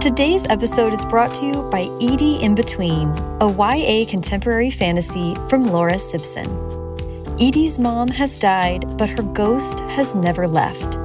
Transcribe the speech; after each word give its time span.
Today's 0.00 0.46
episode 0.46 0.92
is 0.92 1.04
brought 1.04 1.34
to 1.34 1.44
you 1.44 1.68
by 1.72 1.80
Edie 2.00 2.40
in 2.40 2.54
Between, 2.54 3.08
a 3.40 3.50
YA 3.50 4.08
contemporary 4.08 4.70
fantasy 4.70 5.34
from 5.50 5.72
Laura 5.72 5.98
Sibson. 5.98 6.46
Edie's 7.40 7.80
mom 7.80 8.06
has 8.06 8.38
died, 8.38 8.96
but 8.96 9.10
her 9.10 9.24
ghost 9.24 9.80
has 9.80 10.14
never 10.14 10.46
left. 10.46 10.98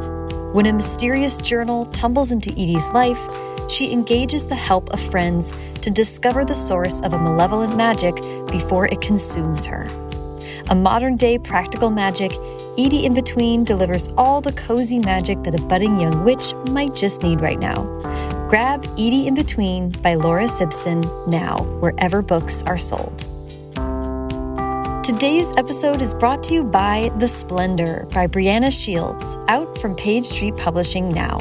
When 0.53 0.67
a 0.67 0.73
mysterious 0.73 1.37
journal 1.37 1.87
tumbles 1.87 2.31
into 2.31 2.51
Edie's 2.51 2.87
life, 2.89 3.19
she 3.67 3.91
engages 3.91 4.45
the 4.45 4.53
help 4.53 4.91
of 4.91 5.01
friends 5.01 5.53
to 5.81 5.89
discover 5.89 6.45
the 6.45 6.53
source 6.53 7.01
of 7.01 7.13
a 7.13 7.19
malevolent 7.19 7.75
magic 7.75 8.13
before 8.51 8.85
it 8.85 9.01
consumes 9.01 9.65
her. 9.65 9.85
A 10.69 10.75
modern 10.75 11.15
day 11.15 11.39
practical 11.39 11.89
magic, 11.89 12.31
Edie 12.77 13.05
in 13.05 13.15
Between 13.15 13.63
delivers 13.63 14.09
all 14.17 14.39
the 14.39 14.53
cozy 14.53 14.99
magic 14.99 15.41
that 15.41 15.59
a 15.59 15.65
budding 15.65 15.99
young 15.99 16.23
witch 16.23 16.53
might 16.69 16.93
just 16.93 17.23
need 17.23 17.41
right 17.41 17.59
now. 17.59 18.02
Grab 18.53 18.85
Edie 18.99 19.25
in 19.25 19.33
Between 19.33 19.89
by 20.03 20.13
Laura 20.13 20.47
Sibson 20.47 21.01
now, 21.25 21.63
wherever 21.79 22.21
books 22.21 22.61
are 22.67 22.77
sold. 22.77 23.25
Today's 25.03 25.51
episode 25.57 26.03
is 26.03 26.13
brought 26.13 26.43
to 26.43 26.53
you 26.53 26.63
by 26.63 27.11
The 27.17 27.27
Splendor 27.27 28.05
by 28.13 28.27
Breeana 28.27 28.71
Shields, 28.71 29.39
out 29.47 29.75
from 29.79 29.95
Page 29.95 30.27
Street 30.27 30.55
Publishing 30.55 31.09
now. 31.09 31.39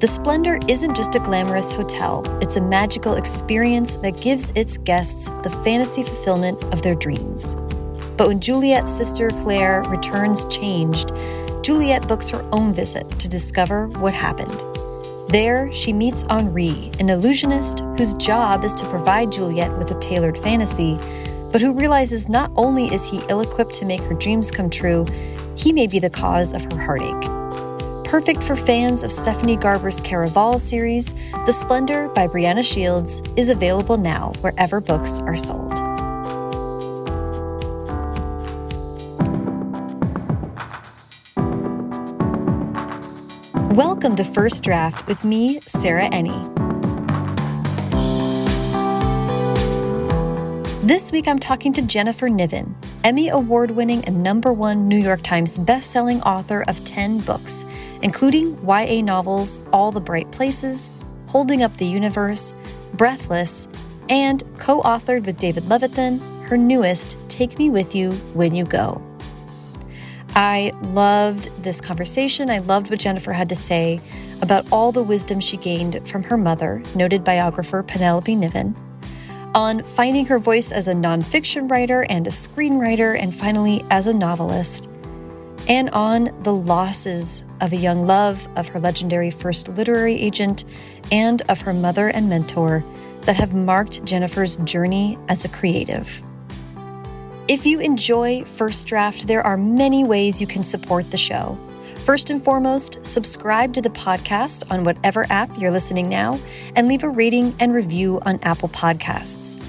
The 0.00 0.06
Splendor 0.06 0.58
isn't 0.68 0.96
just 0.96 1.14
a 1.14 1.18
glamorous 1.18 1.70
hotel, 1.70 2.24
it's 2.40 2.56
a 2.56 2.62
magical 2.62 3.16
experience 3.16 3.96
that 3.96 4.18
gives 4.18 4.52
its 4.52 4.78
guests 4.78 5.28
the 5.42 5.50
fantasy 5.64 6.02
fulfillment 6.02 6.64
of 6.72 6.80
their 6.80 6.94
dreams. 6.94 7.54
But 8.16 8.28
when 8.28 8.40
Juliet's 8.40 8.90
sister 8.90 9.28
Claire 9.42 9.82
returns 9.82 10.46
changed, 10.46 11.12
Juliet 11.62 12.08
books 12.08 12.30
her 12.30 12.42
own 12.52 12.72
visit 12.72 13.18
to 13.18 13.28
discover 13.28 13.88
what 13.88 14.14
happened. 14.14 14.64
There, 15.28 15.72
she 15.72 15.92
meets 15.92 16.24
Henri, 16.30 16.92
an 17.00 17.10
illusionist 17.10 17.80
whose 17.96 18.14
job 18.14 18.62
is 18.62 18.72
to 18.74 18.88
provide 18.88 19.32
Juliet 19.32 19.76
with 19.76 19.90
a 19.90 19.98
tailored 19.98 20.38
fantasy, 20.38 20.96
but 21.50 21.60
who 21.60 21.72
realizes 21.72 22.28
not 22.28 22.52
only 22.54 22.86
is 22.94 23.08
he 23.08 23.22
ill 23.28 23.40
equipped 23.40 23.74
to 23.74 23.84
make 23.84 24.02
her 24.02 24.14
dreams 24.14 24.52
come 24.52 24.70
true, 24.70 25.04
he 25.56 25.72
may 25.72 25.88
be 25.88 25.98
the 25.98 26.10
cause 26.10 26.52
of 26.52 26.62
her 26.70 26.78
heartache. 26.78 27.28
Perfect 28.08 28.44
for 28.44 28.54
fans 28.54 29.02
of 29.02 29.10
Stephanie 29.10 29.56
Garber's 29.56 30.00
Caraval 30.00 30.60
series, 30.60 31.12
The 31.44 31.52
Splendor 31.52 32.08
by 32.10 32.28
Breeana 32.28 32.64
Shields 32.64 33.20
is 33.34 33.48
available 33.48 33.96
now 33.96 34.32
wherever 34.42 34.80
books 34.80 35.18
are 35.20 35.36
sold. 35.36 35.85
Welcome 43.76 44.16
to 44.16 44.24
First 44.24 44.62
Draft 44.62 45.06
with 45.06 45.22
me, 45.22 45.60
Sarah 45.60 46.08
Enni. 46.08 46.32
This 50.82 51.12
week 51.12 51.28
I'm 51.28 51.38
talking 51.38 51.74
to 51.74 51.82
Jennifer 51.82 52.30
Niven, 52.30 52.74
Emmy 53.04 53.28
Award 53.28 53.70
winning 53.70 54.02
and 54.06 54.22
number 54.22 54.50
one 54.50 54.88
New 54.88 54.96
York 54.96 55.20
Times 55.20 55.58
bestselling 55.58 56.22
author 56.24 56.64
of 56.68 56.82
10 56.86 57.18
books, 57.20 57.66
including 58.00 58.56
YA 58.66 59.02
novels 59.02 59.60
All 59.74 59.92
the 59.92 60.00
Bright 60.00 60.32
Places, 60.32 60.88
Holding 61.26 61.62
Up 61.62 61.76
the 61.76 61.84
Universe, 61.84 62.54
Breathless, 62.94 63.68
and 64.08 64.42
co 64.58 64.80
authored 64.80 65.26
with 65.26 65.36
David 65.36 65.64
Levithan 65.64 66.18
her 66.46 66.56
newest 66.56 67.18
Take 67.28 67.58
Me 67.58 67.68
With 67.68 67.94
You 67.94 68.12
When 68.32 68.54
You 68.54 68.64
Go. 68.64 69.05
I 70.36 70.70
loved 70.82 71.50
this 71.62 71.80
conversation. 71.80 72.50
I 72.50 72.58
loved 72.58 72.90
what 72.90 72.98
Jennifer 72.98 73.32
had 73.32 73.48
to 73.48 73.54
say 73.56 74.02
about 74.42 74.70
all 74.70 74.92
the 74.92 75.02
wisdom 75.02 75.40
she 75.40 75.56
gained 75.56 76.06
from 76.06 76.22
her 76.24 76.36
mother, 76.36 76.82
noted 76.94 77.24
biographer 77.24 77.82
Penelope 77.82 78.36
Niven, 78.36 78.76
on 79.54 79.82
finding 79.82 80.26
her 80.26 80.38
voice 80.38 80.72
as 80.72 80.88
a 80.88 80.92
nonfiction 80.92 81.70
writer 81.70 82.04
and 82.10 82.26
a 82.26 82.30
screenwriter, 82.30 83.18
and 83.18 83.34
finally 83.34 83.82
as 83.88 84.06
a 84.06 84.12
novelist, 84.12 84.90
and 85.68 85.88
on 85.90 86.30
the 86.42 86.52
losses 86.52 87.44
of 87.62 87.72
a 87.72 87.76
young 87.76 88.06
love, 88.06 88.46
of 88.56 88.68
her 88.68 88.78
legendary 88.78 89.30
first 89.30 89.68
literary 89.68 90.20
agent, 90.20 90.66
and 91.10 91.40
of 91.48 91.62
her 91.62 91.72
mother 91.72 92.08
and 92.08 92.28
mentor 92.28 92.84
that 93.22 93.36
have 93.36 93.54
marked 93.54 94.04
Jennifer's 94.04 94.58
journey 94.58 95.16
as 95.30 95.46
a 95.46 95.48
creative. 95.48 96.22
If 97.48 97.64
you 97.64 97.78
enjoy 97.78 98.42
First 98.42 98.88
Draft, 98.88 99.28
there 99.28 99.46
are 99.46 99.56
many 99.56 100.02
ways 100.02 100.40
you 100.40 100.48
can 100.48 100.64
support 100.64 101.12
the 101.12 101.16
show. 101.16 101.56
First 102.04 102.30
and 102.30 102.42
foremost, 102.42 103.06
subscribe 103.06 103.72
to 103.74 103.80
the 103.80 103.90
podcast 103.90 104.68
on 104.68 104.82
whatever 104.82 105.26
app 105.30 105.56
you're 105.56 105.70
listening 105.70 106.08
now 106.08 106.40
and 106.74 106.88
leave 106.88 107.04
a 107.04 107.08
rating 107.08 107.54
and 107.60 107.72
review 107.72 108.20
on 108.26 108.40
Apple 108.42 108.68
Podcasts. 108.70 109.62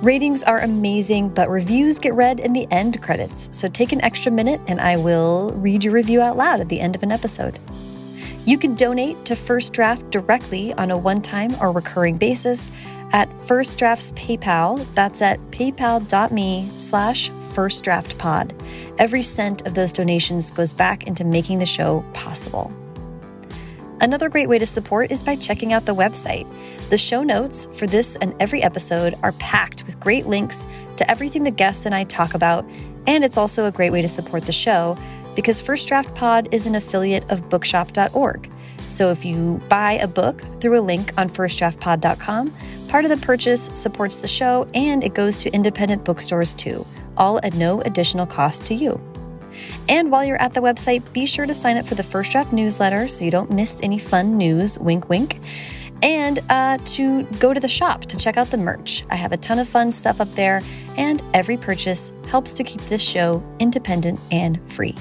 Ratings 0.00 0.44
are 0.44 0.60
amazing, 0.60 1.28
but 1.28 1.50
reviews 1.50 1.98
get 1.98 2.14
read 2.14 2.38
in 2.38 2.52
the 2.52 2.68
end 2.70 3.02
credits. 3.02 3.48
So 3.50 3.68
take 3.68 3.90
an 3.90 4.02
extra 4.02 4.30
minute 4.30 4.60
and 4.68 4.80
I 4.80 4.96
will 4.96 5.50
read 5.56 5.82
your 5.82 5.92
review 5.92 6.20
out 6.20 6.36
loud 6.36 6.60
at 6.60 6.68
the 6.68 6.80
end 6.80 6.94
of 6.94 7.02
an 7.02 7.10
episode. 7.10 7.58
You 8.46 8.58
can 8.58 8.76
donate 8.76 9.24
to 9.24 9.34
First 9.34 9.72
Draft 9.72 10.08
directly 10.10 10.72
on 10.74 10.92
a 10.92 10.98
one 10.98 11.20
time 11.20 11.56
or 11.60 11.72
recurring 11.72 12.16
basis 12.16 12.70
at 13.14 13.32
First 13.46 13.78
Draft's 13.78 14.12
PayPal. 14.12 14.84
That's 14.96 15.22
at 15.22 15.38
paypal.me 15.52 16.70
slash 16.74 17.30
firstdraftpod. 17.30 18.52
Every 18.98 19.22
cent 19.22 19.66
of 19.66 19.74
those 19.74 19.92
donations 19.92 20.50
goes 20.50 20.72
back 20.72 21.06
into 21.06 21.24
making 21.24 21.60
the 21.60 21.66
show 21.66 22.04
possible. 22.12 22.72
Another 24.00 24.28
great 24.28 24.48
way 24.48 24.58
to 24.58 24.66
support 24.66 25.12
is 25.12 25.22
by 25.22 25.36
checking 25.36 25.72
out 25.72 25.86
the 25.86 25.94
website. 25.94 26.52
The 26.90 26.98
show 26.98 27.22
notes 27.22 27.68
for 27.72 27.86
this 27.86 28.16
and 28.16 28.34
every 28.40 28.64
episode 28.64 29.14
are 29.22 29.32
packed 29.32 29.86
with 29.86 30.00
great 30.00 30.26
links 30.26 30.66
to 30.96 31.08
everything 31.08 31.44
the 31.44 31.52
guests 31.52 31.86
and 31.86 31.94
I 31.94 32.02
talk 32.02 32.34
about, 32.34 32.68
and 33.06 33.24
it's 33.24 33.38
also 33.38 33.66
a 33.66 33.70
great 33.70 33.90
way 33.90 34.02
to 34.02 34.08
support 34.08 34.44
the 34.44 34.52
show 34.52 34.96
because 35.36 35.62
First 35.62 35.86
Draft 35.86 36.12
Pod 36.16 36.52
is 36.52 36.66
an 36.66 36.74
affiliate 36.74 37.30
of 37.30 37.48
bookshop.org. 37.48 38.50
So 38.88 39.10
if 39.10 39.24
you 39.24 39.60
buy 39.68 39.92
a 39.92 40.08
book 40.08 40.40
through 40.60 40.78
a 40.78 40.82
link 40.82 41.12
on 41.16 41.28
firstdraftpod.com, 41.28 42.54
part 42.94 43.04
of 43.04 43.10
the 43.10 43.26
purchase 43.26 43.70
supports 43.72 44.18
the 44.18 44.28
show 44.28 44.68
and 44.72 45.02
it 45.02 45.14
goes 45.14 45.36
to 45.36 45.50
independent 45.50 46.04
bookstores 46.04 46.54
too, 46.54 46.86
all 47.16 47.40
at 47.42 47.52
no 47.54 47.80
additional 47.80 48.24
cost 48.24 48.64
to 48.64 48.72
you. 48.72 49.00
And 49.88 50.12
while 50.12 50.24
you're 50.24 50.40
at 50.40 50.54
the 50.54 50.60
website, 50.60 51.02
be 51.12 51.26
sure 51.26 51.44
to 51.44 51.54
sign 51.54 51.76
up 51.76 51.88
for 51.88 51.96
the 51.96 52.04
First 52.04 52.30
Draft 52.30 52.52
newsletter 52.52 53.08
so 53.08 53.24
you 53.24 53.32
don't 53.32 53.50
miss 53.50 53.80
any 53.82 53.98
fun 53.98 54.38
news, 54.38 54.78
wink, 54.78 55.08
wink. 55.08 55.40
And 56.04 56.38
uh, 56.48 56.78
to 56.84 57.24
go 57.40 57.52
to 57.52 57.58
the 57.58 57.66
shop 57.66 58.02
to 58.02 58.16
check 58.16 58.36
out 58.36 58.52
the 58.52 58.58
merch. 58.58 59.04
I 59.10 59.16
have 59.16 59.32
a 59.32 59.38
ton 59.38 59.58
of 59.58 59.66
fun 59.66 59.90
stuff 59.90 60.20
up 60.20 60.32
there, 60.36 60.62
and 60.96 61.20
every 61.34 61.56
purchase 61.56 62.12
helps 62.28 62.52
to 62.52 62.62
keep 62.62 62.80
this 62.82 63.02
show 63.02 63.42
independent 63.58 64.20
and 64.30 64.60
free. 64.70 64.94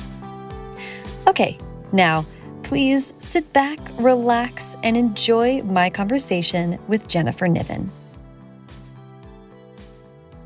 Okay, 1.28 1.60
now 1.92 2.26
please 2.64 3.14
sit 3.20 3.52
back, 3.54 3.80
relax, 4.00 4.76
and 4.84 4.98
enjoy 4.98 5.62
my 5.64 5.90
conversation 5.90 6.80
with 6.88 7.08
Jennifer 7.08 7.48
Niven. 7.48 7.92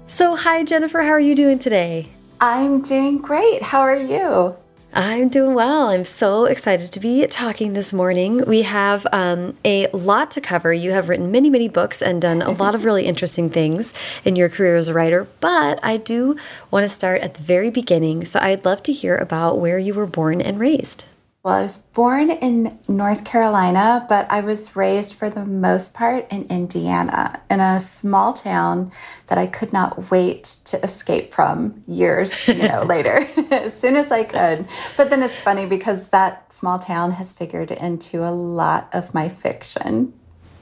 So, 0.07 0.35
hi, 0.35 0.63
Jennifer. 0.63 1.01
How 1.01 1.11
are 1.11 1.19
you 1.19 1.35
doing 1.35 1.59
today? 1.59 2.09
I'm 2.39 2.81
doing 2.81 3.19
great. 3.19 3.61
How 3.61 3.81
are 3.81 3.95
you? 3.95 4.55
I'm 4.93 5.29
doing 5.29 5.53
well. 5.53 5.89
I'm 5.89 6.03
so 6.03 6.45
excited 6.45 6.91
to 6.91 6.99
be 6.99 7.27
talking 7.27 7.73
this 7.73 7.93
morning. 7.93 8.43
We 8.45 8.63
have 8.63 9.05
um, 9.11 9.55
a 9.63 9.87
lot 9.87 10.31
to 10.31 10.41
cover. 10.41 10.73
You 10.73 10.91
have 10.91 11.09
written 11.09 11.31
many, 11.31 11.49
many 11.49 11.67
books 11.67 12.01
and 12.01 12.19
done 12.19 12.41
a 12.41 12.51
lot 12.51 12.73
of 12.73 12.83
really 12.83 13.05
interesting 13.11 13.49
things 13.49 13.93
in 14.25 14.35
your 14.35 14.49
career 14.49 14.75
as 14.75 14.87
a 14.87 14.93
writer, 14.93 15.27
but 15.39 15.79
I 15.83 15.97
do 15.97 16.35
want 16.71 16.83
to 16.83 16.89
start 16.89 17.21
at 17.21 17.35
the 17.35 17.43
very 17.43 17.69
beginning. 17.69 18.25
So 18.25 18.39
I'd 18.39 18.65
love 18.65 18.81
to 18.83 18.91
hear 18.91 19.15
about 19.15 19.59
where 19.59 19.77
you 19.77 19.93
were 19.93 20.07
born 20.07 20.41
and 20.41 20.59
raised. 20.59 21.05
Well, 21.47 21.55
I 21.55 21.61
was 21.61 21.79
born 21.79 22.29
in 22.29 22.77
North 22.89 23.23
Carolina, 23.23 24.05
but 24.09 24.29
I 24.29 24.41
was 24.41 24.75
raised 24.75 25.13
for 25.13 25.29
the 25.29 25.45
most 25.45 25.93
part 25.93 26.27
in 26.29 26.43
Indiana, 26.49 27.39
in 27.49 27.61
a 27.61 27.79
small 27.79 28.33
town 28.33 28.91
that 29.27 29.37
I 29.37 29.47
could 29.47 29.71
not 29.71 30.11
wait 30.11 30.43
to 30.65 30.83
escape 30.83 31.31
from 31.31 31.85
years, 31.87 32.49
you 32.49 32.67
know, 32.67 32.83
later, 32.85 33.25
as 33.51 33.79
soon 33.79 33.95
as 33.95 34.11
I 34.11 34.25
could. 34.25 34.67
But 34.97 35.09
then 35.09 35.23
it's 35.23 35.39
funny 35.39 35.65
because 35.65 36.09
that 36.09 36.51
small 36.51 36.79
town 36.79 37.13
has 37.13 37.31
figured 37.31 37.71
into 37.71 38.27
a 38.27 38.31
lot 38.31 38.89
of 38.91 39.13
my 39.13 39.29
fiction. 39.29 40.11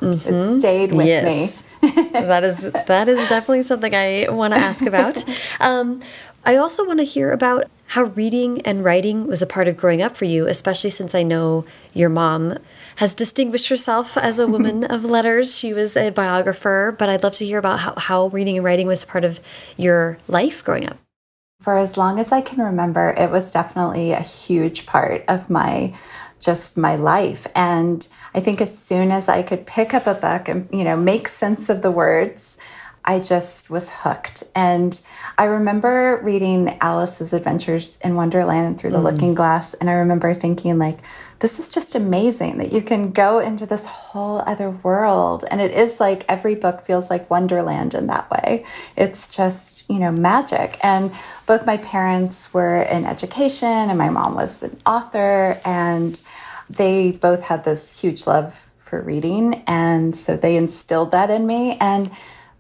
Mm 0.02 0.10
-hmm. 0.10 0.14
It 0.14 0.34
mm-hmm. 0.34 0.60
stayed 0.60 0.92
with 0.92 1.08
yes. 1.08 1.24
me. 1.26 1.50
that 2.30 2.44
is 2.44 2.58
that 2.86 3.08
is 3.08 3.30
definitely 3.30 3.64
something 3.64 3.94
I 3.94 4.28
want 4.30 4.54
to 4.54 4.60
ask 4.60 4.86
about. 4.86 5.24
Um, 5.70 6.02
I 6.46 6.58
also 6.58 6.86
want 6.86 7.00
to 7.00 7.06
hear 7.06 7.32
about 7.32 7.64
how 7.88 8.04
reading 8.04 8.62
and 8.62 8.84
writing 8.84 9.28
was 9.28 9.42
a 9.42 9.48
part 9.48 9.68
of 9.68 9.78
growing 9.78 10.02
up 10.02 10.16
for 10.16 10.26
you, 10.26 10.48
especially 10.48 10.90
since 10.90 11.14
I 11.14 11.24
know 11.24 11.66
your 11.94 12.10
mom 12.10 12.58
has 12.98 13.14
distinguished 13.14 13.70
herself 13.70 14.18
as 14.18 14.40
a 14.40 14.48
woman 14.48 14.84
of 14.90 15.06
letters. 15.06 15.58
She 15.58 15.74
was 15.74 15.96
a 15.96 16.10
biographer, 16.10 16.96
but 16.98 17.10
I'd 17.10 17.24
love 17.24 17.36
to 17.36 17.46
hear 17.46 17.60
about 17.60 17.80
how, 17.80 17.94
how 17.98 18.28
reading 18.28 18.58
and 18.58 18.66
writing 18.66 18.88
was 18.88 19.04
a 19.04 19.08
part 19.08 19.24
of 19.24 19.40
your 19.78 20.18
life 20.28 20.64
growing 20.64 20.88
up. 20.88 20.98
For 21.62 21.78
as 21.78 21.98
long 21.98 22.20
as 22.20 22.32
I 22.32 22.42
can 22.42 22.62
remember, 22.62 23.16
it 23.18 23.32
was 23.32 23.52
definitely 23.52 24.12
a 24.12 24.22
huge 24.22 24.86
part 24.86 25.24
of 25.28 25.50
my 25.50 25.94
just 26.40 26.78
my 26.78 26.96
life. 26.96 27.48
And 27.56 28.08
I 28.34 28.40
think 28.40 28.62
as 28.62 28.78
soon 28.78 29.12
as 29.12 29.30
I 29.30 29.42
could 29.42 29.66
pick 29.66 29.94
up 29.94 30.06
a 30.06 30.14
book 30.14 30.48
and, 30.48 30.68
you 30.72 30.84
know, 30.84 30.96
make 30.96 31.28
sense 31.28 31.70
of 31.70 31.82
the 31.82 31.92
words, 31.92 32.58
I 33.04 33.20
just 33.20 33.70
was 33.70 33.90
hooked. 33.90 34.44
And 34.56 35.02
I 35.38 35.46
remember 35.46 36.22
reading 36.24 36.78
Alice's 36.80 37.34
Adventures 37.34 37.98
in 38.04 38.16
Wonderland 38.16 38.68
and 38.68 38.80
Through 38.80 38.92
the 38.92 39.00
mm. 39.00 39.04
Looking 39.04 39.34
Glass. 39.34 39.74
And 39.74 39.90
I 39.90 39.94
remember 39.94 40.34
thinking, 40.34 40.80
like, 40.80 41.00
this 41.40 41.60
is 41.60 41.68
just 41.68 41.94
amazing 41.94 42.58
that 42.60 42.72
you 42.72 42.82
can 42.82 43.12
go 43.12 43.40
into 43.40 43.66
this 43.66 43.86
whole 43.86 44.40
other 44.40 44.70
world. 44.70 45.44
And 45.52 45.60
it 45.60 45.72
is 45.72 46.00
like 46.00 46.24
every 46.30 46.56
book 46.56 46.82
feels 46.82 47.10
like 47.10 47.30
Wonderland 47.30 47.94
in 47.94 48.08
that 48.08 48.32
way. 48.32 48.66
It's 48.96 49.28
just, 49.28 49.90
you 49.90 50.00
know, 50.00 50.12
magic. 50.12 50.78
And 50.82 51.12
both 51.46 51.66
my 51.66 51.78
parents 51.78 52.54
were 52.54 52.84
in 52.84 53.06
education, 53.06 53.68
and 53.68 53.98
my 53.98 54.10
mom 54.10 54.36
was 54.36 54.64
an 54.64 54.78
author. 54.86 55.60
And 55.66 56.22
they 56.70 57.12
both 57.12 57.44
had 57.44 57.66
this 57.66 58.00
huge 58.00 58.26
love 58.26 58.72
for 58.78 59.02
reading. 59.02 59.64
And 59.68 60.16
so 60.16 60.38
they 60.38 60.56
instilled 60.56 61.12
that 61.12 61.30
in 61.30 61.46
me. 61.46 61.78
And 61.82 62.10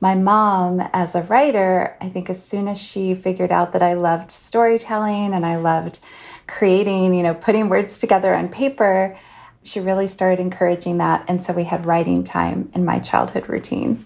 my 0.06 0.14
mom, 0.14 0.88
as 0.94 1.16
a 1.16 1.24
writer, 1.24 1.98
I 2.00 2.10
think 2.10 2.30
as 2.30 2.46
soon 2.46 2.68
as 2.68 2.80
she 2.80 3.16
figured 3.16 3.52
out 3.52 3.72
that 3.72 3.82
I 3.82 3.94
loved 3.94 4.30
storytelling 4.30 5.34
and 5.34 5.44
I 5.44 5.56
loved 5.56 5.98
creating, 6.46 7.16
you 7.16 7.24
know, 7.24 7.34
putting 7.34 7.70
words 7.70 8.00
together 8.00 8.36
on 8.36 8.50
paper, 8.50 9.18
she 9.64 9.80
really 9.80 10.06
started 10.06 10.40
encouraging 10.40 11.00
that. 11.00 11.26
And 11.28 11.42
so 11.42 11.54
we 11.54 11.64
had 11.64 11.88
writing 11.88 12.24
time 12.24 12.70
in 12.76 12.86
my 12.86 13.00
childhood 13.00 13.50
routine. 13.50 14.06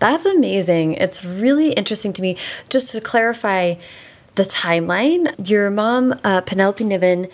That's 0.00 0.24
amazing. 0.24 0.94
It's 0.94 1.24
really 1.24 1.70
interesting 1.72 2.12
to 2.14 2.20
me. 2.20 2.36
Just 2.68 2.90
to 2.90 3.00
clarify 3.00 3.76
the 4.34 4.42
timeline, 4.42 5.48
your 5.48 5.70
mom, 5.70 6.18
uh, 6.24 6.40
Penelope 6.40 6.82
Niven, 6.82 7.28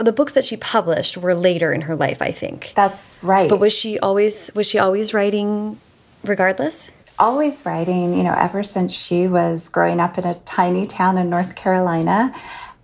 the 0.00 0.12
books 0.12 0.34
that 0.34 0.44
she 0.44 0.56
published 0.56 1.16
were 1.16 1.34
later 1.34 1.72
in 1.72 1.80
her 1.80 1.96
life, 1.96 2.22
I 2.22 2.30
think. 2.30 2.74
That's 2.76 3.16
right. 3.24 3.50
But 3.50 3.58
was 3.58 3.72
she 3.72 3.98
always 3.98 4.52
was 4.54 4.68
she 4.68 4.78
always 4.78 5.12
writing 5.12 5.80
regardless? 6.22 6.92
Always 7.18 7.64
writing, 7.64 8.14
you 8.14 8.22
know, 8.22 8.34
ever 8.36 8.62
since 8.62 8.92
she 8.92 9.28
was 9.28 9.68
growing 9.68 10.00
up 10.00 10.18
in 10.18 10.24
a 10.24 10.34
tiny 10.34 10.86
town 10.86 11.18
in 11.18 11.30
North 11.30 11.56
Carolina. 11.56 12.34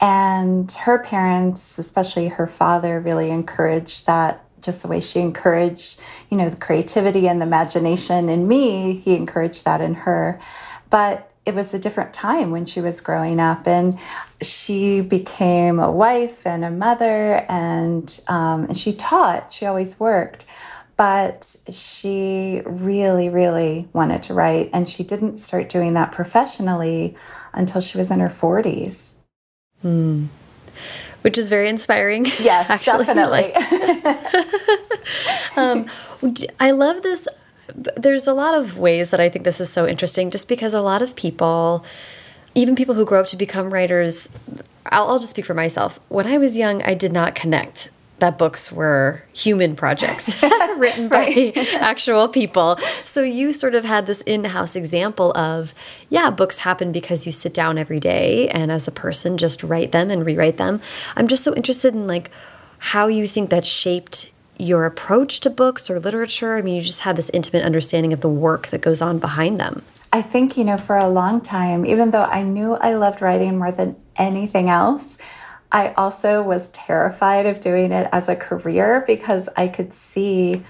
And 0.00 0.70
her 0.72 0.98
parents, 0.98 1.78
especially 1.78 2.28
her 2.28 2.46
father, 2.46 3.00
really 3.00 3.30
encouraged 3.30 4.06
that 4.06 4.44
just 4.62 4.82
the 4.82 4.88
way 4.88 5.00
she 5.00 5.20
encouraged, 5.20 6.00
you 6.30 6.36
know, 6.36 6.48
the 6.48 6.56
creativity 6.56 7.28
and 7.28 7.40
the 7.40 7.46
imagination 7.46 8.28
in 8.28 8.46
me, 8.46 8.94
he 8.94 9.14
encouraged 9.14 9.64
that 9.64 9.80
in 9.80 9.94
her. 9.94 10.38
But 10.90 11.30
it 11.46 11.54
was 11.54 11.72
a 11.72 11.78
different 11.78 12.12
time 12.12 12.50
when 12.50 12.66
she 12.66 12.80
was 12.80 13.00
growing 13.00 13.40
up, 13.40 13.66
and 13.66 13.98
she 14.42 15.00
became 15.00 15.78
a 15.78 15.90
wife 15.90 16.46
and 16.46 16.64
a 16.64 16.70
mother, 16.70 17.46
and 17.48 18.20
um, 18.28 18.64
and 18.64 18.76
she 18.76 18.92
taught. 18.92 19.52
She 19.52 19.64
always 19.64 19.98
worked, 19.98 20.44
but 21.00 21.56
she 21.70 22.60
really, 22.66 23.30
really 23.30 23.88
wanted 23.94 24.22
to 24.24 24.34
write. 24.34 24.68
And 24.70 24.86
she 24.86 25.02
didn't 25.02 25.38
start 25.38 25.70
doing 25.70 25.94
that 25.94 26.12
professionally 26.12 27.16
until 27.54 27.80
she 27.80 27.96
was 27.96 28.10
in 28.10 28.20
her 28.20 28.28
40s. 28.28 29.14
Hmm. 29.80 30.26
Which 31.22 31.38
is 31.38 31.48
very 31.48 31.70
inspiring. 31.70 32.26
Yes, 32.38 32.68
actually. 32.68 33.06
definitely. 33.06 33.54
um, 35.56 35.86
I 36.60 36.70
love 36.72 37.00
this. 37.00 37.26
There's 37.96 38.26
a 38.26 38.34
lot 38.34 38.54
of 38.54 38.76
ways 38.76 39.08
that 39.08 39.20
I 39.20 39.30
think 39.30 39.46
this 39.46 39.58
is 39.58 39.70
so 39.70 39.88
interesting, 39.88 40.30
just 40.30 40.48
because 40.48 40.74
a 40.74 40.82
lot 40.82 41.00
of 41.00 41.16
people, 41.16 41.82
even 42.54 42.76
people 42.76 42.94
who 42.94 43.06
grow 43.06 43.20
up 43.20 43.28
to 43.28 43.36
become 43.36 43.72
writers, 43.72 44.28
I'll, 44.92 45.08
I'll 45.08 45.18
just 45.18 45.30
speak 45.30 45.46
for 45.46 45.54
myself. 45.54 45.98
When 46.10 46.26
I 46.26 46.36
was 46.36 46.58
young, 46.58 46.82
I 46.82 46.92
did 46.92 47.10
not 47.10 47.34
connect 47.34 47.88
that 48.20 48.38
books 48.38 48.70
were 48.70 49.22
human 49.32 49.76
projects 49.76 50.40
written 50.76 51.08
by 51.08 51.52
actual 51.74 52.28
people. 52.28 52.76
So 52.78 53.22
you 53.22 53.52
sort 53.52 53.74
of 53.74 53.84
had 53.84 54.06
this 54.06 54.20
in-house 54.22 54.76
example 54.76 55.32
of, 55.36 55.74
yeah, 56.08 56.30
books 56.30 56.58
happen 56.58 56.92
because 56.92 57.26
you 57.26 57.32
sit 57.32 57.52
down 57.52 57.78
every 57.78 58.00
day 58.00 58.48
and 58.48 58.70
as 58.70 58.86
a 58.86 58.92
person 58.92 59.36
just 59.36 59.62
write 59.62 59.92
them 59.92 60.10
and 60.10 60.24
rewrite 60.24 60.56
them. 60.56 60.80
I'm 61.16 61.28
just 61.28 61.44
so 61.44 61.54
interested 61.54 61.94
in 61.94 62.06
like 62.06 62.30
how 62.78 63.08
you 63.08 63.26
think 63.26 63.50
that 63.50 63.66
shaped 63.66 64.30
your 64.60 64.84
approach 64.84 65.40
to 65.40 65.50
books 65.50 65.88
or 65.88 65.98
literature. 65.98 66.56
I 66.56 66.62
mean, 66.62 66.76
you 66.76 66.82
just 66.82 67.00
had 67.00 67.16
this 67.16 67.30
intimate 67.30 67.64
understanding 67.64 68.12
of 68.12 68.20
the 68.20 68.28
work 68.28 68.68
that 68.68 68.82
goes 68.82 69.00
on 69.00 69.18
behind 69.18 69.58
them. 69.58 69.82
I 70.12 70.22
think, 70.22 70.56
you 70.56 70.64
know, 70.64 70.76
for 70.76 70.96
a 70.96 71.08
long 71.08 71.40
time, 71.40 71.86
even 71.86 72.10
though 72.10 72.24
I 72.24 72.42
knew 72.42 72.74
I 72.74 72.94
loved 72.94 73.22
writing 73.22 73.58
more 73.58 73.70
than 73.70 73.96
anything 74.16 74.68
else, 74.68 75.18
I 75.72 75.92
also 75.92 76.42
was 76.42 76.68
terrified 76.70 77.46
of 77.46 77.60
doing 77.60 77.92
it 77.92 78.08
as 78.12 78.28
a 78.28 78.36
career 78.36 79.04
because 79.06 79.48
I 79.56 79.68
could 79.68 79.92
see 79.92 80.62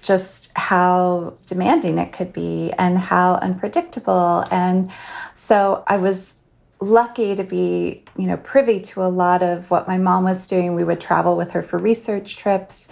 just 0.00 0.52
how 0.54 1.34
demanding 1.46 1.98
it 1.98 2.12
could 2.12 2.32
be 2.32 2.72
and 2.78 2.98
how 2.98 3.34
unpredictable. 3.36 4.44
And 4.50 4.90
so 5.32 5.82
I 5.86 5.96
was 5.96 6.34
lucky 6.80 7.34
to 7.34 7.42
be, 7.42 8.04
you 8.16 8.26
know, 8.26 8.36
privy 8.36 8.78
to 8.78 9.02
a 9.02 9.08
lot 9.08 9.42
of 9.42 9.70
what 9.70 9.88
my 9.88 9.96
mom 9.96 10.24
was 10.24 10.46
doing. 10.46 10.74
We 10.74 10.84
would 10.84 11.00
travel 11.00 11.36
with 11.36 11.52
her 11.52 11.62
for 11.62 11.78
research 11.78 12.36
trips. 12.36 12.88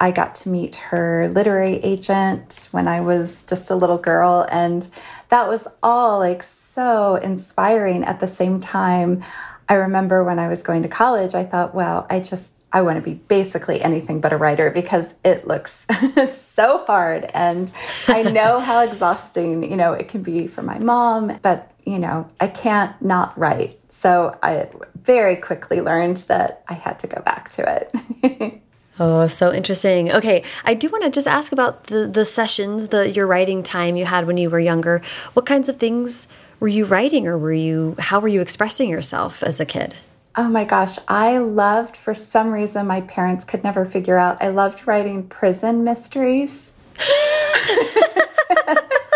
I 0.00 0.10
got 0.10 0.34
to 0.36 0.48
meet 0.48 0.76
her 0.76 1.28
literary 1.28 1.76
agent 1.76 2.68
when 2.72 2.88
I 2.88 3.00
was 3.00 3.44
just 3.44 3.70
a 3.70 3.76
little 3.76 3.98
girl. 3.98 4.46
And 4.50 4.88
that 5.28 5.46
was 5.46 5.68
all 5.82 6.18
like 6.18 6.42
so 6.42 7.16
inspiring 7.16 8.04
at 8.04 8.20
the 8.20 8.26
same 8.26 8.60
time. 8.60 9.22
I 9.68 9.74
remember 9.74 10.22
when 10.22 10.38
I 10.38 10.48
was 10.48 10.62
going 10.62 10.82
to 10.82 10.88
college, 10.88 11.34
I 11.34 11.44
thought, 11.44 11.74
well, 11.74 12.06
I 12.10 12.20
just, 12.20 12.66
I 12.72 12.82
want 12.82 12.96
to 12.96 13.02
be 13.02 13.14
basically 13.14 13.80
anything 13.80 14.20
but 14.20 14.32
a 14.32 14.36
writer 14.36 14.70
because 14.70 15.14
it 15.24 15.46
looks 15.46 15.86
so 16.30 16.84
hard. 16.84 17.24
And 17.32 17.72
I 18.06 18.22
know 18.22 18.60
how 18.60 18.80
exhausting, 18.84 19.68
you 19.68 19.76
know, 19.76 19.92
it 19.92 20.08
can 20.08 20.22
be 20.22 20.46
for 20.46 20.62
my 20.62 20.78
mom, 20.78 21.32
but, 21.42 21.70
you 21.84 21.98
know, 21.98 22.28
I 22.40 22.48
can't 22.48 23.00
not 23.00 23.36
write. 23.38 23.78
So 23.90 24.38
I 24.42 24.68
very 25.02 25.36
quickly 25.36 25.80
learned 25.80 26.18
that 26.28 26.62
I 26.68 26.74
had 26.74 26.98
to 27.00 27.06
go 27.06 27.22
back 27.22 27.50
to 27.50 27.88
it. 28.32 28.60
Oh, 28.98 29.26
so 29.26 29.52
interesting. 29.52 30.12
Okay, 30.12 30.44
I 30.64 30.74
do 30.74 30.88
want 30.88 31.02
to 31.02 31.10
just 31.10 31.26
ask 31.26 31.50
about 31.50 31.84
the 31.88 32.06
the 32.06 32.24
sessions, 32.24 32.88
the 32.88 33.10
your 33.10 33.26
writing 33.26 33.64
time 33.64 33.96
you 33.96 34.04
had 34.04 34.24
when 34.24 34.36
you 34.36 34.48
were 34.48 34.60
younger. 34.60 35.02
What 35.32 35.46
kinds 35.46 35.68
of 35.68 35.78
things 35.78 36.28
were 36.60 36.68
you 36.68 36.84
writing 36.84 37.26
or 37.26 37.38
were 37.38 37.52
you 37.52 37.96
how 37.98 38.20
were 38.20 38.28
you 38.28 38.40
expressing 38.40 38.88
yourself 38.88 39.42
as 39.42 39.60
a 39.60 39.66
kid? 39.66 39.94
Oh 40.36 40.48
my 40.48 40.64
gosh, 40.64 40.98
I 41.06 41.38
loved 41.38 41.96
for 41.96 42.12
some 42.12 42.50
reason 42.50 42.88
my 42.88 43.02
parents 43.02 43.44
could 43.44 43.62
never 43.62 43.84
figure 43.84 44.18
out. 44.18 44.42
I 44.42 44.48
loved 44.48 44.86
writing 44.86 45.28
prison 45.28 45.84
mysteries. 45.84 46.74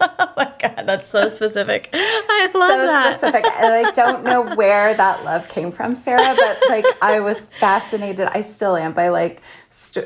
oh 0.18 0.32
my 0.36 0.52
god, 0.58 0.84
that's 0.86 1.08
so 1.08 1.28
specific. 1.28 1.90
I 1.94 2.50
love 2.52 2.52
so 2.52 2.86
that. 2.86 3.18
specific, 3.18 3.44
and 3.60 3.86
I 3.86 3.90
don't 3.92 4.24
know 4.24 4.54
where 4.54 4.94
that 4.94 5.24
love 5.24 5.48
came 5.48 5.70
from, 5.70 5.94
Sarah. 5.94 6.34
But 6.36 6.58
like, 6.68 6.84
I 7.02 7.20
was 7.20 7.46
fascinated. 7.46 8.28
I 8.32 8.40
still 8.40 8.76
am 8.76 8.92
by 8.92 9.08
like, 9.08 9.42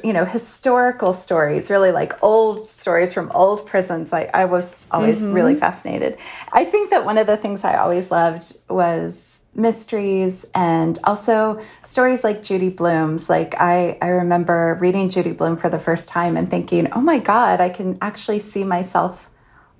you 0.05 0.13
know, 0.13 0.25
historical 0.25 1.13
stories, 1.13 1.71
really 1.71 1.93
like 1.93 2.23
old 2.23 2.65
stories 2.65 3.13
from 3.13 3.31
old 3.33 3.67
prisons. 3.67 4.13
I 4.13 4.31
I 4.33 4.45
was 4.45 4.87
always 4.91 5.21
mm 5.21 5.27
-hmm. 5.27 5.35
really 5.35 5.55
fascinated. 5.55 6.17
I 6.53 6.65
think 6.65 6.91
that 6.91 7.05
one 7.05 7.21
of 7.21 7.27
the 7.27 7.37
things 7.37 7.65
I 7.65 7.77
always 7.77 8.11
loved 8.11 8.57
was 8.69 9.41
mysteries 9.55 10.47
and 10.55 10.99
also 11.05 11.61
stories 11.83 12.23
like 12.23 12.43
Judy 12.43 12.71
Blume's. 12.71 13.29
Like 13.29 13.55
I, 13.59 13.99
I 14.01 14.09
remember 14.09 14.77
reading 14.81 15.09
Judy 15.09 15.33
Blume 15.33 15.57
for 15.57 15.69
the 15.69 15.79
first 15.79 16.09
time 16.09 16.37
and 16.37 16.49
thinking, 16.49 16.91
oh 16.93 17.01
my 17.01 17.19
God, 17.19 17.61
I 17.61 17.69
can 17.69 17.99
actually 18.01 18.39
see 18.39 18.65
myself 18.65 19.31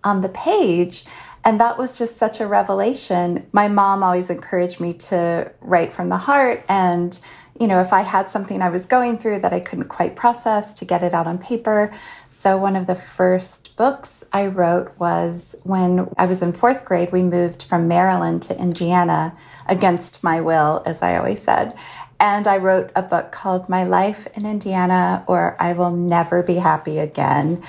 on 0.05 0.21
the 0.21 0.29
page. 0.29 1.05
And 1.45 1.61
that 1.61 1.79
was 1.79 1.97
just 1.97 2.17
such 2.17 2.41
a 2.41 2.47
revelation. 2.47 3.47
My 3.53 3.69
mom 3.69 4.03
always 4.03 4.29
encouraged 4.29 4.81
me 4.81 4.93
to 4.95 5.51
write 5.61 5.93
from 5.93 6.11
the 6.11 6.19
heart. 6.19 6.63
And, 6.69 7.19
you 7.59 7.67
know, 7.67 7.81
if 7.81 7.93
I 7.93 8.03
had 8.03 8.31
something 8.31 8.61
I 8.61 8.69
was 8.69 8.85
going 8.85 9.17
through 9.17 9.41
that 9.41 9.53
I 9.53 9.61
couldn't 9.61 9.89
quite 9.89 10.17
process, 10.17 10.75
to 10.75 10.85
get 10.85 11.03
it 11.03 11.15
out 11.15 11.27
on 11.27 11.39
paper. 11.39 11.93
So, 12.29 12.57
one 12.57 12.77
of 12.77 12.87
the 12.87 12.95
first 12.95 13.77
books 13.77 14.25
I 14.33 14.47
wrote 14.47 14.99
was 14.99 15.55
when 15.63 16.09
I 16.17 16.27
was 16.27 16.43
in 16.43 16.53
fourth 16.53 16.85
grade. 16.85 17.13
We 17.13 17.23
moved 17.23 17.63
from 17.63 17.89
Maryland 17.89 18.43
to 18.45 18.59
Indiana 18.59 19.35
against 19.67 20.25
my 20.25 20.41
will, 20.41 20.83
as 20.87 21.03
I 21.03 21.17
always 21.17 21.43
said. 21.43 21.75
And 22.21 22.47
I 22.47 22.59
wrote 22.59 22.91
a 22.95 23.03
book 23.03 23.33
called 23.33 23.69
My 23.69 23.85
Life 23.85 24.29
in 24.37 24.47
Indiana 24.47 25.25
or 25.27 25.57
I 25.59 25.73
Will 25.73 25.91
Never 25.91 26.43
Be 26.43 26.57
Happy 26.57 26.99
Again. 26.99 27.63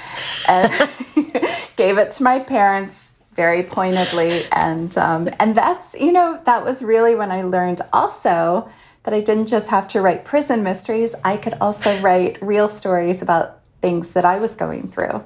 And 0.47 0.71
gave 1.77 1.97
it 1.97 2.11
to 2.11 2.23
my 2.23 2.39
parents 2.39 3.13
very 3.33 3.63
pointedly. 3.63 4.43
And, 4.51 4.95
um, 4.97 5.29
and 5.39 5.55
that's, 5.55 5.95
you 5.99 6.11
know, 6.11 6.39
that 6.43 6.65
was 6.65 6.83
really 6.83 7.15
when 7.15 7.31
I 7.31 7.43
learned 7.43 7.79
also 7.93 8.69
that 9.03 9.13
I 9.13 9.21
didn't 9.21 9.47
just 9.47 9.69
have 9.69 9.87
to 9.89 10.01
write 10.01 10.25
prison 10.25 10.63
mysteries, 10.63 11.15
I 11.23 11.37
could 11.37 11.53
also 11.59 11.99
write 12.01 12.41
real 12.41 12.69
stories 12.69 13.21
about 13.21 13.59
things 13.81 14.13
that 14.13 14.25
I 14.25 14.37
was 14.37 14.53
going 14.53 14.89
through. 14.89 15.23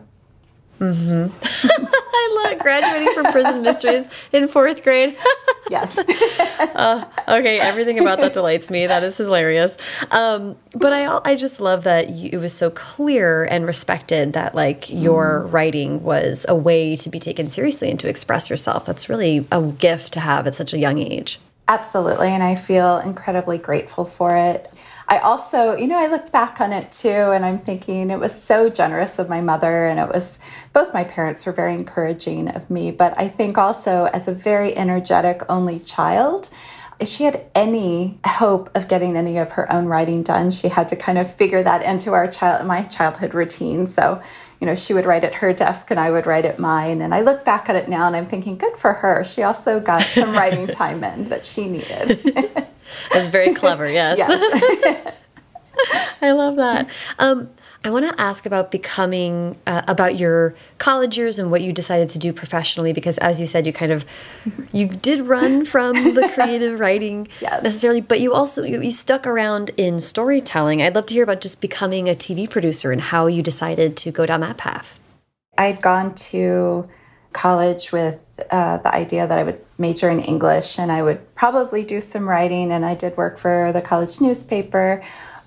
Mm 0.79 0.93
-hmm. 0.93 1.31
I 2.15 2.49
love 2.49 2.59
graduating 2.59 3.13
from 3.13 3.31
Prison 3.31 3.61
Mysteries 3.61 4.07
in 4.31 4.47
fourth 4.47 4.83
grade. 4.83 5.15
yes. 5.69 5.97
uh, 5.97 7.05
okay, 7.27 7.59
everything 7.59 7.99
about 7.99 8.19
that 8.19 8.33
delights 8.33 8.71
me. 8.71 8.87
That 8.87 9.03
is 9.03 9.17
hilarious. 9.17 9.77
Um, 10.11 10.55
but 10.73 10.93
I, 10.93 11.31
I 11.31 11.35
just 11.35 11.59
love 11.59 11.83
that 11.83 12.09
you, 12.09 12.29
it 12.33 12.37
was 12.37 12.53
so 12.53 12.69
clear 12.69 13.45
and 13.45 13.65
respected 13.65 14.33
that 14.33 14.55
like 14.55 14.89
your 14.89 15.45
mm. 15.47 15.53
writing 15.53 16.03
was 16.03 16.45
a 16.47 16.55
way 16.55 16.95
to 16.97 17.09
be 17.09 17.19
taken 17.19 17.49
seriously 17.49 17.89
and 17.89 17.99
to 17.99 18.07
express 18.07 18.49
yourself. 18.49 18.85
That's 18.85 19.09
really 19.09 19.45
a 19.51 19.61
gift 19.61 20.13
to 20.13 20.19
have 20.19 20.47
at 20.47 20.55
such 20.55 20.73
a 20.73 20.77
young 20.77 20.99
age. 20.99 21.39
Absolutely, 21.67 22.29
and 22.29 22.43
I 22.43 22.53
feel 22.53 22.99
incredibly 22.99 23.57
grateful 23.57 24.05
for 24.05 24.37
it. 24.37 24.71
I 25.07 25.19
also, 25.19 25.75
you 25.75 25.85
know, 25.85 25.99
I 25.99 26.07
look 26.07 26.31
back 26.31 26.59
on 26.59 26.73
it 26.73 26.91
too, 26.91 27.09
and 27.09 27.45
I'm 27.45 27.59
thinking 27.59 28.09
it 28.09 28.19
was 28.19 28.39
so 28.39 28.69
generous 28.69 29.19
of 29.19 29.29
my 29.29 29.39
mother, 29.39 29.85
and 29.85 29.99
it 29.99 30.09
was 30.09 30.39
both 30.73 30.93
my 30.93 31.03
parents 31.03 31.45
were 31.45 31.51
very 31.51 31.75
encouraging 31.75 32.47
of 32.49 32.69
me. 32.69 32.91
But 32.91 33.17
I 33.17 33.27
think 33.27 33.57
also 33.57 34.05
as 34.05 34.27
a 34.27 34.33
very 34.33 34.75
energetic 34.75 35.43
only 35.47 35.79
child, 35.79 36.49
if 36.99 37.07
she 37.07 37.25
had 37.25 37.45
any 37.53 38.17
hope 38.25 38.69
of 38.75 38.87
getting 38.87 39.17
any 39.17 39.37
of 39.37 39.53
her 39.53 39.71
own 39.71 39.85
writing 39.85 40.23
done, 40.23 40.49
she 40.49 40.69
had 40.69 40.89
to 40.89 40.95
kind 40.95 41.17
of 41.17 41.31
figure 41.31 41.61
that 41.61 41.83
into 41.83 42.13
our 42.13 42.27
child 42.27 42.65
my 42.65 42.83
childhood 42.83 43.33
routine. 43.33 43.85
So, 43.85 44.21
you 44.61 44.67
know, 44.67 44.75
she 44.75 44.93
would 44.93 45.05
write 45.05 45.23
at 45.23 45.35
her 45.35 45.53
desk 45.53 45.91
and 45.91 45.99
I 45.99 46.09
would 46.09 46.25
write 46.25 46.45
at 46.45 46.57
mine. 46.57 47.01
And 47.01 47.13
I 47.13 47.21
look 47.21 47.43
back 47.43 47.69
at 47.69 47.75
it 47.75 47.89
now 47.89 48.07
and 48.07 48.15
I'm 48.15 48.25
thinking, 48.25 48.57
good 48.57 48.77
for 48.77 48.93
her. 48.93 49.23
She 49.23 49.43
also 49.43 49.79
got 49.79 50.03
some 50.03 50.31
writing 50.33 50.67
time 50.67 51.03
in 51.03 51.25
that 51.25 51.43
she 51.43 51.67
needed. 51.67 52.67
That's 53.11 53.27
very 53.27 53.53
clever, 53.53 53.85
yes. 53.91 54.17
yes. 54.17 55.13
I 56.21 56.31
love 56.31 56.55
that. 56.55 56.89
Um, 57.19 57.49
I 57.83 57.91
want 57.91 58.09
to 58.09 58.19
ask 58.19 58.47
about 58.47 58.71
becoming, 58.71 59.59
uh, 59.67 59.83
about 59.87 60.17
your 60.17 60.55
college 60.79 61.19
years 61.19 61.37
and 61.37 61.51
what 61.51 61.61
you 61.61 61.71
decided 61.71 62.09
to 62.09 62.19
do 62.19 62.33
professionally, 62.33 62.93
because 62.93 63.19
as 63.19 63.39
you 63.39 63.45
said, 63.45 63.67
you 63.67 63.73
kind 63.73 63.91
of, 63.91 64.05
you 64.71 64.87
did 64.87 65.27
run 65.27 65.65
from 65.65 65.93
the 65.93 66.31
creative 66.33 66.79
writing 66.79 67.27
yes. 67.41 67.61
necessarily, 67.61 68.01
but 68.01 68.19
you 68.19 68.33
also, 68.33 68.63
you, 68.63 68.81
you 68.81 68.89
stuck 68.89 69.27
around 69.27 69.69
in 69.77 69.99
storytelling. 69.99 70.81
I'd 70.81 70.95
love 70.95 71.05
to 71.07 71.13
hear 71.13 71.23
about 71.23 71.41
just 71.41 71.61
becoming 71.61 72.09
a 72.09 72.15
TV 72.15 72.49
producer 72.49 72.91
and 72.91 72.99
how 72.99 73.27
you 73.27 73.43
decided 73.43 73.95
to 73.97 74.11
go 74.11 74.25
down 74.25 74.39
that 74.39 74.57
path. 74.57 74.99
I'd 75.55 75.79
gone 75.79 76.15
to 76.15 76.87
college 77.35 77.91
with 77.91 78.41
uh, 78.49 78.77
the 78.77 78.95
idea 78.95 79.27
that 79.27 79.37
I 79.37 79.43
would 79.43 79.63
major 79.77 80.09
in 80.09 80.19
English 80.19 80.79
and 80.79 80.91
I 80.91 81.03
would 81.03 81.35
probably 81.35 81.83
do 81.83 81.99
some 82.01 82.27
writing, 82.27 82.71
and 82.71 82.85
I 82.85 82.95
did 82.95 83.17
work 83.17 83.37
for 83.37 83.71
the 83.73 83.81
college 83.81 84.21
newspaper. 84.21 85.03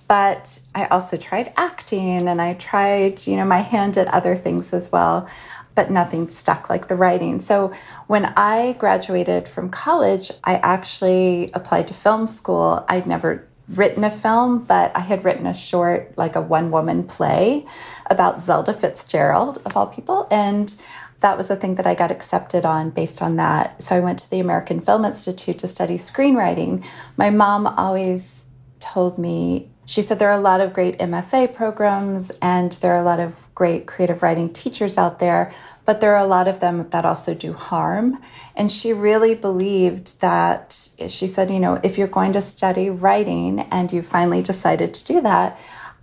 But 0.07 0.61
I 0.75 0.87
also 0.87 1.17
tried 1.17 1.53
acting 1.57 2.29
and 2.29 2.41
I 2.41 2.55
tried, 2.55 3.27
you 3.27 3.37
know, 3.37 3.45
my 3.45 3.63
hand 3.75 3.99
at 3.99 4.09
other 4.09 4.35
things 4.37 4.73
as 4.73 4.91
well, 4.91 5.29
but 5.75 5.91
nothing 5.91 6.29
stuck 6.29 6.71
like 6.71 6.89
the 6.89 6.97
writing. 6.97 7.41
So 7.41 7.73
when 8.07 8.25
I 8.37 8.75
graduated 8.79 9.49
from 9.49 9.69
college, 9.69 10.31
I 10.45 10.55
actually 10.57 11.51
applied 11.53 11.89
to 11.89 11.95
film 11.95 12.27
school. 12.27 12.85
I'd 12.89 13.07
never 13.07 13.47
written 13.69 14.03
a 14.03 14.11
film, 14.11 14.65
but 14.65 14.97
I 14.97 15.01
had 15.01 15.25
written 15.27 15.47
a 15.47 15.53
short, 15.53 16.17
like 16.17 16.37
a 16.37 16.41
one 16.41 16.71
woman 16.71 17.05
play 17.05 17.67
about 18.07 18.41
Zelda 18.41 18.73
Fitzgerald, 18.73 19.59
of 19.67 19.77
all 19.77 19.87
people. 19.87 20.27
And 20.31 20.75
that 21.21 21.37
was 21.37 21.49
the 21.49 21.57
thing 21.57 21.75
that 21.77 21.87
I 21.87 21.95
got 21.95 22.11
accepted 22.11 22.65
on 22.65 22.91
based 22.91 23.21
on 23.21 23.37
that. 23.37 23.83
So 23.83 23.97
I 23.97 24.01
went 24.01 24.21
to 24.21 24.31
the 24.31 24.41
American 24.41 24.81
Film 24.81 25.05
Institute 25.05 25.59
to 25.59 25.69
study 25.69 25.97
screenwriting. 25.97 26.85
My 27.17 27.31
mom 27.31 27.67
always 27.67 28.47
told 28.79 29.19
me, 29.19 29.71
she 29.85 30.03
said 30.03 30.19
there 30.19 30.31
are 30.31 30.39
a 30.39 30.41
lot 30.41 30.61
of 30.61 30.75
great 30.75 30.99
MFA 30.99 31.55
programs 31.55 32.31
and 32.43 32.73
there 32.73 32.93
are 32.93 33.01
a 33.01 33.05
lot 33.05 33.21
of 33.21 33.49
great 33.55 33.87
creative 33.87 34.23
writing 34.23 34.53
teachers 34.53 34.99
out 34.99 35.19
there, 35.19 35.51
but 35.87 36.01
there 36.01 36.15
are 36.15 36.23
a 36.23 36.27
lot 36.27 36.47
of 36.47 36.61
them 36.61 36.91
that 36.91 37.07
also 37.07 37.35
do 37.35 37.55
harm. 37.55 38.21
And 38.55 38.71
she 38.71 38.93
really 38.93 39.35
believed 39.35 40.21
that, 40.21 40.91
she 41.09 41.27
said, 41.27 41.51
you 41.51 41.59
know, 41.59 41.81
if 41.83 41.97
you're 41.97 42.07
going 42.07 42.35
to 42.35 42.43
study 42.43 42.91
writing 42.91 43.61
and 43.71 43.91
you 43.91 44.03
finally 44.03 44.43
decided 44.43 44.93
to 44.93 45.05
do 45.07 45.21
that, 45.23 45.59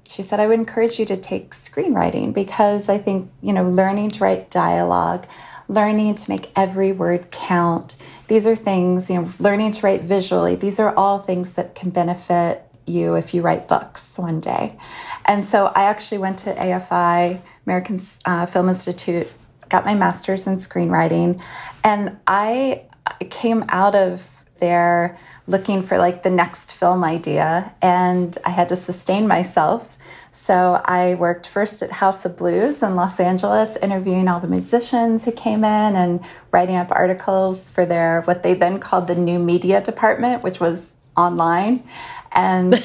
she 0.08 0.22
said, 0.22 0.40
I 0.40 0.48
would 0.48 0.60
encourage 0.60 1.00
you 1.00 1.06
to 1.06 1.18
take 1.18 1.52
screenwriting 1.52 2.34
because 2.34 2.90
I 2.90 2.98
think, 2.98 3.32
you 3.42 3.54
know, 3.54 3.68
learning 3.68 4.12
to 4.12 4.24
write 4.24 4.50
dialogue, 4.50 5.28
learning 5.68 6.16
to 6.16 6.30
make 6.30 6.52
every 6.56 6.92
word 6.92 7.32
count, 7.32 7.96
these 8.28 8.46
are 8.46 8.56
things, 8.56 9.10
you 9.10 9.22
know, 9.22 9.30
learning 9.40 9.72
to 9.74 9.82
write 9.86 10.02
visually, 10.02 10.56
these 10.56 10.80
are 10.80 10.96
all 10.96 11.20
things 11.20 11.54
that 11.54 11.76
can 11.76 11.90
benefit 11.90 12.64
you 12.86 13.16
if 13.16 13.34
you 13.34 13.42
write 13.42 13.68
books 13.68 14.18
one 14.18 14.40
day. 14.40 14.78
And 15.26 15.44
so 15.44 15.68
I 15.68 15.84
actually 15.84 16.20
went 16.20 16.40
to 16.40 16.54
AFI, 16.54 17.42
American 17.66 18.00
uh, 18.26 18.46
Film 18.46 18.70
Institute, 18.70 19.28
got 19.70 19.86
my 19.86 19.96
master's 19.96 20.46
in 20.46 20.58
screenwriting, 20.58 21.42
and 21.84 22.18
I 22.28 22.84
came 23.30 23.64
out 23.70 23.96
of 23.96 24.35
there 24.60 25.18
looking 25.48 25.82
for 25.82 25.98
like 25.98 26.24
the 26.24 26.30
next 26.30 26.74
film 26.74 27.04
idea 27.04 27.74
and 27.82 28.38
I 28.46 28.50
had 28.50 28.70
to 28.70 28.76
sustain 28.76 29.28
myself. 29.28 29.98
So 30.32 30.82
I 30.86 31.16
worked 31.16 31.48
first 31.48 31.82
at 31.82 31.92
House 31.92 32.26
of 32.26 32.38
Blues 32.38 32.84
in 32.84 32.96
Los 32.96 33.20
Angeles, 33.20 33.78
interviewing 33.78 34.28
all 34.28 34.40
the 34.40 34.48
musicians 34.48 35.26
who 35.26 35.32
came 35.32 35.64
in 35.64 35.96
and 35.96 36.24
writing 36.52 36.76
up 36.76 36.92
articles 36.92 37.72
for 37.72 37.86
their 37.86 38.22
what 38.24 38.44
they 38.44 38.54
then 38.54 38.80
called 38.80 39.08
the 39.08 39.16
new 39.16 39.40
media 39.40 39.82
department, 39.82 40.44
which 40.44 40.60
was 40.60 40.94
online. 41.18 41.84
And 42.32 42.74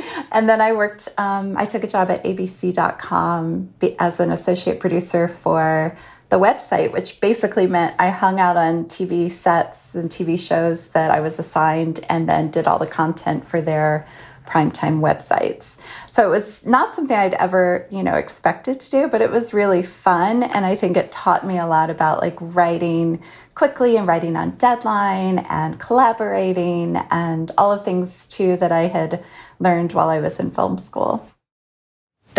and 0.32 0.48
then 0.48 0.60
I 0.60 0.72
worked. 0.72 1.08
Um, 1.16 1.56
I 1.56 1.64
took 1.64 1.84
a 1.84 1.86
job 1.86 2.10
at 2.10 2.24
ABC.com 2.24 3.72
as 3.98 4.20
an 4.20 4.30
associate 4.30 4.80
producer 4.80 5.28
for 5.28 5.96
the 6.30 6.38
website, 6.38 6.92
which 6.92 7.20
basically 7.20 7.66
meant 7.66 7.94
I 7.98 8.10
hung 8.10 8.38
out 8.40 8.56
on 8.56 8.84
TV 8.84 9.30
sets 9.30 9.94
and 9.94 10.08
TV 10.08 10.38
shows 10.38 10.88
that 10.88 11.10
I 11.10 11.20
was 11.20 11.38
assigned 11.38 12.00
and 12.08 12.28
then 12.28 12.50
did 12.50 12.66
all 12.66 12.78
the 12.78 12.86
content 12.86 13.44
for 13.44 13.60
their 13.60 14.06
primetime 14.46 15.00
websites. 15.00 15.76
So 16.10 16.26
it 16.26 16.30
was 16.30 16.64
not 16.64 16.94
something 16.94 17.16
I'd 17.16 17.34
ever, 17.34 17.86
you 17.90 18.02
know, 18.02 18.14
expected 18.14 18.80
to 18.80 18.90
do, 18.90 19.08
but 19.08 19.20
it 19.20 19.30
was 19.30 19.52
really 19.52 19.82
fun 19.82 20.42
and 20.42 20.64
I 20.64 20.74
think 20.74 20.96
it 20.96 21.12
taught 21.12 21.46
me 21.46 21.58
a 21.58 21.66
lot 21.66 21.90
about 21.90 22.20
like 22.20 22.36
writing 22.40 23.22
quickly 23.54 23.96
and 23.96 24.06
writing 24.06 24.36
on 24.36 24.52
deadline 24.52 25.40
and 25.50 25.78
collaborating 25.78 26.96
and 27.10 27.50
all 27.58 27.72
of 27.72 27.84
things 27.84 28.26
too 28.26 28.56
that 28.56 28.72
I 28.72 28.88
had 28.88 29.22
learned 29.58 29.92
while 29.92 30.08
I 30.08 30.20
was 30.20 30.40
in 30.40 30.50
film 30.50 30.78
school. 30.78 31.28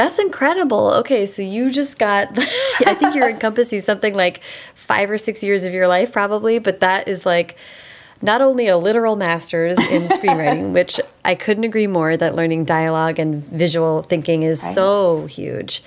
That's 0.02 0.18
incredible. 0.18 0.88
Okay, 0.94 1.28
so 1.28 1.44
you 1.44 1.70
just 1.70 2.00
got, 2.00 2.30
I 2.88 2.96
think 2.96 3.14
you're 3.14 3.30
encompassing 3.38 3.82
something 3.82 4.16
like 4.16 4.42
five 4.74 5.12
or 5.12 5.20
six 5.20 5.44
years 5.44 5.64
of 5.64 5.76
your 5.76 5.88
life, 5.88 6.12
probably, 6.12 6.58
but 6.58 6.80
that 6.80 7.08
is 7.08 7.24
like 7.24 7.56
not 8.20 8.42
only 8.42 8.68
a 8.68 8.78
literal 8.78 9.16
master's 9.16 9.78
in 9.92 10.08
screenwriting, 10.08 10.72
which 10.74 11.00
I 11.24 11.36
couldn't 11.36 11.66
agree 11.66 11.86
more 11.86 12.18
that 12.18 12.34
learning 12.34 12.66
dialogue 12.66 13.20
and 13.20 13.36
visual 13.36 14.02
thinking 14.02 14.42
is 14.42 14.60
so 14.60 15.28
huge, 15.28 15.84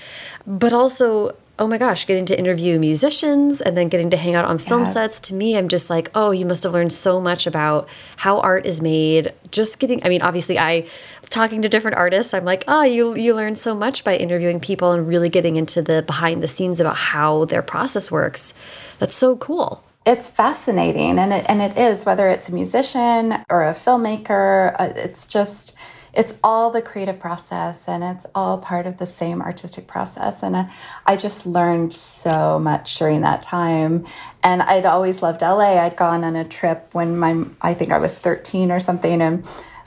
but 0.47 0.73
also 0.73 1.35
oh 1.58 1.68
my 1.68 1.78
gosh, 1.78 2.06
getting 2.06 2.25
to 2.26 2.38
interview 2.38 2.78
musicians 2.80 3.61
and 3.61 3.76
then 3.76 3.88
getting 3.88 4.11
to 4.11 4.16
hang 4.16 4.34
out 4.34 4.44
on 4.44 4.58
film 4.58 4.80
yes. 4.80 4.92
sets, 4.92 5.20
to 5.20 5.34
me, 5.34 5.56
I'm 5.56 5.68
just 5.68 5.88
like, 5.88 6.11
oh, 6.14 6.32
you 6.32 6.44
must 6.44 6.64
have 6.64 6.73
learned 6.73 6.92
so 6.92 7.20
much 7.20 7.46
about 7.46 7.88
how 8.16 8.40
art 8.40 8.66
is 8.66 8.82
made. 8.82 9.32
Just 9.52 9.78
getting, 9.78 10.04
I 10.04 10.08
mean, 10.08 10.20
obviously, 10.20 10.58
I, 10.58 10.88
talking 11.30 11.62
to 11.62 11.68
different 11.68 11.96
artists, 11.96 12.34
I'm 12.34 12.44
like, 12.44 12.64
oh, 12.66 12.82
you, 12.82 13.14
you 13.14 13.34
learn 13.34 13.54
so 13.54 13.73
much 13.73 14.02
by 14.02 14.16
interviewing 14.16 14.58
people 14.58 14.90
and 14.90 15.06
really 15.06 15.28
getting 15.28 15.54
into 15.54 15.80
the 15.80 16.02
behind 16.02 16.42
the 16.42 16.49
scenes 16.49 16.80
about 16.80 16.96
how 16.96 17.44
their 17.44 17.62
process 17.62 18.11
works. 18.11 18.52
That's 18.99 19.14
so 19.14 19.37
cool. 19.37 19.84
It's 20.06 20.28
fascinating, 20.28 21.18
and 21.18 21.32
it, 21.32 21.46
and 21.49 21.62
it 21.62 21.78
is, 21.78 22.04
whether 22.04 22.28
it's 22.28 22.49
a 22.49 22.52
musician 22.52 23.42
or 23.49 23.62
a 23.62 23.73
filmmaker, 23.73 24.75
uh, 24.78 24.92
it's 24.96 25.25
just, 25.25 25.76
it's 26.16 26.38
all 26.44 26.71
the 26.71 26.83
creative 26.83 27.18
process 27.18 27.88
and 27.88 28.04
it's 28.04 28.26
all 28.35 28.59
part 28.59 28.87
of 28.87 28.99
the 28.99 29.06
same 29.06 29.42
artistic 29.42 29.87
process. 29.87 30.42
And 30.42 30.56
I, 30.56 30.73
I 31.06 31.16
just 31.16 31.47
learned 31.47 31.92
so 31.92 32.59
much 32.59 32.99
during 32.99 33.23
that 33.23 33.42
time. 33.42 34.06
And 34.42 34.62
I'd 34.62 34.87
always 34.87 35.23
loved 35.23 35.42
LA. 35.42 35.80
I'd 35.80 35.97
gone 35.97 36.25
on 36.25 36.37
a 36.37 36.44
trip 36.44 36.88
when 36.92 37.18
my, 37.18 37.44
I 37.61 37.75
think 37.75 37.90
I 37.90 37.99
was 37.99 38.18
13 38.18 38.71
or 38.71 38.80
something, 38.80 39.21
and 39.21 39.44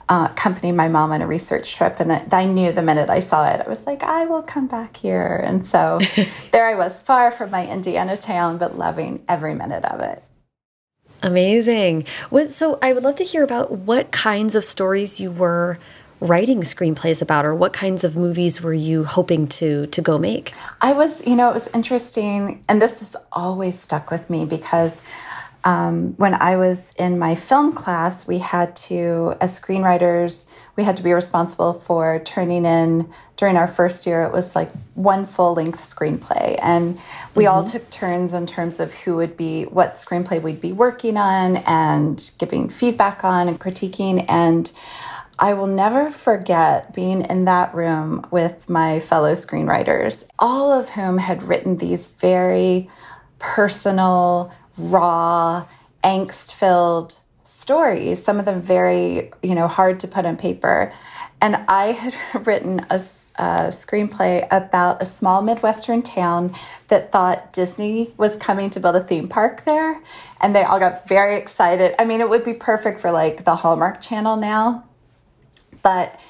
uh, 0.08 0.28
accompanied 0.30 0.72
my 0.72 0.88
mom 0.88 1.12
on 1.12 1.22
a 1.22 1.26
research 1.26 1.74
trip. 1.76 2.00
And 2.00 2.12
I 2.32 2.44
knew 2.44 2.72
the 2.72 2.82
minute 2.82 3.10
I 3.10 3.20
saw 3.20 3.48
it, 3.50 3.60
I 3.64 3.68
was 3.68 3.86
like, 3.86 4.02
I 4.02 4.24
will 4.24 4.42
come 4.42 4.66
back 4.66 4.96
here. 4.96 5.42
And 5.44 5.66
so 5.66 6.00
there 6.50 6.66
I 6.66 6.74
was, 6.74 7.02
far 7.02 7.30
from 7.30 7.50
my 7.50 7.66
Indiana 7.66 8.16
town, 8.16 8.58
but 8.58 8.76
loving 8.76 9.24
every 9.28 9.54
minute 9.54 9.84
of 9.84 10.00
it. 10.00 10.22
Amazing. 11.22 12.04
What, 12.30 12.50
so 12.50 12.78
I 12.80 12.92
would 12.92 13.02
love 13.02 13.16
to 13.16 13.24
hear 13.24 13.42
about 13.42 13.72
what 13.72 14.12
kinds 14.12 14.54
of 14.54 14.64
stories 14.64 15.18
you 15.18 15.32
were 15.32 15.78
writing 16.20 16.62
screenplays 16.62 17.22
about 17.22 17.44
or 17.44 17.54
what 17.54 17.72
kinds 17.72 18.04
of 18.04 18.16
movies 18.16 18.60
were 18.60 18.74
you 18.74 19.04
hoping 19.04 19.46
to 19.46 19.86
to 19.88 20.00
go 20.00 20.18
make 20.18 20.52
i 20.80 20.92
was 20.92 21.26
you 21.26 21.36
know 21.36 21.48
it 21.48 21.54
was 21.54 21.68
interesting 21.74 22.62
and 22.68 22.82
this 22.82 23.00
has 23.00 23.16
always 23.32 23.78
stuck 23.78 24.10
with 24.10 24.28
me 24.28 24.44
because 24.44 25.02
um, 25.64 26.14
when 26.16 26.34
I 26.34 26.56
was 26.56 26.92
in 26.94 27.18
my 27.18 27.34
film 27.34 27.72
class, 27.72 28.26
we 28.26 28.38
had 28.38 28.76
to, 28.76 29.34
as 29.40 29.60
screenwriters, 29.60 30.50
we 30.76 30.84
had 30.84 30.96
to 30.98 31.02
be 31.02 31.12
responsible 31.12 31.72
for 31.72 32.20
turning 32.20 32.64
in 32.64 33.10
during 33.36 33.56
our 33.56 33.66
first 33.66 34.06
year. 34.06 34.22
It 34.22 34.32
was 34.32 34.54
like 34.54 34.70
one 34.94 35.24
full 35.24 35.54
length 35.54 35.80
screenplay, 35.80 36.58
and 36.62 36.98
we 37.34 37.44
mm-hmm. 37.44 37.52
all 37.52 37.64
took 37.64 37.90
turns 37.90 38.34
in 38.34 38.46
terms 38.46 38.78
of 38.78 38.94
who 38.94 39.16
would 39.16 39.36
be 39.36 39.64
what 39.64 39.94
screenplay 39.94 40.40
we'd 40.40 40.60
be 40.60 40.72
working 40.72 41.16
on 41.16 41.56
and 41.58 42.30
giving 42.38 42.68
feedback 42.68 43.24
on 43.24 43.48
and 43.48 43.60
critiquing. 43.60 44.24
And 44.28 44.72
I 45.40 45.54
will 45.54 45.68
never 45.68 46.10
forget 46.10 46.92
being 46.92 47.22
in 47.22 47.44
that 47.44 47.72
room 47.72 48.26
with 48.32 48.68
my 48.68 48.98
fellow 48.98 49.32
screenwriters, 49.32 50.28
all 50.36 50.72
of 50.72 50.90
whom 50.90 51.18
had 51.18 51.44
written 51.44 51.76
these 51.76 52.10
very 52.10 52.90
personal, 53.38 54.52
raw, 54.76 55.66
angst 56.02 56.54
filled 56.54 57.14
stories, 57.44 58.22
some 58.22 58.40
of 58.40 58.46
them 58.46 58.60
very, 58.60 59.30
you 59.42 59.54
know, 59.54 59.68
hard 59.68 60.00
to 60.00 60.08
put 60.08 60.26
on 60.26 60.36
paper. 60.36 60.92
And 61.40 61.54
I 61.68 61.92
had 61.92 62.16
written 62.46 62.80
a, 62.90 62.96
a, 62.96 63.70
screenplay 63.70 64.44
about 64.50 65.00
a 65.00 65.04
small 65.04 65.40
Midwestern 65.42 66.02
town 66.02 66.52
that 66.88 67.12
thought 67.12 67.52
Disney 67.52 68.12
was 68.16 68.34
coming 68.34 68.70
to 68.70 68.80
build 68.80 68.96
a 68.96 69.04
theme 69.04 69.28
park 69.28 69.64
there. 69.64 70.02
And 70.40 70.52
they 70.54 70.64
all 70.64 70.80
got 70.80 71.06
very 71.08 71.36
excited. 71.36 71.94
I 71.96 72.04
mean, 72.04 72.20
it 72.20 72.28
would 72.28 72.42
be 72.42 72.54
perfect 72.54 72.98
for 72.98 73.12
like 73.12 73.44
the 73.44 73.54
Hallmark 73.54 74.00
Channel 74.00 74.36
now. 74.36 74.87
But 75.88 76.20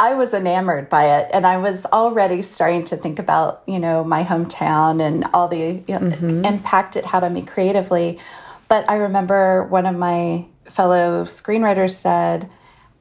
I 0.00 0.14
was 0.14 0.34
enamored 0.34 0.88
by 0.88 1.18
it, 1.18 1.30
and 1.32 1.46
I 1.46 1.58
was 1.58 1.86
already 1.86 2.42
starting 2.42 2.82
to 2.86 2.96
think 2.96 3.20
about, 3.20 3.62
you 3.64 3.78
know, 3.78 4.02
my 4.02 4.24
hometown 4.24 5.00
and 5.00 5.24
all 5.32 5.46
the 5.46 5.56
you 5.86 5.94
know, 5.94 6.00
mm-hmm. 6.00 6.44
impact 6.44 6.96
it 6.96 7.04
had 7.04 7.22
on 7.22 7.32
me 7.32 7.42
creatively. 7.42 8.18
But 8.66 8.90
I 8.90 8.96
remember 8.96 9.62
one 9.68 9.86
of 9.86 9.94
my 9.94 10.46
fellow 10.64 11.22
screenwriters 11.22 11.90
said, 11.90 12.50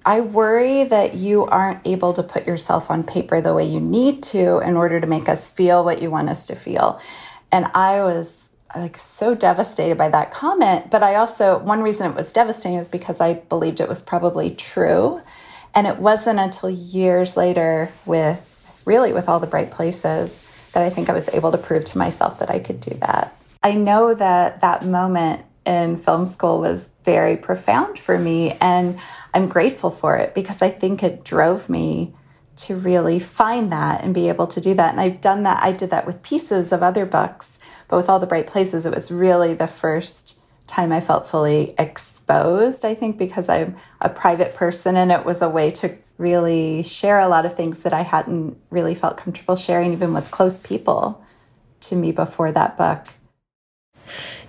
I 0.06 0.20
worry 0.20 0.84
that 0.84 1.16
you 1.16 1.48
aren't 1.48 1.80
able 1.84 2.14
to 2.14 2.22
put 2.22 2.46
yourself 2.46 2.92
on 2.92 3.04
paper 3.04 3.42
the 3.42 3.56
way 3.56 3.66
you 3.66 3.80
need 3.80 4.22
to 4.34 4.60
in 4.60 4.78
order 4.78 5.02
to 5.02 5.08
make 5.08 5.28
us 5.28 5.50
feel 5.50 5.84
what 5.84 6.00
you 6.00 6.12
want 6.12 6.30
us 6.30 6.46
to 6.46 6.56
feel. 6.56 7.02
And 7.52 7.72
I 7.74 8.04
was 8.04 8.52
like 8.76 8.98
so 8.98 9.34
devastated 9.34 9.98
by 9.98 10.10
that 10.10 10.30
comment. 10.30 10.92
But 10.92 11.02
I 11.02 11.16
also, 11.16 11.58
one 11.58 11.82
reason 11.82 12.12
it 12.12 12.16
was 12.16 12.32
devastating 12.32 12.78
is 12.78 12.88
because 12.88 13.20
I 13.20 13.34
believed 13.34 13.80
it 13.80 13.90
was 13.90 14.04
probably 14.04 14.52
true. 14.52 15.22
And 15.76 15.88
it 15.88 15.98
wasn't 15.98 16.40
until 16.40 16.70
years 16.70 17.36
later, 17.36 17.92
with 18.06 18.82
really 18.86 19.14
with 19.14 19.28
all 19.30 19.40
the 19.40 19.48
bright 19.48 19.72
places, 19.72 20.48
that 20.74 20.84
I 20.84 20.90
think 20.90 21.10
I 21.10 21.14
was 21.14 21.30
able 21.30 21.52
to 21.52 21.58
prove 21.58 21.86
to 21.86 21.98
myself 21.98 22.40
that 22.40 22.50
I 22.50 22.60
could 22.60 22.80
do 22.80 22.96
that. 22.96 23.36
I 23.64 23.74
know 23.74 24.14
that 24.14 24.62
that 24.62 24.86
moment 24.86 25.44
in 25.66 25.96
film 25.96 26.26
school 26.26 26.60
was 26.60 26.90
very 27.06 27.38
profound 27.38 27.98
for 27.98 28.20
me, 28.20 28.52
and 28.60 29.00
I'm 29.34 29.48
grateful 29.48 29.90
for 29.90 30.18
it 30.18 30.36
because 30.36 30.62
I 30.62 30.70
think 30.70 31.02
it 31.02 31.24
drove 31.24 31.70
me 31.70 32.14
to 32.56 32.76
really 32.76 33.20
find 33.20 33.72
that 33.72 34.04
and 34.04 34.14
be 34.14 34.30
able 34.30 34.48
to 34.48 34.62
do 34.62 34.74
that. 34.76 34.92
And 34.92 35.02
I've 35.02 35.22
done 35.22 35.44
that. 35.44 35.64
I 35.64 35.72
did 35.72 35.90
that 35.90 36.06
with 36.06 36.22
pieces 36.22 36.72
of 36.72 36.84
other 36.84 37.06
books, 37.06 37.60
but 37.88 37.98
with 37.98 38.10
all 38.10 38.20
the 38.20 38.28
bright 38.28 38.48
places, 38.48 38.86
it 38.86 38.94
was 38.94 39.12
really 39.12 39.54
the 39.54 39.68
first 39.68 40.40
time 40.74 40.92
I 40.92 41.00
felt 41.00 41.28
fully 41.28 41.74
exposed, 41.78 42.84
I 42.84 42.96
think, 42.96 43.18
because 43.18 43.48
I'm 43.48 43.76
a 44.02 44.10
private 44.10 44.56
person 44.56 44.98
and 44.98 45.12
it 45.12 45.24
was 45.24 45.42
a 45.42 45.50
way 45.50 45.70
to 45.72 45.96
really 46.18 46.84
share 46.84 47.20
a 47.20 47.28
lot 47.28 47.46
of 47.46 47.54
things 47.54 47.84
that 47.84 47.94
I 47.94 48.02
hadn't 48.02 48.58
really 48.70 48.96
felt 48.96 49.18
comfortable 49.18 49.56
sharing, 49.56 49.94
even 49.94 50.14
with 50.14 50.32
close 50.32 50.58
people 50.58 51.24
to 51.82 51.96
me 51.96 52.12
before 52.12 52.52
that 52.52 52.78
book. 52.78 53.06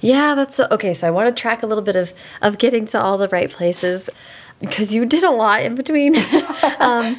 Yeah, 0.00 0.34
that's 0.34 0.60
okay. 0.60 0.94
So 0.94 1.06
I 1.06 1.10
want 1.10 1.34
to 1.34 1.40
track 1.40 1.62
a 1.62 1.66
little 1.66 1.84
bit 1.84 1.96
of 1.96 2.12
of 2.42 2.58
getting 2.58 2.86
to 2.88 3.00
all 3.00 3.16
the 3.16 3.28
bright 3.28 3.50
places 3.50 4.10
because 4.60 4.94
you 4.94 5.06
did 5.06 5.24
a 5.24 5.30
lot 5.30 5.62
in 5.62 5.74
between. 5.74 6.16
um, 6.80 7.16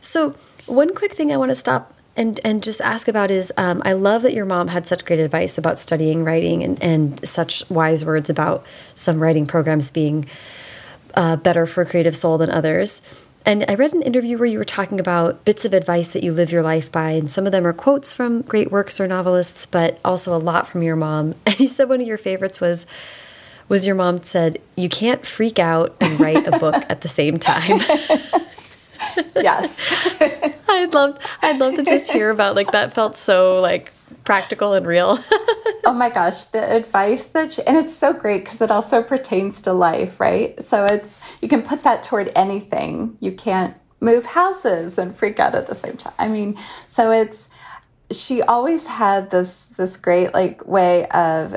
so 0.00 0.34
one 0.66 0.94
quick 0.94 1.12
thing 1.12 1.32
I 1.32 1.36
want 1.36 1.50
to 1.50 1.56
stop 1.56 1.93
and 2.16 2.40
and 2.44 2.62
just 2.62 2.80
ask 2.80 3.08
about 3.08 3.30
is 3.30 3.52
um, 3.56 3.82
I 3.84 3.92
love 3.92 4.22
that 4.22 4.34
your 4.34 4.46
mom 4.46 4.68
had 4.68 4.86
such 4.86 5.04
great 5.04 5.18
advice 5.18 5.58
about 5.58 5.78
studying 5.78 6.24
writing 6.24 6.62
and, 6.62 6.82
and 6.82 7.28
such 7.28 7.68
wise 7.70 8.04
words 8.04 8.30
about 8.30 8.64
some 8.94 9.20
writing 9.20 9.46
programs 9.46 9.90
being 9.90 10.26
uh, 11.14 11.36
better 11.36 11.66
for 11.66 11.84
creative 11.84 12.16
soul 12.16 12.38
than 12.38 12.50
others. 12.50 13.00
And 13.46 13.64
I 13.68 13.74
read 13.74 13.92
an 13.92 14.00
interview 14.02 14.38
where 14.38 14.46
you 14.46 14.56
were 14.56 14.64
talking 14.64 14.98
about 14.98 15.44
bits 15.44 15.66
of 15.66 15.74
advice 15.74 16.12
that 16.14 16.24
you 16.24 16.32
live 16.32 16.50
your 16.50 16.62
life 16.62 16.90
by, 16.90 17.10
and 17.10 17.30
some 17.30 17.44
of 17.44 17.52
them 17.52 17.66
are 17.66 17.74
quotes 17.74 18.14
from 18.14 18.40
great 18.42 18.70
works 18.70 18.98
or 18.98 19.06
novelists, 19.06 19.66
but 19.66 19.98
also 20.02 20.34
a 20.34 20.38
lot 20.38 20.66
from 20.66 20.82
your 20.82 20.96
mom. 20.96 21.34
And 21.46 21.60
you 21.60 21.68
said 21.68 21.88
one 21.88 22.00
of 22.00 22.06
your 22.06 22.18
favorites 22.18 22.60
was 22.60 22.86
was 23.68 23.86
your 23.86 23.94
mom 23.94 24.22
said, 24.22 24.58
"You 24.76 24.88
can't 24.88 25.26
freak 25.26 25.58
out 25.58 25.96
and 26.00 26.20
write 26.20 26.46
a 26.46 26.58
book 26.58 26.84
at 26.88 27.00
the 27.00 27.08
same 27.08 27.38
time." 27.38 27.80
yes. 29.36 29.80
I'd 30.68 30.94
love 30.94 31.18
I'd 31.42 31.60
love 31.60 31.76
to 31.76 31.84
just 31.84 32.10
hear 32.10 32.30
about 32.30 32.56
like 32.56 32.72
that 32.72 32.92
felt 32.92 33.16
so 33.16 33.60
like 33.60 33.92
practical 34.24 34.72
and 34.72 34.86
real. 34.86 35.18
oh 35.84 35.94
my 35.94 36.10
gosh, 36.10 36.44
the 36.44 36.76
advice 36.76 37.24
that 37.26 37.52
she, 37.52 37.62
and 37.66 37.76
it's 37.76 37.94
so 37.94 38.12
great 38.12 38.44
because 38.44 38.60
it 38.60 38.70
also 38.70 39.02
pertains 39.02 39.60
to 39.62 39.72
life, 39.72 40.20
right? 40.20 40.62
So 40.62 40.84
it's 40.84 41.20
you 41.42 41.48
can 41.48 41.62
put 41.62 41.82
that 41.82 42.02
toward 42.02 42.30
anything. 42.34 43.16
You 43.20 43.32
can't 43.32 43.76
move 44.00 44.26
houses 44.26 44.98
and 44.98 45.14
freak 45.14 45.38
out 45.38 45.54
at 45.54 45.66
the 45.66 45.74
same 45.74 45.96
time. 45.96 46.14
I 46.18 46.28
mean, 46.28 46.58
so 46.86 47.10
it's 47.10 47.48
she 48.10 48.42
always 48.42 48.86
had 48.86 49.30
this 49.30 49.66
this 49.66 49.96
great 49.96 50.34
like 50.34 50.66
way 50.66 51.06
of 51.08 51.56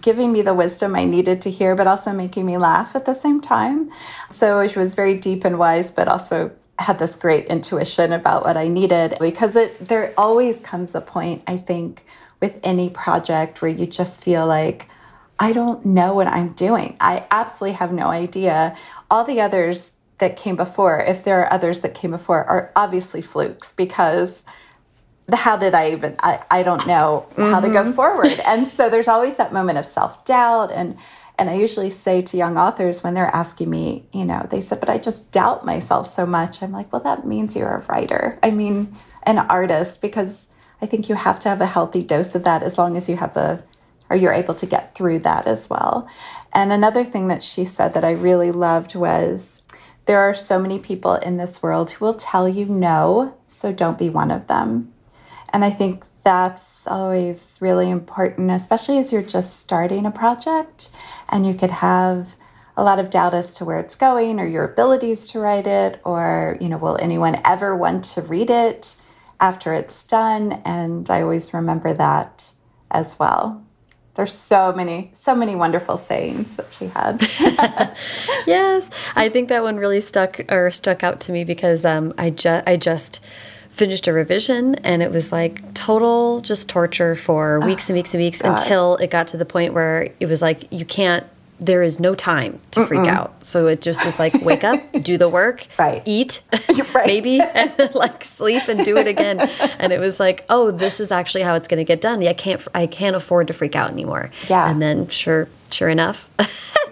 giving 0.00 0.32
me 0.32 0.42
the 0.42 0.54
wisdom 0.54 0.94
I 0.94 1.04
needed 1.04 1.40
to 1.42 1.50
hear, 1.50 1.74
but 1.74 1.86
also 1.86 2.12
making 2.12 2.46
me 2.46 2.56
laugh 2.58 2.94
at 2.94 3.04
the 3.04 3.14
same 3.14 3.40
time. 3.40 3.90
So 4.28 4.66
she 4.66 4.78
was 4.78 4.94
very 4.94 5.16
deep 5.16 5.44
and 5.44 5.58
wise, 5.58 5.92
but 5.92 6.08
also 6.08 6.52
had 6.78 6.98
this 6.98 7.16
great 7.16 7.46
intuition 7.46 8.12
about 8.12 8.44
what 8.44 8.56
I 8.56 8.68
needed 8.68 9.16
because 9.20 9.54
it 9.54 9.78
there 9.78 10.14
always 10.16 10.60
comes 10.60 10.94
a 10.94 11.00
point, 11.00 11.42
I 11.46 11.58
think, 11.58 12.04
with 12.40 12.58
any 12.62 12.88
project 12.88 13.60
where 13.60 13.70
you 13.70 13.86
just 13.86 14.24
feel 14.24 14.46
like, 14.46 14.88
I 15.38 15.52
don't 15.52 15.84
know 15.84 16.14
what 16.14 16.26
I'm 16.26 16.52
doing. 16.52 16.96
I 17.00 17.26
absolutely 17.30 17.76
have 17.76 17.92
no 17.92 18.08
idea. 18.08 18.76
All 19.10 19.24
the 19.24 19.40
others 19.40 19.92
that 20.18 20.36
came 20.36 20.56
before, 20.56 21.00
if 21.00 21.24
there 21.24 21.42
are 21.42 21.52
others 21.52 21.80
that 21.80 21.94
came 21.94 22.10
before, 22.12 22.44
are 22.44 22.72
obviously 22.76 23.22
flukes 23.22 23.72
because 23.72 24.44
how 25.34 25.56
did 25.56 25.74
I 25.74 25.92
even, 25.92 26.16
I, 26.22 26.40
I 26.50 26.62
don't 26.62 26.84
know 26.84 27.26
how 27.36 27.42
mm 27.42 27.52
-hmm. 27.52 27.62
to 27.62 27.68
go 27.68 27.82
mm-hmm. 27.82 27.92
forward. 27.92 28.40
and 28.50 28.68
so 28.68 28.88
there's 28.88 29.08
always 29.08 29.34
that 29.34 29.52
moment 29.52 29.78
of 29.78 29.84
self 29.84 30.24
doubt. 30.24 30.70
And, 30.72 30.96
and 31.38 31.50
I 31.50 31.64
usually 31.64 31.90
say 31.90 32.22
to 32.22 32.36
young 32.36 32.56
authors 32.58 33.02
when 33.02 33.14
they're 33.14 33.34
asking 33.34 33.70
me, 33.70 34.04
you 34.12 34.24
know, 34.24 34.42
they 34.48 34.60
said, 34.60 34.80
but 34.80 34.88
I 34.88 34.98
just 34.98 35.32
doubt 35.32 35.64
myself 35.64 36.06
so 36.06 36.26
much. 36.26 36.62
I'm 36.62 36.76
like, 36.76 36.88
well, 36.92 37.02
that 37.02 37.24
means 37.24 37.56
you're 37.56 37.76
a 37.80 37.84
writer. 37.88 38.38
I 38.42 38.50
mean, 38.50 38.94
an 39.22 39.38
artist, 39.38 40.00
because 40.00 40.48
I 40.82 40.86
think 40.86 41.08
you 41.08 41.16
have 41.16 41.38
to 41.40 41.48
have 41.48 41.60
a 41.60 41.72
healthy 41.76 42.02
dose 42.02 42.34
of 42.38 42.44
that 42.44 42.62
as 42.62 42.78
long 42.78 42.96
as 42.96 43.08
you 43.08 43.16
have 43.16 43.32
the, 43.34 43.62
or 44.08 44.16
you're 44.16 44.32
able 44.32 44.54
to 44.54 44.66
get 44.66 44.94
through 44.94 45.20
that 45.20 45.46
as 45.46 45.70
well. 45.70 46.08
And 46.52 46.72
another 46.72 47.04
thing 47.04 47.28
that 47.28 47.42
she 47.42 47.64
said 47.64 47.92
that 47.94 48.04
I 48.04 48.12
really 48.12 48.50
loved 48.50 48.94
was, 48.94 49.62
there 50.06 50.20
are 50.20 50.34
so 50.34 50.58
many 50.58 50.78
people 50.78 51.14
in 51.14 51.36
this 51.36 51.62
world 51.62 51.92
who 51.92 52.04
will 52.04 52.14
tell 52.14 52.48
you 52.48 52.66
no, 52.66 53.36
so 53.46 53.72
don't 53.72 53.98
be 53.98 54.10
one 54.10 54.30
of 54.30 54.46
them. 54.46 54.89
And 55.52 55.64
I 55.64 55.70
think 55.70 56.04
that's 56.24 56.86
always 56.86 57.58
really 57.60 57.90
important, 57.90 58.50
especially 58.50 58.98
as 58.98 59.12
you're 59.12 59.22
just 59.22 59.58
starting 59.58 60.06
a 60.06 60.10
project 60.10 60.90
and 61.30 61.46
you 61.46 61.54
could 61.54 61.70
have 61.70 62.36
a 62.76 62.84
lot 62.84 62.98
of 62.98 63.10
doubt 63.10 63.34
as 63.34 63.56
to 63.56 63.64
where 63.64 63.78
it's 63.80 63.94
going 63.96 64.40
or 64.40 64.46
your 64.46 64.64
abilities 64.64 65.28
to 65.28 65.40
write 65.40 65.66
it 65.66 66.00
or, 66.04 66.56
you 66.60 66.68
know, 66.68 66.78
will 66.78 66.96
anyone 67.00 67.40
ever 67.44 67.76
want 67.76 68.04
to 68.04 68.22
read 68.22 68.48
it 68.48 68.96
after 69.40 69.74
it's 69.74 70.04
done? 70.04 70.62
And 70.64 71.10
I 71.10 71.22
always 71.22 71.52
remember 71.52 71.92
that 71.94 72.52
as 72.90 73.18
well. 73.18 73.64
There's 74.14 74.32
so 74.32 74.72
many, 74.72 75.10
so 75.14 75.34
many 75.34 75.54
wonderful 75.54 75.96
sayings 75.96 76.56
that 76.56 76.72
she 76.72 76.86
had. 76.86 77.20
yes, 78.46 78.90
I 79.14 79.28
think 79.28 79.48
that 79.48 79.62
one 79.62 79.76
really 79.76 80.00
stuck 80.00 80.40
or 80.50 80.70
stuck 80.70 81.04
out 81.04 81.20
to 81.22 81.32
me 81.32 81.44
because 81.44 81.84
um, 81.84 82.12
I 82.18 82.30
just, 82.30 82.68
I 82.68 82.76
just 82.76 83.20
finished 83.70 84.06
a 84.06 84.12
revision 84.12 84.74
and 84.76 85.02
it 85.02 85.10
was 85.10 85.32
like 85.32 85.72
total 85.74 86.40
just 86.40 86.68
torture 86.68 87.14
for 87.14 87.60
weeks 87.60 87.88
and 87.88 87.96
weeks 87.96 88.12
and 88.14 88.22
weeks 88.22 88.42
God. 88.42 88.60
until 88.60 88.96
it 88.96 89.10
got 89.10 89.28
to 89.28 89.36
the 89.36 89.44
point 89.44 89.72
where 89.72 90.10
it 90.18 90.26
was 90.26 90.42
like 90.42 90.70
you 90.72 90.84
can't 90.84 91.24
there 91.60 91.82
is 91.82 92.00
no 92.00 92.14
time 92.14 92.58
to 92.70 92.86
freak 92.86 93.00
mm 93.00 93.06
-mm. 93.06 93.16
out. 93.16 93.44
So 93.44 93.66
it 93.66 93.82
just 93.82 94.04
was 94.04 94.18
like 94.18 94.34
wake 94.42 94.64
up, 94.64 94.80
do 95.10 95.18
the 95.18 95.28
work, 95.28 95.66
right. 95.78 96.02
eat, 96.06 96.40
right. 96.94 97.06
maybe, 97.06 97.40
and 97.54 97.70
then 97.76 97.90
like 97.94 98.24
sleep 98.24 98.62
and 98.68 98.84
do 98.84 98.96
it 98.96 99.06
again. 99.06 99.38
And 99.78 99.92
it 99.92 100.00
was 100.00 100.18
like, 100.18 100.44
oh, 100.48 100.70
this 100.70 101.00
is 101.00 101.12
actually 101.12 101.44
how 101.44 101.54
it's 101.56 101.68
going 101.68 101.86
to 101.86 101.92
get 101.92 102.00
done. 102.00 102.26
I 102.26 102.34
can't, 102.34 102.60
I 102.74 102.86
can't 102.86 103.16
afford 103.16 103.46
to 103.48 103.52
freak 103.52 103.76
out 103.76 103.90
anymore. 103.90 104.30
Yeah. 104.48 104.70
And 104.70 104.80
then 104.80 105.08
sure, 105.08 105.48
sure 105.70 105.90
enough, 105.90 106.28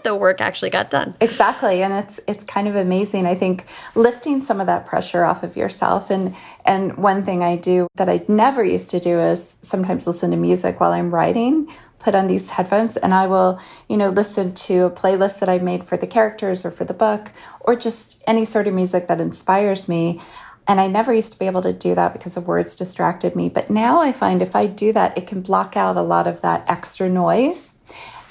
the 0.02 0.14
work 0.14 0.40
actually 0.40 0.70
got 0.70 0.90
done. 0.90 1.14
Exactly. 1.20 1.82
And 1.82 1.92
it's 1.92 2.20
it's 2.26 2.44
kind 2.44 2.68
of 2.68 2.76
amazing. 2.76 3.26
I 3.26 3.34
think 3.34 3.64
lifting 3.94 4.40
some 4.40 4.60
of 4.60 4.66
that 4.66 4.86
pressure 4.86 5.24
off 5.24 5.42
of 5.42 5.56
yourself 5.56 6.10
and 6.10 6.34
and 6.64 6.96
one 6.96 7.22
thing 7.22 7.42
I 7.42 7.56
do 7.56 7.88
that 7.96 8.08
I 8.08 8.24
never 8.28 8.64
used 8.64 8.90
to 8.90 9.00
do 9.00 9.20
is 9.20 9.56
sometimes 9.62 10.06
listen 10.06 10.30
to 10.30 10.36
music 10.36 10.80
while 10.80 10.92
I'm 10.92 11.14
writing 11.14 11.68
put 11.98 12.14
on 12.14 12.26
these 12.26 12.50
headphones 12.50 12.96
and 12.96 13.12
I 13.12 13.26
will, 13.26 13.60
you 13.88 13.96
know, 13.96 14.08
listen 14.08 14.54
to 14.54 14.84
a 14.84 14.90
playlist 14.90 15.40
that 15.40 15.48
I 15.48 15.58
made 15.58 15.84
for 15.84 15.96
the 15.96 16.06
characters 16.06 16.64
or 16.64 16.70
for 16.70 16.84
the 16.84 16.94
book 16.94 17.32
or 17.60 17.76
just 17.76 18.22
any 18.26 18.44
sort 18.44 18.66
of 18.66 18.74
music 18.74 19.08
that 19.08 19.20
inspires 19.20 19.88
me. 19.88 20.20
And 20.66 20.80
I 20.80 20.86
never 20.86 21.14
used 21.14 21.32
to 21.32 21.38
be 21.38 21.46
able 21.46 21.62
to 21.62 21.72
do 21.72 21.94
that 21.94 22.12
because 22.12 22.34
the 22.34 22.42
words 22.42 22.76
distracted 22.76 23.34
me. 23.34 23.48
But 23.48 23.70
now 23.70 24.02
I 24.02 24.12
find 24.12 24.42
if 24.42 24.54
I 24.54 24.66
do 24.66 24.92
that, 24.92 25.16
it 25.16 25.26
can 25.26 25.40
block 25.40 25.76
out 25.76 25.96
a 25.96 26.02
lot 26.02 26.26
of 26.26 26.42
that 26.42 26.64
extra 26.68 27.08
noise. 27.08 27.74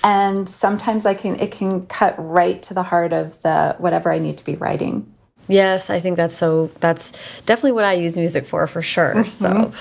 And 0.07 0.47
sometimes 0.47 1.05
I 1.05 1.13
can 1.15 1.37
it 1.37 1.51
can 1.51 1.85
cut 1.87 2.15
right 2.17 2.63
to 2.63 2.73
the 2.73 2.83
heart 2.83 3.11
of 3.11 3.41
the 3.41 3.75
whatever 3.77 4.09
I 4.09 4.19
need 4.19 4.37
to 4.37 4.45
be 4.45 4.55
writing. 4.55 5.11
Yes, 5.49 5.89
I 5.89 5.99
think 5.99 6.15
that's 6.15 6.37
so 6.37 6.71
that's 6.79 7.11
definitely 7.45 7.73
what 7.73 7.83
I 7.83 7.93
use 7.93 8.17
music 8.17 8.45
for 8.45 8.65
for 8.67 8.81
sure. 8.81 9.25
So 9.25 9.73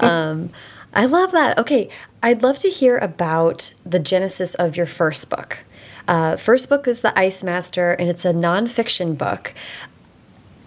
um 0.00 0.50
I 0.94 1.04
love 1.04 1.32
that. 1.32 1.58
Okay, 1.58 1.90
I'd 2.22 2.42
love 2.42 2.58
to 2.60 2.70
hear 2.70 2.96
about 2.96 3.74
the 3.84 3.98
genesis 3.98 4.54
of 4.54 4.74
your 4.74 4.86
first 4.86 5.28
book. 5.28 5.58
Uh, 6.06 6.36
first 6.36 6.68
book 6.68 6.86
is 6.86 7.00
The 7.00 7.18
Ice 7.18 7.42
Master, 7.42 7.92
and 7.92 8.08
it's 8.08 8.24
a 8.24 8.32
nonfiction 8.32 9.18
book. 9.18 9.54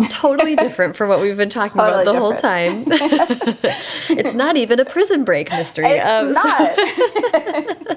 Totally 0.09 0.55
different 0.55 0.95
from 0.95 1.09
what 1.09 1.21
we've 1.21 1.37
been 1.37 1.49
talking 1.49 1.79
totally 1.79 2.03
about 2.03 2.39
the 2.39 2.39
different. 2.39 2.89
whole 2.89 3.57
time. 3.57 4.17
it's 4.17 4.33
not 4.33 4.57
even 4.57 4.79
a 4.79 4.85
prison 4.85 5.23
break 5.23 5.49
mystery. 5.49 5.85
It's 5.87 6.05
um, 6.05 6.33
not. 6.33 6.75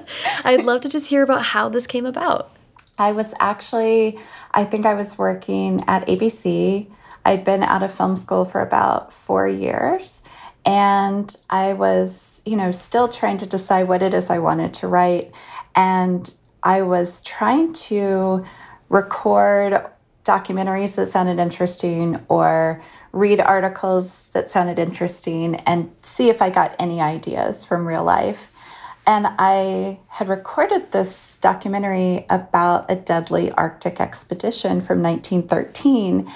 So 0.04 0.44
I'd 0.48 0.64
love 0.64 0.80
to 0.82 0.88
just 0.88 1.08
hear 1.08 1.22
about 1.22 1.42
how 1.42 1.68
this 1.68 1.86
came 1.86 2.06
about. 2.06 2.56
I 2.98 3.12
was 3.12 3.34
actually, 3.40 4.18
I 4.52 4.64
think 4.64 4.86
I 4.86 4.94
was 4.94 5.18
working 5.18 5.82
at 5.86 6.06
ABC. 6.06 6.86
I'd 7.24 7.44
been 7.44 7.62
out 7.62 7.82
of 7.82 7.92
film 7.92 8.16
school 8.16 8.44
for 8.44 8.60
about 8.60 9.12
four 9.12 9.46
years 9.46 10.22
and 10.64 11.34
I 11.48 11.72
was, 11.72 12.42
you 12.44 12.56
know, 12.56 12.70
still 12.70 13.08
trying 13.08 13.38
to 13.38 13.46
decide 13.46 13.88
what 13.88 14.02
it 14.02 14.14
is 14.14 14.30
I 14.30 14.38
wanted 14.38 14.74
to 14.74 14.88
write. 14.88 15.32
And 15.74 16.32
I 16.62 16.82
was 16.82 17.22
trying 17.22 17.72
to 17.72 18.44
record 18.88 19.82
documentaries 20.24 20.96
that 20.96 21.09
sounded 21.09 21.38
interesting 21.38 22.16
or 22.28 22.83
read 23.12 23.40
articles 23.40 24.28
that 24.28 24.50
sounded 24.50 24.78
interesting 24.78 25.56
and 25.56 25.90
see 26.02 26.28
if 26.28 26.40
I 26.42 26.50
got 26.50 26.76
any 26.78 27.00
ideas 27.00 27.64
from 27.64 27.87
real 27.87 28.04
life. 28.04 28.54
And 29.06 29.26
I 29.38 29.98
had 30.09 30.28
recorded 30.28 30.92
this 30.92 31.37
documentary 31.38 32.26
about 32.28 32.90
a 32.90 32.96
deadly 32.96 33.50
Arctic 33.52 34.00
expedition 34.00 34.80
from 34.80 35.02
1913. 35.02 36.30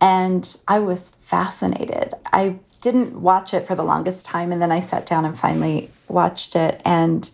And 0.00 0.56
I 0.66 0.78
was 0.78 1.10
fascinated. 1.10 2.14
I 2.32 2.58
didn't 2.80 3.20
watch 3.20 3.52
it 3.52 3.66
for 3.66 3.74
the 3.74 3.82
longest 3.82 4.24
time. 4.24 4.50
And 4.50 4.62
then 4.62 4.72
I 4.72 4.80
sat 4.80 5.04
down 5.04 5.26
and 5.26 5.38
finally 5.38 5.90
watched 6.08 6.56
it. 6.56 6.80
And 6.84 7.30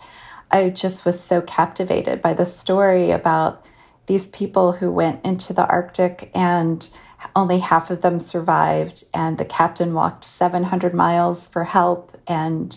I 0.51 0.69
just 0.71 1.07
was 1.07 1.19
so 1.19 1.41
captivated 1.43 2.21
by 2.21 2.35
the 2.35 2.45
story 2.45 3.13
about 3.13 3.65
these 4.07 4.29
people 4.29 4.73
who 4.73 4.91
went 4.91 5.25
into 5.25 5.53
the 5.53 5.67
Arctic 5.67 6.31
and 6.35 6.89
only 7.35 7.59
half 7.59 7.91
of 7.91 8.03
them 8.03 8.21
survived. 8.21 9.05
And 9.13 9.39
the 9.39 9.45
captain 9.45 9.95
walked 9.95 10.25
700 10.25 10.95
miles 10.95 11.47
for 11.47 11.65
help. 11.65 12.17
And 12.27 12.77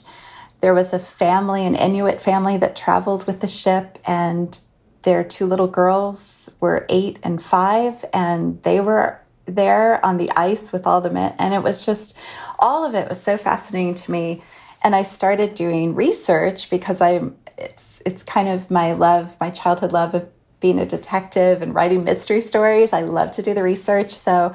there 0.61 0.73
was 0.73 0.93
a 0.93 0.99
family, 0.99 1.65
an 1.65 1.75
Inuit 1.75 2.21
family, 2.21 2.57
that 2.57 2.75
traveled 2.75 3.27
with 3.27 3.41
the 3.41 3.47
ship. 3.47 3.97
And 4.05 4.59
their 5.03 5.23
two 5.23 5.45
little 5.45 5.67
girls 5.67 6.51
were 6.59 6.85
eight 6.89 7.19
and 7.23 7.41
five. 7.41 8.03
And 8.13 8.61
they 8.63 8.79
were 8.79 9.21
there 9.45 10.03
on 10.05 10.17
the 10.17 10.31
ice 10.31 10.71
with 10.71 10.87
all 10.87 11.01
the 11.01 11.09
men. 11.09 11.35
And 11.37 11.53
it 11.53 11.63
was 11.63 11.85
just, 11.85 12.17
all 12.59 12.85
of 12.85 12.95
it 12.95 13.07
was 13.07 13.21
so 13.21 13.37
fascinating 13.37 13.95
to 13.95 14.11
me. 14.11 14.41
And 14.81 14.95
I 14.95 15.01
started 15.01 15.53
doing 15.53 15.93
research 15.93 16.69
because 16.69 17.01
I'm, 17.01 17.35
it's, 17.57 18.01
it's 18.05 18.23
kind 18.23 18.47
of 18.47 18.71
my 18.71 18.93
love, 18.93 19.35
my 19.39 19.49
childhood 19.49 19.91
love 19.91 20.15
of 20.15 20.29
being 20.59 20.79
a 20.79 20.85
detective 20.85 21.61
and 21.61 21.73
writing 21.73 22.03
mystery 22.03 22.41
stories. 22.41 22.93
I 22.93 23.01
love 23.01 23.31
to 23.31 23.41
do 23.41 23.53
the 23.53 23.63
research. 23.63 24.09
So 24.09 24.53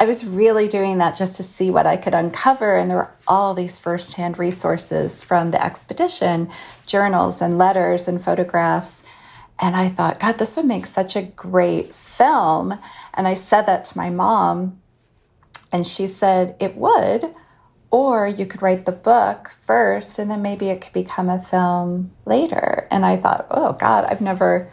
I 0.00 0.04
was 0.04 0.26
really 0.26 0.66
doing 0.66 0.98
that 0.98 1.16
just 1.16 1.36
to 1.36 1.42
see 1.42 1.70
what 1.70 1.86
I 1.86 1.96
could 1.96 2.14
uncover. 2.14 2.76
And 2.76 2.90
there 2.90 2.96
were 2.96 3.14
all 3.28 3.54
these 3.54 3.78
firsthand 3.78 4.38
resources 4.38 5.22
from 5.22 5.50
the 5.50 5.64
expedition 5.64 6.50
journals 6.86 7.40
and 7.40 7.58
letters 7.58 8.08
and 8.08 8.22
photographs. 8.22 9.04
And 9.60 9.76
I 9.76 9.88
thought, 9.88 10.18
God, 10.18 10.38
this 10.38 10.56
would 10.56 10.66
make 10.66 10.86
such 10.86 11.14
a 11.14 11.22
great 11.22 11.94
film. 11.94 12.78
And 13.14 13.28
I 13.28 13.34
said 13.34 13.66
that 13.66 13.84
to 13.84 13.98
my 13.98 14.10
mom, 14.10 14.80
and 15.72 15.86
she 15.86 16.06
said 16.06 16.56
it 16.58 16.76
would, 16.76 17.32
or 17.90 18.26
you 18.26 18.44
could 18.46 18.62
write 18.62 18.86
the 18.86 18.92
book 18.92 19.52
first, 19.60 20.18
and 20.18 20.30
then 20.30 20.42
maybe 20.42 20.68
it 20.68 20.80
could 20.80 20.92
become 20.92 21.28
a 21.28 21.38
film 21.38 22.10
later. 22.24 22.88
And 22.90 23.06
I 23.06 23.16
thought, 23.16 23.46
oh 23.50 23.74
God, 23.74 24.04
I've 24.04 24.20
never 24.20 24.68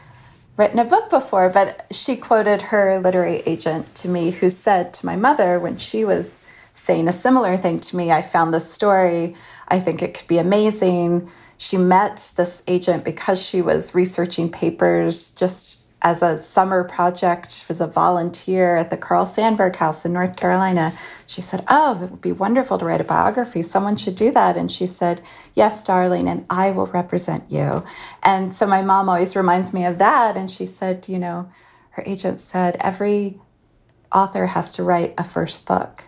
written 0.59 0.77
a 0.77 0.85
book 0.85 1.09
before. 1.09 1.49
But 1.49 1.85
she 1.89 2.17
quoted 2.17 2.61
her 2.63 2.99
literary 2.99 3.41
agent 3.45 3.95
to 3.95 4.09
me, 4.09 4.31
who 4.31 4.49
said 4.49 4.93
to 4.95 5.05
my 5.05 5.15
mother 5.15 5.57
when 5.57 5.77
she 5.77 6.03
was 6.03 6.43
saying 6.73 7.07
a 7.07 7.13
similar 7.13 7.57
thing 7.57 7.79
to 7.79 7.95
me, 7.95 8.11
I 8.11 8.21
found 8.21 8.53
this 8.53 8.69
story. 8.69 9.35
I 9.69 9.79
think 9.79 10.01
it 10.01 10.13
could 10.13 10.27
be 10.27 10.37
amazing. 10.37 11.29
She 11.57 11.77
met 11.77 12.33
this 12.35 12.61
agent 12.67 13.05
because 13.05 13.41
she 13.41 13.61
was 13.61 13.95
researching 13.95 14.49
papers 14.51 15.31
just 15.31 15.85
as 16.01 16.21
a 16.21 16.37
summer 16.37 16.83
project. 16.83 17.51
She 17.51 17.65
was 17.67 17.81
a 17.81 17.87
volunteer 17.87 18.77
at 18.77 18.89
the 18.89 18.97
Carl 18.97 19.25
Sandburg 19.25 19.75
House 19.75 20.05
in 20.05 20.13
North 20.13 20.37
Carolina. 20.37 20.93
She 21.27 21.41
said, 21.41 21.63
Oh, 21.67 22.01
it 22.01 22.09
would 22.09 22.21
be 22.21 22.31
wonderful 22.31 22.77
to 22.77 22.85
write 22.85 23.01
a 23.01 23.05
biography. 23.05 23.61
Someone 23.61 23.97
should 23.97 24.15
do 24.15 24.31
that. 24.31 24.55
And 24.57 24.71
she 24.71 24.85
said, 24.85 25.21
Yes, 25.55 25.83
darling, 25.83 26.27
and 26.27 26.45
I 26.49 26.71
will 26.71 26.87
represent 26.87 27.51
you. 27.51 27.83
And 28.23 28.55
so 28.55 28.65
my 28.65 28.81
mom 28.81 29.09
always 29.09 29.35
reminds 29.35 29.73
me 29.73 29.85
of 29.85 29.99
that. 29.99 30.37
And 30.37 30.49
she 30.49 30.65
said, 30.65 31.05
You 31.09 31.19
know, 31.19 31.49
her 31.91 32.03
agent 32.05 32.39
said, 32.39 32.77
every 32.79 33.39
author 34.11 34.47
has 34.47 34.73
to 34.75 34.83
write 34.83 35.13
a 35.17 35.23
first 35.23 35.65
book. 35.65 36.03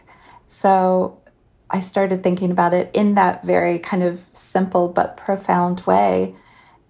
So 0.48 1.22
I 1.70 1.82
started 1.82 2.24
thinking 2.24 2.52
about 2.52 2.74
it 2.74 2.92
in 2.94 3.16
that 3.16 3.44
very 3.46 3.80
kind 3.80 4.04
of 4.04 4.20
simple 4.20 4.88
but 4.88 5.18
profound 5.18 5.82
way 5.82 6.36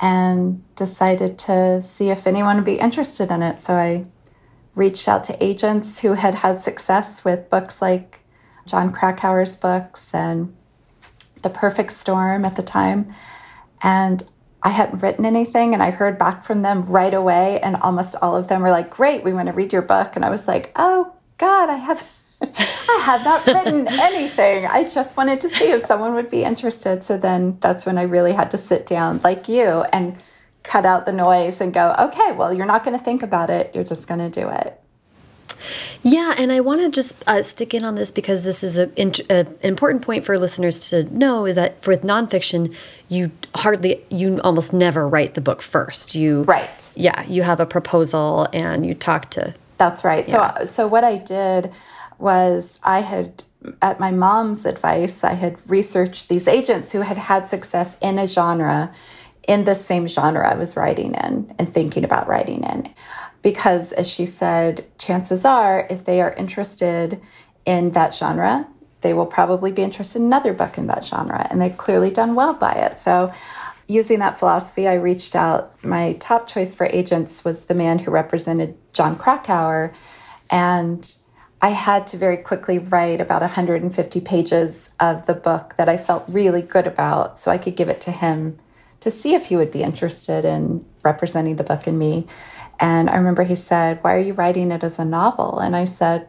and 0.01 0.63
decided 0.75 1.37
to 1.37 1.79
see 1.79 2.09
if 2.09 2.25
anyone 2.25 2.55
would 2.57 2.65
be 2.65 2.79
interested 2.79 3.29
in 3.29 3.43
it. 3.43 3.59
So 3.59 3.75
I 3.75 4.05
reached 4.73 5.07
out 5.07 5.23
to 5.25 5.43
agents 5.43 5.99
who 5.99 6.13
had 6.13 6.35
had 6.35 6.59
success 6.59 7.23
with 7.23 7.49
books 7.49 7.81
like 7.81 8.23
Jon 8.65 8.91
Krakauer's 8.91 9.55
books 9.55 10.13
and 10.13 10.55
The 11.43 11.49
Perfect 11.49 11.91
Storm 11.91 12.45
at 12.45 12.55
the 12.55 12.63
time. 12.63 13.13
And 13.83 14.23
I 14.63 14.69
hadn't 14.69 15.01
written 15.01 15.25
anything, 15.25 15.73
and 15.73 15.81
I 15.81 15.89
heard 15.89 16.19
back 16.19 16.43
from 16.43 16.61
them 16.61 16.83
right 16.83 17.13
away. 17.13 17.59
And 17.61 17.75
almost 17.77 18.15
all 18.21 18.35
of 18.35 18.47
them 18.47 18.61
were 18.61 18.69
like, 18.71 18.89
Great, 18.89 19.23
we 19.23 19.33
want 19.33 19.47
to 19.47 19.53
read 19.53 19.73
your 19.73 19.81
book. 19.81 20.15
And 20.15 20.25
I 20.25 20.29
was 20.29 20.47
like, 20.47 20.71
Oh, 20.75 21.13
God, 21.37 21.69
I 21.69 21.77
have. 21.77 22.09
I 22.41 23.01
had 23.03 23.23
not 23.23 23.45
written 23.45 23.87
anything. 23.87 24.65
I 24.65 24.87
just 24.87 25.15
wanted 25.17 25.41
to 25.41 25.49
see 25.49 25.71
if 25.71 25.81
someone 25.81 26.13
would 26.15 26.29
be 26.29 26.43
interested. 26.43 27.03
So 27.03 27.17
then 27.17 27.57
that's 27.59 27.85
when 27.85 27.97
I 27.97 28.03
really 28.03 28.33
had 28.33 28.51
to 28.51 28.57
sit 28.57 28.85
down, 28.85 29.21
like 29.23 29.47
you, 29.47 29.83
and 29.93 30.17
cut 30.63 30.85
out 30.85 31.05
the 31.05 31.11
noise 31.11 31.61
and 31.61 31.73
go, 31.73 31.95
okay, 31.97 32.31
well, 32.33 32.53
you're 32.53 32.65
not 32.65 32.83
going 32.83 32.97
to 32.97 33.03
think 33.03 33.23
about 33.23 33.49
it. 33.49 33.71
You're 33.73 33.83
just 33.83 34.07
going 34.07 34.19
to 34.19 34.29
do 34.29 34.49
it. 34.49 34.79
Yeah, 36.03 36.33
and 36.37 36.51
I 36.51 36.59
want 36.61 36.81
to 36.81 36.89
just 36.89 37.15
uh, 37.27 37.43
stick 37.43 37.73
in 37.73 37.83
on 37.83 37.95
this 37.95 38.09
because 38.09 38.43
this 38.43 38.63
is 38.63 38.77
an 38.77 39.57
important 39.61 40.01
point 40.01 40.25
for 40.25 40.37
listeners 40.37 40.79
to 40.89 41.03
know 41.15 41.45
is 41.45 41.55
that 41.55 41.81
for 41.81 41.95
nonfiction, 41.97 42.75
you 43.09 43.31
hardly, 43.55 44.03
you 44.09 44.41
almost 44.41 44.73
never 44.73 45.07
write 45.07 45.35
the 45.35 45.41
book 45.41 45.61
first. 45.61 46.15
You 46.15 46.43
right, 46.43 46.91
yeah, 46.95 47.23
you 47.27 47.43
have 47.43 47.59
a 47.59 47.65
proposal 47.67 48.47
and 48.53 48.85
you 48.85 48.95
talk 48.95 49.29
to. 49.31 49.53
That's 49.77 50.03
right. 50.03 50.27
Yeah. 50.27 50.59
So, 50.59 50.65
so 50.65 50.87
what 50.87 51.03
I 51.03 51.17
did 51.17 51.71
was 52.21 52.79
I 52.83 52.99
had, 52.99 53.43
at 53.81 53.99
my 53.99 54.11
mom's 54.11 54.65
advice, 54.65 55.23
I 55.23 55.33
had 55.33 55.59
researched 55.69 56.29
these 56.29 56.47
agents 56.47 56.91
who 56.91 57.01
had 57.01 57.17
had 57.17 57.47
success 57.47 57.97
in 58.01 58.19
a 58.19 58.27
genre, 58.27 58.93
in 59.47 59.63
the 59.63 59.75
same 59.75 60.07
genre 60.07 60.49
I 60.49 60.55
was 60.55 60.75
writing 60.75 61.15
in 61.15 61.53
and 61.57 61.67
thinking 61.67 62.03
about 62.03 62.27
writing 62.27 62.63
in. 62.63 62.93
Because, 63.41 63.91
as 63.93 64.07
she 64.07 64.25
said, 64.25 64.85
chances 64.99 65.45
are 65.45 65.87
if 65.89 66.03
they 66.03 66.21
are 66.21 66.33
interested 66.33 67.19
in 67.65 67.91
that 67.91 68.13
genre, 68.13 68.67
they 69.01 69.13
will 69.13 69.25
probably 69.25 69.71
be 69.71 69.81
interested 69.81 70.19
in 70.19 70.25
another 70.25 70.53
book 70.53 70.77
in 70.77 70.87
that 70.87 71.03
genre. 71.03 71.47
And 71.49 71.59
they've 71.59 71.75
clearly 71.75 72.11
done 72.11 72.35
well 72.35 72.53
by 72.53 72.73
it. 72.73 72.99
So, 72.99 73.33
using 73.87 74.19
that 74.19 74.39
philosophy, 74.39 74.87
I 74.87 74.93
reached 74.93 75.35
out. 75.35 75.83
My 75.83 76.13
top 76.13 76.47
choice 76.47 76.73
for 76.75 76.85
agents 76.87 77.43
was 77.43 77.65
the 77.65 77.73
man 77.73 77.99
who 77.99 78.11
represented 78.11 78.77
Jon 78.93 79.15
Krakauer. 79.17 79.91
And 80.49 81.11
I 81.61 81.69
had 81.69 82.07
to 82.07 82.17
very 82.17 82.37
quickly 82.37 82.79
write 82.79 83.21
about 83.21 83.41
150 83.41 84.21
pages 84.21 84.89
of 84.99 85.27
the 85.27 85.35
book 85.35 85.75
that 85.77 85.87
I 85.87 85.97
felt 85.97 86.23
really 86.27 86.61
good 86.61 86.87
about 86.87 87.39
so 87.39 87.51
I 87.51 87.59
could 87.59 87.75
give 87.75 87.87
it 87.87 88.01
to 88.01 88.11
him 88.11 88.57
to 89.01 89.11
see 89.11 89.35
if 89.35 89.47
he 89.47 89.57
would 89.57 89.71
be 89.71 89.83
interested 89.83 90.43
in 90.43 90.85
representing 91.03 91.57
the 91.57 91.63
book 91.63 91.85
and 91.85 91.99
me. 91.99 92.25
And 92.79 93.09
I 93.09 93.17
remember 93.17 93.43
he 93.43 93.55
said, 93.55 93.99
Why 94.01 94.15
are 94.15 94.19
you 94.19 94.33
writing 94.33 94.71
it 94.71 94.83
as 94.83 94.97
a 94.97 95.05
novel? 95.05 95.59
And 95.59 95.75
I 95.75 95.85
said, 95.85 96.27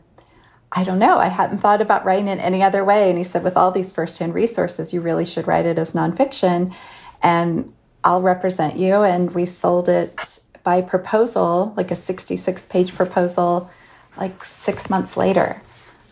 I 0.70 0.84
don't 0.84 0.98
know. 0.98 1.18
I 1.18 1.28
hadn't 1.28 1.58
thought 1.58 1.80
about 1.80 2.04
writing 2.04 2.28
it 2.28 2.38
any 2.38 2.62
other 2.62 2.84
way. 2.84 3.08
And 3.08 3.16
he 3.16 3.24
said, 3.24 3.42
With 3.42 3.56
all 3.56 3.70
these 3.70 3.90
firsthand 3.90 4.34
resources, 4.34 4.92
you 4.92 5.00
really 5.00 5.24
should 5.24 5.46
write 5.46 5.64
it 5.64 5.78
as 5.78 5.94
nonfiction. 5.94 6.74
And 7.22 7.72
I'll 8.04 8.22
represent 8.22 8.76
you. 8.76 9.02
And 9.02 9.34
we 9.34 9.46
sold 9.46 9.88
it 9.88 10.40
by 10.62 10.82
proposal, 10.82 11.72
like 11.76 11.90
a 11.90 11.94
66 11.94 12.66
page 12.66 12.94
proposal, 12.94 13.70
like 14.16 14.44
six 14.44 14.90
months 14.90 15.16
later. 15.16 15.62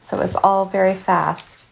So 0.01 0.17
it 0.17 0.21
was 0.21 0.37
all 0.37 0.65
very 0.65 0.95
fast. 0.95 1.67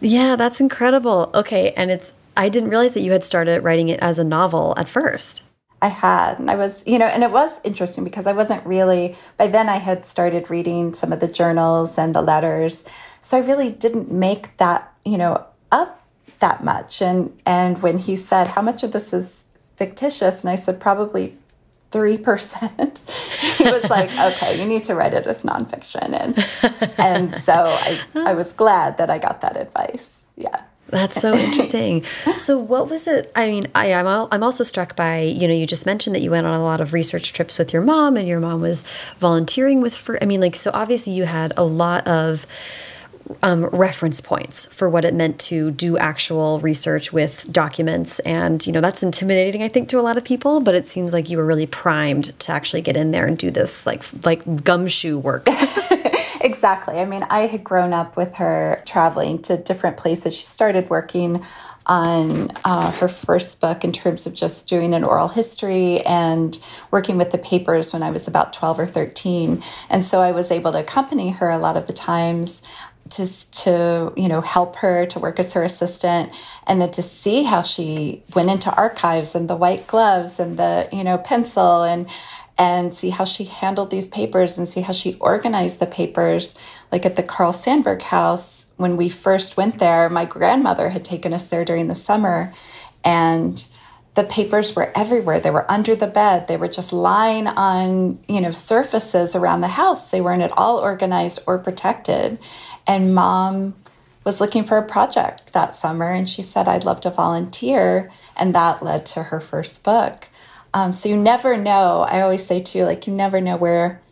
Yeah, 0.00 0.36
that's 0.36 0.60
incredible. 0.60 1.30
Okay. 1.34 1.72
And 1.72 1.90
it's, 1.90 2.12
I 2.36 2.48
didn't 2.48 2.70
realize 2.70 2.94
that 2.94 3.00
you 3.00 3.12
had 3.12 3.24
started 3.24 3.62
writing 3.62 3.88
it 3.88 4.00
as 4.00 4.18
a 4.18 4.24
novel 4.24 4.74
at 4.76 4.88
first. 4.88 5.42
I 5.82 5.88
had. 5.88 6.38
And 6.38 6.50
I 6.50 6.56
was, 6.56 6.84
you 6.86 6.98
know, 6.98 7.06
and 7.06 7.22
it 7.22 7.30
was 7.30 7.60
interesting 7.64 8.04
because 8.04 8.26
I 8.26 8.32
wasn't 8.32 8.64
really, 8.66 9.16
by 9.36 9.46
then 9.46 9.68
I 9.68 9.76
had 9.76 10.06
started 10.06 10.50
reading 10.50 10.92
some 10.94 11.12
of 11.12 11.20
the 11.20 11.26
journals 11.26 11.98
and 11.98 12.14
the 12.14 12.22
letters. 12.22 12.84
So 13.20 13.38
I 13.38 13.40
really 13.40 13.70
didn't 13.70 14.10
make 14.10 14.56
that, 14.58 14.92
you 15.04 15.16
know, 15.16 15.44
up 15.72 16.00
that 16.40 16.64
much. 16.64 17.00
And 17.00 17.36
and 17.46 17.80
when 17.82 17.98
he 17.98 18.16
said, 18.16 18.48
How 18.48 18.62
much 18.62 18.82
of 18.82 18.92
this 18.92 19.12
is 19.12 19.46
fictitious? 19.76 20.42
And 20.42 20.50
I 20.50 20.56
said, 20.56 20.80
Probably 20.80 21.36
3%. 21.90 23.58
he 23.58 23.64
was 23.64 23.90
like, 23.90 24.10
okay, 24.18 24.60
you 24.60 24.66
need 24.66 24.84
to 24.84 24.94
write 24.94 25.14
it 25.14 25.26
as 25.26 25.44
nonfiction. 25.44 26.12
And, 26.12 26.98
and 26.98 27.34
so 27.34 27.52
I, 27.52 28.00
I 28.14 28.34
was 28.34 28.52
glad 28.52 28.98
that 28.98 29.10
I 29.10 29.18
got 29.18 29.40
that 29.40 29.56
advice. 29.56 30.24
Yeah. 30.36 30.62
That's 30.90 31.20
so 31.20 31.34
interesting. 31.36 32.04
so, 32.34 32.58
what 32.58 32.90
was 32.90 33.06
it? 33.06 33.30
I 33.34 33.48
mean, 33.48 33.68
I, 33.74 33.86
am 33.86 34.06
I'm, 34.06 34.28
I'm 34.32 34.42
also 34.42 34.64
struck 34.64 34.96
by 34.96 35.20
you 35.20 35.46
know 35.46 35.54
you 35.54 35.66
just 35.66 35.86
mentioned 35.86 36.16
that 36.16 36.20
you 36.20 36.30
went 36.32 36.46
on 36.46 36.54
a 36.54 36.62
lot 36.62 36.80
of 36.80 36.92
research 36.92 37.32
trips 37.32 37.58
with 37.58 37.72
your 37.72 37.82
mom, 37.82 38.16
and 38.16 38.26
your 38.26 38.40
mom 38.40 38.60
was 38.60 38.82
volunteering 39.16 39.80
with. 39.80 39.94
For 39.94 40.20
I 40.22 40.26
mean, 40.26 40.40
like 40.40 40.56
so 40.56 40.70
obviously 40.74 41.12
you 41.12 41.24
had 41.24 41.52
a 41.56 41.62
lot 41.62 42.06
of 42.08 42.46
um, 43.42 43.66
reference 43.66 44.20
points 44.20 44.66
for 44.66 44.88
what 44.88 45.04
it 45.04 45.14
meant 45.14 45.38
to 45.40 45.70
do 45.70 45.98
actual 45.98 46.60
research 46.60 47.12
with 47.12 47.50
documents, 47.52 48.18
and 48.20 48.66
you 48.66 48.72
know 48.72 48.80
that's 48.80 49.02
intimidating, 49.02 49.62
I 49.62 49.68
think, 49.68 49.88
to 49.90 50.00
a 50.00 50.02
lot 50.02 50.16
of 50.16 50.24
people. 50.24 50.60
But 50.60 50.74
it 50.74 50.86
seems 50.86 51.12
like 51.12 51.30
you 51.30 51.38
were 51.38 51.46
really 51.46 51.66
primed 51.66 52.38
to 52.40 52.52
actually 52.52 52.82
get 52.82 52.96
in 52.96 53.10
there 53.10 53.26
and 53.26 53.36
do 53.36 53.50
this 53.50 53.86
like 53.86 54.02
like 54.24 54.64
gumshoe 54.64 55.18
work. 55.18 55.44
exactly. 56.40 56.98
I 56.98 57.04
mean, 57.04 57.22
I 57.30 57.46
had 57.46 57.64
grown 57.64 57.92
up 57.92 58.16
with 58.16 58.36
her 58.36 58.82
traveling 58.86 59.40
to 59.42 59.56
different 59.56 59.96
places. 59.96 60.36
She 60.36 60.46
started 60.46 60.90
working 60.90 61.44
on 61.86 62.50
uh, 62.64 62.92
her 62.92 63.08
first 63.08 63.60
book 63.60 63.82
in 63.82 63.90
terms 63.90 64.26
of 64.26 64.32
just 64.34 64.68
doing 64.68 64.94
an 64.94 65.02
oral 65.02 65.28
history 65.28 66.00
and 66.02 66.58
working 66.90 67.16
with 67.16 67.32
the 67.32 67.38
papers 67.38 67.92
when 67.92 68.02
I 68.02 68.10
was 68.10 68.28
about 68.28 68.52
12 68.52 68.80
or 68.80 68.86
13. 68.86 69.62
And 69.88 70.02
so 70.04 70.20
I 70.20 70.30
was 70.30 70.50
able 70.52 70.70
to 70.72 70.78
accompany 70.78 71.30
her 71.30 71.50
a 71.50 71.58
lot 71.58 71.76
of 71.76 71.86
the 71.86 71.92
times 71.92 72.62
to, 73.10 73.50
to 73.50 74.12
you 74.16 74.28
know 74.28 74.40
help 74.40 74.76
her 74.76 75.06
to 75.06 75.18
work 75.18 75.38
as 75.38 75.52
her 75.52 75.62
assistant 75.62 76.30
and 76.66 76.80
then 76.80 76.90
to 76.92 77.02
see 77.02 77.42
how 77.42 77.62
she 77.62 78.22
went 78.34 78.50
into 78.50 78.74
archives 78.74 79.34
and 79.34 79.48
the 79.48 79.56
white 79.56 79.86
gloves 79.86 80.38
and 80.38 80.58
the 80.58 80.88
you 80.92 81.04
know 81.04 81.18
pencil 81.18 81.82
and 81.82 82.08
and 82.60 82.92
see 82.92 83.08
how 83.08 83.24
she 83.24 83.44
handled 83.44 83.90
these 83.90 84.06
papers 84.06 84.58
and 84.58 84.68
see 84.68 84.82
how 84.82 84.92
she 84.92 85.14
organized 85.14 85.80
the 85.80 85.86
papers. 85.86 86.58
Like 86.92 87.06
at 87.06 87.16
the 87.16 87.22
Carl 87.22 87.54
Sandburg 87.54 88.02
house, 88.02 88.66
when 88.76 88.98
we 88.98 89.08
first 89.08 89.56
went 89.56 89.78
there, 89.78 90.10
my 90.10 90.26
grandmother 90.26 90.90
had 90.90 91.02
taken 91.02 91.32
us 91.32 91.46
there 91.46 91.64
during 91.64 91.88
the 91.88 91.94
summer, 91.94 92.52
and 93.02 93.66
the 94.14 94.24
papers 94.24 94.76
were 94.76 94.92
everywhere. 94.94 95.40
They 95.40 95.50
were 95.50 95.70
under 95.70 95.96
the 95.96 96.06
bed. 96.06 96.48
They 96.48 96.58
were 96.58 96.68
just 96.68 96.92
lying 96.92 97.46
on, 97.46 98.18
you 98.28 98.42
know, 98.42 98.50
surfaces 98.50 99.34
around 99.34 99.62
the 99.62 99.68
house. 99.68 100.10
They 100.10 100.20
weren't 100.20 100.42
at 100.42 100.52
all 100.52 100.78
organized 100.78 101.40
or 101.46 101.58
protected. 101.58 102.38
And 102.90 103.14
mom 103.14 103.76
was 104.24 104.40
looking 104.40 104.64
for 104.64 104.76
a 104.76 104.82
project 104.82 105.52
that 105.52 105.76
summer 105.76 106.10
and 106.10 106.28
she 106.28 106.42
said, 106.42 106.66
I'd 106.66 106.84
love 106.84 107.00
to 107.02 107.10
volunteer. 107.10 108.10
And 108.36 108.52
that 108.56 108.82
led 108.82 109.06
to 109.06 109.22
her 109.22 109.38
first 109.38 109.84
book. 109.84 110.28
Um, 110.74 110.90
so 110.90 111.08
you 111.08 111.16
never 111.16 111.56
know. 111.56 112.00
I 112.00 112.20
always 112.20 112.44
say 112.44 112.58
too, 112.58 112.82
like 112.84 113.06
you 113.06 113.12
never 113.12 113.40
know 113.40 113.56
where 113.56 114.02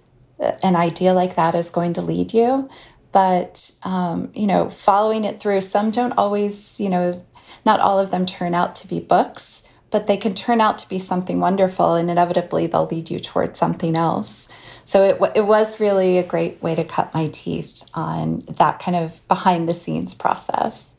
an 0.63 0.77
idea 0.77 1.13
like 1.13 1.35
that 1.35 1.57
is 1.57 1.71
going 1.71 1.95
to 1.95 2.01
lead 2.01 2.33
you. 2.33 2.71
But 3.11 3.73
um, 3.83 4.31
you 4.33 4.47
know, 4.47 4.71
following 4.71 5.25
it 5.25 5.41
through. 5.41 5.63
Some 5.63 5.91
don't 5.91 6.13
always, 6.13 6.79
you 6.79 6.89
know, 6.89 7.27
not 7.67 7.81
all 7.81 7.99
of 7.99 8.13
them 8.13 8.27
turn 8.27 8.55
out 8.55 8.77
to 8.77 8.87
be 8.87 9.01
books, 9.01 9.65
but 9.91 10.07
they 10.07 10.17
can 10.17 10.35
turn 10.35 10.61
out 10.61 10.79
to 10.79 10.89
be 10.89 11.01
something 11.01 11.41
wonderful, 11.41 11.95
and 11.97 12.09
inevitably 12.11 12.69
they'll 12.69 12.87
lead 12.87 13.11
you 13.11 13.19
towards 13.19 13.59
something 13.59 13.97
else. 13.97 14.49
So 14.89 15.05
it 15.05 15.21
it 15.35 15.47
was 15.47 15.81
really 15.81 16.17
a 16.17 16.23
great 16.23 16.63
way 16.63 16.75
to 16.75 16.83
cut 16.83 17.13
my 17.13 17.29
teeth 17.31 17.85
on 17.93 18.39
that 18.49 18.79
kind 18.79 18.97
of 18.97 19.21
behind 19.29 19.69
the 19.69 19.75
scenes 19.75 20.15
process. 20.15 20.95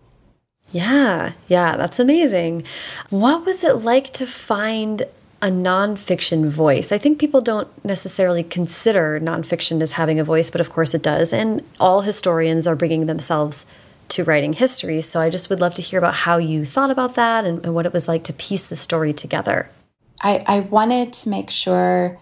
Yeah, 0.71 1.32
yeah, 1.47 1.75
that's 1.75 1.97
amazing. 1.97 2.65
What 3.10 3.47
was 3.47 3.63
it 3.63 3.78
like 3.78 4.13
to 4.13 4.28
find 4.28 5.08
a 5.41 5.47
nonfiction 5.47 6.49
voice. 6.49 6.91
I 6.91 6.97
think 6.97 7.17
people 7.17 7.39
don't 7.39 7.69
necessarily 7.86 8.43
consider 8.43 9.21
nonfiction 9.21 9.82
as 9.82 9.93
having 9.93 10.19
a 10.19 10.23
voice, 10.25 10.49
but 10.49 10.60
of 10.60 10.69
course 10.69 10.93
it 10.93 11.02
does. 11.02 11.32
And 11.32 11.63
all 11.80 12.02
historians 12.02 12.67
are 12.67 12.75
bringing 12.75 13.06
themselves 13.06 13.65
to 14.10 14.25
writing 14.25 14.52
history. 14.52 14.99
So 14.99 15.21
I 15.21 15.30
just 15.30 15.49
would 15.49 15.62
love 15.62 15.73
to 15.75 15.82
hear 15.82 15.97
about 15.97 16.13
how 16.13 16.36
you 16.36 16.65
thought 16.65 16.91
about 16.91 17.15
that 17.15 17.45
and, 17.45 17.65
and 17.65 17.73
what 17.73 17.86
it 17.86 17.93
was 17.93 18.10
like 18.10 18.25
to 18.25 18.34
piece 18.34 18.65
the 18.65 18.75
story 18.75 19.13
together. 19.13 19.69
I, 20.21 20.43
I 20.45 20.60
wanted 20.60 21.13
to 21.13 21.30
make 21.30 21.49
sure 21.49 22.19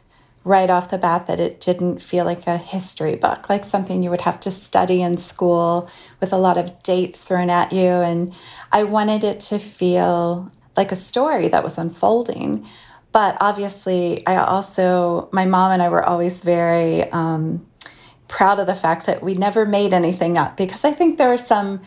right 0.48 0.70
off 0.70 0.90
the 0.90 0.98
bat 0.98 1.28
that 1.28 1.40
it 1.40 1.60
didn't 1.60 2.02
feel 2.02 2.26
like 2.26 2.48
a 2.48 2.58
history 2.58 3.16
book, 3.16 3.50
like 3.50 3.66
something 3.66 4.02
you 4.02 4.10
would 4.10 4.22
have 4.22 4.40
to 4.42 4.52
study 4.52 5.02
in 5.02 5.18
school 5.18 5.90
with 6.20 6.32
a 6.32 6.38
lot 6.38 6.58
of 6.58 6.82
dates 6.84 7.24
thrown 7.24 7.50
at 7.50 7.72
you. 7.72 7.88
And 7.88 8.34
I 8.72 8.84
wanted 8.84 9.24
it 9.24 9.40
to 9.42 9.60
feel 9.60 10.52
like 10.76 10.92
a 10.92 10.96
story 10.96 11.48
that 11.50 11.64
was 11.64 11.78
unfolding 11.78 12.66
but 13.18 13.36
obviously, 13.42 14.26
I 14.28 14.36
also, 14.38 15.28
my 15.32 15.46
mom 15.46 15.72
and 15.72 15.82
I 15.82 15.90
were 15.90 16.04
always 16.04 16.42
very 16.42 17.10
um, 17.12 17.66
proud 18.28 18.60
of 18.60 18.68
the 18.68 18.76
fact 18.76 19.08
that 19.08 19.24
we 19.24 19.34
never 19.34 19.66
made 19.66 19.92
anything 19.92 20.38
up 20.38 20.56
because 20.56 20.86
I 20.86 20.92
think 20.92 21.18
there 21.18 21.30
are 21.30 21.38
some 21.38 21.82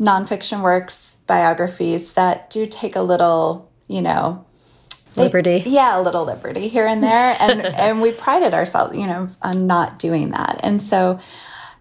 nonfiction 0.00 0.62
works, 0.62 1.16
biographies 1.26 2.14
that 2.14 2.48
do 2.48 2.66
take 2.66 2.96
a 2.96 3.02
little, 3.02 3.70
you 3.86 4.00
know, 4.00 4.46
liberty. 5.16 5.62
Yeah, 5.66 5.98
a 5.98 6.02
little 6.02 6.24
liberty 6.24 6.68
here 6.68 6.86
and 6.86 7.02
there. 7.02 7.36
And, 7.42 7.62
and 7.62 8.00
we 8.00 8.12
prided 8.12 8.54
ourselves, 8.54 8.96
you 8.96 9.06
know, 9.06 9.28
on 9.42 9.66
not 9.66 9.98
doing 9.98 10.30
that. 10.30 10.60
And 10.62 10.80
so 10.80 11.18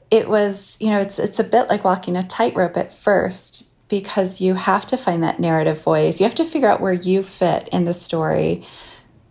it 0.10 0.28
was, 0.28 0.78
you 0.80 0.90
know, 0.90 1.00
it's, 1.00 1.20
it's 1.20 1.40
a 1.40 1.44
bit 1.44 1.70
like 1.70 1.84
walking 1.84 2.18
a 2.18 2.24
tightrope 2.24 2.78
at 2.78 2.94
first 2.94 3.70
because 3.90 4.42
you 4.42 4.56
have 4.56 4.86
to 4.88 4.98
find 4.98 5.24
that 5.24 5.40
narrative 5.40 5.82
voice. 5.82 6.20
You 6.20 6.26
have 6.26 6.36
to 6.36 6.46
figure 6.46 6.70
out 6.70 6.82
where 6.82 6.94
you 6.94 7.22
fit 7.22 7.68
in 7.72 7.86
the 7.86 7.94
story. 7.94 8.64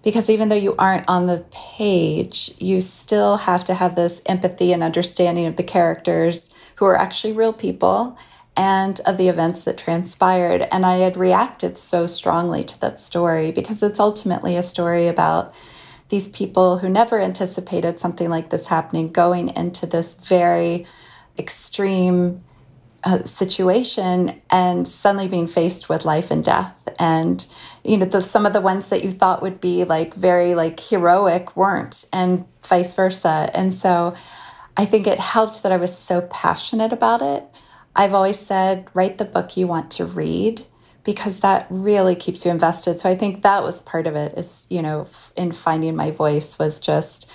Because 0.02 0.30
even 0.30 0.48
though 0.48 0.54
you 0.54 0.76
aren't 0.78 1.08
on 1.08 1.26
the 1.26 1.44
page, 1.50 2.52
you 2.58 2.80
still 2.80 3.38
have 3.38 3.64
to 3.64 3.74
have 3.74 3.96
this 3.96 4.22
empathy 4.26 4.72
and 4.72 4.82
understanding 4.82 5.46
of 5.46 5.56
the 5.56 5.62
characters 5.62 6.54
who 6.76 6.84
are 6.86 6.96
actually 6.96 7.32
real 7.32 7.52
people 7.52 8.16
and 8.56 9.00
of 9.06 9.16
the 9.16 9.28
events 9.28 9.64
that 9.64 9.78
transpired. 9.78 10.66
And 10.70 10.84
I 10.84 10.96
had 10.96 11.16
reacted 11.16 11.78
so 11.78 12.06
strongly 12.06 12.64
to 12.64 12.80
that 12.80 13.00
story 13.00 13.52
because 13.52 13.82
it's 13.82 14.00
ultimately 14.00 14.56
a 14.56 14.62
story 14.62 15.08
about 15.08 15.54
these 16.08 16.28
people 16.28 16.78
who 16.78 16.88
never 16.88 17.20
anticipated 17.20 18.00
something 18.00 18.28
like 18.28 18.50
this 18.50 18.66
happening 18.66 19.08
going 19.08 19.48
into 19.56 19.86
this 19.86 20.14
very 20.14 20.86
extreme 21.38 22.42
uh, 23.04 23.22
situation 23.22 24.40
and 24.50 24.86
suddenly 24.86 25.28
being 25.28 25.46
faced 25.46 25.88
with 25.88 26.04
life 26.04 26.30
and 26.30 26.44
death. 26.44 26.86
And 26.98 27.46
you 27.84 27.96
know 27.96 28.04
the, 28.04 28.20
some 28.20 28.44
of 28.44 28.52
the 28.52 28.60
ones 28.60 28.90
that 28.90 29.02
you 29.04 29.10
thought 29.10 29.40
would 29.40 29.60
be 29.60 29.84
like 29.84 30.12
very 30.14 30.54
like 30.54 30.78
heroic 30.80 31.56
weren't 31.56 32.04
and 32.12 32.44
vice 32.62 32.94
versa. 32.94 33.50
And 33.54 33.72
so 33.72 34.14
i 34.76 34.84
think 34.84 35.06
it 35.06 35.18
helped 35.18 35.62
that 35.62 35.72
i 35.72 35.76
was 35.76 35.96
so 35.96 36.20
passionate 36.30 36.92
about 36.92 37.22
it 37.22 37.44
i've 38.00 38.14
always 38.14 38.38
said 38.38 38.88
write 38.94 39.18
the 39.18 39.24
book 39.24 39.56
you 39.56 39.66
want 39.66 39.90
to 39.90 40.04
read 40.04 40.62
because 41.04 41.40
that 41.40 41.66
really 41.70 42.14
keeps 42.14 42.44
you 42.44 42.50
invested 42.50 42.98
so 42.98 43.08
i 43.08 43.14
think 43.14 43.42
that 43.42 43.62
was 43.62 43.82
part 43.82 44.06
of 44.06 44.14
it 44.16 44.36
is 44.36 44.66
you 44.70 44.82
know 44.82 45.06
in 45.36 45.52
finding 45.52 45.94
my 45.94 46.10
voice 46.10 46.58
was 46.58 46.80
just 46.80 47.30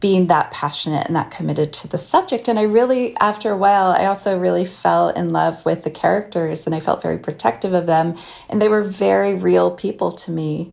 being 0.00 0.26
that 0.28 0.50
passionate 0.50 1.06
and 1.06 1.14
that 1.14 1.30
committed 1.30 1.72
to 1.74 1.86
the 1.88 1.98
subject. 1.98 2.48
And 2.48 2.58
I 2.58 2.62
really, 2.62 3.14
after 3.18 3.50
a 3.50 3.56
while, 3.56 3.90
I 3.90 4.06
also 4.06 4.38
really 4.38 4.64
fell 4.64 5.10
in 5.10 5.28
love 5.28 5.64
with 5.66 5.84
the 5.84 5.90
characters 5.90 6.66
and 6.66 6.74
I 6.74 6.80
felt 6.80 7.02
very 7.02 7.18
protective 7.18 7.74
of 7.74 7.86
them. 7.86 8.16
And 8.48 8.60
they 8.60 8.68
were 8.68 8.82
very 8.82 9.34
real 9.34 9.70
people 9.70 10.10
to 10.12 10.30
me. 10.30 10.70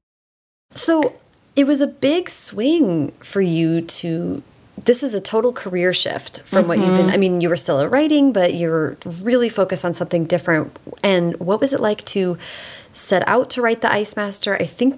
So 0.72 1.16
it 1.56 1.68
was 1.68 1.82
a 1.82 1.88
big 1.88 2.30
swing 2.30 3.12
for 3.20 3.42
you 3.42 3.82
to. 3.82 4.44
This 4.88 5.04
is 5.04 5.13
a 5.13 5.21
total 5.21 5.54
career 5.54 5.93
shift 5.93 6.41
from 6.41 6.60
mm 6.60 6.63
-hmm. 6.63 6.67
what 6.67 6.78
you've 6.80 6.97
been. 6.97 7.13
I 7.15 7.17
mean, 7.17 7.41
you 7.41 7.50
were 7.50 7.62
still 7.65 7.80
writing, 7.95 8.34
but 8.34 8.50
you're 8.60 8.95
really 9.23 9.50
focused 9.50 9.86
on 9.86 9.93
something 9.93 10.28
different. 10.28 10.65
And 11.04 11.36
what 11.38 11.62
was 11.62 11.71
it 11.73 11.82
like 11.89 12.02
to 12.15 12.38
set 12.93 13.23
out 13.28 13.50
to 13.54 13.62
write 13.62 13.82
the 13.82 14.00
Ice 14.02 14.15
Master? 14.15 14.52
I 14.62 14.65
think, 14.65 14.91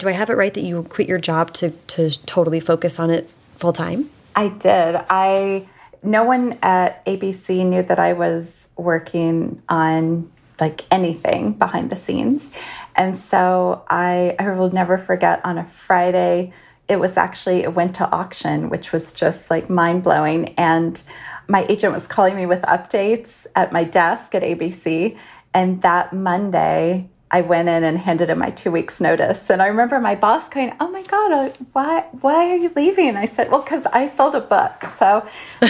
do 0.00 0.08
I 0.08 0.12
have 0.12 0.32
it 0.32 0.36
right 0.42 0.54
that 0.54 0.64
you 0.68 0.82
quit 0.96 1.08
your 1.08 1.20
job 1.30 1.52
to, 1.58 1.66
to 1.94 2.02
totally 2.34 2.60
focus 2.60 2.98
on 2.98 3.10
it 3.10 3.24
full 3.56 3.72
time? 3.72 4.00
I 4.36 4.48
did. 4.48 4.92
I 5.10 5.66
no 6.02 6.24
one 6.24 6.58
at 6.62 7.04
ABC 7.04 7.66
knew 7.66 7.82
that 7.82 7.98
I 7.98 8.12
was 8.14 8.68
working 8.76 9.62
on 9.68 10.30
like 10.60 10.82
anything 10.90 11.52
behind 11.52 11.90
the 11.90 11.96
scenes. 11.96 12.56
And 12.94 13.16
so 13.16 13.82
I, 13.88 14.36
I 14.38 14.50
will 14.50 14.70
never 14.70 14.98
forget 14.98 15.40
on 15.44 15.58
a 15.58 15.64
Friday, 15.64 16.52
it 16.88 16.98
was 16.98 17.16
actually, 17.16 17.62
it 17.62 17.74
went 17.74 17.94
to 17.96 18.10
auction, 18.10 18.68
which 18.68 18.92
was 18.92 19.12
just 19.12 19.50
like 19.50 19.70
mind 19.70 20.02
blowing. 20.02 20.50
And 20.50 21.02
my 21.48 21.66
agent 21.68 21.92
was 21.92 22.06
calling 22.06 22.36
me 22.36 22.46
with 22.46 22.62
updates 22.62 23.46
at 23.54 23.72
my 23.72 23.84
desk 23.84 24.34
at 24.34 24.42
ABC. 24.42 25.16
And 25.52 25.82
that 25.82 26.12
Monday, 26.12 27.08
I 27.32 27.42
went 27.42 27.68
in 27.68 27.84
and 27.84 27.96
handed 27.96 28.28
in 28.28 28.38
my 28.38 28.50
two 28.50 28.72
weeks 28.72 29.00
notice. 29.00 29.50
And 29.50 29.62
I 29.62 29.66
remember 29.68 30.00
my 30.00 30.16
boss 30.16 30.48
going, 30.48 30.74
"Oh 30.80 30.88
my 30.88 31.02
god, 31.02 31.32
uh, 31.32 31.50
why 31.72 32.06
why 32.20 32.50
are 32.50 32.56
you 32.56 32.72
leaving?" 32.74 33.10
And 33.10 33.18
I 33.18 33.26
said, 33.26 33.50
"Well, 33.50 33.62
because 33.62 33.86
I 33.86 34.06
sold 34.06 34.34
a 34.34 34.40
book." 34.40 34.82
So, 34.96 35.24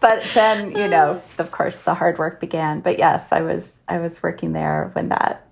but 0.00 0.22
then 0.34 0.70
you 0.72 0.86
know, 0.86 1.20
of 1.38 1.50
course, 1.50 1.78
the 1.78 1.94
hard 1.94 2.18
work 2.18 2.38
began. 2.40 2.80
But 2.80 2.98
yes, 2.98 3.32
I 3.32 3.40
was 3.40 3.80
I 3.88 3.98
was 3.98 4.22
working 4.22 4.52
there 4.52 4.90
when 4.92 5.08
that 5.08 5.44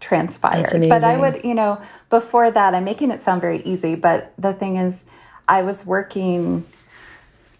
transpired. 0.00 0.88
But 0.88 1.04
I 1.04 1.16
would, 1.16 1.44
you 1.44 1.54
know, 1.54 1.80
before 2.10 2.50
that, 2.50 2.74
I'm 2.74 2.84
making 2.84 3.10
it 3.10 3.20
sound 3.20 3.40
very 3.40 3.62
easy. 3.62 3.94
But 3.94 4.32
the 4.38 4.52
thing 4.52 4.76
is, 4.76 5.04
I 5.48 5.62
was 5.62 5.86
working 5.86 6.64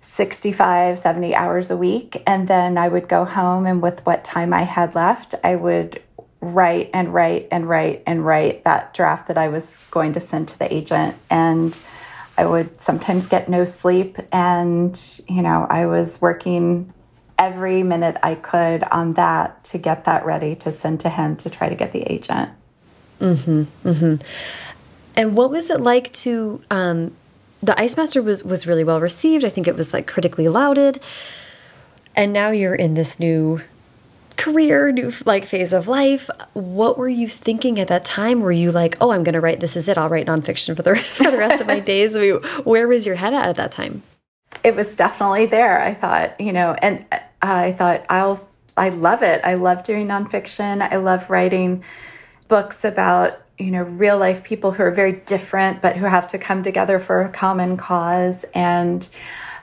65, 0.01 0.99
70 0.99 1.35
hours 1.35 1.71
a 1.71 1.77
week. 1.77 2.23
And 2.27 2.49
then 2.49 2.79
I 2.79 2.89
would 2.89 3.09
go 3.09 3.25
home, 3.25 3.67
and 3.67 3.83
with 3.83 4.05
what 4.07 4.25
time 4.25 4.53
I 4.53 4.63
had 4.63 4.95
left, 4.95 5.35
I 5.45 5.57
would 5.57 6.03
write 6.41 6.91
and 6.93 7.13
write 7.13 7.49
and 7.51 7.69
write 7.69 8.03
and 8.07 8.25
write 8.25 8.65
that 8.65 8.95
draft 8.95 9.29
that 9.29 9.39
I 9.39 9.49
was 9.49 9.83
going 9.91 10.13
to 10.13 10.21
send 10.21 10.49
to 10.49 10.59
the 10.59 10.73
agent. 10.73 11.17
And 11.31 11.79
I 12.39 12.45
would 12.47 12.81
sometimes 12.81 13.27
get 13.27 13.49
no 13.49 13.65
sleep. 13.65 14.19
And, 14.33 15.01
you 15.29 15.43
know, 15.43 15.67
I 15.69 15.87
was 15.87 16.21
working 16.21 16.93
every 17.39 17.83
minute 17.83 18.17
I 18.23 18.35
could 18.35 18.83
on 18.85 19.13
that 19.13 19.63
to 19.65 19.79
get 19.79 20.05
that 20.05 20.25
ready 20.25 20.55
to 20.57 20.73
send 20.73 21.01
to 21.01 21.11
him 21.11 21.37
to 21.37 21.51
try 21.51 21.69
to 21.69 21.75
get 21.75 21.93
the 21.93 22.03
agent. 22.03 22.51
Mm-hmm. 23.21 23.65
Mm-hmm. 23.89 24.23
And 25.17 25.35
what 25.35 25.51
was 25.51 25.71
it 25.71 25.81
like 25.81 26.13
to 26.15 26.63
um, 26.71 27.17
the 27.63 27.79
Ice 27.81 27.97
Master 27.97 28.23
was 28.23 28.45
was 28.45 28.67
really 28.67 28.85
well 28.85 29.01
received. 29.01 29.45
I 29.45 29.49
think 29.49 29.67
it 29.67 29.77
was 29.77 29.93
like 29.93 30.07
critically 30.07 30.49
lauded. 30.49 31.01
And 32.15 32.33
now 32.33 32.51
you're 32.51 32.75
in 32.75 32.95
this 32.95 33.21
new 33.21 33.61
career, 34.37 34.93
new 34.93 35.13
like 35.25 35.45
phase 35.45 35.73
of 35.73 35.89
life. 35.89 36.31
What 36.53 36.99
were 36.99 37.09
you 37.09 37.29
thinking 37.29 37.81
at 37.81 37.89
that 37.89 38.05
time? 38.05 38.41
Were 38.41 38.53
you 38.53 38.71
like, 38.71 38.97
"Oh, 39.01 39.11
I'm 39.11 39.25
going 39.25 39.35
to 39.35 39.41
write 39.41 39.61
this 39.61 39.77
is 39.77 39.89
it. 39.89 39.99
I'll 39.99 40.09
write 40.09 40.27
nonfiction 40.27 40.77
for 40.77 40.83
the 40.83 40.97
for 41.15 41.31
the 41.31 41.39
rest 41.39 41.61
of 41.61 41.67
my 41.67 41.81
days." 41.81 42.15
I 42.15 42.21
mean, 42.21 42.35
where 42.65 42.87
was 42.87 43.07
your 43.07 43.17
head 43.17 43.35
at 43.35 43.49
at 43.49 43.57
that 43.57 43.73
time? 43.73 44.03
It 44.65 44.75
was 44.75 44.95
definitely 44.95 45.47
there. 45.47 45.83
I 45.83 45.95
thought, 45.95 46.41
you 46.41 46.53
know, 46.53 46.75
and 46.81 47.05
uh, 47.13 47.19
Uh, 47.43 47.69
I 47.69 47.73
thought 47.73 48.05
I'll 48.09 48.47
I 48.77 48.91
love 48.91 49.23
it. 49.23 49.41
I 49.43 49.55
love 49.55 49.83
doing 49.83 50.09
nonfiction. 50.09 50.83
I 50.83 50.97
love 50.97 51.31
writing 51.31 51.83
books 52.49 52.85
about 52.85 53.41
you 53.59 53.71
know 53.71 53.83
real 53.83 54.19
life 54.19 54.45
people 54.45 54.73
who 54.73 54.83
are 54.83 54.91
very 54.91 55.13
different 55.13 55.81
but 55.81 55.97
who 55.97 56.05
have 56.05 56.29
to 56.29 56.39
come 56.39 56.63
together 56.63 56.99
for 56.99 57.23
a 57.23 57.29
common 57.29 57.77
cause 57.77 58.45
and 58.55 59.09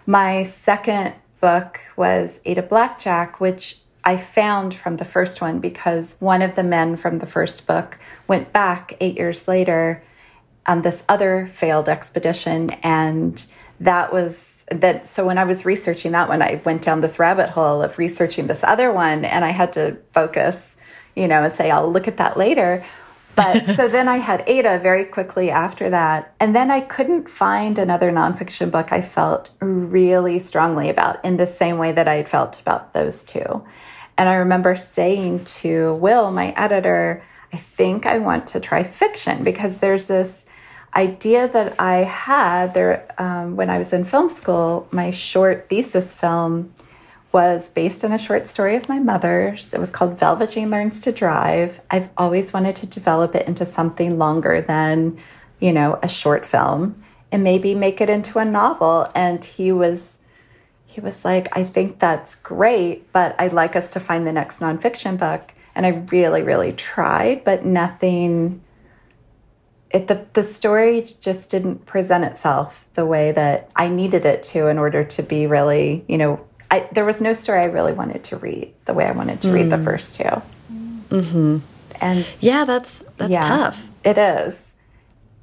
my 0.06 0.44
second 0.44 1.14
book 1.40 1.80
was 1.96 2.42
ada 2.46 2.62
blackjack 2.62 3.40
which 3.40 3.80
i 4.04 4.18
found 4.18 4.74
from 4.74 4.98
the 4.98 5.06
first 5.06 5.42
one 5.42 5.60
because 5.60 6.16
one 6.20 6.42
of 6.42 6.56
the 6.56 6.64
men 6.64 6.96
from 6.96 7.20
the 7.20 7.26
first 7.26 7.68
book 7.68 8.00
went 8.28 8.52
back 8.52 8.94
eight 9.00 9.18
years 9.18 9.48
later 9.48 10.04
on 10.66 10.82
this 10.82 11.06
other 11.08 11.48
failed 11.48 11.88
expedition 11.88 12.72
and 12.82 13.46
that 13.80 14.12
was 14.12 14.53
that 14.82 15.08
so 15.08 15.26
when 15.26 15.38
i 15.38 15.44
was 15.44 15.66
researching 15.66 16.12
that 16.12 16.30
one 16.30 16.42
i 16.42 16.62
went 16.64 16.82
down 16.82 17.02
this 17.02 17.20
rabbit 17.20 17.50
hole 17.50 17.82
of 17.82 17.98
researching 17.98 18.48
this 18.48 18.64
other 18.64 18.92
one 18.92 19.26
and 19.26 19.46
i 19.46 19.50
had 19.50 19.74
to 19.74 19.98
focus 20.12 20.76
you 21.16 21.28
know 21.28 21.44
and 21.44 21.54
say 21.54 21.72
i'll 21.72 21.92
look 21.92 22.08
at 22.08 22.18
that 22.18 22.38
later 22.38 22.84
but 23.36 23.66
so 23.76 23.88
then 23.88 24.08
I 24.08 24.18
had 24.18 24.44
Ada 24.48 24.80
very 24.80 25.06
quickly 25.06 25.50
after 25.50 25.90
that. 25.90 26.34
And 26.40 26.56
then 26.56 26.70
I 26.72 26.82
couldn't 26.82 27.30
find 27.30 27.78
another 27.78 28.12
nonfiction 28.12 28.72
book 28.72 28.92
I 28.92 29.02
felt 29.02 29.50
really 29.60 30.40
strongly 30.40 30.90
about 30.90 31.24
in 31.26 31.38
the 31.38 31.46
same 31.46 31.78
way 31.78 31.92
that 31.92 32.08
I 32.08 32.16
had 32.16 32.30
felt 32.30 32.62
about 32.62 32.94
those 32.94 33.24
two. 33.24 33.64
And 34.18 34.30
I 34.30 34.36
remember 34.36 34.76
saying 34.76 35.46
to 35.46 35.96
Will, 35.96 36.32
my 36.32 36.52
editor, 36.52 37.24
I 37.52 37.58
think 37.58 38.06
I 38.06 38.20
want 38.20 38.48
to 38.48 38.60
try 38.60 38.84
fiction 38.84 39.44
because 39.44 39.78
there's 39.78 40.08
this 40.08 40.46
idea 40.96 41.48
that 41.48 41.80
I 41.80 41.98
had 41.98 42.74
there 42.74 43.06
um, 43.18 43.56
when 43.56 43.70
I 43.70 43.78
was 43.78 43.94
in 43.94 44.04
film 44.04 44.30
school. 44.30 44.88
My 44.92 45.12
short 45.12 45.70
thesis 45.70 46.16
film 46.16 46.74
was 47.32 47.70
based 47.70 48.06
on 48.06 48.12
a 48.12 48.18
short 48.18 48.48
story 48.48 48.76
of 48.76 48.88
my 48.88 49.00
mother's. 49.00 49.74
It 49.74 49.80
was 49.80 49.90
called 49.90 50.20
Velva 50.20 50.52
Jean 50.52 50.70
Learns 50.70 51.02
to 51.02 51.12
Drive. 51.12 51.82
I've 51.90 52.10
always 52.16 52.54
wanted 52.54 52.76
to 52.78 52.88
develop 52.88 53.34
it 53.34 53.48
into 53.48 53.66
something 53.66 54.20
longer 54.20 54.62
than, 54.62 55.18
you 55.60 55.74
know, 55.74 56.00
a 56.04 56.08
short 56.08 56.46
film 56.46 57.04
and 57.32 57.44
maybe 57.44 57.74
make 57.74 58.00
it 58.00 58.10
into 58.10 58.38
a 58.38 58.46
novel. 58.46 59.12
And 59.16 59.44
he 59.44 59.72
was 59.72 60.20
he 60.86 61.02
was 61.02 61.26
like, 61.26 61.48
I 61.58 61.64
think 61.64 61.98
that's 61.98 62.36
great, 62.36 63.12
but 63.12 63.36
I'd 63.40 63.52
like 63.52 63.76
us 63.76 63.90
to 63.92 64.00
find 64.00 64.28
the 64.28 64.32
next 64.32 64.60
nonfiction 64.60 65.18
book. 65.18 65.52
And 65.74 65.88
I 65.88 65.90
really, 66.12 66.44
really 66.44 66.72
tried, 66.72 67.44
but 67.44 67.66
nothing 67.66 68.62
it, 69.94 70.08
the, 70.08 70.26
the 70.34 70.42
story 70.42 71.08
just 71.22 71.52
didn't 71.52 71.86
present 71.86 72.24
itself 72.24 72.88
the 72.96 73.06
way 73.06 73.32
that 73.32 73.70
I 73.76 73.90
needed 73.90 74.26
it 74.26 74.42
to 74.44 74.68
in 74.68 74.80
order 74.80 75.04
to 75.04 75.24
be 75.24 75.46
really, 75.46 76.04
you 76.08 76.18
know, 76.18 76.46
I, 76.72 76.90
there 76.92 77.06
was 77.06 77.22
no 77.22 77.34
story 77.34 77.62
I 77.62 77.66
really 77.66 77.94
wanted 77.94 78.24
to 78.26 78.38
read 78.38 78.74
the 78.86 78.94
way 78.96 79.06
I 79.06 79.12
wanted 79.12 79.42
to 79.42 79.50
mm. 79.50 79.54
read 79.54 79.70
the 79.70 79.76
mm. 79.76 79.84
first 79.84 80.16
2 80.16 80.24
mm-hmm. 80.24 81.58
And 82.02 82.28
yeah, 82.42 82.66
that's 82.66 83.06
that's 83.18 83.32
yeah, 83.32 83.42
tough. 83.42 83.88
It 84.04 84.18
is. 84.18 84.74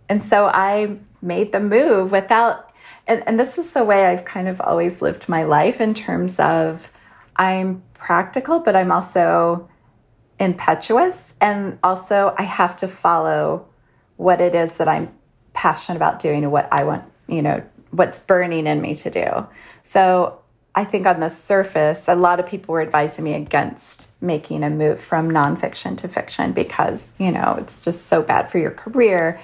And 0.09 0.21
so 0.21 0.47
I 0.47 0.99
made 1.23 1.53
the 1.53 1.61
move 1.61 2.11
without, 2.11 2.73
and, 3.07 3.23
and 3.27 3.39
this 3.39 3.57
is 3.57 3.73
the 3.73 3.85
way 3.85 4.07
I've 4.07 4.25
kind 4.25 4.49
of 4.49 4.61
always 4.61 5.01
lived 5.01 5.29
my 5.29 5.45
life 5.45 5.81
in 5.81 5.95
terms 5.95 6.41
of 6.41 6.91
I'm 7.37 7.83
practical, 7.95 8.59
but 8.59 8.75
I'm 8.75 8.91
also 8.91 9.71
impetuous. 10.41 11.35
And 11.41 11.79
also, 11.85 12.35
I 12.37 12.43
have 12.43 12.75
to 12.77 12.89
follow 12.89 13.70
what 14.21 14.41
it 14.43 14.55
is 14.55 14.77
that 14.77 14.87
I'm 14.87 15.11
passionate 15.55 15.97
about 15.97 16.21
doing 16.21 16.45
and 16.45 16.53
what 16.53 16.69
I 16.71 16.85
want, 16.85 17.05
you 17.27 17.41
know, 17.41 17.63
what's 17.91 18.19
burning 18.19 18.67
in 18.67 18.81
me 18.81 18.95
to 18.97 19.11
do. 19.11 19.47
So 19.83 20.39
I 20.75 20.85
think 20.85 21.07
on 21.07 21.21
the 21.21 21.31
surface, 21.31 22.07
a 22.07 22.15
lot 22.15 22.39
of 22.39 22.47
people 22.47 22.75
were 22.75 22.83
advising 22.83 23.25
me 23.25 23.33
against 23.33 24.11
making 24.21 24.63
a 24.63 24.71
move 24.71 25.01
from 25.01 25.31
nonfiction 25.31 25.97
to 25.99 26.09
fiction 26.09 26.53
because, 26.53 27.13
you 27.19 27.33
know, 27.33 27.57
it's 27.59 27.83
just 27.83 28.07
so 28.07 28.23
bad 28.23 28.51
for 28.51 28.59
your 28.59 28.71
career 28.71 29.41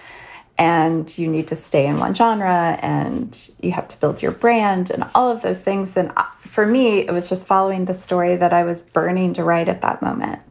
and 0.59 1.17
you 1.19 1.29
need 1.29 1.49
to 1.49 1.57
stay 1.57 1.87
in 1.87 1.99
one 1.99 2.15
genre 2.15 2.79
and 2.81 3.51
you 3.61 3.73
have 3.73 3.89
to 3.89 3.99
build 3.99 4.23
your 4.23 4.33
brand 4.33 4.91
and 4.91 5.05
all 5.15 5.31
of 5.31 5.43
those 5.43 5.63
things. 5.63 5.97
And 5.97 6.13
uh, 6.17 6.25
for 6.39 6.67
me, 6.67 6.99
it 6.99 7.13
was 7.13 7.29
just 7.29 7.47
following 7.47 7.87
the 7.87 7.95
story 7.95 8.37
that 8.37 8.53
I 8.53 8.63
was 8.65 8.83
burning 8.83 9.33
to 9.35 9.43
write 9.43 9.69
at 9.69 9.81
that 9.81 10.03
moment. 10.03 10.43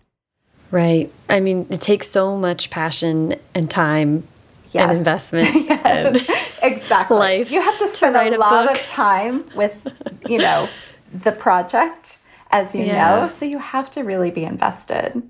Right. 0.72 1.12
I 1.30 1.40
mean, 1.40 1.68
it 1.70 1.82
takes 1.82 2.08
so 2.08 2.38
much 2.38 2.70
passion 2.70 3.36
and 3.54 3.70
time 3.70 4.28
yes. 4.72 4.76
and 4.90 4.98
investment. 4.98 5.54
yes. 5.54 5.86
And 5.86 6.16
exactly. 6.74 7.18
Life. 7.18 7.52
You 7.52 7.62
have 7.62 7.78
to 7.80 7.88
spend 7.88 8.16
to 8.16 8.22
a, 8.22 8.30
a 8.30 8.38
lot 8.38 8.68
book. 8.68 8.76
of 8.76 8.86
time 8.86 9.50
with, 9.56 9.88
you 10.28 10.38
know, 10.38 10.68
the 11.14 11.32
project, 11.32 12.20
as 12.52 12.76
you 12.76 12.84
yeah. 12.84 13.22
know. 13.22 13.28
So 13.28 13.46
you 13.46 13.60
have 13.60 13.90
to 13.92 14.04
really 14.04 14.32
be 14.32 14.44
invested. 14.44 15.22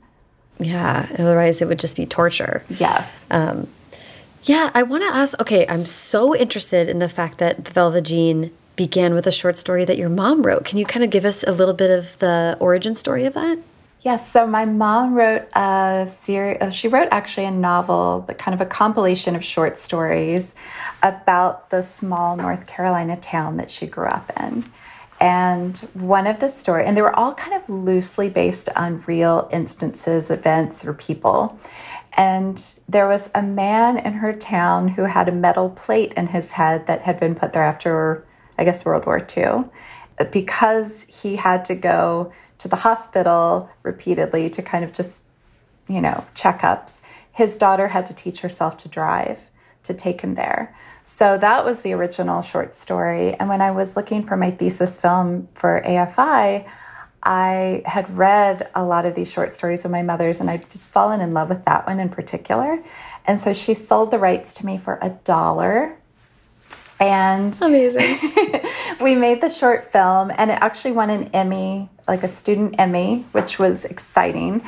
Yeah. 0.60 1.08
Otherwise, 1.19 1.62
it 1.62 1.67
would 1.67 1.80
just 1.80 1.95
be 1.95 2.06
torture. 2.06 2.63
Yes. 2.69 3.26
Um, 3.30 3.67
yeah. 4.43 4.71
I 4.74 4.84
want 4.84 5.04
to 5.04 5.10
ask 5.10 5.39
okay, 5.41 5.65
I'm 5.67 5.86
so 5.86 6.36
interested 6.36 6.88
in 6.88 7.00
the 7.00 7.10
fact 7.10 7.39
that 7.39 7.65
the 7.65 7.71
Velva 7.71 8.02
Jean 8.02 8.52
began 8.76 9.13
with 9.13 9.26
a 9.26 9.32
short 9.32 9.58
story 9.58 9.86
that 9.86 9.98
your 9.98 10.10
mom 10.10 10.43
wrote. 10.43 10.65
Can 10.65 10.78
you 10.78 10.86
kind 10.86 11.04
of 11.04 11.10
give 11.10 11.26
us 11.26 11.43
a 11.43 11.52
little 11.52 11.74
bit 11.74 11.91
of 11.91 12.17
the 12.19 12.58
origin 12.60 12.93
story 12.95 13.26
of 13.26 13.34
that? 13.34 13.58
Yes, 14.06 14.32
so 14.32 14.46
my 14.46 14.65
mom 14.65 15.15
wrote 15.15 15.48
a 15.56 16.08
series, 16.08 16.62
uh, 16.62 16.70
she 16.70 16.88
wrote 16.88 17.08
actually 17.10 17.48
a 17.48 17.52
novel, 17.52 18.24
kind 18.38 18.54
of 18.54 18.62
a 18.62 18.65
compilation 18.68 19.36
of 19.36 19.44
short 19.44 19.80
stories 19.80 20.54
about 21.02 21.72
the 21.72 21.82
small 21.82 22.38
North 22.38 22.68
Carolina 22.68 23.18
town 23.18 23.58
that 23.58 23.72
she 23.72 23.88
grew 23.88 24.06
up 24.06 24.32
in. 24.39 24.63
And 25.20 25.76
one 25.96 26.28
of 26.28 26.39
the 26.39 26.50
stories, 26.50 26.88
and 26.88 26.96
they 26.96 27.02
were 27.02 27.15
all 27.15 27.34
kind 27.34 27.60
of 27.60 27.68
loosely 27.68 28.30
based 28.30 28.70
on 28.76 29.02
real 29.08 29.50
instances, 29.52 30.30
events, 30.30 30.86
or 30.86 30.94
people. 30.94 31.60
And 32.13 32.63
there 32.88 33.08
was 33.08 33.32
a 33.34 33.41
man 33.41 33.98
in 33.98 34.13
her 34.13 34.34
town 34.34 34.89
who 34.89 35.06
had 35.06 35.28
a 35.28 35.32
metal 35.32 35.72
plate 35.72 36.13
in 36.15 36.28
his 36.28 36.52
head 36.52 36.86
that 36.86 37.02
had 37.02 37.20
been 37.20 37.34
put 37.34 37.54
there 37.54 37.63
after, 37.63 38.24
I 38.56 38.65
guess, 38.65 38.86
World 38.86 39.08
War 39.08 39.26
II, 39.36 39.63
because 40.32 41.08
he 41.10 41.38
had 41.38 41.66
to 41.66 41.74
go 41.74 42.32
to 42.60 42.68
the 42.68 42.78
hospital 42.78 43.70
repeatedly 43.84 44.49
to 44.49 44.62
kind 44.62 44.84
of 44.84 44.93
just, 44.93 45.24
you 45.88 46.01
know, 46.01 46.26
checkups. 46.36 47.01
His 47.32 47.58
daughter 47.58 47.89
had 47.89 48.06
to 48.08 48.14
teach 48.14 48.41
herself 48.41 48.78
to 48.78 48.88
drive 48.88 49.49
to 49.84 49.93
take 49.93 50.22
him 50.22 50.34
there. 50.34 50.76
So 51.03 51.38
that 51.38 51.64
was 51.64 51.82
the 51.82 51.93
original 51.93 52.41
short 52.41 52.74
story. 52.74 53.34
And 53.36 53.47
when 53.47 53.62
I 53.62 53.72
was 53.72 53.95
looking 53.95 54.24
for 54.24 54.36
my 54.36 54.51
thesis 54.51 54.99
film 54.99 55.47
for 55.53 55.82
AFI, 55.86 56.68
I 57.24 57.82
had 57.86 58.10
read 58.10 58.70
a 58.76 58.84
lot 58.84 59.06
of 59.06 59.16
these 59.16 59.32
short 59.32 59.51
stories 59.53 59.84
of 59.84 59.91
my 59.91 60.03
mother's, 60.03 60.39
and 60.39 60.49
I'd 60.49 60.70
just 60.70 60.89
fallen 60.89 61.22
in 61.22 61.34
love 61.34 61.49
with 61.49 61.66
that 61.66 61.88
one 61.88 61.99
in 61.99 62.10
particular. 62.10 62.80
And 63.26 63.39
so 63.39 63.53
she 63.53 63.74
sold 63.74 64.12
the 64.12 64.20
rights 64.20 64.53
to 64.56 64.66
me 64.66 64.78
for 64.78 64.99
a 65.01 65.10
dollar. 65.10 65.97
And 67.00 67.58
amazing. 67.62 68.18
we 69.02 69.16
made 69.16 69.41
the 69.41 69.50
short 69.50 69.91
film, 69.91 70.32
and 70.38 70.50
it 70.50 70.58
actually 70.62 70.93
won 70.93 71.10
an 71.10 71.26
Emmy, 71.34 71.89
like 72.08 72.24
a 72.24 72.28
student 72.28 72.76
Emmy, 72.78 73.26
which 73.34 73.60
was 73.60 73.84
exciting. 73.86 74.62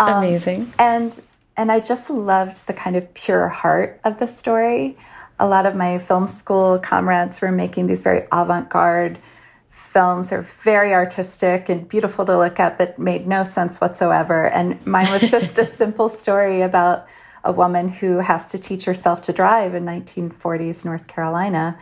Um, 0.00 0.18
amazing. 0.18 0.72
And 0.78 1.20
and 1.56 1.70
I 1.70 1.80
just 1.80 2.10
loved 2.10 2.66
the 2.66 2.72
kind 2.72 2.96
of 2.96 3.12
pure 3.14 3.48
heart 3.48 4.00
of 4.04 4.18
the 4.18 4.26
story. 4.26 4.96
A 5.38 5.46
lot 5.46 5.66
of 5.66 5.74
my 5.74 5.98
film 5.98 6.26
school 6.26 6.78
comrades 6.78 7.40
were 7.40 7.52
making 7.52 7.86
these 7.86 8.02
very 8.02 8.26
avant 8.32 8.70
garde 8.70 9.18
films. 9.68 10.30
They're 10.30 10.42
very 10.42 10.92
artistic 10.92 11.68
and 11.68 11.88
beautiful 11.88 12.24
to 12.24 12.36
look 12.36 12.58
at, 12.58 12.78
but 12.78 12.98
made 12.98 13.26
no 13.26 13.44
sense 13.44 13.80
whatsoever. 13.80 14.48
And 14.48 14.84
mine 14.86 15.10
was 15.12 15.30
just 15.30 15.58
a 15.58 15.64
simple 15.80 16.08
story 16.08 16.62
about 16.62 17.06
a 17.44 17.52
woman 17.52 17.88
who 17.88 18.18
has 18.18 18.46
to 18.48 18.58
teach 18.58 18.84
herself 18.84 19.20
to 19.22 19.32
drive 19.32 19.74
in 19.74 19.84
1940s 19.84 20.84
North 20.84 21.06
Carolina. 21.06 21.78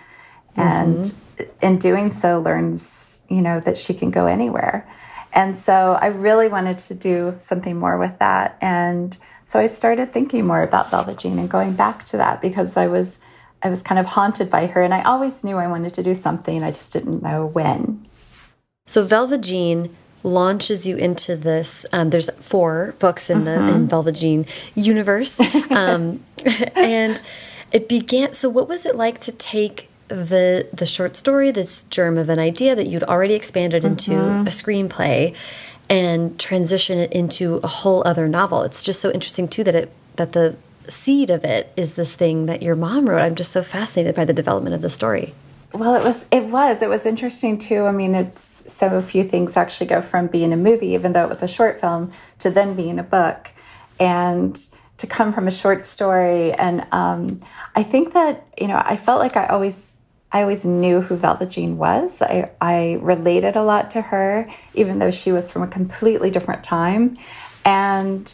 And 0.56 1.04
mm-hmm. 1.04 1.44
in 1.62 1.78
doing 1.78 2.10
so, 2.10 2.40
learns, 2.40 3.22
you 3.28 3.40
know, 3.40 3.60
that 3.60 3.76
she 3.76 3.94
can 3.94 4.10
go 4.10 4.26
anywhere. 4.26 4.86
And 5.32 5.56
so 5.56 5.96
I 6.00 6.06
really 6.08 6.48
wanted 6.48 6.78
to 6.78 6.94
do 6.94 7.34
something 7.38 7.78
more 7.78 7.96
with 7.96 8.18
that. 8.18 8.58
And 8.60 9.16
so 9.46 9.58
I 9.58 9.66
started 9.66 10.12
thinking 10.12 10.46
more 10.46 10.62
about 10.62 10.90
Velva 10.90 11.18
Jean 11.18 11.38
and 11.38 11.48
going 11.48 11.74
back 11.74 12.04
to 12.04 12.16
that 12.18 12.42
because 12.42 12.76
I 12.76 12.86
was 12.86 13.18
I 13.62 13.68
was 13.68 13.82
kind 13.82 13.98
of 13.98 14.06
haunted 14.06 14.50
by 14.50 14.66
her 14.66 14.82
and 14.82 14.92
I 14.92 15.02
always 15.02 15.44
knew 15.44 15.56
I 15.56 15.68
wanted 15.68 15.94
to 15.94 16.02
do 16.02 16.14
something. 16.14 16.64
I 16.64 16.72
just 16.72 16.92
didn't 16.92 17.22
know 17.22 17.46
when. 17.46 18.02
So 18.86 19.06
Velva 19.06 19.40
Jean 19.40 19.94
launches 20.22 20.86
you 20.86 20.96
into 20.96 21.36
this. 21.36 21.86
Um, 21.92 22.10
there's 22.10 22.30
four 22.40 22.94
books 22.98 23.30
in 23.30 23.44
the 23.44 23.50
mm 23.50 23.58
-hmm. 23.58 23.68
in 23.68 23.74
mm-hmm. 23.74 23.88
Velva 23.88 24.12
Jean 24.12 24.46
universe, 24.74 25.34
um, 25.70 26.20
and 26.76 27.20
it 27.72 27.88
began. 27.88 28.34
So, 28.34 28.48
what 28.48 28.68
was 28.68 28.84
it 28.84 28.96
like 28.96 29.18
to 29.20 29.32
take 29.32 29.88
the 30.08 30.66
the 30.76 30.86
short 30.86 31.16
story, 31.16 31.52
this 31.52 31.84
germ 31.90 32.18
of 32.18 32.28
an 32.28 32.38
idea 32.38 32.74
that 32.74 32.86
you'd 32.86 33.08
already 33.08 33.34
expanded 33.34 33.84
into 33.84 34.12
mm 34.12 34.18
-hmm. 34.18 34.46
a 34.46 34.50
screenplay, 34.50 35.32
and 35.88 36.38
transition 36.38 36.98
it 36.98 37.12
into 37.12 37.60
a 37.62 37.68
whole 37.68 38.02
other 38.06 38.28
novel. 38.28 38.62
It's 38.62 38.82
just 38.82 39.00
so 39.00 39.10
interesting 39.10 39.48
too 39.48 39.64
that 39.64 39.74
it 39.74 39.88
that 40.16 40.32
the 40.32 40.56
seed 40.88 41.30
of 41.30 41.44
it 41.44 41.72
is 41.76 41.94
this 41.94 42.14
thing 42.14 42.46
that 42.46 42.62
your 42.62 42.76
mom 42.76 43.08
wrote. 43.08 43.22
I'm 43.22 43.34
just 43.34 43.52
so 43.52 43.62
fascinated 43.62 44.14
by 44.14 44.24
the 44.24 44.32
development 44.32 44.74
of 44.74 44.82
the 44.82 44.90
story. 44.90 45.34
Well, 45.74 45.94
it 45.94 46.02
was 46.02 46.26
it 46.30 46.44
was 46.46 46.82
it 46.82 46.88
was 46.88 47.06
interesting 47.06 47.58
too. 47.58 47.86
I 47.86 47.92
mean, 47.92 48.14
it's 48.14 48.51
so 48.66 48.96
a 48.96 49.02
few 49.02 49.24
things 49.24 49.56
actually 49.56 49.86
go 49.86 50.00
from 50.00 50.26
being 50.26 50.52
a 50.52 50.56
movie, 50.56 50.88
even 50.88 51.12
though 51.12 51.24
it 51.24 51.28
was 51.28 51.42
a 51.42 51.48
short 51.48 51.80
film, 51.80 52.10
to 52.40 52.50
then 52.50 52.74
being 52.74 52.98
a 52.98 53.02
book, 53.02 53.52
and 53.98 54.56
to 54.98 55.06
come 55.06 55.32
from 55.32 55.46
a 55.46 55.50
short 55.50 55.86
story. 55.86 56.52
And 56.52 56.86
um, 56.92 57.38
I 57.74 57.82
think 57.82 58.12
that 58.14 58.46
you 58.58 58.68
know, 58.68 58.80
I 58.84 58.96
felt 58.96 59.20
like 59.20 59.36
I 59.36 59.46
always 59.46 59.92
I 60.32 60.42
always 60.42 60.64
knew 60.64 61.02
who 61.02 61.16
Velva 61.16 61.50
Jean 61.50 61.76
was. 61.76 62.22
I, 62.22 62.50
I 62.60 62.98
related 63.02 63.54
a 63.54 63.62
lot 63.62 63.90
to 63.92 64.00
her, 64.00 64.48
even 64.74 64.98
though 64.98 65.10
she 65.10 65.30
was 65.30 65.52
from 65.52 65.62
a 65.62 65.68
completely 65.68 66.30
different 66.30 66.64
time. 66.64 67.16
And 67.66 68.32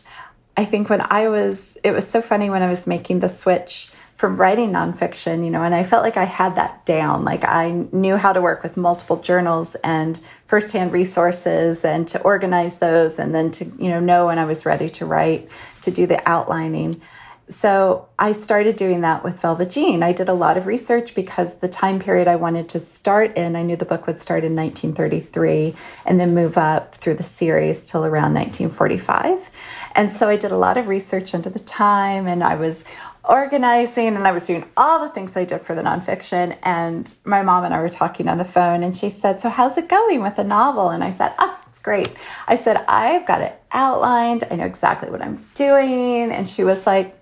I 0.59 0.65
think 0.65 0.91
when 0.91 1.01
I 1.09 1.29
was, 1.29 1.79
it 1.85 1.93
was 1.93 2.05
so 2.09 2.21
funny 2.21 2.51
when 2.51 2.65
I 2.65 2.69
was 2.69 2.85
making 2.85 3.21
the 3.21 3.29
switch 3.29 3.93
from 4.17 4.35
writing 4.35 4.73
nonfiction, 4.73 5.45
you 5.45 5.53
know, 5.53 5.63
and 5.63 5.73
I 5.73 5.85
felt 5.85 6.03
like 6.03 6.17
I 6.17 6.25
had 6.25 6.57
that 6.57 6.85
down. 6.85 7.25
Like 7.25 7.45
I 7.45 7.87
knew 7.93 8.17
how 8.17 8.33
to 8.33 8.43
work 8.43 8.65
with 8.65 8.77
multiple 8.77 9.21
journals 9.21 9.77
and 9.85 10.19
firsthand 10.47 10.93
resources 10.93 11.85
and 11.85 12.09
to 12.09 12.21
organize 12.23 12.79
those 12.79 13.21
and 13.21 13.33
then 13.33 13.53
to, 13.53 13.67
you 13.79 13.89
know, 13.89 14.01
know 14.01 14.27
when 14.27 14.41
I 14.41 14.47
was 14.47 14.67
ready 14.67 14.89
to 14.89 15.07
write, 15.07 15.49
to 15.83 15.93
do 15.93 16.09
the 16.09 16.21
outlining 16.29 17.01
so 17.49 18.09
I 18.19 18.33
started 18.33 18.77
doing 18.77 19.01
that 19.01 19.25
with 19.25 19.41
Velva 19.41 19.73
Jean. 19.73 20.03
I 20.03 20.13
did 20.13 20.29
a 20.29 20.35
lot 20.35 20.57
of 20.57 20.67
research 20.67 21.15
because 21.15 21.57
the 21.57 21.69
time 21.69 21.99
period 21.99 22.29
I 22.29 22.37
wanted 22.37 22.69
to 22.71 22.79
start 22.79 23.37
in, 23.37 23.57
I 23.57 23.63
knew 23.63 23.77
the 23.77 23.87
book 23.87 24.07
would 24.07 24.21
start 24.21 24.45
in 24.45 24.55
1933 24.55 25.75
and 26.05 26.21
then 26.21 26.35
move 26.35 26.59
up 26.59 26.95
through 26.95 27.15
the 27.15 27.23
series 27.23 27.91
till 27.91 28.05
around 28.05 28.35
1945. 28.35 29.51
And 29.95 30.11
so 30.11 30.29
I 30.29 30.37
did 30.37 30.51
a 30.51 30.59
lot 30.59 30.77
of 30.77 30.89
research 30.89 31.33
into 31.33 31.49
the 31.49 31.59
time 31.59 32.27
and 32.27 32.45
I 32.45 32.55
was 32.55 32.85
organizing 33.25 34.17
and 34.17 34.27
I 34.27 34.33
was 34.33 34.47
doing 34.47 34.67
all 34.77 35.01
the 35.01 35.13
things 35.13 35.37
I 35.37 35.45
did 35.45 35.63
for 35.63 35.75
the 35.75 35.83
nonfiction. 35.83 36.57
And 36.63 37.15
my 37.25 37.43
mom 37.43 37.65
and 37.65 37.73
I 37.73 37.81
were 37.81 37.89
talking 37.89 38.29
on 38.29 38.37
the 38.37 38.45
phone 38.45 38.83
and 38.83 38.95
she 38.95 39.11
said, 39.11 39.41
So, 39.41 39.49
how's 39.49 39.77
it 39.79 39.89
going 39.89 40.23
with 40.23 40.37
the 40.37 40.45
novel? 40.45 40.91
And 40.91 41.03
I 41.03 41.11
said, 41.11 41.35
Oh, 41.39 41.59
it's 41.67 41.79
great. 41.79 42.15
I 42.47 42.57
said, 42.57 42.85
I've 42.89 43.27
got 43.27 43.41
it 43.41 43.61
outlined. 43.73 44.45
I 44.51 44.57
know 44.57 44.65
exactly 44.65 45.11
what 45.11 45.23
I'm 45.23 45.41
doing. 45.55 46.31
And 46.31 46.49
she 46.49 46.65
was 46.65 46.87
like, 46.87 47.18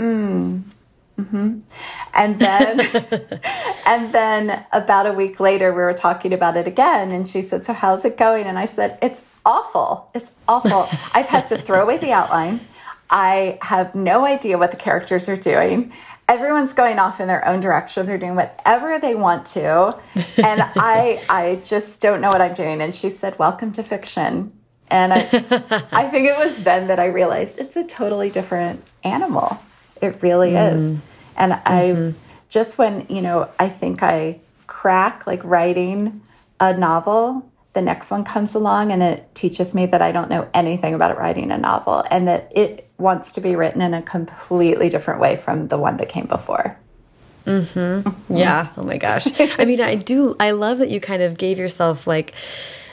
Mm. 0.00 0.62
Mm-hmm. 1.20 1.58
And 2.14 2.38
then, 2.38 2.80
and 3.86 4.12
then 4.12 4.64
about 4.72 5.06
a 5.06 5.12
week 5.12 5.38
later, 5.38 5.72
we 5.72 5.82
were 5.82 5.92
talking 5.92 6.32
about 6.32 6.56
it 6.56 6.66
again, 6.66 7.10
and 7.10 7.28
she 7.28 7.42
said, 7.42 7.64
"So 7.64 7.72
how's 7.72 8.04
it 8.04 8.16
going?" 8.16 8.46
And 8.46 8.58
I 8.58 8.64
said, 8.64 8.98
"It's 9.02 9.28
awful. 9.44 10.10
It's 10.14 10.32
awful. 10.48 10.88
I've 11.14 11.28
had 11.28 11.46
to 11.48 11.58
throw 11.58 11.82
away 11.82 11.98
the 11.98 12.12
outline. 12.12 12.60
I 13.10 13.58
have 13.62 13.94
no 13.94 14.24
idea 14.24 14.56
what 14.56 14.70
the 14.70 14.76
characters 14.76 15.28
are 15.28 15.36
doing. 15.36 15.92
Everyone's 16.28 16.72
going 16.72 16.98
off 16.98 17.20
in 17.20 17.26
their 17.26 17.46
own 17.46 17.60
direction. 17.60 18.06
They're 18.06 18.18
doing 18.18 18.36
whatever 18.36 18.98
they 18.98 19.14
want 19.14 19.44
to, 19.46 19.90
and 20.38 20.62
I, 20.76 21.22
I 21.28 21.60
just 21.62 22.00
don't 22.00 22.20
know 22.20 22.28
what 22.28 22.40
I'm 22.40 22.54
doing." 22.54 22.80
And 22.80 22.94
she 22.94 23.10
said, 23.10 23.38
"Welcome 23.38 23.72
to 23.72 23.82
fiction." 23.82 24.54
And 24.92 25.12
I, 25.12 25.20
I 25.92 26.08
think 26.08 26.26
it 26.26 26.36
was 26.36 26.64
then 26.64 26.88
that 26.88 26.98
I 26.98 27.06
realized 27.06 27.60
it's 27.60 27.76
a 27.76 27.84
totally 27.84 28.28
different 28.28 28.82
animal 29.04 29.60
it 30.00 30.22
really 30.22 30.52
mm. 30.52 30.74
is. 30.74 31.00
And 31.36 31.54
I 31.54 31.92
mm-hmm. 31.92 32.18
just 32.48 32.78
when, 32.78 33.06
you 33.08 33.22
know, 33.22 33.48
I 33.58 33.68
think 33.68 34.02
I 34.02 34.40
crack 34.66 35.26
like 35.26 35.42
writing 35.44 36.20
a 36.58 36.76
novel, 36.76 37.50
the 37.72 37.82
next 37.82 38.10
one 38.10 38.24
comes 38.24 38.54
along 38.54 38.90
and 38.92 39.02
it 39.02 39.32
teaches 39.34 39.74
me 39.74 39.86
that 39.86 40.02
I 40.02 40.12
don't 40.12 40.28
know 40.28 40.48
anything 40.52 40.92
about 40.94 41.16
writing 41.16 41.50
a 41.52 41.58
novel 41.58 42.04
and 42.10 42.26
that 42.28 42.52
it 42.54 42.88
wants 42.98 43.32
to 43.32 43.40
be 43.40 43.54
written 43.56 43.80
in 43.80 43.94
a 43.94 44.02
completely 44.02 44.88
different 44.88 45.20
way 45.20 45.36
from 45.36 45.68
the 45.68 45.78
one 45.78 45.96
that 45.98 46.08
came 46.08 46.26
before. 46.26 46.78
Mm-hmm. 47.46 48.36
Yeah. 48.36 48.68
Oh 48.76 48.82
my 48.82 48.98
gosh. 48.98 49.26
I 49.58 49.64
mean, 49.64 49.80
I 49.80 49.96
do, 49.96 50.36
I 50.38 50.50
love 50.50 50.78
that 50.78 50.90
you 50.90 51.00
kind 51.00 51.22
of 51.22 51.38
gave 51.38 51.58
yourself 51.58 52.06
like, 52.06 52.34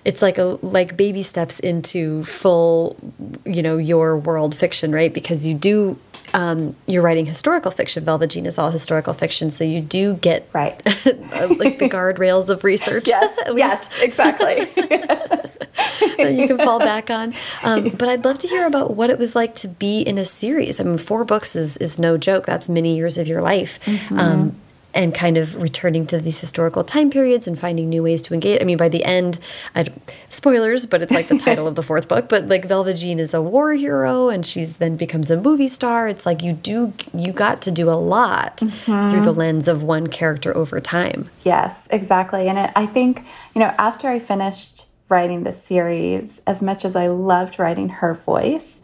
it's 0.05 0.21
like 0.21 0.37
a 0.37 0.57
like 0.61 0.95
baby 0.95 1.21
steps 1.21 1.59
into 1.59 2.23
full 2.23 2.95
you 3.43 3.61
know 3.61 3.77
your 3.77 4.17
world 4.17 4.55
fiction 4.55 4.93
right 4.93 5.13
because 5.13 5.45
you 5.45 5.53
do 5.53 5.99
um, 6.33 6.75
you're 6.85 7.01
writing 7.01 7.25
historical 7.25 7.71
fiction. 7.71 8.03
Velvet 8.03 8.29
Jean 8.31 8.45
is 8.45 8.57
all 8.57 8.71
historical 8.71 9.13
fiction, 9.13 9.49
so 9.51 9.63
you 9.63 9.81
do 9.81 10.15
get 10.15 10.49
right 10.53 10.83
like 10.85 11.79
the 11.79 11.89
guardrails 11.89 12.49
of 12.49 12.63
research. 12.63 13.07
Yes, 13.07 13.37
yes, 13.55 14.01
exactly. 14.01 14.65
that 16.17 16.33
you 16.35 16.47
can 16.47 16.57
fall 16.57 16.79
back 16.79 17.09
on. 17.09 17.33
Um, 17.63 17.89
but 17.89 18.09
I'd 18.09 18.25
love 18.25 18.39
to 18.39 18.47
hear 18.47 18.65
about 18.65 18.95
what 18.95 19.09
it 19.09 19.17
was 19.17 19.35
like 19.35 19.55
to 19.55 19.67
be 19.67 20.01
in 20.01 20.17
a 20.17 20.25
series. 20.25 20.79
I 20.79 20.83
mean, 20.83 20.97
four 20.97 21.23
books 21.25 21.55
is 21.55 21.77
is 21.77 21.97
no 21.99 22.17
joke. 22.17 22.45
That's 22.45 22.67
many 22.69 22.95
years 22.95 23.17
of 23.17 23.27
your 23.27 23.41
life. 23.41 23.79
Mm 23.85 23.95
-hmm. 23.95 24.19
um, 24.19 24.55
and 24.97 25.13
kind 25.13 25.37
of 25.37 25.55
returning 25.61 26.07
to 26.07 26.17
these 26.17 26.39
historical 26.39 26.83
time 26.83 27.11
periods 27.11 27.47
and 27.47 27.57
finding 27.57 27.87
new 27.87 28.01
ways 28.01 28.23
to 28.23 28.33
engage. 28.33 28.59
I 28.59 28.65
mean, 28.65 28.77
by 28.77 28.89
the 28.89 29.05
end, 29.05 29.37
I, 29.75 29.85
spoilers, 30.27 30.87
but 30.87 31.03
it's 31.03 31.11
like 31.11 31.27
the 31.27 31.37
title 31.37 31.67
of 31.67 31.75
the 31.75 31.83
fourth 31.83 32.07
book. 32.07 32.27
But 32.27 32.47
like 32.47 32.67
Velva 32.67 32.99
Jean 32.99 33.19
is 33.19 33.33
a 33.33 33.41
war 33.41 33.73
hero, 33.73 34.29
and 34.29 34.43
she's 34.43 34.77
then 34.77 34.97
becomes 34.97 35.29
a 35.29 35.39
movie 35.39 35.67
star. 35.67 36.07
It's 36.07 36.25
like 36.25 36.41
you 36.41 36.53
do 36.53 36.93
you 37.13 37.31
got 37.31 37.61
to 37.61 37.71
do 37.71 37.89
a 37.89 37.99
lot 38.15 38.61
mm 38.61 38.69
-hmm. 38.69 39.09
through 39.09 39.23
the 39.23 39.39
lens 39.39 39.67
of 39.67 39.83
one 39.83 40.07
character 40.09 40.57
over 40.57 40.81
time. 40.81 41.29
Yes, 41.45 41.87
exactly. 41.89 42.49
And 42.49 42.57
it, 42.57 42.71
I 42.75 42.87
think 42.87 43.21
you 43.53 43.61
know 43.61 43.71
after 43.77 44.15
I 44.15 44.19
finished 44.19 44.87
writing 45.09 45.43
the 45.43 45.51
series, 45.51 46.41
as 46.45 46.61
much 46.61 46.83
as 46.85 46.95
I 46.95 47.07
loved 47.07 47.59
writing 47.59 47.89
her 47.89 48.13
voice. 48.13 48.81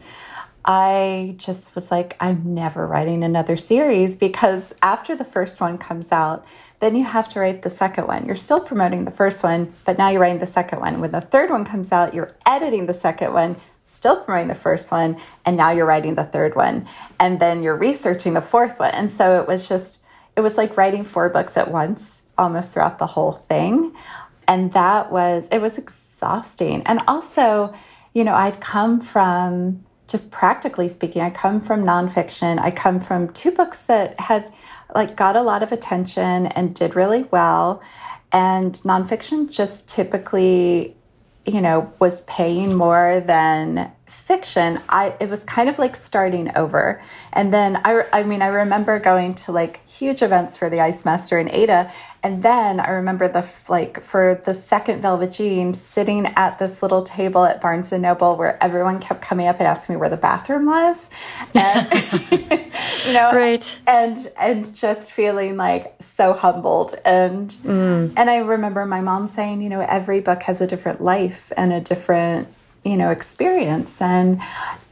I 0.64 1.34
just 1.36 1.74
was 1.74 1.90
like, 1.90 2.16
I'm 2.20 2.54
never 2.54 2.86
writing 2.86 3.22
another 3.22 3.56
series 3.56 4.16
because 4.16 4.74
after 4.80 5.14
the 5.14 5.24
first 5.24 5.60
one 5.60 5.76
comes 5.76 6.10
out, 6.10 6.46
then 6.80 6.96
you 6.96 7.04
have 7.04 7.28
to 7.30 7.40
write 7.40 7.62
the 7.62 7.70
second 7.70 8.06
one. 8.06 8.24
You're 8.24 8.34
still 8.34 8.60
promoting 8.60 9.04
the 9.04 9.10
first 9.10 9.44
one, 9.44 9.74
but 9.84 9.98
now 9.98 10.08
you're 10.08 10.22
writing 10.22 10.40
the 10.40 10.46
second 10.46 10.80
one. 10.80 11.00
When 11.00 11.12
the 11.12 11.20
third 11.20 11.50
one 11.50 11.66
comes 11.66 11.92
out, 11.92 12.14
you're 12.14 12.34
editing 12.46 12.86
the 12.86 12.94
second 12.94 13.34
one, 13.34 13.56
still 13.84 14.16
promoting 14.16 14.48
the 14.48 14.54
first 14.54 14.90
one, 14.90 15.18
and 15.44 15.54
now 15.54 15.70
you're 15.70 15.84
writing 15.84 16.14
the 16.14 16.24
third 16.24 16.56
one. 16.56 16.86
And 17.20 17.40
then 17.40 17.62
you're 17.62 17.76
researching 17.76 18.32
the 18.32 18.40
fourth 18.40 18.80
one. 18.80 18.92
And 18.94 19.10
so 19.10 19.38
it 19.38 19.46
was 19.46 19.68
just, 19.68 20.02
it 20.34 20.40
was 20.40 20.56
like 20.56 20.78
writing 20.78 21.04
four 21.04 21.28
books 21.28 21.58
at 21.58 21.70
once 21.70 22.22
almost 22.38 22.72
throughout 22.72 22.98
the 22.98 23.08
whole 23.08 23.32
thing. 23.32 23.94
And 24.48 24.72
that 24.72 25.12
was, 25.12 25.48
it 25.52 25.60
was 25.60 25.76
exhausting. 25.76 26.82
And 26.86 27.00
also, 27.06 27.74
you 28.14 28.24
know, 28.24 28.34
I've 28.34 28.60
come 28.60 29.00
from, 29.00 29.84
just 30.08 30.30
practically 30.30 30.88
speaking, 30.88 31.22
I 31.22 31.30
come 31.30 31.60
from 31.60 31.84
nonfiction. 31.84 32.58
I 32.60 32.70
come 32.70 33.00
from 33.00 33.32
two 33.32 33.50
books 33.50 33.82
that 33.82 34.18
had 34.20 34.52
like 34.94 35.16
got 35.16 35.36
a 35.36 35.42
lot 35.42 35.62
of 35.62 35.72
attention 35.72 36.46
and 36.48 36.74
did 36.74 36.94
really 36.94 37.22
well. 37.24 37.82
And 38.32 38.74
nonfiction 38.84 39.54
just 39.54 39.88
typically 39.88 40.96
you 41.46 41.60
know, 41.60 41.92
was 42.00 42.22
paying 42.22 42.74
more 42.74 43.20
than 43.20 43.92
fiction, 44.06 44.80
I 44.88 45.14
it 45.18 45.30
was 45.30 45.44
kind 45.44 45.68
of 45.68 45.78
like 45.78 45.96
starting 45.96 46.50
over. 46.56 47.00
And 47.32 47.52
then 47.52 47.80
I, 47.84 48.04
I 48.12 48.22
mean, 48.22 48.42
I 48.42 48.48
remember 48.48 48.98
going 48.98 49.34
to 49.34 49.52
like 49.52 49.86
huge 49.88 50.22
events 50.22 50.56
for 50.56 50.68
the 50.68 50.80
Ice 50.80 51.04
Master 51.04 51.38
and 51.38 51.50
Ada, 51.50 51.90
and 52.22 52.42
then 52.42 52.80
I 52.80 52.90
remember 52.90 53.28
the 53.28 53.48
like 53.68 54.02
for 54.02 54.40
the 54.44 54.52
second 54.52 55.02
Velva 55.02 55.34
Jean 55.34 55.72
sitting 55.72 56.26
at 56.36 56.58
this 56.58 56.82
little 56.82 57.02
table 57.02 57.44
at 57.44 57.60
Barnes 57.60 57.92
and 57.92 58.02
Noble 58.02 58.36
where 58.36 58.62
everyone 58.62 59.00
kept 59.00 59.22
coming 59.22 59.46
up 59.46 59.58
and 59.58 59.66
asking 59.66 59.94
me 59.94 60.00
where 60.00 60.10
the 60.10 60.16
bathroom 60.16 60.66
was, 60.66 61.08
and 61.54 61.90
you 62.30 63.12
know, 63.12 63.32
right, 63.32 63.80
and 63.86 64.30
and 64.38 64.74
just 64.74 65.12
feeling 65.12 65.56
like 65.56 65.94
so 66.00 66.34
humbled 66.34 66.94
and 67.04 67.50
mm. 67.50 68.12
and 68.16 68.30
I 68.30 68.38
remember 68.38 68.84
my 68.84 69.00
mom 69.00 69.26
saying, 69.26 69.62
you 69.62 69.70
know, 69.70 69.80
every 69.80 70.20
book 70.20 70.42
has 70.42 70.60
a 70.60 70.66
different 70.66 71.00
life 71.00 71.52
and 71.56 71.72
a 71.72 71.80
different 71.80 72.48
you 72.84 72.96
know 72.96 73.10
experience 73.10 74.00
and 74.00 74.40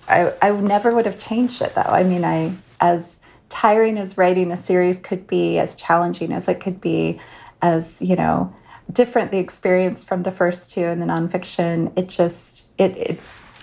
I, 0.08 0.32
I 0.42 0.50
never 0.50 0.94
would 0.94 1.06
have 1.06 1.18
changed 1.18 1.62
it 1.62 1.74
though 1.74 1.82
i 1.82 2.02
mean 2.02 2.24
i 2.24 2.54
as 2.80 3.20
tiring 3.48 3.98
as 3.98 4.16
writing 4.16 4.50
a 4.50 4.56
series 4.56 4.98
could 4.98 5.26
be 5.26 5.58
as 5.58 5.74
challenging 5.74 6.32
as 6.32 6.48
it 6.48 6.60
could 6.60 6.80
be 6.80 7.20
as 7.60 8.00
you 8.02 8.16
know 8.16 8.54
different 8.90 9.30
the 9.30 9.38
experience 9.38 10.02
from 10.02 10.22
the 10.22 10.30
first 10.30 10.72
two 10.72 10.84
in 10.84 11.00
the 11.00 11.06
nonfiction 11.06 11.96
it 11.96 12.08
just 12.08 12.68
it, 12.78 12.96
it 12.96 13.20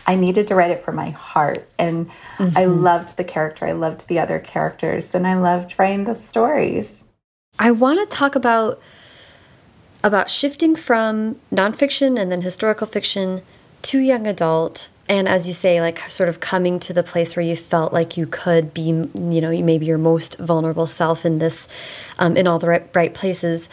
I 0.09 0.15
needed 0.15 0.47
to 0.47 0.55
write 0.55 0.71
it 0.71 0.81
from 0.81 0.95
my 0.95 1.11
heart. 1.11 1.69
And 1.77 2.09
mm-hmm. 2.37 2.57
I 2.57 2.65
loved 2.65 3.15
the 3.15 3.23
character. 3.23 3.67
I 3.67 3.73
loved 3.73 4.07
the 4.07 4.17
other 4.17 4.39
characters 4.39 5.13
and 5.13 5.27
I 5.27 5.35
loved 5.35 5.77
writing 5.77 6.05
the 6.05 6.15
stories. 6.15 7.05
I 7.59 7.69
want 7.69 7.99
to 7.99 8.15
talk 8.15 8.33
about 8.33 8.81
about 10.03 10.31
shifting 10.31 10.75
from 10.75 11.35
nonfiction 11.53 12.19
and 12.19 12.31
then 12.31 12.41
historical 12.41 12.87
fiction 12.87 13.43
to 13.81 13.99
young 13.99 14.27
adult 14.27 14.89
and 15.09 15.27
as 15.27 15.47
you 15.47 15.53
say 15.53 15.81
like 15.81 15.99
sort 16.09 16.29
of 16.29 16.39
coming 16.39 16.79
to 16.79 16.93
the 16.93 17.03
place 17.03 17.35
where 17.35 17.43
you 17.43 17.55
felt 17.55 17.91
like 17.91 18.15
you 18.15 18.27
could 18.27 18.73
be 18.73 18.83
you 18.83 19.41
know 19.41 19.51
maybe 19.61 19.85
your 19.85 19.97
most 19.97 20.37
vulnerable 20.37 20.87
self 20.87 21.25
in 21.25 21.39
this 21.39 21.67
um, 22.19 22.37
in 22.37 22.47
all 22.47 22.59
the 22.59 22.67
right, 22.67 22.89
right 22.93 23.13
places 23.13 23.67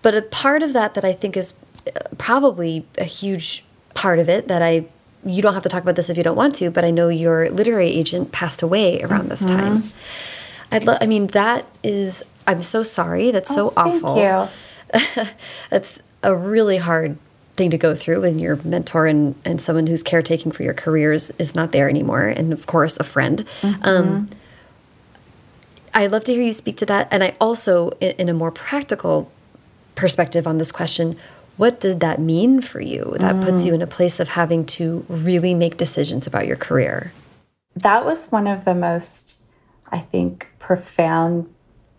but 0.00 0.14
a 0.14 0.22
part 0.22 0.62
of 0.62 0.72
that 0.72 0.94
that 0.94 1.04
i 1.04 1.12
think 1.12 1.36
is 1.36 1.54
uh, 1.86 2.00
probably 2.16 2.86
a 2.96 3.04
huge 3.04 3.64
part 3.94 4.18
of 4.18 4.28
it 4.28 4.48
that 4.48 4.62
i 4.62 4.86
you 5.24 5.42
don't 5.42 5.54
have 5.54 5.64
to 5.64 5.68
talk 5.68 5.82
about 5.82 5.96
this 5.96 6.08
if 6.08 6.16
you 6.16 6.22
don't 6.22 6.36
want 6.36 6.54
to 6.54 6.70
but 6.70 6.84
i 6.84 6.90
know 6.90 7.08
your 7.08 7.50
literary 7.50 7.88
agent 7.88 8.30
passed 8.32 8.62
away 8.62 9.02
around 9.02 9.24
mm 9.24 9.26
-hmm. 9.26 9.28
this 9.30 9.42
mm-hmm. 9.42 9.58
time 9.58 9.82
i'd 10.70 10.84
love 10.84 10.98
i 11.00 11.06
mean 11.06 11.26
that 11.26 11.64
is 11.82 12.24
i'm 12.46 12.62
so 12.62 12.82
sorry 12.82 13.32
that's 13.32 13.50
oh, 13.50 13.54
so 13.54 13.72
awful 13.76 14.14
thank 14.14 14.50
you 15.18 15.26
that's 15.70 16.00
a 16.22 16.34
really 16.34 16.78
hard 16.78 17.16
thing 17.58 17.70
to 17.70 17.78
go 17.78 17.94
through 17.94 18.22
when 18.22 18.38
your 18.38 18.56
mentor 18.64 19.06
and, 19.06 19.34
and 19.44 19.60
someone 19.60 19.86
who's 19.86 20.02
caretaking 20.02 20.52
for 20.52 20.62
your 20.62 20.72
careers 20.72 21.30
is 21.38 21.54
not 21.54 21.72
there 21.72 21.88
anymore. 21.88 22.22
And 22.22 22.52
of 22.52 22.66
course, 22.66 22.96
a 22.98 23.04
friend. 23.04 23.44
Mm 23.62 23.74
-hmm. 23.74 23.88
um, 23.88 24.28
I'd 25.94 26.12
love 26.12 26.24
to 26.24 26.32
hear 26.32 26.42
you 26.42 26.52
speak 26.52 26.76
to 26.76 26.86
that. 26.86 27.12
And 27.12 27.22
I 27.22 27.34
also, 27.38 27.90
in, 28.00 28.12
in, 28.18 28.28
a 28.28 28.32
more 28.32 28.52
practical 28.52 29.30
perspective 29.94 30.50
on 30.50 30.58
this 30.58 30.72
question, 30.72 31.16
what 31.56 31.80
did 31.80 32.00
that 32.00 32.18
mean 32.20 32.62
for 32.62 32.80
you? 32.80 33.16
That 33.18 33.34
mm. 33.34 33.44
puts 33.44 33.64
you 33.64 33.74
in 33.74 33.82
a 33.82 33.86
place 33.86 34.22
of 34.22 34.28
having 34.28 34.66
to 34.76 35.04
really 35.08 35.54
make 35.54 35.76
decisions 35.76 36.26
about 36.26 36.46
your 36.46 36.56
career. 36.56 37.12
That 37.82 38.04
was 38.04 38.28
one 38.30 38.46
of 38.54 38.64
the 38.64 38.74
most, 38.74 39.42
I 39.96 39.98
think, 39.98 40.46
profound 40.58 41.46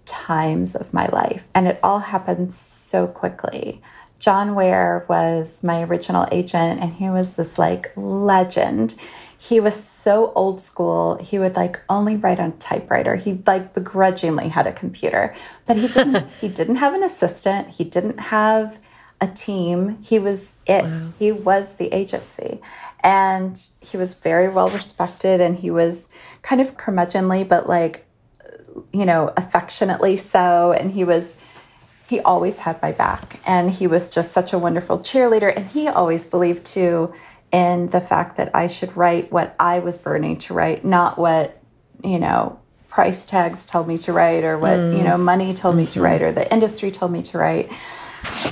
times 0.05 0.75
of 0.75 0.93
my 0.93 1.07
life. 1.11 1.47
And 1.53 1.67
it 1.67 1.79
all 1.83 1.99
happened 1.99 2.53
so 2.53 3.07
quickly. 3.07 3.81
John 4.19 4.53
Ware 4.53 5.05
was 5.07 5.63
my 5.63 5.81
original 5.83 6.27
agent, 6.31 6.81
and 6.81 6.93
he 6.93 7.09
was 7.09 7.37
this 7.37 7.57
like 7.57 7.91
legend. 7.95 8.95
He 9.37 9.61
was 9.61 9.81
so 9.81 10.33
old 10.33 10.59
school. 10.59 11.17
He 11.21 11.39
would 11.39 11.55
like 11.55 11.81
only 11.87 12.17
write 12.17 12.39
on 12.39 12.57
typewriter. 12.57 13.15
He 13.15 13.41
like 13.47 13.73
begrudgingly 13.73 14.49
had 14.49 14.67
a 14.67 14.73
computer, 14.73 15.33
but 15.65 15.77
he 15.77 15.87
didn't. 15.87 16.27
he 16.41 16.49
didn't 16.49 16.75
have 16.75 16.93
an 16.93 17.03
assistant. 17.03 17.75
He 17.75 17.85
didn't 17.85 18.19
have 18.19 18.79
a 19.21 19.27
team. 19.27 19.97
He 20.03 20.19
was 20.19 20.53
it. 20.65 20.83
Wow. 20.83 20.97
He 21.17 21.31
was 21.31 21.75
the 21.75 21.87
agency, 21.93 22.59
and 22.99 23.57
he 23.79 23.95
was 23.95 24.15
very 24.15 24.49
well 24.49 24.67
respected. 24.67 25.39
And 25.39 25.55
he 25.55 25.71
was 25.71 26.09
kind 26.41 26.59
of 26.59 26.75
curmudgeonly, 26.75 27.47
but 27.47 27.69
like 27.69 28.05
you 28.91 29.05
know 29.05 29.33
affectionately 29.37 30.17
so. 30.17 30.73
And 30.73 30.91
he 30.91 31.05
was 31.05 31.37
he 32.09 32.19
always 32.21 32.59
had 32.59 32.81
my 32.81 32.91
back. 32.91 33.39
And 33.45 33.69
he 33.69 33.85
was 33.85 34.09
just 34.09 34.31
such 34.31 34.51
a 34.51 34.57
wonderful 34.57 34.99
cheerleader. 34.99 35.55
And 35.55 35.67
he 35.67 35.87
always 35.87 36.25
believed 36.25 36.65
too 36.65 37.13
in 37.51 37.85
the 37.87 38.01
fact 38.01 38.37
that 38.37 38.55
I 38.55 38.65
should 38.67 38.97
write 38.97 39.31
what 39.31 39.55
I 39.59 39.79
was 39.79 39.97
burning 39.99 40.37
to 40.37 40.53
write 40.53 40.85
not 40.85 41.17
what 41.17 41.59
you 42.03 42.19
know 42.19 42.59
price 42.87 43.25
tags 43.25 43.65
told 43.65 43.87
me 43.87 43.97
to 43.97 44.13
write 44.13 44.43
or 44.43 44.57
what 44.57 44.79
mm. 44.79 44.97
you 44.97 45.03
know 45.03 45.17
money 45.17 45.53
told 45.53 45.75
mm 45.75 45.81
-hmm. 45.81 45.85
me 45.85 45.93
to 45.93 46.01
write 46.01 46.21
or 46.25 46.31
the 46.31 46.51
industry 46.53 46.91
told 46.91 47.11
me 47.11 47.21
to 47.21 47.37
write. 47.37 47.67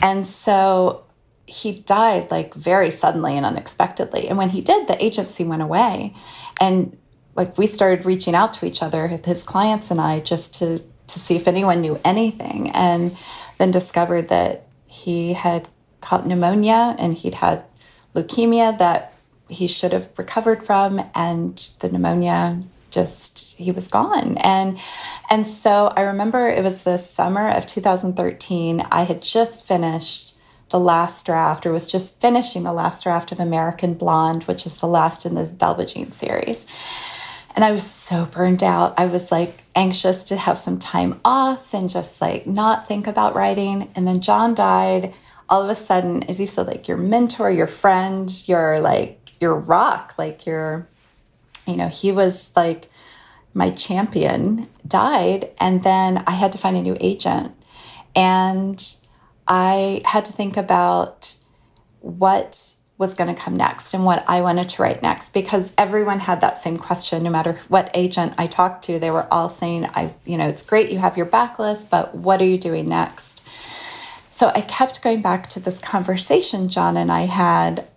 And 0.02 0.28
so 0.28 1.02
he 1.46 1.72
died 1.72 2.32
like 2.32 2.50
very 2.56 2.92
suddenly 2.92 3.38
and 3.38 3.46
unexpectedly. 3.46 4.30
And 4.30 4.38
when 4.38 4.50
he 4.50 4.62
did 4.62 4.88
the 4.88 4.98
agency 5.08 5.44
went 5.44 5.62
away. 5.62 6.14
And 6.60 6.78
like 7.36 7.52
we 7.58 7.68
started 7.68 8.06
reaching 8.06 8.36
out 8.36 8.52
to 8.60 8.66
each 8.66 8.82
other 8.86 9.08
his 9.26 9.44
clients 9.44 9.92
and 9.92 10.00
I 10.12 10.14
just 10.34 10.60
to 10.60 10.66
to 11.08 11.20
see 11.20 11.36
if 11.36 11.48
anyone 11.48 11.80
knew 11.82 11.98
anything. 12.04 12.70
And 12.72 13.18
then 13.58 13.72
discovered 13.72 14.30
that 14.30 14.66
he 14.90 15.34
had 15.34 15.68
caught 16.02 16.26
pneumonia 16.26 16.96
and 16.98 17.16
he'd 17.16 17.36
had 17.36 17.64
leukemia 18.14 18.78
that 18.78 19.14
he 19.50 19.68
should 19.68 19.94
have 19.94 20.18
recovered 20.18 20.64
from 20.64 21.02
and 21.16 21.72
the 21.80 21.90
pneumonia 21.90 22.60
just 22.90 23.56
he 23.58 23.72
was 23.72 23.88
gone. 23.88 24.38
And 24.38 24.80
and 25.30 25.46
so 25.46 25.94
i 25.96 26.02
remember 26.02 26.48
it 26.48 26.64
was 26.64 26.84
the 26.84 26.98
summer 26.98 27.50
of 27.50 27.66
2013 27.66 28.82
i 28.92 29.04
had 29.04 29.22
just 29.22 29.68
finished 29.68 30.36
the 30.70 30.80
last 30.80 31.26
draft 31.26 31.66
or 31.66 31.72
was 31.72 31.88
just 31.88 32.20
finishing 32.20 32.64
the 32.64 32.74
last 32.74 33.04
draft 33.04 33.32
of 33.32 33.40
american 33.40 33.94
blonde 33.94 34.44
which 34.44 34.66
is 34.66 34.80
the 34.80 34.88
last 34.88 35.26
in 35.26 35.36
the 35.36 35.44
velva 35.44 35.92
jean 35.92 36.10
series 36.10 36.66
and 37.58 37.66
I 37.66 37.72
was 37.72 37.90
so 37.90 38.26
burned 38.26 38.62
out. 38.62 38.94
I 39.00 39.08
was 39.08 39.32
like 39.32 39.64
anxious 39.76 40.26
to 40.26 40.38
have 40.38 40.60
some 40.60 40.78
time 40.78 41.20
off 41.26 41.74
and 41.74 41.90
just 41.90 42.22
like 42.22 42.46
not 42.46 42.88
think 42.88 43.08
about 43.08 43.34
writing. 43.34 43.90
And 43.96 44.08
then 44.08 44.22
John 44.22 44.54
died. 44.54 45.16
All 45.50 45.64
of 45.64 45.70
a 45.70 45.74
sudden, 45.74 46.22
as 46.30 46.40
you 46.40 46.46
said, 46.46 46.68
like 46.68 46.88
your 46.88 46.98
mentor, 46.98 47.50
your 47.50 47.66
friend, 47.66 48.32
your 48.48 48.80
like 48.80 49.32
your 49.42 49.56
rock, 49.56 50.14
like 50.20 50.46
your, 50.46 50.88
you 51.66 51.76
know, 51.76 51.88
he 51.88 52.12
was 52.12 52.52
like 52.56 52.86
my 53.56 53.72
champion, 53.72 54.68
died. 54.88 55.50
And 55.60 55.82
then 55.82 56.24
I 56.28 56.34
had 56.34 56.52
to 56.52 56.60
find 56.60 56.78
a 56.78 56.82
new 56.84 56.96
agent. 57.00 57.56
And 58.16 58.88
I 59.48 60.04
had 60.06 60.26
to 60.26 60.32
think 60.32 60.58
about 60.58 61.36
what 62.02 62.76
was 62.98 63.14
going 63.14 63.34
to 63.34 63.40
come 63.40 63.56
next 63.56 63.94
and 63.94 64.04
what 64.04 64.26
I 64.28 64.42
wanted 64.42 64.70
to 64.70 64.82
write 64.82 65.04
next 65.04 65.32
because 65.32 65.72
everyone 65.78 66.20
had 66.20 66.42
that 66.42 66.58
same 66.58 66.78
question 66.78 67.24
no 67.24 67.30
matter 67.30 67.54
what 67.68 67.92
agent 67.94 68.34
I 68.38 68.48
talked 68.48 68.86
to 68.86 68.98
they 68.98 69.12
were 69.12 69.32
all 69.32 69.50
saying 69.50 69.86
I 69.86 70.14
you 70.26 70.38
know 70.38 70.48
it's 70.48 70.64
great 70.64 70.92
you 70.92 70.98
have 70.98 71.18
your 71.18 71.28
backlist 71.28 71.90
but 71.90 72.16
what 72.16 72.42
are 72.42 72.46
you 72.46 72.58
doing 72.58 72.90
next? 72.90 73.48
So 74.30 74.52
I 74.54 74.62
kept 74.62 75.04
going 75.04 75.22
back 75.22 75.48
to 75.50 75.60
this 75.60 75.80
conversation 75.80 76.70
John 76.70 76.98
and 76.98 77.12
I 77.12 77.22
had. 77.22 77.90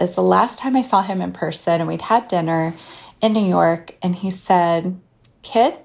Is 0.00 0.14
the 0.14 0.22
last 0.22 0.60
time 0.60 0.76
I 0.76 0.82
saw 0.82 1.02
him 1.02 1.20
in 1.20 1.32
person 1.32 1.80
and 1.80 1.88
we'd 1.88 2.02
had 2.02 2.28
dinner 2.28 2.72
in 3.20 3.32
New 3.32 3.44
York 3.44 3.96
and 4.00 4.14
he 4.14 4.30
said 4.30 5.00
kid 5.42 5.76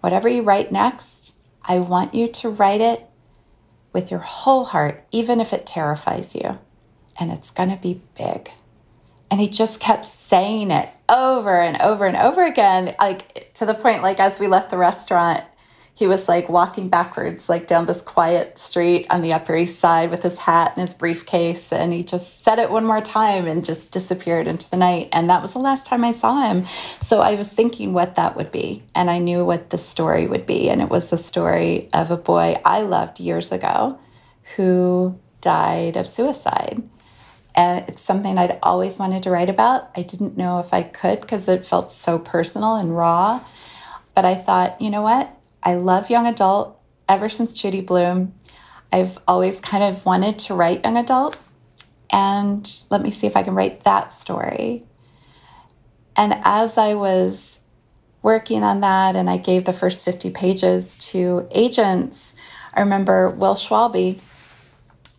whatever 0.00 0.28
you 0.28 0.42
write 0.42 0.72
next 0.72 1.34
I 1.64 1.78
want 1.78 2.12
you 2.12 2.26
to 2.26 2.50
write 2.50 2.80
it 2.80 3.06
with 3.92 4.10
your 4.10 4.18
whole 4.18 4.64
heart 4.64 5.06
even 5.12 5.40
if 5.40 5.52
it 5.52 5.64
terrifies 5.64 6.34
you 6.34 6.58
and 7.22 7.30
it's 7.30 7.52
going 7.52 7.70
to 7.70 7.76
be 7.76 8.00
big. 8.18 8.50
And 9.30 9.40
he 9.40 9.48
just 9.48 9.80
kept 9.80 10.04
saying 10.04 10.72
it 10.72 10.94
over 11.08 11.58
and 11.60 11.80
over 11.80 12.04
and 12.04 12.16
over 12.16 12.44
again, 12.44 12.94
like 13.00 13.54
to 13.54 13.64
the 13.64 13.74
point, 13.74 14.02
like 14.02 14.20
as 14.20 14.40
we 14.40 14.48
left 14.48 14.70
the 14.70 14.76
restaurant, 14.76 15.44
he 15.94 16.06
was 16.06 16.28
like 16.28 16.48
walking 16.48 16.88
backwards, 16.88 17.48
like 17.48 17.66
down 17.66 17.86
this 17.86 18.02
quiet 18.02 18.58
street 18.58 19.06
on 19.08 19.22
the 19.22 19.34
Upper 19.34 19.54
East 19.54 19.78
Side 19.78 20.10
with 20.10 20.22
his 20.22 20.38
hat 20.38 20.72
and 20.74 20.82
his 20.86 20.94
briefcase. 20.94 21.72
And 21.72 21.92
he 21.92 22.02
just 22.02 22.42
said 22.42 22.58
it 22.58 22.70
one 22.70 22.84
more 22.84 23.00
time 23.00 23.46
and 23.46 23.64
just 23.64 23.92
disappeared 23.92 24.48
into 24.48 24.68
the 24.68 24.76
night. 24.76 25.10
And 25.12 25.30
that 25.30 25.42
was 25.42 25.52
the 25.52 25.60
last 25.60 25.86
time 25.86 26.04
I 26.04 26.10
saw 26.10 26.48
him. 26.48 26.66
So 26.66 27.20
I 27.20 27.36
was 27.36 27.46
thinking 27.46 27.92
what 27.92 28.16
that 28.16 28.36
would 28.36 28.50
be. 28.50 28.82
And 28.94 29.10
I 29.10 29.18
knew 29.18 29.44
what 29.44 29.70
the 29.70 29.78
story 29.78 30.26
would 30.26 30.44
be. 30.44 30.68
And 30.68 30.82
it 30.82 30.88
was 30.88 31.10
the 31.10 31.18
story 31.18 31.88
of 31.92 32.10
a 32.10 32.16
boy 32.16 32.60
I 32.64 32.80
loved 32.80 33.20
years 33.20 33.52
ago 33.52 33.98
who 34.56 35.18
died 35.40 35.96
of 35.96 36.06
suicide. 36.06 36.82
And 37.54 37.86
it's 37.88 38.00
something 38.00 38.38
I'd 38.38 38.58
always 38.62 38.98
wanted 38.98 39.24
to 39.24 39.30
write 39.30 39.50
about. 39.50 39.90
I 39.94 40.02
didn't 40.02 40.36
know 40.36 40.58
if 40.60 40.72
I 40.72 40.82
could 40.82 41.20
because 41.20 41.48
it 41.48 41.66
felt 41.66 41.90
so 41.90 42.18
personal 42.18 42.76
and 42.76 42.96
raw. 42.96 43.40
But 44.14 44.24
I 44.24 44.34
thought, 44.34 44.80
you 44.80 44.90
know 44.90 45.02
what? 45.02 45.30
I 45.62 45.74
love 45.74 46.10
young 46.10 46.26
adult 46.26 46.78
ever 47.08 47.28
since 47.28 47.52
Judy 47.52 47.80
Blume. 47.82 48.34
I've 48.92 49.18
always 49.26 49.60
kind 49.60 49.82
of 49.84 50.04
wanted 50.04 50.38
to 50.40 50.54
write 50.54 50.84
young 50.84 50.96
adult. 50.96 51.36
and 52.10 52.70
let 52.90 53.00
me 53.00 53.10
see 53.10 53.26
if 53.26 53.36
I 53.36 53.42
can 53.42 53.54
write 53.54 53.84
that 53.84 54.12
story. 54.12 54.84
And 56.14 56.34
as 56.44 56.76
I 56.76 56.94
was 56.94 57.60
working 58.20 58.62
on 58.62 58.80
that 58.80 59.16
and 59.16 59.30
I 59.30 59.38
gave 59.38 59.64
the 59.64 59.72
first 59.72 60.04
50 60.04 60.30
pages 60.30 60.96
to 61.12 61.48
agents, 61.50 62.34
I 62.74 62.80
remember 62.80 63.30
Will 63.30 63.54
Schwalbe, 63.54 64.20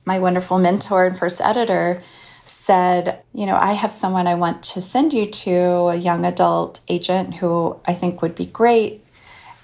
my 0.05 0.19
wonderful 0.19 0.59
mentor 0.59 1.05
and 1.07 1.17
first 1.17 1.41
editor, 1.41 2.03
said, 2.43 3.23
You 3.33 3.45
know, 3.45 3.55
I 3.55 3.73
have 3.73 3.91
someone 3.91 4.27
I 4.27 4.35
want 4.35 4.63
to 4.63 4.81
send 4.81 5.13
you 5.13 5.25
to, 5.25 5.55
a 5.89 5.95
young 5.95 6.25
adult 6.25 6.81
agent 6.87 7.35
who 7.35 7.79
I 7.85 7.93
think 7.93 8.21
would 8.21 8.35
be 8.35 8.45
great. 8.45 9.05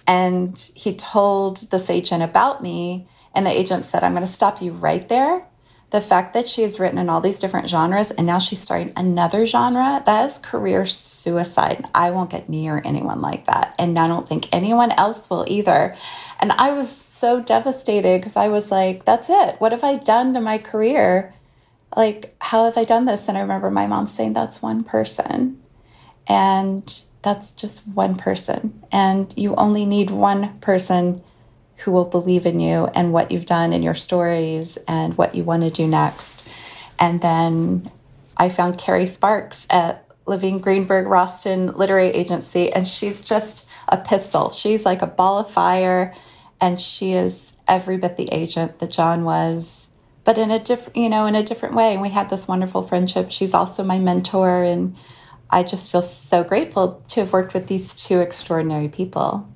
And 0.08 0.58
he 0.76 0.96
told 0.96 1.70
this 1.70 1.90
agent 1.90 2.24
about 2.24 2.64
me, 2.64 3.08
and 3.36 3.46
the 3.46 3.58
agent 3.58 3.86
said, 3.86 4.04
I'm 4.04 4.14
going 4.14 4.26
to 4.26 4.32
stop 4.32 4.62
you 4.62 4.72
right 4.72 5.08
there 5.08 5.46
the 5.92 6.02
fact 6.02 6.34
that 6.34 6.48
she 6.48 6.62
has 6.62 6.80
written 6.80 7.00
in 7.00 7.10
all 7.10 7.22
these 7.22 7.40
different 7.40 7.68
genres 7.68 8.12
and 8.12 8.28
now 8.28 8.38
she's 8.38 8.60
starting 8.60 8.94
another 8.96 9.46
genre, 9.46 10.04
that 10.06 10.26
is 10.30 10.38
career 10.38 10.86
suicide. 10.86 11.86
I 11.96 12.12
won't 12.12 12.30
get 12.30 12.48
near 12.48 12.82
anyone 12.86 13.22
like 13.22 13.46
that. 13.46 13.76
And 13.80 13.98
I 13.98 14.08
don't 14.08 14.28
think 14.28 14.48
anyone 14.52 14.92
else 14.92 15.30
will 15.30 15.46
either. 15.48 15.96
And 16.40 16.52
I 16.52 16.72
was 16.72 16.96
so 16.96 17.42
devastated 17.42 18.20
because 18.20 18.36
I 18.36 18.50
was 18.50 18.70
like, 18.70 19.06
that's 19.06 19.30
it. 19.30 19.56
What 19.60 19.72
have 19.72 19.84
I 19.84 19.96
done 19.96 20.34
to 20.36 20.42
my 20.42 20.60
career? 20.60 21.34
Like, 21.96 22.36
how 22.40 22.66
have 22.66 22.78
I 22.78 22.84
done 22.84 23.06
this? 23.06 23.28
And 23.28 23.38
I 23.38 23.42
remember 23.42 23.72
my 23.72 23.88
mom 23.88 24.06
saying, 24.08 24.34
that's 24.34 24.62
one 24.62 24.84
person. 24.84 25.62
And 26.28 27.04
that's 27.22 27.52
just 27.52 27.88
one 27.88 28.16
person. 28.16 28.82
And 28.92 29.34
you 29.36 29.56
only 29.56 29.86
need 29.86 30.12
one 30.12 30.60
person 30.60 31.24
who 31.78 31.92
will 31.92 32.06
believe 32.06 32.46
in 32.46 32.60
you 32.60 32.88
and 32.94 33.14
what 33.14 33.32
you've 33.32 33.46
done 33.46 33.74
in 33.74 33.84
your 33.84 33.96
stories 33.96 34.78
and 34.88 35.18
what 35.18 35.34
you 35.34 35.44
want 35.44 35.64
to 35.64 35.70
do 35.70 35.88
next. 35.88 36.48
And 37.00 37.22
then 37.22 37.90
I 38.38 38.50
found 38.50 38.78
Kerry 38.78 39.06
Sparks 39.06 39.66
at 39.70 40.06
Levine 40.26 40.60
Greenberg 40.60 41.08
Rostan 41.08 41.76
Literary 41.76 42.10
Agency, 42.10 42.72
and 42.72 42.88
she's 42.88 43.22
just 43.22 43.68
a 43.88 43.98
pistol. 43.98 44.50
She's 44.50 44.86
like 44.86 45.02
a 45.02 45.08
ball 45.08 45.40
of 45.40 45.50
fire, 45.50 46.14
and 46.62 46.80
she 46.80 47.14
is 47.14 47.54
every 47.68 47.98
bit 47.98 48.16
the 48.16 48.32
agent 48.32 48.80
that 48.80 48.92
John 48.92 49.24
was, 49.24 49.89
but 50.30 50.38
in 50.38 50.52
a 50.52 50.60
different, 50.60 50.96
you 50.96 51.10
know, 51.10 51.26
in 51.26 51.34
a 51.34 51.42
different 51.42 51.74
way. 51.74 51.92
And 51.92 52.04
we 52.04 52.10
had 52.10 52.30
this 52.30 52.48
wonderful 52.48 52.84
friendship. 52.84 53.32
She's 53.32 53.56
also 53.56 53.84
my 53.84 53.98
mentor, 53.98 54.62
and 54.62 54.96
I 55.50 55.64
just 55.64 55.92
feel 55.92 56.04
so 56.04 56.44
grateful 56.44 57.02
to 57.08 57.22
have 57.22 57.34
worked 57.34 57.56
with 57.56 57.66
these 57.66 57.96
two 57.96 58.20
extraordinary 58.20 58.90
people. 58.90 59.50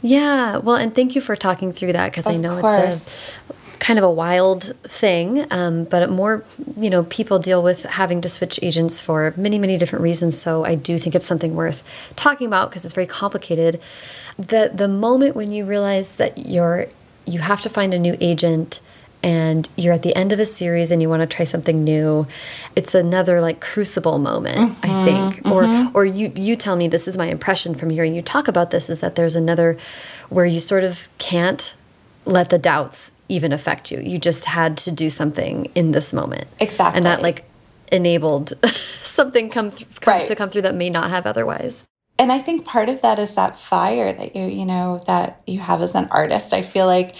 Yeah, 0.00 0.56
well, 0.56 0.76
and 0.76 0.94
thank 0.94 1.14
you 1.14 1.20
for 1.20 1.36
talking 1.36 1.74
through 1.74 1.92
that 1.92 2.12
because 2.12 2.26
I 2.26 2.38
know 2.38 2.62
course. 2.62 2.96
it's 2.96 3.30
a 3.74 3.76
kind 3.76 3.98
of 3.98 4.04
a 4.06 4.10
wild 4.10 4.74
thing, 4.84 5.46
um, 5.50 5.84
but 5.84 6.08
more, 6.08 6.44
you 6.78 6.88
know, 6.88 7.04
people 7.04 7.38
deal 7.38 7.62
with 7.62 7.84
having 7.84 8.22
to 8.22 8.30
switch 8.30 8.58
agents 8.62 9.02
for 9.02 9.34
many, 9.36 9.58
many 9.58 9.76
different 9.76 10.02
reasons. 10.02 10.40
So 10.40 10.64
I 10.64 10.76
do 10.76 10.96
think 10.96 11.14
it's 11.14 11.26
something 11.26 11.54
worth 11.54 11.84
talking 12.16 12.46
about 12.46 12.70
because 12.70 12.86
it's 12.86 12.94
very 12.94 13.06
complicated. 13.06 13.78
The 14.38 14.70
the 14.72 14.88
moment 14.88 15.36
when 15.36 15.52
you 15.52 15.66
realize 15.66 16.16
that 16.16 16.38
you're 16.38 16.86
you 17.26 17.40
have 17.40 17.60
to 17.60 17.68
find 17.68 17.92
a 17.92 17.98
new 17.98 18.16
agent 18.18 18.80
and 19.22 19.68
you're 19.76 19.92
at 19.92 20.02
the 20.02 20.14
end 20.16 20.32
of 20.32 20.38
a 20.38 20.46
series 20.46 20.90
and 20.90 21.02
you 21.02 21.08
want 21.08 21.20
to 21.20 21.26
try 21.26 21.44
something 21.44 21.84
new 21.84 22.26
it's 22.74 22.94
another 22.94 23.40
like 23.40 23.60
crucible 23.60 24.18
moment 24.18 24.58
mm 24.58 24.74
-hmm, 24.74 24.90
i 24.90 25.04
think 25.04 25.36
mm 25.36 25.42
-hmm. 25.42 25.52
or 25.52 25.62
mm-hmm. 25.62 25.96
or 25.96 26.04
you 26.04 26.32
you 26.34 26.56
tell 26.56 26.76
me 26.76 26.88
this 26.88 27.08
is 27.08 27.16
my 27.16 27.30
impression 27.30 27.74
from 27.74 27.90
hearing 27.90 28.14
you 28.14 28.22
talk 28.22 28.48
about 28.48 28.70
this 28.70 28.88
is 28.88 28.98
that 28.98 29.14
there's 29.14 29.36
another 29.36 29.76
where 30.28 30.46
you 30.46 30.60
sort 30.60 30.84
of 30.84 31.08
can't 31.18 31.74
let 32.24 32.48
the 32.48 32.58
doubts 32.58 33.12
even 33.28 33.52
affect 33.52 33.90
you 33.92 34.00
you 34.00 34.18
just 34.18 34.44
had 34.44 34.76
to 34.84 34.90
do 34.90 35.10
something 35.10 35.70
in 35.74 35.92
this 35.92 36.12
moment 36.12 36.46
exactly 36.58 36.96
and 36.96 37.04
that 37.04 37.22
like 37.22 37.42
enabled 37.92 38.52
something 39.02 39.50
come, 39.50 39.70
come 39.70 40.14
right. 40.14 40.28
to 40.28 40.34
come 40.34 40.50
through 40.50 40.62
that 40.62 40.74
may 40.74 40.90
not 40.90 41.10
have 41.10 41.28
otherwise 41.28 41.84
and 42.20 42.30
I 42.30 42.38
think 42.38 42.66
part 42.66 42.90
of 42.90 43.00
that 43.00 43.18
is 43.18 43.36
that 43.36 43.56
fire 43.56 44.12
that 44.12 44.36
you 44.36 44.44
you 44.44 44.66
know 44.66 45.00
that 45.06 45.40
you 45.46 45.58
have 45.58 45.80
as 45.80 45.94
an 45.94 46.06
artist. 46.10 46.52
I 46.52 46.60
feel 46.60 46.84
like 46.84 47.16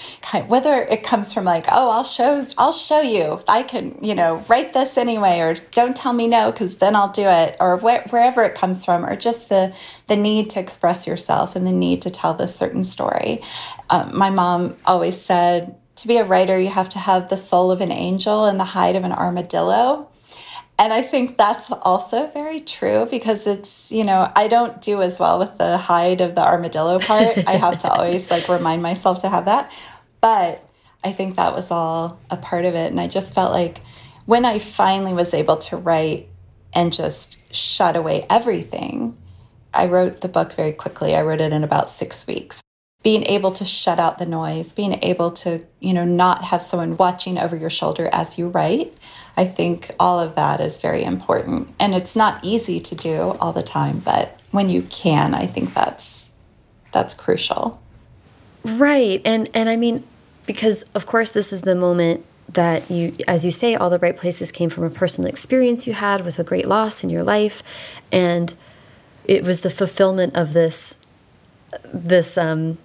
whether 0.47 0.75
it 0.75 1.03
comes 1.03 1.33
from 1.33 1.45
like 1.45 1.65
oh 1.69 1.89
I'll 1.89 2.05
show 2.05 2.47
I'll 2.59 2.71
show 2.71 3.01
you 3.01 3.41
I 3.49 3.63
can 3.63 4.05
you 4.05 4.15
know 4.15 4.45
write 4.51 4.75
this 4.75 4.99
anyway 4.99 5.41
or 5.41 5.55
don't 5.73 5.97
tell 5.97 6.13
me 6.13 6.27
no 6.27 6.53
because 6.53 6.77
then 6.77 6.95
I'll 6.95 7.13
do 7.13 7.27
it 7.27 7.57
or 7.61 7.79
wh 7.79 8.13
wherever 8.13 8.43
it 8.43 8.55
comes 8.55 8.85
from 8.85 9.07
or 9.07 9.17
just 9.17 9.49
the 9.49 9.75
the 10.07 10.17
need 10.17 10.51
to 10.51 10.61
express 10.61 11.07
yourself 11.07 11.57
and 11.57 11.67
the 11.67 11.73
need 11.73 12.03
to 12.03 12.11
tell 12.11 12.35
this 12.35 12.55
certain 12.55 12.85
story. 12.85 13.41
Um, 13.89 14.15
my 14.15 14.29
mom 14.29 14.77
always 14.85 15.19
said 15.19 15.77
to 15.97 16.09
be 16.09 16.19
a 16.19 16.25
writer 16.25 16.61
you 16.61 16.69
have 16.69 16.91
to 16.91 16.99
have 16.99 17.31
the 17.31 17.39
soul 17.39 17.71
of 17.71 17.81
an 17.81 17.91
angel 17.91 18.45
and 18.45 18.61
the 18.61 18.65
hide 18.65 18.97
of 18.97 19.05
an 19.05 19.13
armadillo 19.13 20.11
and 20.81 20.95
I 20.95 21.03
think 21.03 21.37
that's 21.37 21.71
also 21.71 22.27
very 22.29 22.59
true 22.59 23.05
because 23.05 23.47
it's, 23.47 23.93
you 23.93 24.03
know, 24.03 24.33
I 24.35 24.49
don't 24.49 24.81
do 24.81 25.03
as 25.03 25.21
well 25.21 25.39
with 25.39 25.59
the 25.59 25.77
hide 25.77 26.23
of 26.23 26.35
the 26.35 26.41
armadillo 26.41 26.99
part. 27.01 27.37
I 27.47 27.57
have 27.57 27.81
to 27.81 27.91
always 27.91 28.31
like 28.31 28.49
remind 28.49 28.81
myself 28.81 29.19
to 29.19 29.29
have 29.29 29.45
that. 29.45 29.71
But 30.23 30.67
I 31.05 31.13
think 31.13 31.37
that 31.37 31.55
was 31.55 31.71
all 31.71 32.19
a 32.31 32.39
part 32.39 32.65
of 32.65 32.75
it. 32.75 32.91
And 32.91 32.99
I 32.99 33.09
just 33.09 33.35
felt 33.35 33.53
like 33.53 33.83
when 34.25 34.47
I 34.47 34.59
finally 34.59 35.13
was 35.13 35.35
able 35.35 35.59
to 35.59 35.77
write 35.77 36.29
and 36.73 36.95
just 36.95 37.55
shut 37.55 37.95
away 37.95 38.25
everything, 38.31 39.19
I 39.75 39.85
wrote 39.85 40.23
the 40.23 40.29
book 40.29 40.55
very 40.55 40.73
quickly. 40.73 41.15
I 41.15 41.21
wrote 41.21 41.43
it 41.43 41.53
in 41.53 41.63
about 41.63 41.91
six 41.91 42.27
weeks 42.27 42.63
being 43.03 43.25
able 43.25 43.51
to 43.53 43.65
shut 43.65 43.99
out 43.99 44.19
the 44.19 44.27
noise, 44.27 44.73
being 44.73 44.99
able 45.03 45.31
to, 45.31 45.65
you 45.81 45.95
know, 45.95 46.05
not 46.05 46.45
have 46.45 46.61
someone 46.61 46.97
watching 46.97 47.39
over 47.39 47.57
your 47.57 47.71
shoulder 47.71 48.09
as 48.13 48.39
you 48.39 48.49
write. 48.49 48.95
I 49.41 49.47
think 49.47 49.91
all 49.99 50.21
of 50.21 50.35
that 50.35 50.61
is 50.61 50.83
very 50.83 51.03
important. 51.03 51.73
And 51.81 51.95
it's 51.95 52.15
not 52.15 52.45
easy 52.45 52.79
to 52.79 52.95
do 52.95 53.39
all 53.41 53.55
the 53.55 53.63
time, 53.63 53.99
but 54.01 54.39
when 54.51 54.69
you 54.69 54.83
can, 54.83 55.35
I 55.35 55.47
think 55.47 55.73
that's 55.73 56.29
that's 56.93 57.15
crucial. 57.15 57.81
Right. 58.65 59.23
And 59.25 59.49
and 59.55 59.71
I 59.71 59.77
mean 59.77 60.05
because 60.45 60.83
of 60.95 61.07
course 61.07 61.31
this 61.31 61.55
is 61.55 61.63
the 61.63 61.75
moment 61.75 62.23
that 62.53 62.91
you 62.91 63.15
as 63.27 63.47
you 63.47 63.51
say 63.51 63.75
all 63.75 63.89
the 63.89 63.99
right 64.01 64.17
places 64.17 64.53
came 64.53 64.69
from 64.69 64.85
a 64.85 64.91
personal 64.91 65.31
experience 65.31 65.87
you 65.87 65.95
had 65.95 66.23
with 66.23 66.39
a 66.39 66.45
great 66.45 66.67
loss 66.67 67.03
in 67.03 67.09
your 67.09 67.23
life 67.23 67.63
and 68.13 68.53
it 69.25 69.43
was 69.45 69.61
the 69.61 69.71
fulfillment 69.71 70.35
of 70.35 70.53
this 70.53 70.99
this 71.95 72.37
um 72.37 72.77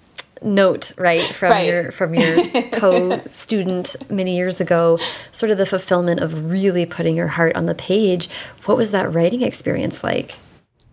note 0.42 0.92
right 0.98 1.22
from 1.22 1.50
right. 1.50 1.66
your 1.66 1.90
from 1.90 2.14
your 2.14 2.62
co-student 2.72 3.96
many 4.10 4.36
years 4.36 4.60
ago 4.60 4.98
sort 5.32 5.50
of 5.50 5.58
the 5.58 5.66
fulfillment 5.66 6.20
of 6.20 6.50
really 6.50 6.86
putting 6.86 7.16
your 7.16 7.28
heart 7.28 7.56
on 7.56 7.66
the 7.66 7.74
page. 7.74 8.28
What 8.64 8.76
was 8.76 8.90
that 8.90 9.12
writing 9.12 9.42
experience 9.42 10.04
like? 10.04 10.36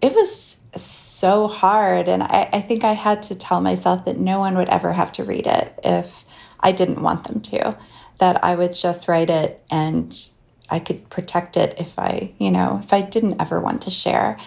It 0.01 0.13
was 0.13 0.53
so 0.75 1.47
hard 1.47 2.07
and 2.07 2.23
I, 2.23 2.49
I 2.53 2.61
think 2.61 2.83
i 2.83 2.93
had 2.93 3.21
to 3.23 3.35
tell 3.35 3.61
myself 3.61 4.05
that 4.05 4.17
no 4.17 4.39
one 4.39 4.57
would 4.57 4.69
ever 4.69 4.93
have 4.93 5.11
to 5.13 5.23
read 5.23 5.45
it 5.45 5.79
if 5.83 6.25
i 6.59 6.71
didn't 6.71 7.01
want 7.01 7.25
them 7.25 7.41
to 7.41 7.77
that 8.19 8.43
i 8.43 8.55
would 8.55 8.73
just 8.73 9.07
write 9.07 9.29
it 9.29 9.63
and 9.69 10.29
i 10.69 10.79
could 10.79 11.07
protect 11.09 11.57
it 11.57 11.75
if 11.77 11.97
i 11.99 12.31
you 12.39 12.49
know 12.49 12.79
if 12.83 12.91
i 12.91 13.01
didn't 13.01 13.39
ever 13.39 13.59
want 13.59 13.83
to 13.83 13.91
share 13.91 14.37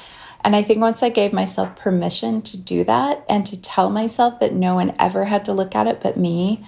and 0.46 0.54
I 0.54 0.62
think 0.62 0.80
once 0.80 1.02
I 1.02 1.08
gave 1.08 1.32
myself 1.32 1.74
permission 1.74 2.40
to 2.42 2.56
do 2.56 2.84
that 2.84 3.24
and 3.28 3.44
to 3.46 3.60
tell 3.60 3.90
myself 3.90 4.38
that 4.38 4.52
no 4.52 4.76
one 4.76 4.94
ever 4.96 5.24
had 5.24 5.44
to 5.46 5.52
look 5.52 5.74
at 5.74 5.88
it 5.88 6.00
but 6.00 6.16
me, 6.16 6.62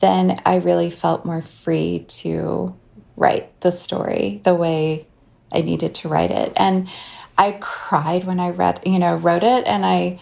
then 0.00 0.36
I 0.44 0.56
really 0.56 0.90
felt 0.90 1.24
more 1.24 1.40
free 1.40 2.00
to 2.08 2.76
write 3.16 3.58
the 3.62 3.72
story 3.72 4.42
the 4.44 4.54
way 4.54 5.06
I 5.50 5.62
needed 5.62 5.94
to 5.94 6.10
write 6.10 6.30
it. 6.30 6.52
And 6.58 6.90
I 7.38 7.56
cried 7.58 8.24
when 8.24 8.38
I 8.38 8.50
read, 8.50 8.82
you 8.84 8.98
know, 8.98 9.16
wrote 9.16 9.44
it 9.44 9.66
and 9.66 9.86
I 9.86 10.20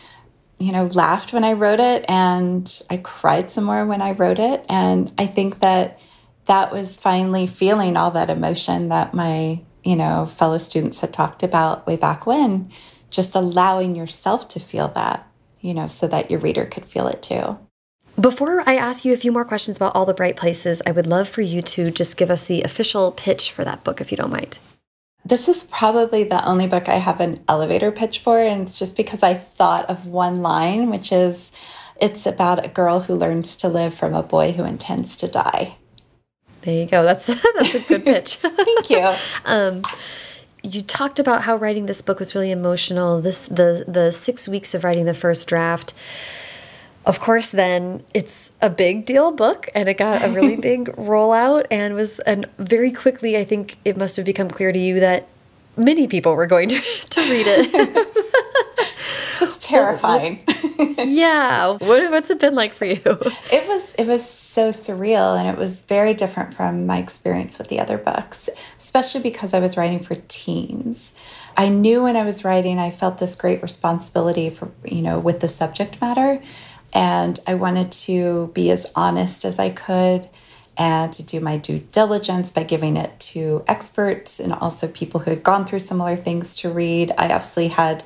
you 0.59 0.71
know, 0.71 0.85
laughed 0.85 1.33
when 1.33 1.43
I 1.43 1.55
wrote 1.55 1.81
it 1.81 2.05
and 2.09 2.83
I 2.91 2.99
cried 2.99 3.51
some 3.51 3.65
more 3.65 3.85
when 3.87 4.03
I 4.03 4.13
wrote 4.13 4.39
it. 4.39 4.65
And 4.69 5.11
I 5.19 5.27
think 5.27 5.59
that 5.61 5.99
that 6.45 6.71
was 6.71 7.01
finally 7.01 7.49
feeling 7.49 7.97
all 7.97 8.13
that 8.13 8.31
emotion 8.31 8.91
that 8.91 9.15
my, 9.15 9.63
you 9.83 9.97
know, 9.97 10.27
fellow 10.27 10.59
students 10.59 11.01
had 11.01 11.13
talked 11.13 11.43
about 11.43 11.89
way 11.89 11.97
back 11.97 12.25
when 12.25 12.71
just 13.11 13.35
allowing 13.35 13.97
yourself 13.97 14.49
to 14.49 14.61
feel 14.61 14.89
that, 14.89 15.27
you 15.61 15.75
know, 15.75 15.87
so 15.87 16.07
that 16.09 16.31
your 16.31 16.41
reader 16.41 16.65
could 16.65 16.87
feel 16.87 17.07
it 17.07 17.23
too. 17.23 17.59
Before 18.21 18.63
I 18.67 18.77
ask 18.77 19.05
you 19.05 19.13
a 19.13 19.17
few 19.17 19.33
more 19.33 19.45
questions 19.45 19.77
about 19.77 19.95
all 19.95 20.05
the 20.05 20.15
bright 20.15 20.37
places, 20.37 20.83
I 20.87 20.93
would 20.93 21.07
love 21.07 21.29
for 21.29 21.43
you 21.43 21.63
to 21.63 21.91
just 21.91 22.17
give 22.17 22.31
us 22.31 22.45
the 22.45 22.63
official 22.63 23.13
pitch 23.13 23.53
for 23.53 23.65
that 23.65 23.85
book, 23.85 24.01
if 24.01 24.11
you 24.11 24.17
don't 24.17 24.33
mind. 24.33 24.59
This 25.25 25.49
is 25.49 25.65
probably 25.65 26.25
the 26.25 26.45
only 26.47 26.67
book 26.67 26.89
I 26.89 26.97
have 26.97 27.21
an 27.21 27.43
elevator 27.47 27.93
pitch 27.93 28.21
for, 28.21 28.41
and 28.41 28.63
it's 28.63 28.79
just 28.79 28.97
because 28.97 29.23
I 29.23 29.35
thought 29.35 29.89
of 29.89 30.07
one 30.07 30.43
line, 30.43 30.91
which 30.91 31.13
is 31.13 31.53
it's 32.01 32.27
about 32.27 32.65
a 32.65 32.69
girl 32.69 33.01
who 33.01 33.15
learns 33.15 33.57
to 33.57 33.69
live 33.69 33.95
from 33.95 34.15
a 34.15 34.23
boy 34.23 34.53
who 34.53 34.65
intends 34.65 35.17
to 35.19 35.29
die. 35.29 35.77
There 36.63 36.75
you 36.75 36.87
go. 36.87 37.03
That's 37.03 37.27
that's 37.55 37.75
a 37.75 37.81
good 37.89 38.05
pitch. 38.05 38.37
Thank 38.37 38.91
you. 38.91 39.15
um, 39.45 39.83
you 40.63 40.83
talked 40.83 41.19
about 41.19 41.43
how 41.43 41.57
writing 41.57 41.87
this 41.87 42.03
book 42.03 42.19
was 42.19 42.35
really 42.35 42.51
emotional. 42.51 43.21
This 43.21 43.47
the 43.47 43.85
the 43.87 44.13
six 44.13 44.49
weeks 44.49 44.75
of 44.75 44.85
writing 44.85 45.05
the 45.07 45.15
first 45.15 45.49
draft. 45.49 45.95
of 47.07 47.19
course, 47.19 47.49
then 47.49 48.03
it's 48.13 48.53
a 48.61 48.69
big 48.69 49.07
deal 49.07 49.33
book 49.33 49.69
and 49.75 49.89
it 49.89 49.97
got 49.97 50.23
a 50.23 50.29
really 50.31 50.57
big 50.71 50.87
rollout 50.97 51.67
and 51.71 51.95
was, 51.95 52.21
and 52.21 52.47
very 52.59 52.93
quickly, 52.93 53.37
I 53.39 53.45
think 53.45 53.79
it 53.85 53.97
must 53.97 54.17
have 54.17 54.27
become 54.27 54.51
clear 54.51 54.71
to 54.71 54.79
you 54.79 55.01
that 55.01 55.27
many 55.77 56.07
people 56.07 56.35
were 56.37 56.47
going 56.47 56.69
to, 56.69 56.81
to 57.11 57.21
read 57.21 57.47
it. 57.49 58.17
Just 59.39 59.63
terrifying. 59.63 60.41
yeah. 60.99 61.69
What, 61.69 62.11
what's 62.11 62.29
it 62.29 62.39
been 62.39 62.55
like 62.55 62.75
for 62.75 62.85
you? 62.85 63.01
It 63.05 63.67
was, 63.67 63.95
it 63.99 64.07
was 64.07 64.23
so 64.51 64.71
surreal 64.71 65.39
and 65.39 65.49
it 65.49 65.57
was 65.57 65.83
very 65.83 66.13
different 66.13 66.53
from 66.53 66.85
my 66.85 66.99
experience 66.99 67.57
with 67.57 67.69
the 67.69 67.79
other 67.79 67.97
books, 67.97 68.51
especially 68.77 69.21
because 69.21 69.55
I 69.55 69.61
was 69.61 69.77
writing 69.77 70.01
for 70.01 70.17
teens. 70.27 71.15
I 71.57 71.69
knew 71.69 72.03
when 72.03 72.17
I 72.17 72.25
was 72.25 72.45
writing, 72.45 72.81
I 72.81 72.91
felt 72.91 73.19
this 73.19 73.37
great 73.37 73.63
responsibility 73.63 74.51
for, 74.51 74.73
you 74.85 75.03
know, 75.03 75.21
with 75.21 75.39
the 75.39 75.47
subject 75.47 76.01
matter 76.01 76.43
and 76.93 77.39
I 77.47 77.55
wanted 77.55 77.93
to 77.93 78.51
be 78.53 78.73
as 78.73 78.91
honest 78.97 79.45
as 79.45 79.61
I 79.61 79.71
could 79.71 80.29
and 80.77 81.13
to 81.13 81.23
do 81.23 81.39
my 81.39 81.57
due 81.57 81.79
diligence 81.79 82.51
by 82.51 82.65
giving 82.65 82.97
it 82.97 83.21
to 83.21 83.63
experts 83.69 84.41
and 84.41 84.53
also 84.53 84.89
people 84.89 85.21
who 85.21 85.31
had 85.31 85.45
gone 85.45 85.65
through 85.65 85.79
similar 85.79 86.17
things 86.17 86.57
to 86.57 86.71
read. 86.71 87.13
I 87.17 87.27
obviously 87.27 87.69
had 87.69 88.03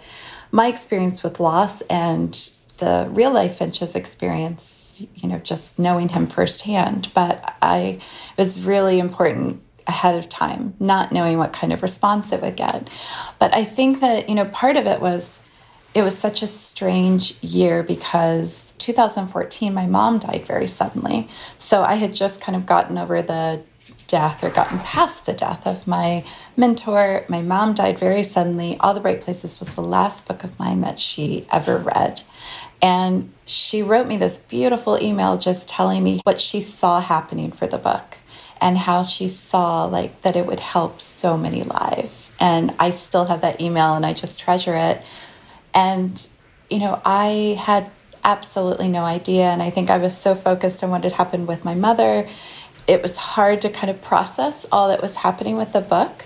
my 0.53 0.67
experience 0.67 1.23
with 1.23 1.41
loss 1.41 1.81
and 1.83 2.35
the 2.79 3.09
real 3.11 3.33
life 3.33 3.57
Finch's 3.57 3.95
experience, 3.95 4.84
you 5.01 5.29
know, 5.29 5.39
just 5.39 5.79
knowing 5.79 6.09
him 6.09 6.27
firsthand. 6.27 7.11
But 7.15 7.57
I 7.63 7.79
it 7.79 8.39
was 8.39 8.65
really 8.65 8.99
important 8.99 9.63
ahead 9.87 10.15
of 10.15 10.29
time, 10.29 10.75
not 10.81 11.13
knowing 11.13 11.39
what 11.39 11.53
kind 11.53 11.73
of 11.73 11.83
response 11.83 12.33
it 12.33 12.41
would 12.41 12.57
get. 12.57 12.89
But 13.39 13.55
I 13.55 13.65
think 13.65 14.01
that, 14.01 14.29
you 14.29 14.35
know, 14.35 14.47
part 14.47 14.77
of 14.77 14.87
it 14.87 15.01
was 15.01 15.41
it 15.95 16.03
was 16.03 16.19
such 16.19 16.43
a 16.43 16.47
strange 16.47 17.41
year 17.43 17.83
because 17.83 18.75
2014 18.79 19.73
my 19.73 19.87
mom 19.87 20.19
died 20.19 20.45
very 20.45 20.67
suddenly 20.67 21.29
so 21.57 21.83
i 21.83 21.95
had 21.95 22.13
just 22.13 22.41
kind 22.41 22.57
of 22.57 22.67
gotten 22.67 22.99
over 22.99 23.23
the 23.23 23.65
death 24.07 24.45
or 24.45 24.51
gotten 24.51 24.79
past 24.81 25.25
the 25.25 25.33
death 25.33 25.67
of 25.67 25.87
my 25.87 26.25
mentor 26.57 27.25
my 27.29 27.41
mom 27.41 27.75
died 27.75 27.99
very 27.99 28.23
suddenly 28.23 28.77
all 28.81 28.93
the 28.93 29.01
bright 29.01 29.21
places 29.21 29.61
was 29.61 29.75
the 29.75 29.81
last 29.81 30.27
book 30.27 30.45
of 30.45 30.59
mine 30.59 30.81
that 30.81 30.99
she 30.99 31.47
ever 31.51 31.79
read 31.79 32.23
and 32.85 33.32
she 33.47 33.82
wrote 33.82 34.07
me 34.07 34.16
this 34.16 34.39
beautiful 34.39 35.03
email 35.03 35.37
just 35.37 35.68
telling 35.68 36.05
me 36.05 36.20
what 36.24 36.41
she 36.41 36.61
saw 36.61 37.01
happening 37.01 37.51
for 37.51 37.66
the 37.66 37.78
book 37.78 38.18
and 38.61 38.78
how 38.78 39.03
she 39.03 39.26
saw 39.26 39.85
like 39.85 40.20
that 40.22 40.37
it 40.37 40.47
would 40.47 40.61
help 40.61 41.01
so 41.01 41.37
many 41.37 41.62
lives 41.62 42.30
and 42.39 42.72
i 42.78 42.91
still 42.91 43.24
have 43.24 43.41
that 43.41 43.61
email 43.61 43.95
and 43.95 44.07
i 44.07 44.12
just 44.12 44.39
treasure 44.39 44.76
it 44.76 45.03
and, 45.74 46.26
you 46.70 46.78
know, 46.78 47.03
I 47.05 47.59
had 47.61 47.91
absolutely 48.22 48.89
no 48.89 49.05
idea. 49.05 49.47
And 49.47 49.62
I 49.62 49.70
think 49.70 49.91
I 49.91 49.99
was 49.99 50.16
so 50.16 50.35
focused 50.35 50.82
on 50.85 50.91
what 50.91 51.05
had 51.05 51.12
happened 51.12 51.49
with 51.49 51.64
my 51.64 51.74
mother. 51.74 52.28
It 52.87 53.03
was 53.03 53.18
hard 53.18 53.61
to 53.62 53.70
kind 53.70 53.91
of 53.91 54.01
process 54.01 54.66
all 54.70 54.89
that 54.89 55.03
was 55.03 55.16
happening 55.16 55.57
with 55.57 55.72
the 55.72 55.80
book. 55.80 56.24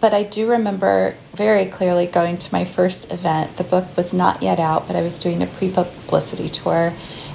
But 0.00 0.14
I 0.14 0.22
do 0.22 0.50
remember 0.50 1.14
very 1.34 1.66
clearly 1.66 2.06
going 2.06 2.38
to 2.38 2.52
my 2.52 2.64
first 2.64 3.12
event. 3.12 3.56
The 3.56 3.64
book 3.64 3.96
was 3.96 4.14
not 4.14 4.42
yet 4.42 4.58
out, 4.58 4.86
but 4.86 4.96
I 4.96 5.02
was 5.02 5.22
doing 5.22 5.42
a 5.42 5.46
pre 5.46 5.70
publicity 5.70 6.48
tour. 6.48 6.92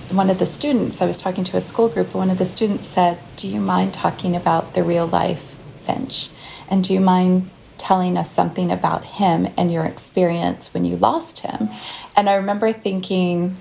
And 0.09 0.17
one 0.17 0.29
of 0.29 0.39
the 0.39 0.45
students, 0.45 1.01
I 1.01 1.05
was 1.05 1.21
talking 1.21 1.43
to 1.45 1.57
a 1.57 1.61
school 1.61 1.89
group, 1.89 2.07
and 2.07 2.15
one 2.15 2.29
of 2.29 2.37
the 2.37 2.45
students 2.45 2.87
said, 2.87 3.19
Do 3.35 3.47
you 3.47 3.59
mind 3.59 3.93
talking 3.93 4.35
about 4.35 4.73
the 4.73 4.83
real 4.83 5.07
life 5.07 5.57
Finch? 5.83 6.29
And 6.69 6.83
do 6.83 6.93
you 6.93 6.99
mind 6.99 7.49
telling 7.85 8.17
us 8.17 8.31
something 8.31 8.71
about 8.71 9.05
him 9.05 9.47
and 9.55 9.71
your 9.71 9.85
experience 9.85 10.73
when 10.73 10.85
you 10.85 10.95
lost 10.95 11.41
him. 11.41 11.69
And 12.15 12.27
I 12.29 12.33
remember 12.33 12.71
thinking, 12.71 13.55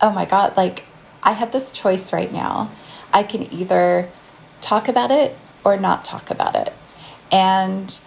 oh 0.00 0.12
my 0.12 0.24
God, 0.24 0.56
like 0.56 0.84
I 1.24 1.32
have 1.32 1.50
this 1.50 1.72
choice 1.72 2.12
right 2.12 2.32
now. 2.32 2.70
I 3.12 3.24
can 3.24 3.52
either 3.52 4.08
talk 4.60 4.88
about 4.88 5.10
it 5.10 5.36
or 5.64 5.76
not 5.76 6.04
talk 6.04 6.30
about 6.30 6.54
it. 6.54 6.72
And 7.34 7.98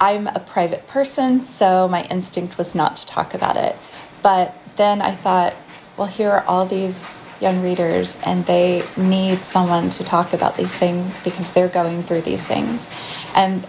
I'm 0.00 0.28
a 0.28 0.38
private 0.38 0.86
person, 0.86 1.40
so 1.40 1.88
my 1.88 2.04
instinct 2.04 2.56
was 2.56 2.76
not 2.76 2.94
to 2.96 3.06
talk 3.06 3.34
about 3.34 3.56
it. 3.56 3.74
But 4.22 4.54
then 4.76 5.02
I 5.02 5.10
thought, 5.10 5.54
well, 5.96 6.06
here 6.06 6.30
are 6.30 6.44
all 6.44 6.64
these 6.64 7.20
young 7.40 7.62
readers 7.62 8.16
and 8.24 8.46
they 8.46 8.84
need 8.96 9.38
someone 9.38 9.90
to 9.90 10.04
talk 10.04 10.32
about 10.32 10.56
these 10.56 10.72
things 10.72 11.18
because 11.24 11.52
they're 11.52 11.68
going 11.68 12.04
through 12.04 12.20
these 12.20 12.42
things. 12.42 12.88
And 13.34 13.66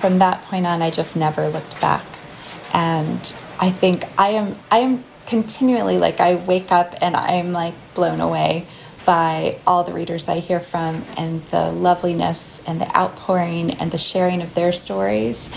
from 0.00 0.20
that 0.20 0.42
point 0.42 0.64
on, 0.64 0.80
I 0.80 0.90
just 0.90 1.16
never 1.16 1.48
looked 1.48 1.80
back. 1.80 2.04
And 2.72 3.34
I 3.58 3.70
think 3.70 4.04
I 4.16 4.28
am, 4.28 4.56
I 4.70 4.78
am 4.78 5.02
continually 5.26 5.98
like, 5.98 6.20
I 6.20 6.36
wake 6.36 6.70
up 6.70 6.94
and 7.00 7.16
I'm 7.16 7.52
like 7.52 7.74
blown 7.94 8.20
away 8.20 8.66
by 9.06 9.58
all 9.66 9.84
the 9.84 9.92
readers 9.92 10.28
I 10.28 10.40
hear 10.40 10.60
from 10.60 11.04
and 11.16 11.42
the 11.44 11.70
loveliness 11.70 12.60
and 12.66 12.80
the 12.80 12.94
outpouring 12.94 13.70
and 13.74 13.90
the 13.90 13.98
sharing 13.98 14.42
of 14.42 14.52
their 14.54 14.72
stories. 14.72 15.48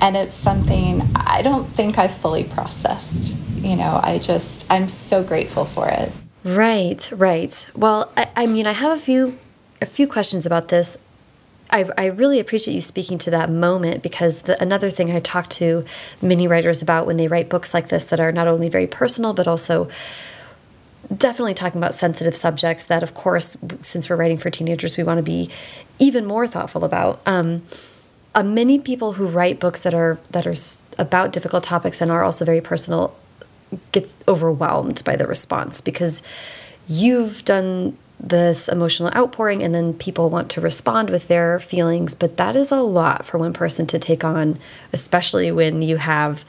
And 0.00 0.16
it's 0.16 0.36
something 0.36 1.02
I 1.14 1.40
don't 1.42 1.66
think 1.66 1.96
I've 1.96 2.14
fully 2.14 2.44
processed. 2.44 3.36
You 3.56 3.76
know, 3.76 3.98
I 4.02 4.18
just, 4.18 4.70
I'm 4.70 4.88
so 4.88 5.22
grateful 5.22 5.64
for 5.64 5.88
it. 5.88 6.12
Right, 6.44 7.08
right. 7.12 7.68
Well, 7.74 8.12
I, 8.16 8.28
I 8.36 8.46
mean, 8.46 8.66
I 8.66 8.72
have 8.72 8.96
a 8.96 9.00
few 9.00 9.38
a 9.80 9.86
few 9.86 10.08
questions 10.08 10.44
about 10.44 10.68
this. 10.68 10.98
I, 11.70 11.88
I 11.96 12.06
really 12.06 12.40
appreciate 12.40 12.74
you 12.74 12.80
speaking 12.80 13.18
to 13.18 13.30
that 13.30 13.48
moment 13.50 14.02
because 14.02 14.42
the, 14.42 14.60
another 14.60 14.90
thing 14.90 15.10
I 15.10 15.20
talk 15.20 15.48
to 15.50 15.84
many 16.20 16.48
writers 16.48 16.82
about 16.82 17.06
when 17.06 17.16
they 17.16 17.28
write 17.28 17.48
books 17.48 17.74
like 17.74 17.88
this 17.88 18.06
that 18.06 18.18
are 18.18 18.32
not 18.32 18.48
only 18.48 18.68
very 18.68 18.86
personal 18.86 19.34
but 19.34 19.46
also 19.46 19.88
definitely 21.14 21.54
talking 21.54 21.78
about 21.80 21.94
sensitive 21.94 22.36
subjects 22.36 22.84
that, 22.86 23.02
of 23.02 23.14
course, 23.14 23.56
since 23.80 24.10
we're 24.10 24.16
writing 24.16 24.38
for 24.38 24.50
teenagers, 24.50 24.96
we 24.96 25.02
want 25.02 25.18
to 25.18 25.22
be 25.22 25.50
even 25.98 26.26
more 26.26 26.46
thoughtful 26.46 26.84
about. 26.84 27.20
Um, 27.26 27.62
uh, 28.34 28.42
many 28.42 28.78
people 28.78 29.14
who 29.14 29.26
write 29.26 29.58
books 29.58 29.80
that 29.82 29.94
are 29.94 30.18
that 30.30 30.46
are 30.46 30.54
about 30.98 31.32
difficult 31.32 31.64
topics 31.64 32.00
and 32.00 32.10
are 32.10 32.22
also 32.22 32.44
very 32.44 32.60
personal 32.60 33.16
gets 33.92 34.16
overwhelmed 34.26 35.02
by 35.04 35.16
the 35.16 35.26
response 35.26 35.80
because 35.80 36.22
you've 36.86 37.44
done 37.44 37.96
this 38.20 38.68
emotional 38.68 39.10
outpouring 39.14 39.62
and 39.62 39.74
then 39.74 39.94
people 39.94 40.28
want 40.28 40.50
to 40.50 40.60
respond 40.60 41.10
with 41.10 41.28
their 41.28 41.58
feelings 41.60 42.14
but 42.14 42.36
that 42.36 42.56
is 42.56 42.72
a 42.72 42.80
lot 42.80 43.24
for 43.24 43.38
one 43.38 43.52
person 43.52 43.86
to 43.86 43.98
take 43.98 44.24
on 44.24 44.58
especially 44.92 45.52
when 45.52 45.82
you 45.82 45.96
have 45.96 46.44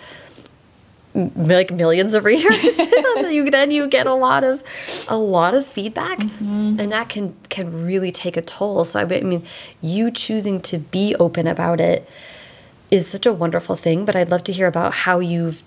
like 1.16 1.72
millions 1.72 2.14
of 2.14 2.24
readers 2.24 2.78
you 3.32 3.49
then 3.49 3.72
you 3.72 3.88
get 3.88 4.07
a 4.07 4.14
lot 4.14 4.43
of 4.43 4.64
a 5.10 5.18
lot 5.18 5.53
of 5.53 5.66
feedback. 5.66 6.20
Mm 6.20 6.30
-hmm. 6.39 6.82
and 6.82 6.91
that 6.91 7.10
can 7.10 7.34
can 7.49 7.86
really 7.86 8.12
take 8.12 8.39
a 8.39 8.41
toll. 8.41 8.86
So 8.86 8.99
I 8.99 9.05
mean 9.05 9.43
you 9.82 10.12
choosing 10.12 10.62
to 10.62 10.78
be 10.78 11.16
open 11.20 11.47
about 11.47 11.80
it 11.80 12.07
is 12.91 13.07
such 13.07 13.26
a 13.28 13.34
wonderful 13.34 13.76
thing 13.76 14.05
but 14.05 14.16
I'd 14.16 14.30
love 14.30 14.43
to 14.43 14.51
hear 14.51 14.68
about 14.68 14.93
how 15.05 15.20
you've 15.20 15.64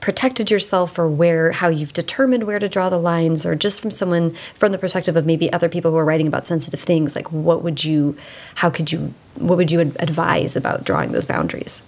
protected 0.00 0.50
yourself 0.50 0.98
or 0.98 1.08
where 1.08 1.52
how 1.52 1.68
you've 1.68 1.92
determined 1.92 2.44
where 2.44 2.58
to 2.58 2.68
draw 2.68 2.88
the 2.90 2.98
lines 2.98 3.46
or 3.46 3.54
just 3.54 3.80
from 3.80 3.90
someone 3.90 4.30
from 4.54 4.72
the 4.72 4.78
perspective 4.78 5.16
of 5.16 5.24
maybe 5.24 5.52
other 5.52 5.68
people 5.68 5.90
who 5.90 5.96
are 5.96 6.04
writing 6.04 6.26
about 6.26 6.46
sensitive 6.46 6.80
things 6.80 7.16
like 7.16 7.32
what 7.32 7.62
would 7.62 7.84
you 7.84 8.16
how 8.56 8.70
could 8.70 8.92
you 8.92 9.12
what 9.36 9.56
would 9.56 9.70
you 9.70 9.80
advise 9.80 10.54
about 10.54 10.84
drawing 10.84 11.12
those 11.12 11.24
boundaries 11.24 11.82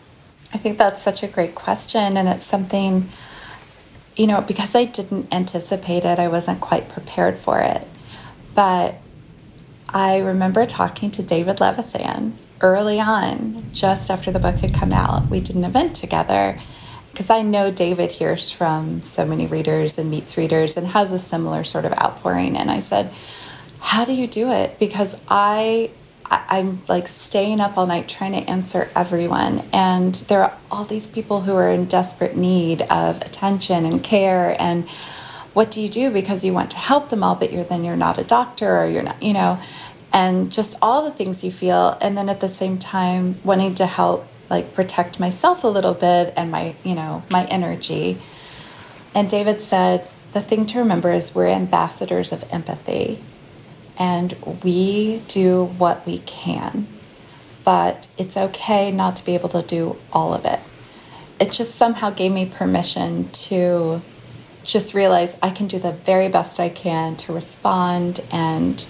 i 0.53 0.59
think 0.59 0.79
that's 0.79 1.03
such 1.03 1.23
a 1.23 1.29
great 1.29 1.55
question 1.55 2.17
and 2.17 2.29
it's 2.29 2.47
something 2.47 3.09
you 4.17 4.27
know 4.27 4.41
because 4.41 4.75
i 4.75 4.85
didn't 4.85 5.33
anticipate 5.33 6.05
it 6.05 6.19
i 6.19 6.29
wasn't 6.29 6.61
quite 6.61 6.89
prepared 6.89 7.39
for 7.39 7.61
it 7.61 7.87
but 8.55 8.97
i 9.89 10.19
remember 10.19 10.67
talking 10.67 11.11
to 11.11 11.23
david 11.23 11.57
levithan 11.59 12.33
early 12.61 12.99
on 12.99 13.63
just 13.73 14.11
after 14.11 14.31
the 14.31 14.41
book 14.41 14.57
had 14.57 14.75
come 14.75 14.93
out 14.93 15.29
we 15.29 15.41
did 15.41 15.57
an 15.57 15.65
event 15.65 15.95
together 15.95 16.59
because 17.19 17.31
I 17.31 17.43
know 17.43 17.73
David 17.73 18.13
hears 18.13 18.53
from 18.53 19.03
so 19.03 19.25
many 19.25 19.49
readers 19.49 19.99
and 19.99 20.09
meets 20.09 20.37
readers 20.37 20.77
and 20.77 20.87
has 20.87 21.11
a 21.11 21.19
similar 21.19 21.65
sort 21.65 21.85
of 21.85 21.93
outpouring. 21.95 22.57
And 22.57 22.71
I 22.71 22.79
said, 22.79 23.11
How 23.81 24.05
do 24.05 24.15
you 24.15 24.29
do 24.29 24.53
it? 24.53 24.79
Because 24.79 25.21
I 25.29 25.91
I'm 26.31 26.79
like 26.89 27.09
staying 27.09 27.61
up 27.61 27.79
all 27.79 27.87
night 27.87 28.09
trying 28.09 28.33
to 28.33 28.51
answer 28.51 28.91
everyone. 28.95 29.65
And 29.73 30.15
there 30.15 30.43
are 30.43 30.53
all 30.71 30.85
these 30.85 31.07
people 31.07 31.43
who 31.43 31.55
are 31.55 31.71
in 31.71 31.87
desperate 31.87 32.37
need 32.37 32.83
of 32.83 33.21
attention 33.23 33.87
and 33.87 34.03
care. 34.03 34.55
And 34.61 34.89
what 35.55 35.71
do 35.71 35.81
you 35.81 35.89
do? 35.89 36.11
Because 36.11 36.45
you 36.45 36.53
want 36.53 36.71
to 36.73 36.77
help 36.77 37.09
them 37.09 37.23
all, 37.23 37.35
but 37.35 37.53
you're 37.53 37.65
then 37.65 37.85
you're 37.85 37.97
not 37.97 38.19
a 38.19 38.25
doctor 38.25 38.79
or 38.79 38.87
you're 38.87 39.03
not, 39.03 39.23
you 39.23 39.33
know, 39.33 39.59
and 40.13 40.53
just 40.53 40.77
all 40.83 41.05
the 41.05 41.11
things 41.11 41.45
you 41.45 41.51
feel. 41.51 41.97
And 42.01 42.17
then 42.17 42.29
at 42.29 42.41
the 42.41 42.49
same 42.49 42.79
time, 42.79 43.41
wanting 43.45 43.75
to 43.77 43.87
help 43.87 44.27
like 44.51 44.75
protect 44.75 45.21
myself 45.21 45.65
a 45.65 45.69
little 45.69 45.95
bit 45.95 46.33
and 46.37 46.51
my, 46.51 46.75
you 46.85 46.95
know, 46.95 47.23
my 47.31 47.45
energy. 47.47 48.19
And 49.15 49.29
David 49.29 49.61
said, 49.63 50.09
the 50.33 50.41
thing 50.41 50.67
to 50.67 50.79
remember 50.79 51.11
is 51.11 51.35
we're 51.35 51.47
ambassadors 51.47 52.33
of 52.33 52.45
empathy 52.53 53.23
and 53.99 54.35
we 54.63 55.23
do 55.29 55.65
what 55.65 56.07
we 56.07 56.19
can, 56.19 56.87
but 57.65 58.09
it's 58.17 58.37
okay 58.37 58.93
not 58.93 59.17
to 59.17 59.25
be 59.25 59.35
able 59.35 59.49
to 59.51 59.63
do 59.63 59.97
all 60.13 60.33
of 60.33 60.45
it. 60.45 60.61
It 61.41 61.53
just 61.53 61.75
somehow 61.75 62.11
gave 62.11 62.33
me 62.33 62.47
permission 62.47 63.29
to 63.29 64.01
just 64.65 64.95
realize 64.95 65.37
I 65.43 65.51
can 65.51 65.67
do 65.67 65.79
the 65.79 65.93
very 65.93 66.29
best 66.29 66.61
I 66.61 66.69
can 66.69 67.17
to 67.17 67.33
respond 67.33 68.21
and, 68.31 68.85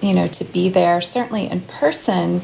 you 0.00 0.14
know, 0.14 0.26
to 0.28 0.44
be 0.44 0.68
there. 0.68 1.00
Certainly 1.00 1.50
in 1.50 1.60
person, 1.62 2.42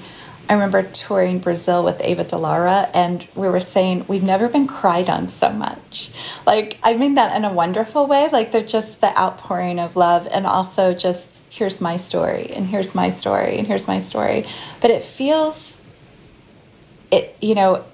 I 0.48 0.52
remember 0.52 0.82
touring 0.82 1.38
Brazil 1.38 1.82
with 1.82 2.02
Ava 2.02 2.24
Dellaira, 2.24 2.90
and 2.92 3.26
we 3.34 3.48
were 3.48 3.60
saying 3.60 4.04
we've 4.06 4.22
never 4.22 4.48
been 4.48 4.66
cried 4.66 5.08
on 5.08 5.28
so 5.28 5.50
much. 5.50 6.10
Like, 6.44 6.76
I 6.82 6.94
mean 6.94 7.14
that 7.14 7.34
in 7.34 7.46
a 7.46 7.52
wonderful 7.52 8.06
way. 8.06 8.28
Like, 8.30 8.52
they're 8.52 8.62
just 8.62 9.00
the 9.00 9.16
outpouring 9.18 9.78
of 9.78 9.96
love, 9.96 10.28
and 10.30 10.46
also 10.46 10.92
just 10.92 11.42
here's 11.54 11.80
my 11.80 11.96
story, 11.96 12.50
and 12.50 12.66
here's 12.66 12.94
my 12.94 13.10
story, 13.10 13.58
and 13.58 13.66
here's 13.66 13.86
my 13.86 14.00
story. 14.00 14.44
But 14.80 14.90
it 14.90 15.02
feels, 15.04 15.78
it, 17.12 17.36
you 17.40 17.54
know, 17.54 17.84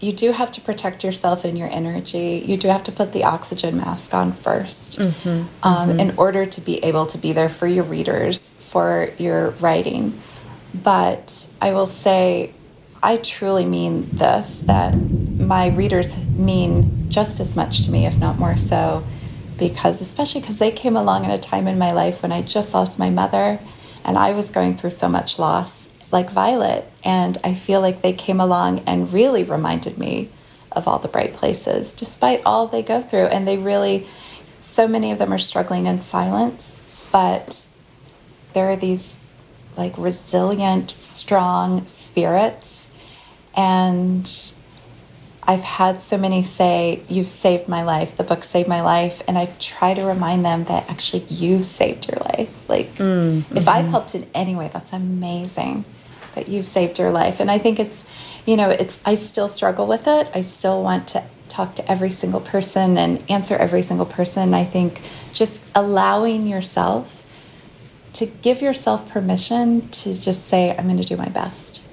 you 0.00 0.12
do 0.12 0.32
have 0.32 0.50
to 0.52 0.60
protect 0.60 1.04
yourself 1.04 1.44
and 1.44 1.56
your 1.56 1.70
energy. 1.70 2.42
You 2.44 2.56
do 2.56 2.68
have 2.68 2.82
to 2.84 2.92
put 2.92 3.12
the 3.12 3.24
oxygen 3.24 3.76
mask 3.76 4.12
on 4.12 4.32
1st 4.32 4.98
mm 4.98 5.12
-hmm, 5.12 5.30
um, 5.30 5.44
mm 5.62 5.90
-hmm. 5.90 6.00
in 6.00 6.12
order 6.16 6.48
to 6.48 6.60
be 6.60 6.76
able 6.82 7.06
to 7.06 7.18
be 7.18 7.32
there 7.32 7.48
for 7.48 7.68
your 7.68 7.86
readers, 7.90 8.52
for 8.58 9.08
your 9.16 9.54
writing. 9.60 10.12
But 10.72 11.46
I 11.62 11.70
will 11.72 11.86
say, 11.86 12.50
I 13.02 13.16
truly 13.18 13.64
mean 13.64 14.08
this 14.10 14.62
that 14.66 14.94
my 15.38 15.70
readers 15.76 16.16
mean 16.36 16.70
just 17.08 17.40
as 17.40 17.54
much 17.54 17.84
to 17.84 17.90
me, 17.90 18.06
if 18.06 18.18
not 18.18 18.38
more 18.38 18.58
so, 18.58 19.02
because 19.56 20.00
especially 20.00 20.40
because 20.40 20.58
they 20.58 20.70
came 20.70 20.96
along 20.96 21.24
at 21.24 21.34
a 21.34 21.40
time 21.40 21.66
in 21.66 21.78
my 21.78 21.90
life 21.90 22.22
when 22.22 22.32
I 22.32 22.42
just 22.42 22.74
lost 22.74 22.98
my 22.98 23.10
mother 23.10 23.60
and 24.04 24.18
I 24.18 24.32
was 24.32 24.50
going 24.50 24.76
through 24.76 24.90
so 24.90 25.08
much 25.08 25.38
loss 25.38 25.88
like 26.10 26.30
Violet. 26.30 26.90
And 27.04 27.36
I 27.44 27.54
feel 27.54 27.80
like 27.80 28.02
they 28.02 28.12
came 28.12 28.40
along 28.40 28.80
and 28.86 29.12
really 29.12 29.42
reminded 29.42 29.98
me 29.98 30.30
of 30.72 30.88
all 30.88 30.98
the 30.98 31.08
bright 31.08 31.34
places, 31.34 31.92
despite 31.92 32.42
all 32.44 32.66
they 32.66 32.82
go 32.82 33.00
through. 33.00 33.26
And 33.26 33.46
they 33.46 33.58
really, 33.58 34.06
so 34.60 34.88
many 34.88 35.10
of 35.12 35.18
them 35.18 35.32
are 35.32 35.38
struggling 35.38 35.86
in 35.86 36.00
silence, 36.00 37.08
but 37.12 37.64
there 38.52 38.70
are 38.70 38.76
these 38.76 39.16
like 39.76 39.96
resilient, 39.98 40.90
strong 40.90 41.86
spirits. 41.86 42.90
And 43.56 44.30
I've 45.46 45.64
had 45.64 46.02
so 46.02 46.16
many 46.16 46.42
say, 46.42 47.02
You've 47.08 47.28
saved 47.28 47.68
my 47.68 47.82
life, 47.82 48.16
the 48.16 48.24
book 48.24 48.44
saved 48.44 48.68
my 48.68 48.80
life. 48.80 49.22
And 49.28 49.36
I 49.36 49.46
try 49.58 49.94
to 49.94 50.04
remind 50.04 50.44
them 50.44 50.64
that 50.64 50.88
actually 50.90 51.24
you 51.28 51.62
saved 51.62 52.08
your 52.08 52.18
life. 52.20 52.68
Like, 52.68 52.94
mm, 52.96 53.38
if 53.38 53.44
mm 53.44 53.44
-hmm. 53.52 53.76
I've 53.76 53.90
helped 53.90 54.14
in 54.14 54.26
any 54.34 54.54
way, 54.54 54.68
that's 54.68 54.92
amazing 54.92 55.84
but 56.34 56.48
you've 56.48 56.66
saved 56.66 56.98
your 56.98 57.10
life. 57.10 57.40
And 57.40 57.50
I 57.50 57.58
think 57.58 57.78
it's, 57.78 58.04
you 58.44 58.56
know, 58.56 58.68
it's, 58.68 59.00
I 59.04 59.14
still 59.14 59.48
struggle 59.48 59.86
with 59.86 60.06
it. 60.06 60.30
I 60.34 60.42
still 60.42 60.82
want 60.82 61.08
to 61.08 61.22
talk 61.48 61.76
to 61.76 61.90
every 61.90 62.10
single 62.10 62.40
person 62.40 62.98
and 62.98 63.22
answer 63.30 63.54
every 63.54 63.82
single 63.82 64.06
person. 64.06 64.54
I 64.54 64.64
think 64.64 65.00
just 65.32 65.62
allowing 65.74 66.46
yourself 66.46 67.24
to 68.14 68.26
give 68.26 68.60
yourself 68.60 69.08
permission 69.08 69.88
to 69.88 70.20
just 70.20 70.46
say, 70.46 70.74
I'm 70.76 70.84
going 70.84 71.00
to 71.00 71.04
do 71.04 71.16
my 71.16 71.28
best. 71.28 71.83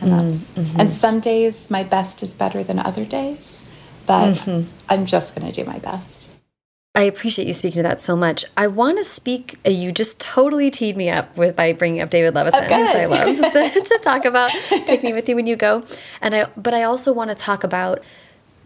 And, 0.00 0.12
mm, 0.12 0.48
-hmm. 0.54 0.80
and 0.80 0.92
some 0.92 1.20
days 1.20 1.68
my 1.70 1.84
best 1.84 2.22
is 2.22 2.34
better 2.34 2.64
than 2.64 2.78
other 2.78 3.04
days, 3.04 3.62
but 4.06 4.26
mm 4.26 4.34
-hmm. 4.44 4.64
I'm 4.88 5.04
just 5.04 5.34
going 5.34 5.52
to 5.52 5.62
do 5.62 5.70
my 5.70 5.78
best. 5.78 6.28
I 6.98 7.02
appreciate 7.02 7.46
you 7.46 7.54
speaking 7.54 7.82
to 7.84 7.88
that 7.88 8.00
so 8.00 8.16
much. 8.16 8.44
I 8.56 8.66
want 8.66 8.98
to 8.98 9.04
speak. 9.04 9.60
Uh, 9.64 9.70
you 9.70 9.92
just 9.92 10.18
totally 10.18 10.68
teed 10.68 10.96
me 10.96 11.08
up 11.18 11.36
with 11.36 11.54
by 11.54 11.72
bringing 11.72 12.02
up 12.02 12.10
David 12.10 12.34
Levithan, 12.34 12.64
okay. 12.64 12.82
which 12.82 12.94
I 12.96 13.06
love 13.06 13.52
to, 13.52 13.80
to, 13.80 13.98
talk 14.02 14.24
about. 14.24 14.50
Take 14.86 15.04
me 15.04 15.12
with 15.12 15.28
you 15.28 15.36
when 15.36 15.46
you 15.46 15.54
go, 15.54 15.84
and 16.20 16.34
I. 16.34 16.46
But 16.56 16.74
I 16.74 16.82
also 16.82 17.12
want 17.12 17.30
to 17.30 17.36
talk 17.36 17.62
about 17.62 18.02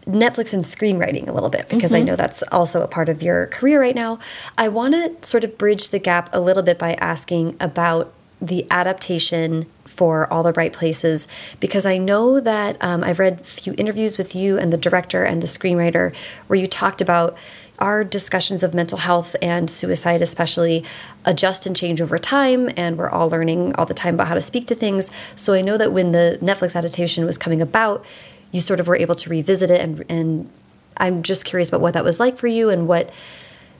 Netflix 0.07 0.51
and 0.51 0.63
screenwriting 0.63 1.27
a 1.27 1.31
little 1.31 1.49
bit 1.49 1.69
because 1.69 1.91
mm 1.91 1.95
-hmm. 1.95 1.95
I 1.95 1.99
mm-hmm. 1.99 2.05
know 2.07 2.15
that's 2.15 2.43
also 2.51 2.81
a 2.81 2.87
part 2.87 3.09
of 3.09 3.21
your 3.21 3.47
career 3.47 3.79
right 3.79 3.95
now. 3.95 4.19
I 4.57 4.67
want 4.67 4.93
to 4.93 5.27
sort 5.27 5.43
of 5.43 5.57
bridge 5.57 5.89
the 5.89 5.99
gap 5.99 6.29
a 6.33 6.39
little 6.39 6.63
bit 6.63 6.77
by 6.79 6.95
asking 6.99 7.55
about 7.59 8.07
the 8.43 8.67
adaptation 8.69 9.65
for 9.85 10.31
All 10.31 10.43
the 10.43 10.51
Bright 10.51 10.73
Places 10.73 11.29
because 11.61 11.85
I 11.85 11.97
know 11.97 12.41
that 12.41 12.77
um, 12.81 13.03
I've 13.03 13.19
read 13.19 13.39
a 13.39 13.43
few 13.43 13.73
interviews 13.77 14.17
with 14.17 14.35
you 14.35 14.57
and 14.57 14.71
the 14.71 14.77
director 14.77 15.23
and 15.23 15.41
the 15.41 15.47
screenwriter 15.47 16.13
where 16.47 16.59
you 16.59 16.67
talked 16.67 16.99
about 16.99 17.37
our 17.79 18.03
discussions 18.03 18.61
of 18.61 18.73
mental 18.73 18.97
health 18.97 19.35
and 19.41 19.69
suicide, 19.69 20.21
especially, 20.21 20.83
adjust 21.25 21.65
and 21.65 21.75
change 21.75 22.01
over 22.01 22.19
time, 22.19 22.69
and 22.77 22.97
we're 22.97 23.09
all 23.09 23.29
learning 23.29 23.73
all 23.75 23.85
the 23.85 23.93
time 23.93 24.13
about 24.13 24.27
how 24.27 24.35
to 24.35 24.41
speak 24.41 24.67
to 24.67 24.75
things. 24.75 25.09
So 25.35 25.53
I 25.53 25.61
know 25.61 25.77
that 25.77 25.91
when 25.91 26.11
the 26.11 26.37
Netflix 26.41 26.75
adaptation 26.75 27.25
was 27.25 27.37
coming 27.37 27.61
about, 27.61 28.05
you 28.51 28.61
sort 28.61 28.79
of 28.79 28.87
were 28.87 28.95
able 28.95 29.15
to 29.15 29.29
revisit 29.29 29.69
it, 29.69 29.81
and, 29.81 30.05
and 30.07 30.49
I'm 30.97 31.23
just 31.23 31.45
curious 31.45 31.69
about 31.69 31.81
what 31.81 31.93
that 31.93 32.03
was 32.03 32.19
like 32.19 32.37
for 32.37 32.47
you 32.47 32.69
and 32.69 32.87
what 32.87 33.11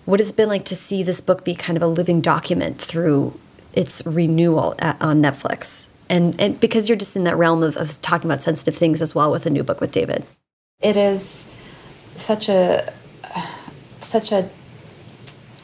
what 0.05 0.20
it's 0.20 0.34
been 0.34 0.49
like 0.49 0.66
to 0.66 0.76
see 0.76 1.01
this 1.01 1.22
book 1.22 1.45
be 1.45 1.55
kind 1.55 1.78
of 1.78 1.84
a 1.84 1.88
living 1.88 2.20
document 2.20 2.78
through 2.78 3.39
its 3.74 4.01
renewal 4.05 4.76
at, 4.80 5.01
on 5.01 5.21
Netflix. 5.21 5.88
And, 6.09 6.39
and 6.39 6.59
because 6.59 6.89
you're 6.89 6.97
just 6.97 7.15
in 7.15 7.24
that 7.24 7.38
realm 7.38 7.63
of, 7.63 7.78
of 7.78 8.01
talking 8.01 8.30
about 8.30 8.43
sensitive 8.43 8.76
things 8.76 9.01
as 9.01 9.15
well 9.15 9.32
with 9.32 9.45
a 9.45 9.49
new 9.49 9.63
book 9.63 9.82
with 9.82 9.91
David. 9.91 10.26
It 10.80 10.97
is 10.97 11.51
such 12.15 12.49
a 12.49 12.93
such 13.99 14.32
a, 14.32 14.49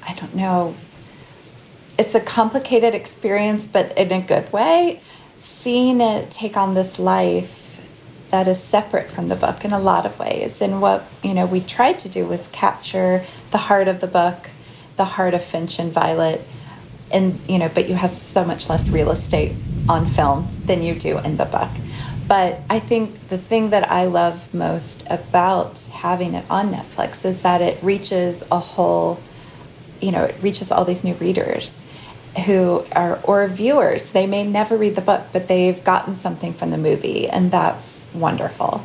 I 0.08 0.14
don't 0.14 0.34
know, 0.34 0.76
it's 1.98 2.16
a 2.16 2.20
complicated 2.20 2.96
experience, 2.96 3.68
but 3.68 3.96
in 3.98 4.12
a 4.12 4.22
good 4.22 4.52
way. 4.52 5.02
Seeing 5.38 6.02
it 6.02 6.32
take 6.32 6.58
on 6.58 6.74
this 6.74 7.00
life 7.00 7.86
that 8.30 8.48
is 8.48 8.62
separate 8.62 9.10
from 9.10 9.28
the 9.28 9.36
book 9.36 9.66
in 9.66 9.72
a 9.72 9.80
lot 9.80 10.06
of 10.06 10.20
ways. 10.20 10.62
And 10.62 10.82
what, 10.82 11.06
you 11.24 11.34
know, 11.34 11.46
we 11.46 11.62
tried 11.62 12.00
to 12.00 12.10
do 12.10 12.26
was 12.26 12.48
capture 12.50 13.24
the 13.52 13.58
heart 13.58 13.88
of 13.88 14.00
the 14.00 14.08
book, 14.08 14.50
the 14.96 15.06
heart 15.06 15.34
of 15.34 15.44
Finch 15.44 15.80
and 15.80 15.92
Violet. 15.92 16.42
And, 17.12 17.40
you 17.50 17.58
know, 17.58 17.70
but 17.70 17.90
you 17.90 17.96
have 17.96 18.12
so 18.12 18.46
much 18.46 18.70
less 18.70 18.90
real 18.90 19.12
estate 19.12 19.54
on 19.88 20.06
film 20.06 20.48
than 20.66 20.84
you 20.84 20.94
do 20.94 21.18
in 21.20 21.38
the 21.38 21.46
book. 21.46 21.70
But 22.28 22.62
I 22.70 22.78
think 22.78 23.30
the 23.30 23.40
thing 23.40 23.72
that 23.72 23.92
I 23.92 24.06
love 24.06 24.54
most 24.54 25.08
about 25.10 25.80
having 25.92 26.36
it 26.36 26.46
on 26.50 26.72
Netflix 26.72 27.26
is 27.26 27.42
that 27.42 27.62
it 27.62 27.82
reaches 27.82 28.44
a 28.52 28.60
whole, 28.60 29.20
you 30.00 30.12
know, 30.12 30.26
it 30.26 30.36
reaches 30.42 30.72
all 30.72 30.86
these 30.86 31.04
new 31.04 31.16
readers 31.16 31.82
who 32.46 32.86
are 32.92 33.20
or 33.24 33.48
viewers. 33.48 34.12
They 34.12 34.28
may 34.28 34.46
never 34.46 34.78
read 34.78 34.96
the 34.96 35.02
book, 35.02 35.24
but 35.34 35.48
they've 35.48 35.84
gotten 35.84 36.16
something 36.16 36.54
from 36.54 36.70
the 36.70 36.78
movie, 36.78 37.28
and 37.28 37.50
that's 37.50 38.06
wonderful. 38.14 38.84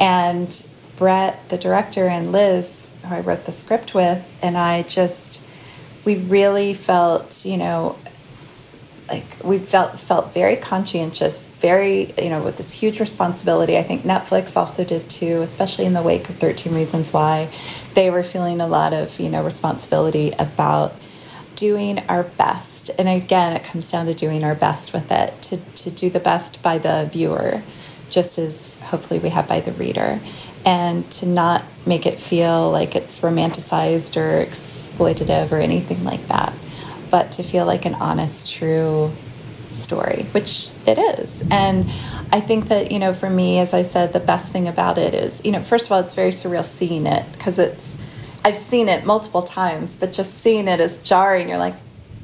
And 0.00 0.66
Brett, 0.96 1.48
the 1.48 1.58
director, 1.58 2.08
and 2.08 2.32
Liz, 2.32 2.90
who 3.06 3.14
I 3.14 3.20
wrote 3.20 3.44
the 3.44 3.52
script 3.52 3.94
with, 3.94 4.36
and 4.42 4.58
I 4.58 4.82
just 4.82 5.46
we 6.04 6.16
really 6.16 6.74
felt, 6.74 7.44
you 7.44 7.56
know, 7.56 7.96
like 9.08 9.24
we 9.42 9.58
felt 9.58 9.98
felt 9.98 10.32
very 10.32 10.56
conscientious, 10.56 11.48
very 11.58 12.14
you 12.16 12.28
know 12.28 12.42
with 12.42 12.56
this 12.56 12.72
huge 12.72 13.00
responsibility. 13.00 13.76
I 13.76 13.82
think 13.82 14.02
Netflix 14.02 14.56
also 14.56 14.84
did 14.84 15.10
too, 15.10 15.42
especially 15.42 15.84
in 15.84 15.94
the 15.94 16.02
wake 16.02 16.28
of 16.28 16.36
Thirteen 16.36 16.74
Reasons 16.74 17.12
Why. 17.12 17.50
They 17.94 18.10
were 18.10 18.22
feeling 18.22 18.60
a 18.60 18.66
lot 18.66 18.92
of 18.92 19.18
you 19.18 19.28
know 19.28 19.44
responsibility 19.44 20.32
about 20.38 20.94
doing 21.56 21.98
our 22.08 22.22
best. 22.22 22.90
And 22.98 23.08
again, 23.08 23.56
it 23.56 23.64
comes 23.64 23.90
down 23.90 24.06
to 24.06 24.14
doing 24.14 24.44
our 24.44 24.54
best 24.54 24.92
with 24.92 25.10
it 25.10 25.42
to 25.42 25.56
to 25.56 25.90
do 25.90 26.08
the 26.08 26.20
best 26.20 26.62
by 26.62 26.78
the 26.78 27.08
viewer, 27.12 27.62
just 28.10 28.38
as 28.38 28.78
hopefully 28.80 29.18
we 29.18 29.30
have 29.30 29.48
by 29.48 29.58
the 29.60 29.72
reader, 29.72 30.20
and 30.64 31.10
to 31.12 31.26
not 31.26 31.64
make 31.84 32.06
it 32.06 32.20
feel 32.20 32.70
like 32.70 32.94
it's 32.94 33.20
romanticized 33.20 34.16
or 34.16 34.38
exploitative 35.00 35.52
or 35.52 35.56
anything 35.56 36.04
like 36.04 36.26
that 36.28 36.52
but 37.10 37.32
to 37.32 37.42
feel 37.42 37.66
like 37.66 37.84
an 37.84 37.94
honest, 37.94 38.52
true 38.52 39.12
story, 39.72 40.26
which 40.32 40.68
it 40.86 40.98
is. 40.98 41.44
And 41.50 41.86
I 42.32 42.40
think 42.40 42.68
that, 42.68 42.90
you 42.90 42.98
know, 42.98 43.12
for 43.12 43.28
me, 43.28 43.58
as 43.58 43.74
I 43.74 43.82
said, 43.82 44.12
the 44.12 44.20
best 44.20 44.50
thing 44.50 44.68
about 44.68 44.98
it 44.98 45.14
is, 45.14 45.44
you 45.44 45.52
know, 45.52 45.60
first 45.60 45.86
of 45.86 45.92
all, 45.92 46.00
it's 46.00 46.14
very 46.14 46.30
surreal 46.30 46.64
seeing 46.64 47.06
it 47.06 47.24
because 47.32 47.58
it's, 47.58 47.98
I've 48.44 48.56
seen 48.56 48.88
it 48.88 49.04
multiple 49.04 49.42
times, 49.42 49.96
but 49.96 50.12
just 50.12 50.38
seeing 50.38 50.68
it 50.68 50.80
is 50.80 50.98
jarring. 51.00 51.48
You're 51.48 51.58
like, 51.58 51.74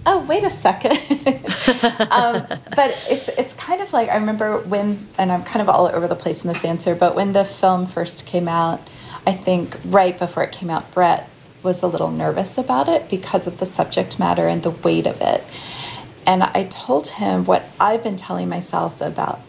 oh, 0.07 0.25
wait 0.27 0.45
a 0.45 0.51
second. 0.51 0.93
um, 2.13 2.47
but 2.75 3.07
it's, 3.11 3.29
it's 3.31 3.55
kind 3.55 3.83
of 3.83 3.93
like, 3.93 4.09
I 4.09 4.17
remember 4.17 4.59
when, 4.61 5.07
and 5.19 5.31
I'm 5.31 5.43
kind 5.43 5.61
of 5.61 5.69
all 5.69 5.87
over 5.87 6.07
the 6.07 6.17
place 6.17 6.45
in 6.45 6.49
this 6.49 6.65
answer, 6.65 6.95
but 6.95 7.15
when 7.15 7.33
the 7.33 7.45
film 7.45 7.87
first 7.87 8.27
came 8.27 8.49
out, 8.49 8.81
I 9.27 9.33
think 9.33 9.77
right 9.87 10.17
before 10.17 10.45
it 10.45 10.53
came 10.53 10.71
out, 10.71 10.93
Brett 10.93 11.29
was 11.67 11.83
a 11.83 11.87
little 11.87 12.11
nervous 12.11 12.57
about 12.57 12.89
it 12.89 13.11
because 13.11 13.47
of 13.47 13.59
the 13.59 13.67
subject 13.67 14.19
matter 14.19 14.47
and 14.47 14.63
the 14.63 14.71
weight 14.71 15.05
of 15.05 15.21
it. 15.21 15.45
And 16.25 16.45
I 16.45 16.63
told 16.63 17.09
him 17.09 17.45
what 17.45 17.65
I've 17.79 18.03
been 18.03 18.17
telling 18.17 18.49
myself 18.49 19.01
about 19.01 19.41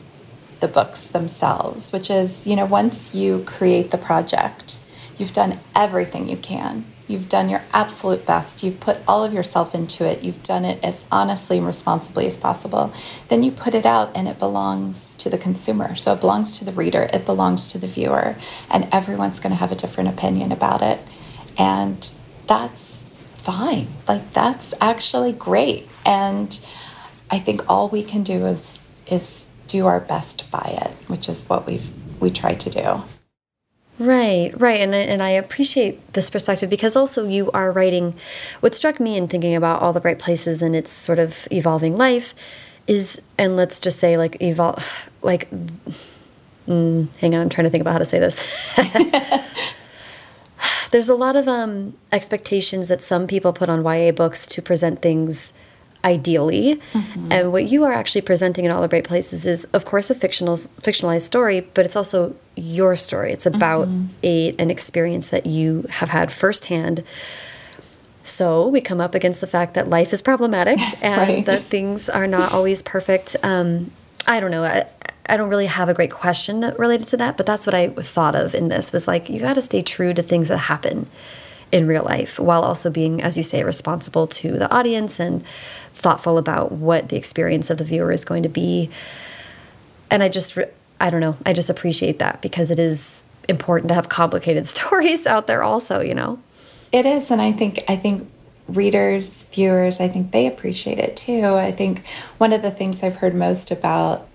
the 0.59 0.67
books 0.67 1.07
themselves, 1.09 1.93
which 1.93 2.09
is, 2.09 2.47
you 2.47 2.55
know, 2.55 2.65
once 2.65 3.13
you 3.13 3.43
create 3.45 3.91
the 3.91 3.99
project, 3.99 4.79
you've 5.19 5.31
done 5.31 5.59
everything 5.75 6.27
you 6.27 6.37
can. 6.37 6.85
You've 7.07 7.29
done 7.29 7.49
your 7.49 7.61
absolute 7.71 8.25
best. 8.25 8.63
You've 8.63 8.79
put 8.79 8.97
all 9.07 9.23
of 9.23 9.31
yourself 9.31 9.75
into 9.75 10.03
it. 10.03 10.23
You've 10.23 10.43
done 10.43 10.65
it 10.65 10.83
as 10.83 11.05
honestly 11.11 11.57
and 11.57 11.65
responsibly 11.65 12.25
as 12.25 12.35
possible. 12.35 12.91
Then 13.29 13.43
you 13.43 13.51
put 13.51 13.75
it 13.75 13.85
out 13.85 14.11
and 14.15 14.27
it 14.27 14.39
belongs 14.39 15.13
to 15.15 15.29
the 15.29 15.37
consumer. 15.37 15.95
So 15.95 16.13
it 16.13 16.19
belongs 16.19 16.57
to 16.59 16.65
the 16.65 16.73
reader, 16.73 17.09
it 17.13 17.25
belongs 17.25 17.67
to 17.69 17.77
the 17.77 17.87
viewer, 17.87 18.35
and 18.69 18.87
everyone's 18.91 19.39
going 19.39 19.51
to 19.51 19.57
have 19.57 19.71
a 19.71 19.75
different 19.75 20.09
opinion 20.09 20.51
about 20.51 20.81
it. 20.81 20.99
And 21.57 22.09
that's 22.47 23.09
fine. 23.35 23.87
Like 24.07 24.33
that's 24.33 24.73
actually 24.81 25.33
great. 25.33 25.87
And 26.05 26.59
I 27.29 27.39
think 27.39 27.69
all 27.69 27.89
we 27.89 28.03
can 28.03 28.23
do 28.23 28.45
is 28.45 28.83
is 29.07 29.47
do 29.67 29.85
our 29.85 29.99
best 29.99 30.49
buy 30.51 30.77
it, 30.81 30.91
which 31.09 31.29
is 31.29 31.47
what 31.47 31.65
we've 31.65 31.91
we 32.19 32.29
tried 32.29 32.59
to 32.61 32.69
do. 32.69 33.03
Right, 33.99 34.51
right. 34.59 34.79
And, 34.79 34.93
and 34.93 35.23
I 35.23 35.29
appreciate 35.29 36.13
this 36.13 36.29
perspective 36.29 36.69
because 36.69 36.95
also 36.95 37.27
you 37.27 37.49
are 37.51 37.71
writing. 37.71 38.15
What 38.59 38.75
struck 38.75 38.99
me 38.99 39.17
in 39.17 39.27
thinking 39.27 39.55
about 39.55 39.81
all 39.81 39.91
the 39.91 39.99
bright 39.99 40.19
places 40.19 40.61
and 40.61 40.75
its 40.75 40.91
sort 40.91 41.17
of 41.17 41.47
evolving 41.51 41.95
life 41.95 42.35
is, 42.85 43.21
and 43.37 43.55
let's 43.55 43.79
just 43.79 43.99
say, 43.99 44.15
like, 44.15 44.41
evolve, 44.41 45.09
like, 45.21 45.49
mm, 46.67 47.15
hang 47.17 47.35
on, 47.35 47.41
I'm 47.41 47.49
trying 47.49 47.65
to 47.65 47.71
think 47.71 47.81
about 47.81 47.93
how 47.93 47.97
to 47.97 48.05
say 48.05 48.19
this. 48.19 48.43
There's 50.91 51.09
a 51.09 51.15
lot 51.15 51.35
of 51.35 51.47
um, 51.47 51.95
expectations 52.11 52.87
that 52.87 53.01
some 53.01 53.27
people 53.27 53.53
put 53.53 53.69
on 53.69 53.83
YA 53.83 54.11
books 54.11 54.47
to 54.47 54.61
present 54.61 55.01
things 55.01 55.53
ideally. 56.03 56.79
Mm-hmm. 56.93 57.31
And 57.31 57.51
what 57.51 57.65
you 57.65 57.83
are 57.83 57.91
actually 57.91 58.21
presenting 58.21 58.65
in 58.65 58.71
all 58.71 58.81
the 58.81 58.87
bright 58.87 59.03
places 59.03 59.45
is, 59.45 59.65
of 59.65 59.85
course, 59.85 60.09
a 60.09 60.15
fictional 60.15 60.55
fictionalized 60.55 61.23
story, 61.23 61.61
but 61.73 61.85
it's 61.85 61.95
also 61.95 62.35
your 62.55 62.95
story. 62.95 63.31
It's 63.33 63.45
about 63.45 63.87
mm-hmm. 63.87 64.05
a 64.23 64.55
an 64.57 64.71
experience 64.71 65.27
that 65.27 65.45
you 65.45 65.85
have 65.89 66.09
had 66.09 66.31
firsthand. 66.31 67.03
So 68.23 68.67
we 68.67 68.81
come 68.81 68.99
up 68.99 69.15
against 69.15 69.41
the 69.41 69.47
fact 69.47 69.73
that 69.75 69.87
life 69.87 70.11
is 70.13 70.21
problematic 70.21 70.79
and 71.03 71.17
right. 71.17 71.45
that 71.45 71.63
things 71.63 72.09
are 72.09 72.27
not 72.27 72.53
always 72.53 72.81
perfect. 72.81 73.35
Um, 73.43 73.91
I 74.27 74.39
don't 74.41 74.51
know. 74.51 74.63
I, 74.63 74.85
I 75.29 75.37
don't 75.37 75.49
really 75.49 75.65
have 75.65 75.89
a 75.89 75.93
great 75.93 76.11
question 76.11 76.61
related 76.77 77.07
to 77.09 77.17
that, 77.17 77.37
but 77.37 77.45
that's 77.45 77.65
what 77.65 77.75
I 77.75 77.89
thought 77.89 78.35
of 78.35 78.55
in 78.55 78.69
this 78.69 78.93
was 78.93 79.07
like 79.07 79.29
you 79.29 79.39
got 79.39 79.55
to 79.55 79.61
stay 79.61 79.81
true 79.81 80.13
to 80.13 80.21
things 80.21 80.47
that 80.47 80.57
happen 80.57 81.07
in 81.71 81.85
real 81.85 82.03
life 82.03 82.39
while 82.39 82.61
also 82.61 82.89
being 82.89 83.21
as 83.21 83.35
you 83.35 83.43
say 83.43 83.61
responsible 83.63 84.25
to 84.25 84.53
the 84.53 84.71
audience 84.73 85.19
and 85.19 85.43
thoughtful 85.93 86.37
about 86.37 86.71
what 86.71 87.09
the 87.09 87.17
experience 87.17 87.69
of 87.69 87.77
the 87.77 87.83
viewer 87.83 88.11
is 88.11 88.23
going 88.23 88.43
to 88.43 88.49
be. 88.49 88.89
And 90.09 90.23
I 90.23 90.29
just, 90.29 90.57
I 91.01 91.09
don't 91.09 91.19
know, 91.19 91.35
I 91.45 91.53
just 91.53 91.69
appreciate 91.69 92.19
that 92.19 92.41
because 92.41 92.71
it 92.71 92.79
is 92.79 93.25
important 93.49 93.89
to 93.89 93.95
have 93.95 94.09
complicated 94.09 94.67
stories 94.67 95.27
out 95.27 95.47
there 95.47 95.63
also, 95.63 95.99
you 96.01 96.13
know? 96.13 96.39
It 96.91 97.05
is. 97.05 97.31
And 97.31 97.41
I 97.41 97.51
think, 97.51 97.83
I 97.89 97.95
think 97.97 98.29
readers, 98.67 99.45
viewers, 99.45 99.99
I 99.99 100.07
think 100.07 100.31
they 100.31 100.47
appreciate 100.47 100.99
it 100.99 101.17
too. 101.17 101.55
I 101.55 101.71
think 101.71 102.05
one 102.37 102.53
of 102.53 102.61
the 102.61 102.71
things 102.71 103.03
I've 103.03 103.17
heard 103.17 103.33
most 103.33 103.71
about 103.71 104.26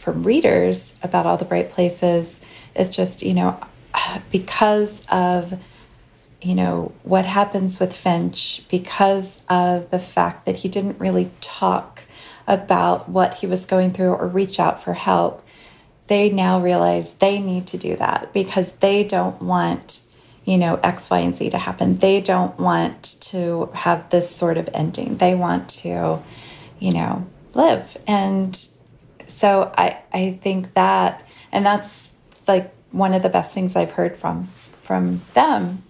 from 0.00 0.22
readers 0.22 0.98
about 1.02 1.26
all 1.26 1.36
the 1.36 1.44
bright 1.44 1.70
places 1.70 2.40
is 2.74 2.90
just, 2.90 3.22
you 3.22 3.34
know, 3.34 3.60
because 4.30 5.02
of 5.10 5.60
you 6.42 6.54
know, 6.54 6.92
what 7.02 7.24
happens 7.24 7.78
with 7.80 7.94
Finch 7.94 8.62
because 8.68 9.42
of 9.48 9.90
the 9.90 9.98
fact 9.98 10.46
that 10.46 10.56
he 10.56 10.68
didn't 10.68 10.98
really 10.98 11.30
talk 11.40 12.04
about 12.46 13.08
what 13.08 13.34
he 13.34 13.46
was 13.46 13.66
going 13.66 13.90
through 13.90 14.12
or 14.12 14.26
reach 14.26 14.58
out 14.58 14.82
for 14.82 14.94
help. 14.94 15.42
They 16.06 16.30
now 16.30 16.60
realize 16.60 17.14
they 17.14 17.38
need 17.38 17.66
to 17.68 17.78
do 17.78 17.94
that 17.96 18.32
because 18.32 18.72
they 18.72 19.04
don't 19.04 19.40
want, 19.40 20.02
you 20.44 20.56
know, 20.58 20.76
X, 20.76 21.10
Y, 21.10 21.18
and 21.18 21.36
Z 21.36 21.50
to 21.50 21.58
happen. 21.58 21.94
They 21.94 22.20
don't 22.20 22.58
want 22.58 23.18
to 23.20 23.70
have 23.74 24.08
this 24.10 24.34
sort 24.34 24.56
of 24.56 24.68
ending. 24.72 25.18
They 25.18 25.34
want 25.34 25.68
to, 25.68 26.18
you 26.78 26.92
know, 26.92 27.26
live. 27.54 27.96
And 28.06 28.58
so 29.30 29.72
I, 29.76 29.98
I 30.12 30.32
think 30.32 30.72
that, 30.74 31.24
and 31.52 31.64
that's 31.64 32.10
like 32.46 32.72
one 32.90 33.14
of 33.14 33.22
the 33.22 33.28
best 33.28 33.54
things 33.54 33.76
I've 33.76 33.92
heard 33.92 34.16
from 34.16 34.44
from 34.46 35.20
them. 35.34 35.82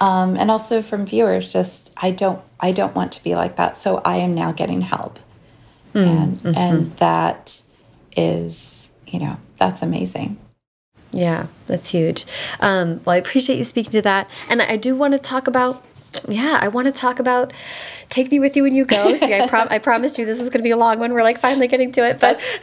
Um, 0.00 0.36
and 0.36 0.50
also 0.50 0.82
from 0.82 1.06
viewers 1.06 1.52
just 1.52 1.92
i 1.96 2.10
don't 2.10 2.42
i 2.58 2.72
don't 2.72 2.96
want 2.96 3.12
to 3.12 3.24
be 3.24 3.34
like 3.34 3.56
that. 3.56 3.76
So 3.76 4.00
i 4.04 4.16
am 4.16 4.34
now 4.34 4.52
getting 4.52 4.82
help. 4.82 5.18
Mm, 5.94 6.06
and 6.06 6.42
mm 6.42 6.52
-hmm. 6.52 6.56
and 6.56 6.96
that 6.96 7.62
is 8.16 8.88
you 9.06 9.18
know 9.20 9.36
that's 9.58 9.82
amazing. 9.82 10.36
Yeah 11.12 11.46
that's 11.66 11.90
huge. 11.90 12.24
Um, 12.60 13.00
well 13.04 13.16
i 13.16 13.18
appreciate 13.18 13.56
you 13.56 13.64
speaking 13.64 13.92
to 13.92 14.02
that. 14.02 14.26
And 14.50 14.62
i 14.62 14.76
do 14.76 14.96
want 14.96 15.12
to 15.12 15.30
talk 15.30 15.48
about 15.48 15.82
yeah, 16.28 16.58
I 16.60 16.68
want 16.68 16.86
to 16.86 16.92
talk 16.92 17.18
about 17.18 17.52
take 18.08 18.30
me 18.30 18.38
with 18.40 18.56
you 18.56 18.62
when 18.62 18.74
you 18.74 18.84
go. 18.84 19.16
See, 19.16 19.34
I, 19.34 19.48
prom 19.48 19.68
I 19.70 19.78
promised 19.78 20.18
you 20.18 20.24
this 20.24 20.40
is 20.40 20.50
going 20.50 20.60
to 20.60 20.64
be 20.64 20.70
a 20.70 20.76
long 20.76 20.98
one. 20.98 21.12
We're 21.12 21.22
like 21.22 21.38
finally 21.38 21.68
getting 21.68 21.92
to 21.92 22.06
it, 22.06 22.20
but 22.20 22.40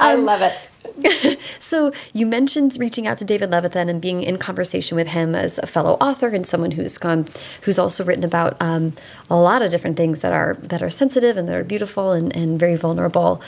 I 0.00 0.14
um, 0.14 0.24
love 0.24 0.42
it. 0.42 0.68
so 1.60 1.92
you 2.12 2.26
mentioned 2.26 2.76
reaching 2.78 3.06
out 3.06 3.18
to 3.18 3.24
David 3.24 3.50
Levithan 3.50 3.88
and 3.88 4.00
being 4.00 4.22
in 4.22 4.38
conversation 4.38 4.96
with 4.96 5.08
him 5.08 5.34
as 5.34 5.58
a 5.58 5.66
fellow 5.66 5.94
author 6.00 6.28
and 6.28 6.46
someone 6.46 6.72
who's 6.72 6.98
gone, 6.98 7.26
who's 7.62 7.78
also 7.78 8.04
written 8.04 8.24
about 8.24 8.56
um, 8.60 8.92
a 9.30 9.36
lot 9.36 9.62
of 9.62 9.70
different 9.70 9.96
things 9.96 10.20
that 10.20 10.32
are 10.32 10.56
that 10.60 10.82
are 10.82 10.90
sensitive 10.90 11.36
and 11.36 11.48
that 11.48 11.56
are 11.56 11.64
beautiful 11.64 12.12
and, 12.12 12.34
and 12.36 12.58
very 12.58 12.76
vulnerable. 12.76 13.42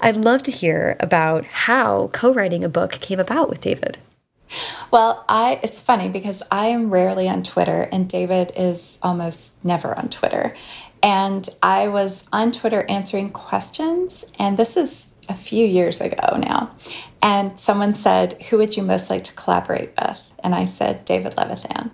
I'd 0.00 0.16
love 0.16 0.42
to 0.44 0.50
hear 0.50 0.96
about 1.00 1.46
how 1.46 2.08
co-writing 2.12 2.62
a 2.62 2.68
book 2.68 2.92
came 2.92 3.20
about 3.20 3.48
with 3.48 3.60
David. 3.60 3.98
Well, 4.90 5.24
I 5.28 5.60
it's 5.62 5.80
funny 5.80 6.08
because 6.08 6.42
I 6.50 6.66
am 6.66 6.90
rarely 6.90 7.28
on 7.28 7.42
Twitter 7.42 7.88
and 7.90 8.08
David 8.08 8.52
is 8.56 8.98
almost 9.02 9.64
never 9.64 9.96
on 9.96 10.08
Twitter. 10.08 10.52
And 11.02 11.48
I 11.62 11.88
was 11.88 12.24
on 12.32 12.52
Twitter 12.52 12.84
answering 12.88 13.30
questions 13.30 14.24
and 14.38 14.56
this 14.56 14.76
is 14.76 15.08
a 15.28 15.34
few 15.34 15.66
years 15.66 16.00
ago 16.00 16.36
now. 16.38 16.74
And 17.22 17.58
someone 17.58 17.94
said, 17.94 18.40
Who 18.44 18.58
would 18.58 18.76
you 18.76 18.82
most 18.82 19.10
like 19.10 19.24
to 19.24 19.32
collaborate 19.34 19.92
with? 20.00 20.34
And 20.42 20.54
I 20.54 20.64
said, 20.64 21.04
David 21.04 21.34
Levithan. 21.36 21.90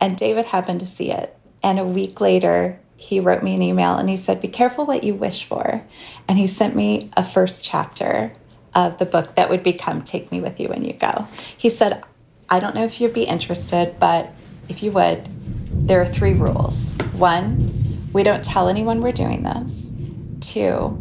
And 0.00 0.16
David 0.16 0.46
happened 0.46 0.80
to 0.80 0.86
see 0.86 1.10
it. 1.10 1.36
And 1.62 1.78
a 1.78 1.84
week 1.84 2.20
later, 2.20 2.80
he 2.96 3.20
wrote 3.20 3.42
me 3.42 3.54
an 3.54 3.62
email 3.62 3.96
and 3.96 4.08
he 4.08 4.16
said, 4.16 4.40
Be 4.40 4.48
careful 4.48 4.86
what 4.86 5.04
you 5.04 5.14
wish 5.14 5.44
for. 5.44 5.82
And 6.28 6.38
he 6.38 6.46
sent 6.46 6.76
me 6.76 7.10
a 7.16 7.22
first 7.22 7.64
chapter 7.64 8.32
of 8.74 8.98
the 8.98 9.06
book 9.06 9.34
that 9.34 9.50
would 9.50 9.62
become 9.62 10.02
Take 10.02 10.30
Me 10.30 10.40
With 10.40 10.60
You 10.60 10.68
When 10.68 10.84
You 10.84 10.92
Go. 10.94 11.26
He 11.56 11.68
said, 11.68 12.02
I 12.48 12.60
don't 12.60 12.74
know 12.74 12.84
if 12.84 13.00
you'd 13.00 13.14
be 13.14 13.24
interested, 13.24 13.96
but 13.98 14.32
if 14.68 14.82
you 14.82 14.92
would, 14.92 15.28
there 15.72 16.00
are 16.00 16.06
three 16.06 16.34
rules. 16.34 16.94
One, 17.12 18.08
we 18.12 18.22
don't 18.22 18.42
tell 18.42 18.68
anyone 18.68 19.00
we're 19.00 19.12
doing 19.12 19.42
this. 19.42 19.90
Two, 20.40 20.98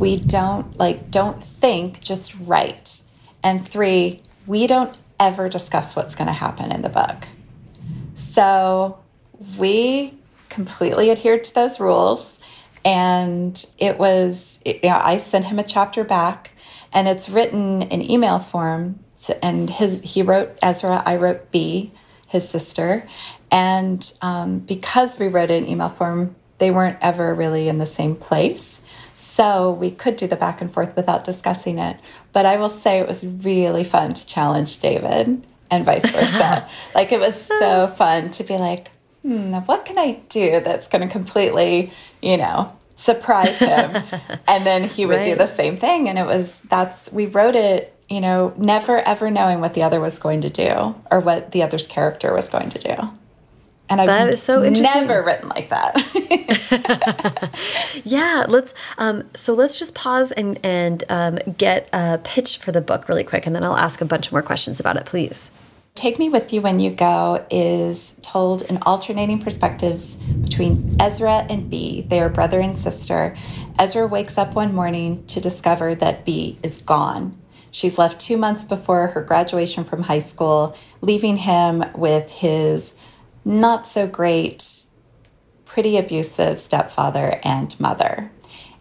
we 0.00 0.18
don't 0.18 0.76
like 0.78 1.10
don't 1.10 1.40
think 1.40 2.00
just 2.00 2.34
write 2.40 3.02
and 3.44 3.66
three 3.66 4.22
we 4.46 4.66
don't 4.66 4.98
ever 5.20 5.48
discuss 5.48 5.94
what's 5.94 6.16
going 6.16 6.26
to 6.26 6.32
happen 6.32 6.72
in 6.72 6.80
the 6.80 6.88
book 6.88 7.28
so 8.14 8.98
we 9.58 10.14
completely 10.48 11.10
adhered 11.10 11.44
to 11.44 11.54
those 11.54 11.78
rules 11.78 12.40
and 12.84 13.66
it 13.78 13.98
was 13.98 14.58
you 14.64 14.80
know 14.84 15.00
i 15.02 15.18
sent 15.18 15.44
him 15.44 15.58
a 15.58 15.64
chapter 15.64 16.02
back 16.02 16.50
and 16.92 17.08
it's 17.08 17.28
written 17.28 17.82
in 17.82 18.10
email 18.10 18.38
form 18.38 18.98
and 19.42 19.68
his 19.70 20.02
he 20.02 20.22
wrote 20.22 20.58
ezra 20.62 21.02
i 21.06 21.16
wrote 21.16 21.50
Bee 21.50 21.92
his 22.28 22.48
sister 22.48 23.06
and 23.50 24.12
um, 24.22 24.60
because 24.60 25.18
we 25.18 25.28
wrote 25.28 25.50
it 25.50 25.62
in 25.62 25.68
email 25.68 25.88
form 25.88 26.34
they 26.58 26.70
weren't 26.70 26.98
ever 27.00 27.34
really 27.34 27.68
in 27.68 27.78
the 27.78 27.86
same 27.86 28.14
place 28.14 28.80
so 29.20 29.72
we 29.72 29.90
could 29.90 30.16
do 30.16 30.26
the 30.26 30.36
back 30.36 30.60
and 30.60 30.72
forth 30.72 30.96
without 30.96 31.24
discussing 31.24 31.78
it. 31.78 32.00
But 32.32 32.46
I 32.46 32.56
will 32.56 32.70
say 32.70 32.98
it 32.98 33.06
was 33.06 33.24
really 33.24 33.84
fun 33.84 34.14
to 34.14 34.26
challenge 34.26 34.80
David 34.80 35.44
and 35.70 35.84
vice 35.84 36.08
versa. 36.10 36.68
like 36.94 37.12
it 37.12 37.20
was 37.20 37.40
so 37.40 37.86
fun 37.86 38.30
to 38.30 38.44
be 38.44 38.56
like, 38.56 38.90
hmm, 39.22 39.54
what 39.66 39.84
can 39.84 39.98
I 39.98 40.20
do 40.28 40.60
that's 40.60 40.88
going 40.88 41.06
to 41.06 41.12
completely, 41.12 41.92
you 42.22 42.38
know, 42.38 42.74
surprise 43.00 43.56
him? 43.56 44.02
and 44.46 44.66
then 44.66 44.84
he 44.84 45.06
would 45.06 45.16
right. 45.16 45.24
do 45.24 45.34
the 45.34 45.46
same 45.46 45.76
thing. 45.76 46.08
And 46.08 46.18
it 46.18 46.26
was, 46.26 46.60
that's, 46.60 47.10
we 47.12 47.26
wrote 47.26 47.56
it, 47.56 47.94
you 48.08 48.20
know, 48.20 48.52
never 48.56 48.98
ever 48.98 49.30
knowing 49.30 49.60
what 49.60 49.74
the 49.74 49.82
other 49.82 50.00
was 50.00 50.18
going 50.18 50.40
to 50.42 50.50
do 50.50 50.94
or 51.10 51.20
what 51.20 51.52
the 51.52 51.62
other's 51.62 51.86
character 51.86 52.34
was 52.34 52.48
going 52.48 52.70
to 52.70 52.78
do. 52.78 52.96
And 53.88 54.00
I've 54.00 54.06
that 54.06 54.28
is 54.28 54.40
so 54.40 54.62
interesting. 54.62 55.00
never 55.00 55.20
written 55.20 55.48
like 55.48 55.68
that. 55.70 55.96
yeah, 58.04 58.46
let's. 58.48 58.72
Um, 58.98 59.24
so 59.34 59.52
let's 59.52 59.80
just 59.80 59.96
pause 59.96 60.30
and 60.30 60.60
and 60.64 61.02
um, 61.08 61.40
get 61.58 61.88
a 61.92 62.20
pitch 62.22 62.58
for 62.58 62.70
the 62.70 62.80
book 62.80 63.08
really 63.08 63.24
quick, 63.24 63.46
and 63.46 63.56
then 63.56 63.64
I'll 63.64 63.76
ask 63.76 64.00
a 64.00 64.04
bunch 64.04 64.30
more 64.30 64.42
questions 64.42 64.78
about 64.78 64.96
it, 64.96 65.06
please. 65.06 65.50
Take 66.00 66.18
Me 66.18 66.30
With 66.30 66.50
You 66.54 66.62
When 66.62 66.80
You 66.80 66.92
Go 66.92 67.44
is 67.50 68.14
told 68.22 68.62
in 68.62 68.78
alternating 68.86 69.38
perspectives 69.38 70.16
between 70.16 70.96
Ezra 70.98 71.44
and 71.50 71.68
Bee. 71.68 72.00
They 72.00 72.20
are 72.20 72.30
brother 72.30 72.58
and 72.58 72.78
sister. 72.78 73.36
Ezra 73.78 74.06
wakes 74.06 74.38
up 74.38 74.54
one 74.54 74.74
morning 74.74 75.26
to 75.26 75.42
discover 75.42 75.94
that 75.96 76.24
Bee 76.24 76.58
is 76.62 76.80
gone. 76.80 77.38
She's 77.70 77.98
left 77.98 78.18
two 78.18 78.38
months 78.38 78.64
before 78.64 79.08
her 79.08 79.20
graduation 79.20 79.84
from 79.84 80.02
high 80.02 80.20
school, 80.20 80.74
leaving 81.02 81.36
him 81.36 81.84
with 81.94 82.30
his 82.30 82.96
not 83.44 83.86
so 83.86 84.06
great, 84.06 84.86
pretty 85.66 85.98
abusive 85.98 86.56
stepfather 86.56 87.38
and 87.44 87.78
mother. 87.78 88.32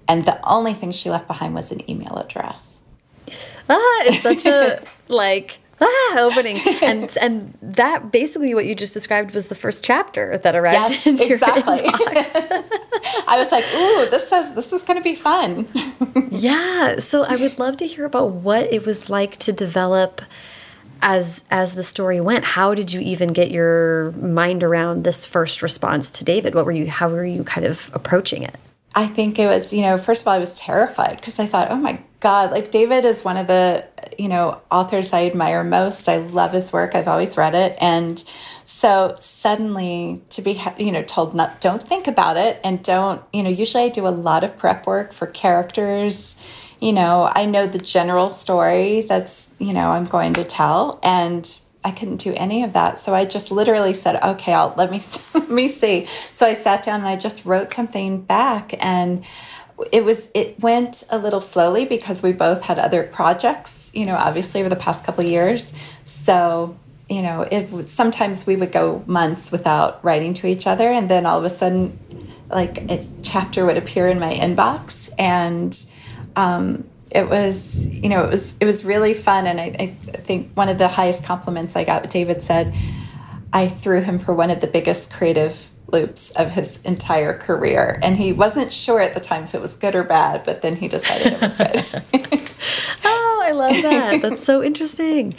And 0.08 0.24
the 0.24 0.40
only 0.50 0.74
thing 0.74 0.92
she 0.92 1.10
left 1.10 1.28
behind 1.28 1.54
was 1.54 1.74
an 1.74 1.90
email 1.92 2.16
address. 2.16 2.82
Ah, 3.68 4.04
it's 4.06 4.22
such 4.22 4.46
a 4.46 4.82
like 5.10 5.60
ah 5.82 6.20
opening. 6.20 6.60
And 6.82 7.16
and 7.22 7.58
that 7.62 8.12
basically 8.12 8.54
what 8.54 8.66
you 8.66 8.76
just 8.76 8.94
described 8.94 9.34
was 9.34 9.48
the 9.48 9.56
first 9.56 9.84
chapter 9.84 10.38
that 10.40 10.56
arrived 10.56 11.06
yes, 11.06 11.22
exactly. 11.22 11.80
i 13.28 13.38
was 13.38 13.52
like 13.52 13.64
ooh 13.76 14.10
this 14.10 14.28
says 14.28 14.54
this 14.56 14.74
is 14.74 14.84
going 14.84 14.98
to 14.98 15.04
be 15.04 15.16
fun. 15.16 15.68
Yeah 16.32 17.00
so 17.00 17.24
i 17.24 17.36
would 17.36 17.60
love 17.60 17.78
to 17.78 17.88
hear 17.88 18.06
about 18.06 18.32
what 18.32 18.72
it 18.72 18.86
was 18.86 19.10
like 19.10 19.38
to 19.38 19.52
develop 19.52 20.22
as 21.02 21.44
as 21.50 21.76
the 21.76 21.84
story 21.84 22.20
went. 22.20 22.44
How 22.44 22.74
did 22.74 22.92
you 22.92 23.00
even 23.00 23.30
get 23.30 23.52
your 23.52 24.12
mind 24.12 24.64
around 24.64 25.04
this 25.04 25.26
first 25.26 25.62
response 25.62 26.12
to 26.12 26.26
david? 26.26 26.56
What 26.56 26.66
were 26.66 26.72
you 26.72 26.88
how 26.90 27.10
were 27.10 27.26
you 27.26 27.44
kind 27.44 27.66
of 27.66 27.90
approaching 27.94 28.44
it 28.44 28.58
I 28.96 29.06
think 29.06 29.38
it 29.38 29.48
was, 29.48 29.74
you 29.74 29.84
know, 29.84 29.98
first 29.98 30.24
of 30.24 30.28
all, 30.28 30.34
I 30.34 30.40
was 30.40 30.60
terrified 30.60 31.18
because 31.18 31.40
I 31.40 31.46
thought, 31.46 31.70
oh 31.70 31.76
my 31.76 32.02
God, 32.20 32.52
like 32.52 32.72
David 32.72 33.06
is 33.06 33.24
one 33.24 33.38
of 33.38 33.48
the, 33.48 33.88
you 34.18 34.28
know, 34.28 34.62
authors 34.72 35.14
I 35.14 35.26
admire 35.28 35.64
most. 35.64 36.10
I 36.10 36.18
love 36.18 36.54
his 36.54 36.74
work. 36.74 36.96
I've 36.96 37.08
always 37.08 37.38
read 37.38 37.54
it. 37.54 37.78
And 37.80 38.24
so 38.66 39.16
suddenly 39.20 40.24
to 40.32 40.42
be, 40.42 40.62
you 40.78 40.92
know, 40.92 41.04
told 41.04 41.36
not, 41.36 41.62
don't 41.62 41.82
think 41.82 42.08
about 42.08 42.38
it 42.38 42.60
and 42.64 42.84
don't, 42.84 43.22
you 43.32 43.44
know, 43.44 43.50
usually 43.50 43.86
I 43.86 43.90
do 43.90 44.08
a 44.08 44.10
lot 44.10 44.44
of 44.44 44.58
prep 44.58 44.88
work 44.88 45.14
for 45.14 45.28
characters. 45.28 46.36
You 46.80 46.94
know, 46.94 47.30
I 47.32 47.46
know 47.46 47.68
the 47.68 47.78
general 47.78 48.30
story 48.30 49.02
that's, 49.02 49.50
you 49.60 49.74
know, 49.74 49.92
I'm 49.92 50.06
going 50.06 50.34
to 50.34 50.44
tell. 50.44 51.00
And 51.04 51.60
I 51.84 51.92
couldn't 51.92 52.18
do 52.18 52.34
any 52.36 52.64
of 52.64 52.74
that. 52.74 53.00
So 53.00 53.14
I 53.14 53.26
just 53.26 53.52
literally 53.52 53.94
said, 53.94 54.22
okay, 54.22 54.54
I'll 54.54 54.74
let 54.76 54.92
me, 54.92 55.00
let 55.34 55.50
me 55.50 55.68
see. 55.68 56.06
So 56.06 56.46
I 56.46 56.54
sat 56.54 56.84
down 56.84 57.00
and 57.00 57.08
I 57.08 57.16
just 57.16 57.46
wrote 57.46 57.74
something 57.74 58.22
back 58.22 58.74
and 58.84 59.24
it 59.94 60.04
was, 60.04 60.30
it 60.34 60.60
went 60.62 61.06
a 61.10 61.18
little 61.18 61.40
slowly 61.40 61.86
because 61.86 62.22
we 62.22 62.34
both 62.34 62.66
had 62.66 62.80
other 62.80 63.04
projects, 63.04 63.92
you 63.94 64.06
know, 64.06 64.16
obviously 64.16 64.60
over 64.60 64.70
the 64.70 64.76
past 64.76 65.06
couple 65.06 65.24
years. 65.24 65.72
So, 66.04 66.78
you 67.08 67.22
know, 67.22 67.42
it 67.50 67.88
sometimes 67.88 68.46
we 68.46 68.58
would 68.58 68.74
go 68.74 69.02
months 69.08 69.52
without 69.52 70.04
writing 70.04 70.34
to 70.36 70.48
each 70.48 70.68
other. 70.68 70.90
And 70.90 71.10
then 71.10 71.26
all 71.26 71.40
of 71.40 71.46
a 71.46 71.50
sudden, 71.50 71.98
like 72.50 72.92
a 72.92 73.00
chapter 73.24 73.66
would 73.66 73.78
appear 73.78 74.10
in 74.10 74.20
my 74.20 74.34
inbox 74.34 75.10
and, 75.18 75.86
um, 76.36 76.89
it 77.12 77.28
was 77.28 77.88
you 77.88 78.10
know 78.10 78.24
it 78.24 78.30
was 78.30 78.54
it 78.60 78.66
was 78.66 78.86
really 78.86 79.14
fun 79.14 79.48
and 79.48 79.60
I, 79.60 79.76
I, 79.80 79.86
think 79.88 80.52
one 80.54 80.70
of 80.70 80.78
the 80.78 80.88
highest 80.88 81.24
compliments 81.24 81.76
i 81.76 81.84
got 81.84 82.10
david 82.10 82.44
said 82.44 82.74
i 83.52 83.68
threw 83.68 84.02
him 84.02 84.20
for 84.20 84.34
one 84.34 84.50
of 84.50 84.60
the 84.60 84.68
biggest 84.68 85.12
creative 85.12 85.70
loops 85.92 86.36
of 86.36 86.52
his 86.52 86.80
entire 86.84 87.38
career. 87.38 88.00
And 88.04 88.16
he 88.16 88.32
wasn't 88.32 88.72
sure 88.72 89.02
at 89.02 89.14
the 89.14 89.20
time 89.20 89.44
if 89.44 89.56
it 89.56 89.62
was 89.62 89.76
good 89.76 89.96
or 89.96 90.04
bad 90.04 90.44
but 90.44 90.62
then 90.62 90.76
he 90.76 90.88
decided 90.88 91.34
it 91.34 91.42
was 91.42 91.58
good. 91.58 92.52
Oh 93.06 93.42
i 93.44 93.52
love 93.52 93.82
that. 93.82 94.22
That's 94.22 94.44
so 94.44 94.62
interesting 94.62 95.34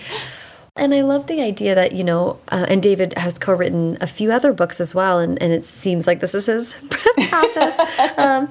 and 0.77 0.95
I 0.95 1.03
love 1.03 1.27
the 1.27 1.41
idea 1.41 1.75
that, 1.75 1.93
you 1.93 2.05
know, 2.05 2.39
uh, 2.49 2.67
and 2.69 2.83
David 2.83 3.15
has 3.17 3.39
co 3.39 3.55
written 3.55 3.99
a 4.01 4.07
few 4.07 4.31
other 4.33 4.53
books 4.53 4.81
as 4.81 4.95
well. 4.95 5.19
And, 5.19 5.41
and 5.43 5.53
it 5.53 5.65
seems 5.65 6.07
like 6.07 6.21
this 6.21 6.35
is 6.35 6.47
his 6.47 6.75
process, 7.29 8.19
um, 8.19 8.49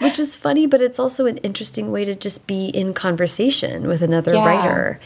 which 0.00 0.18
is 0.18 0.36
funny, 0.36 0.66
but 0.66 0.80
it's 0.80 0.98
also 0.98 1.26
an 1.26 1.38
interesting 1.38 1.90
way 1.90 2.04
to 2.04 2.14
just 2.14 2.46
be 2.46 2.68
in 2.68 2.94
conversation 2.94 3.88
with 3.88 4.02
another 4.02 4.34
yeah. 4.34 4.46
writer. 4.46 5.00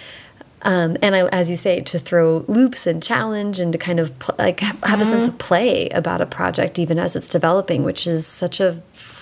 Um, 0.62 0.98
and 1.00 1.16
I, 1.16 1.26
as 1.28 1.48
you 1.48 1.56
say, 1.56 1.80
to 1.80 1.98
throw 1.98 2.44
loops 2.46 2.86
and 2.86 3.02
challenge 3.02 3.58
and 3.60 3.72
to 3.72 3.78
kind 3.78 3.98
of 3.98 4.12
like 4.38 4.60
have 4.60 4.76
mm 4.76 4.82
-hmm. 4.82 5.00
a 5.00 5.04
sense 5.04 5.26
of 5.26 5.34
mm-hmm. 5.34 5.48
play 5.48 5.88
about 5.94 6.20
a 6.20 6.26
project 6.26 6.78
even 6.78 6.98
as 6.98 7.16
it's 7.16 7.30
developing, 7.30 7.84
which 7.84 8.06
is 8.06 8.26
such 8.26 8.60
a 8.60 8.74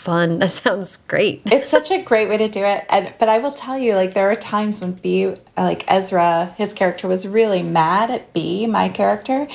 fun. 0.08 0.38
That 0.48 0.50
sounds 0.50 0.96
great. 1.08 1.42
it's 1.46 1.68
such 1.68 1.90
a 1.90 2.00
great 2.02 2.28
way 2.28 2.38
to 2.38 2.48
do 2.48 2.64
it. 2.64 2.86
And 2.88 3.12
but 3.18 3.28
I 3.28 3.38
will 3.38 3.52
tell 3.52 3.78
you, 3.78 3.94
like 3.94 4.14
there 4.14 4.30
are 4.30 4.36
times 4.36 4.80
when 4.80 4.92
B, 4.92 5.34
like 5.56 5.84
Ezra, 5.88 6.54
his 6.56 6.72
character 6.72 7.06
was 7.08 7.26
really 7.26 7.62
mad 7.62 8.10
at 8.10 8.32
B, 8.32 8.66
my 8.66 8.88
character, 8.88 9.46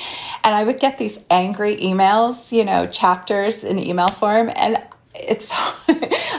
and 0.44 0.54
I 0.54 0.62
would 0.62 0.78
get 0.78 0.98
these 0.98 1.18
angry 1.30 1.76
emails, 1.76 2.52
you 2.52 2.64
know, 2.64 2.86
chapters 2.86 3.64
in 3.64 3.78
email 3.78 4.08
form, 4.08 4.50
and 4.54 4.78
it's. 5.14 5.50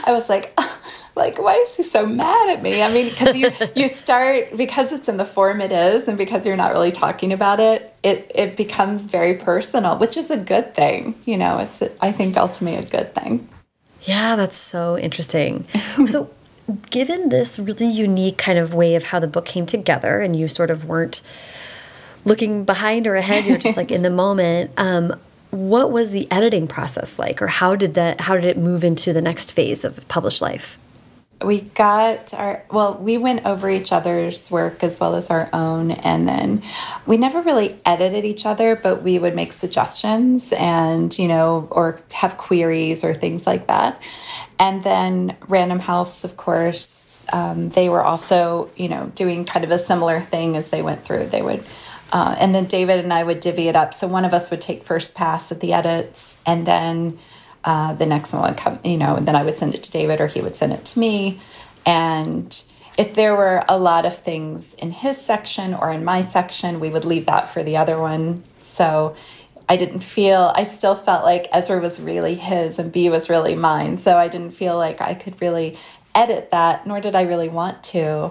I 0.08 0.12
was 0.12 0.28
like 0.28 0.58
like 1.16 1.38
why 1.38 1.54
is 1.54 1.76
he 1.76 1.82
so 1.82 2.06
mad 2.06 2.50
at 2.50 2.62
me 2.62 2.82
i 2.82 2.92
mean 2.92 3.08
because 3.08 3.34
you 3.34 3.50
you 3.74 3.88
start 3.88 4.54
because 4.56 4.92
it's 4.92 5.08
in 5.08 5.16
the 5.16 5.24
form 5.24 5.60
it 5.60 5.72
is 5.72 6.06
and 6.08 6.18
because 6.18 6.46
you're 6.46 6.62
not 6.64 6.72
really 6.72 6.92
talking 6.92 7.32
about 7.32 7.58
it 7.58 7.92
it 8.02 8.30
it 8.34 8.56
becomes 8.56 9.06
very 9.06 9.34
personal 9.34 9.96
which 9.96 10.16
is 10.16 10.30
a 10.30 10.36
good 10.36 10.74
thing 10.74 11.14
you 11.24 11.36
know 11.36 11.58
it's 11.58 11.82
i 12.02 12.12
think 12.12 12.36
ultimately 12.36 12.78
a 12.78 12.88
good 12.90 13.14
thing 13.14 13.48
yeah 14.06 14.36
that's 14.36 14.56
so 14.56 14.96
interesting. 14.98 15.66
So 16.06 16.30
given 16.90 17.28
this 17.28 17.58
really 17.58 17.86
unique 17.86 18.38
kind 18.38 18.58
of 18.58 18.74
way 18.74 18.94
of 18.94 19.04
how 19.04 19.20
the 19.20 19.28
book 19.28 19.44
came 19.44 19.66
together 19.66 20.20
and 20.20 20.34
you 20.34 20.48
sort 20.48 20.70
of 20.70 20.84
weren't 20.84 21.20
looking 22.24 22.64
behind 22.64 23.06
or 23.06 23.14
ahead 23.14 23.44
you're 23.44 23.58
just 23.58 23.76
like 23.76 23.92
in 23.92 24.02
the 24.02 24.10
moment 24.24 24.72
um, 24.76 25.14
what 25.50 25.90
was 25.90 26.10
the 26.10 26.26
editing 26.30 26.66
process 26.66 27.18
like? 27.18 27.40
Or 27.40 27.46
how 27.46 27.76
did 27.76 27.94
that 27.94 28.22
how 28.22 28.34
did 28.34 28.44
it 28.44 28.58
move 28.58 28.84
into 28.84 29.12
the 29.12 29.22
next 29.22 29.52
phase 29.52 29.84
of 29.84 30.06
published 30.08 30.42
life 30.42 30.78
we 31.44 31.60
got 31.60 32.32
our 32.32 32.64
well 32.70 32.94
we 32.94 33.18
went 33.18 33.44
over 33.44 33.68
each 33.68 33.92
other's 33.92 34.50
work 34.50 34.82
as 34.82 34.98
well 34.98 35.16
as 35.16 35.30
our 35.30 35.50
own 35.52 35.90
and 35.90 36.26
then 36.26 36.62
we 37.06 37.18
never 37.18 37.42
really 37.42 37.78
edited 37.84 38.24
each 38.24 38.46
other 38.46 38.74
but 38.74 39.02
we 39.02 39.18
would 39.18 39.34
make 39.34 39.52
suggestions 39.52 40.52
and 40.54 41.18
you 41.18 41.28
know 41.28 41.68
or 41.70 42.00
have 42.12 42.38
queries 42.38 43.04
or 43.04 43.12
things 43.12 43.46
like 43.46 43.66
that. 43.66 44.02
And 44.58 44.82
then 44.82 45.36
random 45.48 45.78
house 45.78 46.24
of 46.24 46.36
course 46.36 47.24
um, 47.32 47.68
they 47.70 47.88
were 47.90 48.02
also 48.02 48.70
you 48.76 48.88
know 48.88 49.12
doing 49.14 49.44
kind 49.44 49.64
of 49.64 49.70
a 49.70 49.78
similar 49.78 50.20
thing 50.20 50.56
as 50.56 50.70
they 50.70 50.80
went 50.80 51.04
through. 51.04 51.26
They 51.26 51.42
would 51.42 51.62
uh, 52.12 52.36
and 52.38 52.54
then 52.54 52.66
david 52.66 53.00
and 53.00 53.12
i 53.12 53.22
would 53.22 53.40
divvy 53.40 53.68
it 53.68 53.76
up. 53.76 53.92
So 53.92 54.06
one 54.06 54.24
of 54.24 54.32
us 54.32 54.50
would 54.50 54.62
take 54.62 54.84
first 54.84 55.14
pass 55.14 55.52
at 55.52 55.60
the 55.60 55.74
edits 55.74 56.38
and 56.46 56.66
then 56.66 57.18
uh, 57.66 57.92
the 57.94 58.06
next 58.06 58.32
one 58.32 58.42
would 58.42 58.56
come, 58.56 58.78
you 58.84 58.96
know, 58.96 59.16
and 59.16 59.26
then 59.26 59.34
I 59.34 59.42
would 59.42 59.58
send 59.58 59.74
it 59.74 59.82
to 59.82 59.90
David 59.90 60.20
or 60.20 60.28
he 60.28 60.40
would 60.40 60.54
send 60.54 60.72
it 60.72 60.84
to 60.86 60.98
me. 60.98 61.40
And 61.84 62.64
if 62.96 63.14
there 63.14 63.34
were 63.34 63.64
a 63.68 63.76
lot 63.76 64.06
of 64.06 64.16
things 64.16 64.74
in 64.74 64.92
his 64.92 65.20
section 65.20 65.74
or 65.74 65.90
in 65.92 66.04
my 66.04 66.20
section, 66.20 66.78
we 66.78 66.90
would 66.90 67.04
leave 67.04 67.26
that 67.26 67.48
for 67.48 67.64
the 67.64 67.76
other 67.76 67.98
one. 67.98 68.44
So 68.60 69.16
I 69.68 69.76
didn't 69.76 69.98
feel, 69.98 70.52
I 70.54 70.62
still 70.62 70.94
felt 70.94 71.24
like 71.24 71.48
Ezra 71.52 71.80
was 71.80 72.00
really 72.00 72.36
his 72.36 72.78
and 72.78 72.92
B 72.92 73.10
was 73.10 73.28
really 73.28 73.56
mine. 73.56 73.98
So 73.98 74.16
I 74.16 74.28
didn't 74.28 74.50
feel 74.50 74.76
like 74.76 75.00
I 75.00 75.14
could 75.14 75.42
really 75.42 75.76
edit 76.14 76.50
that, 76.52 76.86
nor 76.86 77.00
did 77.00 77.16
I 77.16 77.22
really 77.22 77.48
want 77.48 77.82
to. 77.84 78.30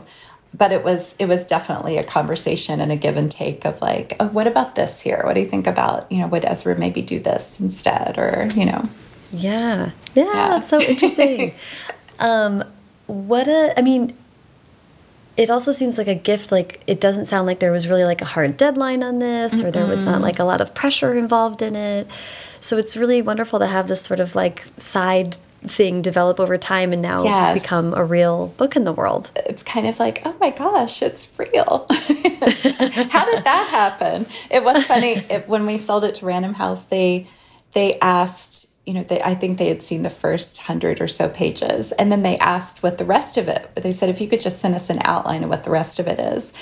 But 0.53 0.71
it 0.71 0.85
was 0.85 1.13
it 1.19 1.27
was 1.27 1.45
definitely 1.45 1.97
a 1.97 2.03
conversation 2.05 2.79
and 2.79 2.89
a 2.89 2.95
give 2.95 3.17
and 3.17 3.29
take 3.29 3.65
of 3.65 3.81
like, 3.81 4.15
oh, 4.21 4.27
what 4.27 4.47
about 4.47 4.75
this 4.75 5.01
here? 5.01 5.21
What 5.25 5.33
do 5.33 5.41
you 5.41 5.45
think 5.45 5.67
about, 5.67 6.09
you 6.09 6.19
know, 6.19 6.27
would 6.27 6.45
Ezra 6.45 6.77
maybe 6.77 7.01
do 7.01 7.19
this 7.19 7.59
instead? 7.59 8.17
Or, 8.17 8.47
you 8.55 8.65
know. 8.65 8.87
Yeah. 9.31 9.91
Yeah, 10.13 10.23
yeah. 10.23 10.33
that's 10.33 10.69
so 10.69 10.81
interesting. 10.81 11.55
um, 12.19 12.63
what 13.07 13.47
a, 13.47 13.73
I 13.77 13.81
mean, 13.81 14.15
it 15.37 15.49
also 15.49 15.71
seems 15.71 15.97
like 15.97 16.07
a 16.07 16.15
gift. 16.15 16.51
Like, 16.51 16.81
it 16.87 17.01
doesn't 17.01 17.25
sound 17.25 17.45
like 17.47 17.59
there 17.59 17.71
was 17.71 17.87
really 17.87 18.05
like 18.05 18.21
a 18.21 18.25
hard 18.25 18.57
deadline 18.57 19.03
on 19.03 19.19
this, 19.19 19.53
mm 19.53 19.59
-mm. 19.59 19.65
or 19.65 19.71
there 19.71 19.85
was 19.85 20.01
not 20.01 20.21
like 20.21 20.39
a 20.39 20.45
lot 20.45 20.61
of 20.61 20.73
pressure 20.73 21.17
involved 21.17 21.61
in 21.61 21.75
it. 21.75 22.07
So 22.61 22.77
it's 22.77 22.97
really 22.97 23.21
wonderful 23.21 23.59
to 23.59 23.67
have 23.67 23.87
this 23.87 24.01
sort 24.01 24.19
of 24.19 24.35
like 24.35 24.63
side 24.77 25.37
thing 25.67 26.01
develop 26.01 26.39
over 26.39 26.57
time 26.57 26.93
and 26.93 27.01
now 27.01 27.23
yes. 27.23 27.61
become 27.61 27.93
a 27.93 28.03
real 28.03 28.47
book 28.57 28.75
in 28.75 28.83
the 28.83 28.93
world. 28.93 29.31
It's 29.35 29.63
kind 29.63 29.87
of 29.87 29.99
like, 29.99 30.21
oh 30.25 30.35
my 30.39 30.51
gosh, 30.51 31.01
it's 31.01 31.27
real. 31.37 31.85
How 33.09 33.25
did 33.25 33.43
that 33.43 33.67
happen? 33.71 34.25
It 34.49 34.63
was 34.63 34.85
funny 34.85 35.23
it, 35.29 35.47
when 35.47 35.65
we 35.65 35.77
sold 35.77 36.03
it 36.03 36.15
to 36.15 36.25
Random 36.25 36.53
House. 36.53 36.83
They 36.83 37.27
they 37.73 37.99
asked 37.99 38.67
you 38.85 38.93
know, 38.93 39.03
they, 39.03 39.21
I 39.21 39.33
think 39.33 39.57
they 39.57 39.67
had 39.67 39.81
seen 39.81 40.03
the 40.03 40.09
first 40.11 40.59
hundred 40.59 41.01
or 41.01 41.07
so 41.07 41.27
pages. 41.27 41.91
And 41.93 42.11
then 42.11 42.21
they 42.21 42.37
asked 42.37 42.83
what 42.83 42.97
the 42.99 43.05
rest 43.05 43.37
of 43.37 43.47
it, 43.47 43.67
they 43.75 43.91
said, 43.91 44.09
if 44.09 44.21
you 44.21 44.27
could 44.27 44.41
just 44.41 44.59
send 44.59 44.75
us 44.75 44.89
an 44.89 44.99
outline 45.03 45.43
of 45.43 45.49
what 45.49 45.63
the 45.63 45.71
rest 45.71 45.99
of 45.99 46.07
it 46.07 46.19
is. 46.19 46.53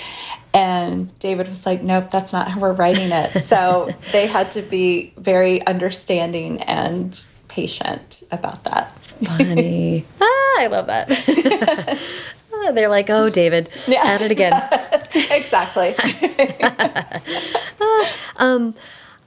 And 0.54 1.16
David 1.18 1.48
was 1.48 1.66
like, 1.66 1.82
nope, 1.82 2.10
that's 2.10 2.32
not 2.32 2.48
how 2.48 2.60
we're 2.60 2.72
writing 2.72 3.10
it. 3.12 3.42
So 3.54 3.90
they 4.10 4.26
had 4.26 4.50
to 4.52 4.62
be 4.62 5.12
very 5.16 5.64
understanding 5.66 6.60
and 6.62 7.24
patient 7.48 8.22
about 8.32 8.64
that. 8.64 8.90
Funny. 8.92 10.04
ah, 10.20 10.24
I 10.60 10.66
love 10.68 10.86
that. 10.86 12.00
They're 12.74 12.88
like, 12.88 13.10
oh, 13.10 13.28
David, 13.28 13.68
yeah, 13.86 14.00
add 14.02 14.22
it 14.22 14.30
again. 14.30 14.54
exactly. 15.30 15.94
um, 18.38 18.74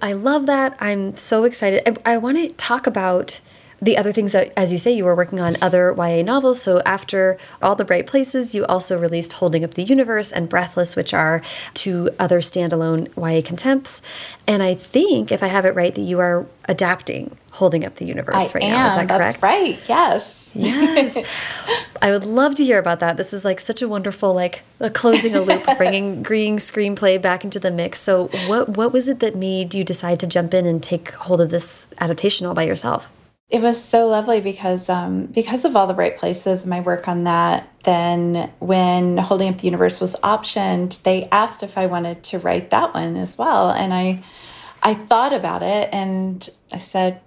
I 0.02 0.14
love 0.14 0.45
that. 0.45 0.78
I'm 0.80 1.18
so 1.18 1.44
excited. 1.44 1.82
I, 2.06 2.14
I 2.14 2.18
want 2.18 2.38
to 2.38 2.49
talk 2.49 2.86
about 2.86 3.41
the 3.82 3.98
other 3.98 4.12
things 4.12 4.32
that, 4.32 4.52
as 4.58 4.72
you 4.72 4.78
say, 4.78 4.91
you 4.91 5.06
were 5.06 5.16
working 5.16 5.40
on 5.40 5.56
other 5.62 5.94
YA 5.95 6.24
novels. 6.24 6.62
So 6.62 6.82
after 6.86 7.38
All 7.62 7.76
the 7.76 7.86
Bright 7.86 8.08
Places, 8.08 8.56
you 8.56 8.66
also 8.66 8.98
released 8.99 9.34
Holding 9.34 9.64
Up 9.64 9.76
the 9.76 9.84
Universe 9.84 10.32
and 10.32 10.49
Breathless, 10.49 10.95
which 10.95 11.14
are 11.14 11.41
two 11.74 12.10
other 12.20 12.40
standalone 12.40 13.08
YA 13.16 13.41
contemps. 13.45 14.02
And 14.48 14.64
I 14.64 14.74
think, 14.74 15.32
if 15.32 15.44
I 15.44 15.48
have 15.48 15.66
it 15.66 15.76
right, 15.76 15.94
that 15.94 16.02
you 16.02 16.20
are 16.20 16.45
adapting 16.66 17.38
Holding 17.52 17.86
Up 17.86 17.95
the 17.95 18.06
Universe 18.06 18.36
I 18.36 18.52
right 18.54 18.64
am. 18.64 18.72
now. 18.72 18.88
Is 18.88 19.08
that 19.08 19.18
correct? 19.18 19.41
That's 19.41 19.44
right. 19.44 19.80
Yes. 19.88 20.52
Yes. 20.54 21.18
I 22.02 22.12
would 22.12 22.26
love 22.26 22.56
to 22.56 22.66
hear 22.66 22.80
about 22.80 22.99
that. 23.02 23.18
This 23.18 23.34
is 23.34 23.45
like 23.45 23.60
such 23.60 23.82
a 23.82 23.88
wonderful, 23.88 24.34
like 24.34 24.64
a 24.80 24.90
closing 24.90 25.36
a 25.36 25.41
loop, 25.41 25.66
bringing 25.78 26.24
green 26.24 26.58
screenplay 26.58 27.22
back 27.22 27.44
into 27.44 27.60
the 27.60 27.72
mix. 27.72 27.99
So 27.99 28.28
what, 28.48 28.70
what 28.70 28.91
was 28.91 29.08
it 29.08 29.20
that 29.20 29.36
made 29.36 29.76
you 29.76 29.84
decide 29.84 30.20
to 30.22 30.28
jump 30.28 30.54
in 30.54 30.66
and 30.66 30.82
take 30.82 31.12
hold 31.12 31.41
of 31.41 31.49
this 31.52 31.88
adaptation 31.99 32.48
all 32.48 32.54
by 32.56 32.64
yourself? 32.64 33.12
It 33.49 33.61
was 33.61 33.82
so 33.82 34.07
lovely 34.07 34.41
because 34.41 34.90
um, 34.90 35.28
because 35.28 35.64
of 35.64 35.76
all 35.76 35.88
the 35.88 35.94
bright 35.94 36.18
places, 36.18 36.65
my 36.65 36.82
work 36.82 37.07
on 37.07 37.24
that. 37.24 37.69
Then 37.84 38.52
when 38.60 39.18
Holding 39.18 39.53
Up 39.53 39.60
the 39.60 39.68
Universe 39.68 40.02
was 40.02 40.15
optioned, 40.15 41.02
they 41.03 41.30
asked 41.32 41.64
if 41.64 41.78
I 41.78 41.86
wanted 41.86 42.24
to 42.24 42.40
write 42.40 42.72
that 42.72 42.94
one 42.94 43.15
as 43.15 43.38
well, 43.38 43.72
and 43.72 43.94
I 43.94 44.22
I 44.84 44.95
thought 44.95 45.32
about 45.32 45.64
it 45.64 45.90
and 45.94 46.48
I 46.74 46.78
said, 46.78 47.22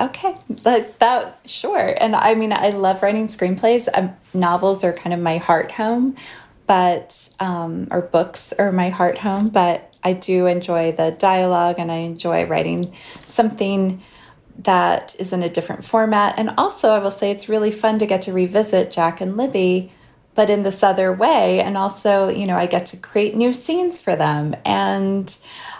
okay, 0.00 0.36
that, 0.48 0.98
that 0.98 1.40
sure. 1.46 1.94
And 1.98 2.16
I 2.16 2.34
mean, 2.34 2.52
I 2.52 2.70
love 2.70 3.02
writing 3.02 3.28
screenplays. 3.28 3.88
Um, 3.94 4.14
novels 4.32 4.84
are 4.84 4.92
kind 4.92 5.14
of 5.14 5.20
my 5.20 5.36
heart 5.38 5.70
home, 5.70 6.16
but 6.66 7.28
um, 7.40 7.88
or 7.92 8.02
books 8.02 8.52
are 8.58 8.72
my 8.72 8.90
heart 8.90 9.18
home. 9.18 9.50
But 9.50 9.94
I 10.02 10.14
do 10.14 10.46
enjoy 10.46 10.92
the 10.92 11.12
dialogue, 11.12 11.76
and 11.78 11.92
I 11.92 11.98
enjoy 11.98 12.44
writing 12.46 12.92
something 13.20 14.02
that 14.58 15.16
is 15.18 15.32
in 15.32 15.42
a 15.42 15.48
different 15.48 15.84
format. 15.84 16.38
And 16.38 16.50
also, 16.56 16.90
I 16.90 16.98
will 16.98 17.10
say 17.10 17.30
it's 17.30 17.48
really 17.48 17.70
fun 17.70 17.98
to 17.98 18.06
get 18.06 18.22
to 18.22 18.32
revisit 18.32 18.90
Jack 18.90 19.20
and 19.20 19.36
Libby, 19.36 19.92
but 20.34 20.50
in 20.50 20.62
this 20.62 20.82
other 20.82 21.12
way. 21.12 21.60
And 21.60 21.76
also, 21.76 22.28
you 22.28 22.46
know, 22.46 22.56
I 22.56 22.66
get 22.66 22.86
to 22.86 22.96
create 22.96 23.34
new 23.34 23.52
scenes 23.52 24.00
for 24.00 24.16
them. 24.16 24.54
And 24.64 25.36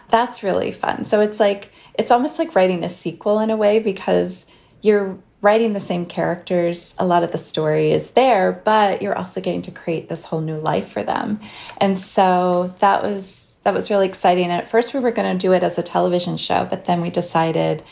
that's 0.09 0.42
really 0.42 0.72
fun. 0.72 1.05
So 1.05 1.20
it's 1.20 1.40
like, 1.40 1.70
it's 1.94 2.10
almost 2.10 2.38
like 2.38 2.55
writing 2.55 2.84
a 2.84 2.88
sequel 2.88 3.38
in 3.40 3.51
a 3.51 3.56
way 3.56 3.78
because 3.78 4.46
you're 4.82 5.18
writing 5.40 5.72
the 5.72 5.80
same 5.80 6.06
characters. 6.06 6.94
A 6.98 7.06
lot 7.06 7.22
of 7.22 7.30
the 7.30 7.38
story 7.38 7.92
is 7.92 8.10
there, 8.10 8.52
but 8.52 9.02
you're 9.02 9.16
also 9.16 9.40
getting 9.40 9.62
to 9.62 9.70
create 9.70 10.09
this 10.09 10.24
whole 10.24 10.40
new 10.40 10.56
life 10.56 10.88
for 10.88 11.02
them. 11.02 11.40
And 11.80 11.98
so 11.98 12.68
that 12.80 13.02
was, 13.02 13.56
that 13.62 13.74
was 13.74 13.90
really 13.90 14.06
exciting. 14.06 14.44
And 14.44 14.52
at 14.52 14.68
first 14.68 14.94
we 14.94 15.01
were 15.01 15.10
going 15.10 15.36
to 15.36 15.38
do 15.38 15.52
it 15.52 15.62
as 15.62 15.78
a 15.78 15.82
television 15.82 16.36
show, 16.36 16.66
but 16.68 16.86
then 16.86 17.01
we 17.01 17.10
decided, 17.10 17.82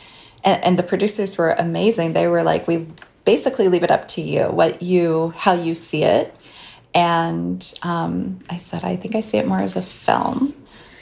and, 0.44 0.62
and 0.64 0.78
the 0.78 0.82
producers 0.82 1.38
were 1.38 1.52
amazing. 1.52 2.12
They 2.12 2.28
were 2.28 2.42
like, 2.42 2.66
we 2.66 2.86
basically 3.24 3.68
leave 3.68 3.84
it 3.84 3.90
up 3.90 4.08
to 4.08 4.20
you, 4.20 4.44
what 4.44 4.82
you, 4.82 5.32
how 5.36 5.52
you 5.52 5.74
see 5.74 6.04
it. 6.04 6.34
And 6.94 7.72
um, 7.82 8.38
I 8.50 8.56
said, 8.56 8.84
I 8.84 8.96
think 8.96 9.14
I 9.14 9.20
see 9.20 9.38
it 9.38 9.46
more 9.46 9.60
as 9.60 9.76
a 9.76 9.82
film. 9.82 10.52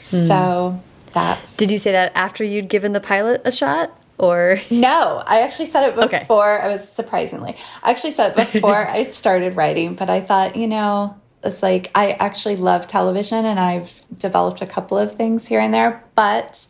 Mm. 0.07 0.27
So 0.27 0.83
that's. 1.13 1.57
Did 1.57 1.71
you 1.71 1.79
say 1.79 1.93
that 1.93 2.13
after 2.15 2.45
you'd 2.45 2.69
given 2.69 2.93
the 2.93 3.01
pilot 3.01 3.43
a 3.45 3.53
shot? 3.53 3.97
Or 4.19 4.59
no, 4.71 5.23
I 5.27 5.41
actually 5.41 5.65
said 5.65 5.89
it 5.89 5.95
before. 5.97 6.59
Okay. 6.59 6.67
I 6.67 6.69
was 6.69 6.87
surprisingly, 6.87 7.57
I 7.83 7.91
actually 7.91 8.11
said 8.11 8.33
it 8.33 8.53
before 8.53 8.87
I 8.91 9.09
started 9.11 9.57
writing, 9.57 9.95
but 9.95 10.11
I 10.11 10.21
thought, 10.21 10.57
you 10.57 10.67
know, 10.67 11.19
it's 11.43 11.63
like 11.63 11.91
I 11.95 12.11
actually 12.13 12.57
love 12.57 12.87
television 12.87 13.47
and 13.47 13.59
I've 13.59 14.03
developed 14.19 14.61
a 14.61 14.67
couple 14.67 14.99
of 14.99 15.13
things 15.13 15.47
here 15.47 15.59
and 15.59 15.73
there, 15.73 16.05
but 16.15 16.67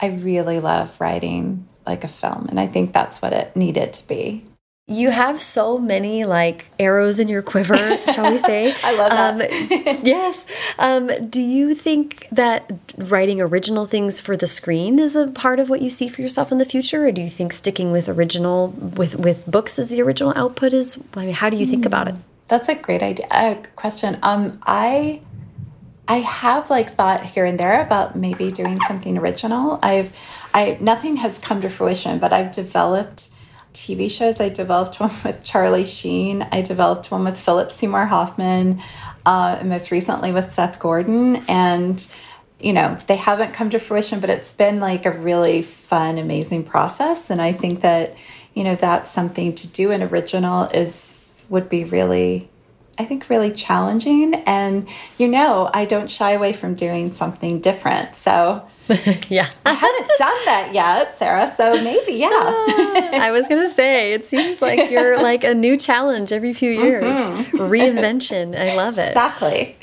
I 0.00 0.08
really 0.08 0.58
love 0.58 1.00
writing 1.00 1.67
like 1.88 2.04
a 2.04 2.08
film, 2.08 2.46
and 2.48 2.60
I 2.60 2.66
think 2.66 2.92
that's 2.92 3.20
what 3.20 3.32
it 3.32 3.56
needed 3.56 3.92
to 3.94 4.06
be. 4.06 4.44
You 4.90 5.10
have 5.10 5.38
so 5.38 5.76
many 5.76 6.24
like 6.24 6.66
arrows 6.78 7.18
in 7.18 7.28
your 7.28 7.42
quiver, 7.42 7.76
shall 8.14 8.30
we 8.30 8.38
say? 8.38 8.72
I 8.82 8.94
love 8.96 9.10
that. 9.10 9.50
Um, 9.50 10.00
yes. 10.02 10.46
Um, 10.78 11.10
do 11.28 11.42
you 11.42 11.74
think 11.74 12.26
that 12.32 12.72
writing 12.96 13.40
original 13.40 13.86
things 13.86 14.20
for 14.20 14.34
the 14.34 14.46
screen 14.46 14.98
is 14.98 15.14
a 15.14 15.26
part 15.26 15.60
of 15.60 15.68
what 15.68 15.82
you 15.82 15.90
see 15.90 16.08
for 16.08 16.22
yourself 16.22 16.50
in 16.52 16.58
the 16.58 16.64
future, 16.64 17.06
or 17.06 17.12
do 17.12 17.20
you 17.20 17.28
think 17.28 17.52
sticking 17.52 17.92
with 17.92 18.08
original 18.08 18.68
with 18.68 19.16
with 19.16 19.44
books 19.46 19.78
as 19.78 19.90
the 19.90 20.00
original 20.00 20.32
output 20.36 20.72
is? 20.72 20.98
I 21.14 21.26
mean, 21.26 21.34
how 21.34 21.50
do 21.50 21.56
you 21.56 21.66
think 21.66 21.84
about 21.84 22.08
it? 22.08 22.14
That's 22.48 22.70
a 22.70 22.74
great 22.74 23.02
idea. 23.02 23.26
Uh, 23.30 23.56
question. 23.76 24.18
Um, 24.22 24.58
I 24.62 25.20
I 26.08 26.20
have 26.20 26.70
like 26.70 26.88
thought 26.88 27.26
here 27.26 27.44
and 27.44 27.60
there 27.60 27.82
about 27.82 28.16
maybe 28.16 28.50
doing 28.50 28.80
something 28.88 29.18
original. 29.18 29.78
I've 29.82 30.16
I 30.58 30.76
nothing 30.80 31.16
has 31.16 31.38
come 31.38 31.60
to 31.60 31.68
fruition, 31.68 32.18
but 32.18 32.32
I've 32.32 32.50
developed 32.50 33.30
TV 33.72 34.10
shows. 34.10 34.40
I 34.40 34.48
developed 34.48 34.98
one 34.98 35.10
with 35.24 35.44
Charlie 35.44 35.84
Sheen. 35.84 36.42
I 36.50 36.62
developed 36.62 37.12
one 37.12 37.24
with 37.24 37.38
Philip 37.38 37.70
Seymour 37.70 38.06
Hoffman, 38.06 38.80
uh, 39.24 39.60
most 39.64 39.92
recently 39.92 40.32
with 40.32 40.50
Seth 40.50 40.80
Gordon. 40.80 41.36
And, 41.48 42.04
you 42.60 42.72
know, 42.72 42.98
they 43.06 43.14
haven't 43.14 43.52
come 43.54 43.70
to 43.70 43.78
fruition, 43.78 44.18
but 44.18 44.30
it's 44.30 44.50
been 44.50 44.80
like 44.80 45.06
a 45.06 45.12
really 45.12 45.62
fun, 45.62 46.18
amazing 46.18 46.64
process. 46.64 47.30
And 47.30 47.40
I 47.40 47.52
think 47.52 47.82
that, 47.82 48.16
you 48.54 48.64
know, 48.64 48.74
that's 48.74 49.12
something 49.12 49.54
to 49.54 49.68
do 49.68 49.92
an 49.92 50.02
original 50.02 50.64
is 50.74 51.44
would 51.48 51.68
be 51.68 51.84
really 51.84 52.50
I 53.00 53.04
think, 53.04 53.30
really 53.30 53.52
challenging. 53.52 54.34
And, 54.34 54.88
you 55.18 55.28
know, 55.28 55.70
I 55.72 55.84
don't 55.84 56.10
shy 56.10 56.32
away 56.32 56.52
from 56.52 56.74
doing 56.74 57.12
something 57.12 57.60
different. 57.60 58.16
So, 58.16 58.66
yeah. 59.28 59.48
I 59.66 59.72
haven't 59.72 60.10
done 60.18 60.44
that 60.46 60.70
yet, 60.72 61.16
Sarah. 61.16 61.50
So 61.50 61.82
maybe, 61.82 62.12
yeah. 62.14 62.28
uh, 62.28 63.18
I 63.20 63.30
was 63.30 63.46
going 63.48 63.60
to 63.60 63.68
say, 63.68 64.12
it 64.12 64.24
seems 64.24 64.62
like 64.62 64.90
you're 64.90 65.20
like 65.22 65.44
a 65.44 65.54
new 65.54 65.76
challenge 65.76 66.32
every 66.32 66.54
few 66.54 66.70
years. 66.70 67.16
Mm 67.16 67.32
-hmm. 67.34 67.70
Reinvention. 67.70 68.54
I 68.54 68.76
love 68.76 68.98
it. 68.98 69.08
Exactly. 69.08 69.76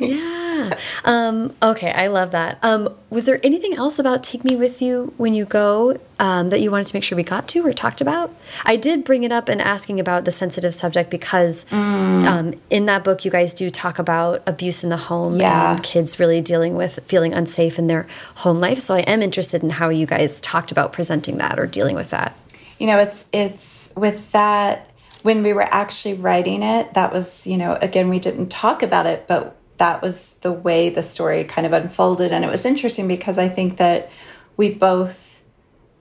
yeah. 0.00 0.78
Um, 1.04 1.52
okay. 1.60 1.92
I 1.92 2.08
love 2.08 2.30
that. 2.30 2.58
Um, 2.62 2.88
was 3.10 3.24
there 3.24 3.38
anything 3.42 3.74
else 3.74 4.00
about 4.00 4.22
Take 4.22 4.44
Me 4.44 4.56
With 4.56 4.82
You 4.82 5.12
when 5.16 5.34
you 5.34 5.44
go 5.44 5.96
um, 6.18 6.50
that 6.50 6.60
you 6.60 6.70
wanted 6.70 6.88
to 6.88 6.96
make 6.96 7.04
sure 7.04 7.16
we 7.16 7.22
got 7.22 7.46
to 7.48 7.66
or 7.66 7.72
talked 7.72 8.00
about? 8.00 8.28
I 8.64 8.76
did 8.76 9.04
bring 9.04 9.24
it 9.24 9.32
up 9.32 9.48
in 9.48 9.60
asking 9.60 10.00
about 10.00 10.24
the 10.24 10.32
sensitive 10.32 10.74
subject 10.74 11.10
because 11.10 11.64
mm. 11.70 12.24
um, 12.24 12.54
in 12.70 12.86
that 12.86 13.04
book, 13.04 13.24
you 13.24 13.30
guys 13.30 13.54
do 13.54 13.70
talk 13.70 13.98
about 13.98 14.42
abuse 14.46 14.82
in 14.84 14.90
the 14.90 14.96
home 14.96 15.34
yeah. 15.34 15.72
and 15.72 15.82
kids 15.82 16.18
really 16.18 16.40
dealing 16.40 16.74
with 16.74 16.98
feeling 17.04 17.32
unsafe 17.32 17.78
in 17.78 17.86
their 17.86 18.06
home 18.36 18.43
life. 18.52 18.78
So 18.78 18.94
I 18.94 19.00
am 19.00 19.22
interested 19.22 19.62
in 19.62 19.70
how 19.70 19.88
you 19.88 20.06
guys 20.06 20.40
talked 20.40 20.70
about 20.70 20.92
presenting 20.92 21.38
that 21.38 21.58
or 21.58 21.66
dealing 21.66 21.96
with 21.96 22.10
that. 22.10 22.36
You 22.78 22.86
know, 22.86 22.98
it's 22.98 23.26
it's 23.32 23.92
with 23.96 24.32
that 24.32 24.90
when 25.22 25.42
we 25.42 25.52
were 25.54 25.62
actually 25.62 26.14
writing 26.14 26.62
it, 26.62 26.92
that 26.94 27.12
was, 27.12 27.46
you 27.46 27.56
know, 27.56 27.78
again, 27.80 28.10
we 28.10 28.18
didn't 28.18 28.50
talk 28.50 28.82
about 28.82 29.06
it, 29.06 29.26
but 29.26 29.56
that 29.78 30.02
was 30.02 30.34
the 30.42 30.52
way 30.52 30.90
the 30.90 31.02
story 31.02 31.44
kind 31.44 31.66
of 31.66 31.72
unfolded. 31.72 32.30
And 32.30 32.44
it 32.44 32.50
was 32.50 32.66
interesting 32.66 33.08
because 33.08 33.38
I 33.38 33.48
think 33.48 33.78
that 33.78 34.10
we 34.56 34.74
both 34.74 35.42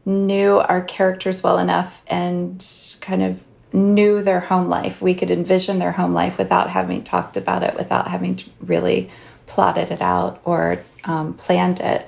knew 0.05 0.57
our 0.57 0.81
characters 0.81 1.41
well 1.41 1.57
enough 1.57 2.03
and 2.07 2.65
kind 2.99 3.23
of 3.23 3.45
knew 3.71 4.21
their 4.21 4.41
home 4.41 4.69
life. 4.69 5.01
We 5.01 5.15
could 5.15 5.31
envision 5.31 5.79
their 5.79 5.93
home 5.93 6.13
life 6.13 6.37
without 6.37 6.69
having 6.69 7.03
talked 7.03 7.37
about 7.37 7.63
it, 7.63 7.75
without 7.75 8.07
having 8.07 8.35
to 8.35 8.49
really 8.59 9.09
plotted 9.45 9.91
it 9.91 10.01
out 10.01 10.41
or 10.45 10.79
um, 11.05 11.33
planned 11.33 11.79
it. 11.79 12.07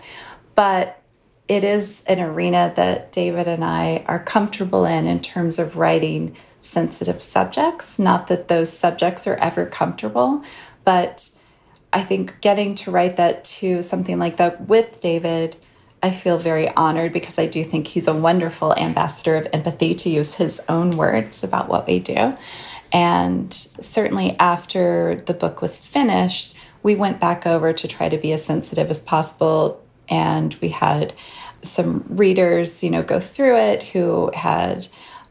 But 0.56 1.02
it 1.48 1.64
is 1.64 2.04
an 2.08 2.20
arena 2.20 2.74
that 2.76 3.12
David 3.12 3.48
and 3.48 3.64
I 3.64 4.04
are 4.08 4.24
comfortable 4.24 4.86
in 4.86 5.06
in 5.06 5.20
terms 5.20 5.60
of 5.60 5.78
writing 5.78 6.36
sensitive 6.60 7.22
subjects. 7.22 8.00
Not 8.00 8.28
that 8.28 8.48
those 8.48 8.76
subjects 8.76 9.28
are 9.28 9.36
ever 9.36 9.68
comfortable, 9.68 10.44
but 10.84 11.30
I 11.94 12.02
think 12.02 12.42
getting 12.42 12.74
to 12.76 12.92
write 12.92 13.18
that 13.18 13.44
to 13.44 13.82
something 13.82 14.18
like 14.18 14.38
that 14.38 14.68
with 14.68 15.02
David, 15.02 15.56
I 16.02 16.12
feel 16.12 16.38
very 16.38 16.70
honored 16.76 17.14
because 17.14 17.40
I 17.40 17.46
do 17.46 17.64
think 17.64 17.88
he's 17.88 18.08
a 18.08 18.14
wonderful 18.14 18.74
ambassador 18.76 19.36
of 19.38 19.48
empathy, 19.54 19.94
to 19.96 20.10
use 20.10 20.36
his 20.36 20.62
own 20.68 20.98
words 20.98 21.44
about 21.44 21.70
what 21.70 21.88
we 21.88 22.00
do. 22.00 22.36
And 22.92 23.54
certainly 23.54 24.36
after 24.40 25.16
the 25.26 25.34
book 25.34 25.62
was 25.62 25.80
finished, 25.80 26.56
we 26.84 26.96
went 26.96 27.20
back 27.20 27.48
over 27.48 27.72
to 27.74 27.88
try 27.88 28.10
to 28.10 28.18
be 28.18 28.32
as 28.34 28.44
sensitive 28.44 28.92
as 28.92 29.02
possible. 29.02 29.82
And 30.10 30.56
we 30.62 30.70
had 30.70 31.14
some 31.62 32.06
readers, 32.10 32.84
you 32.84 32.90
know, 32.90 33.04
go 33.04 33.20
through 33.20 33.58
it 33.58 33.84
who 33.84 34.32
had 34.34 34.88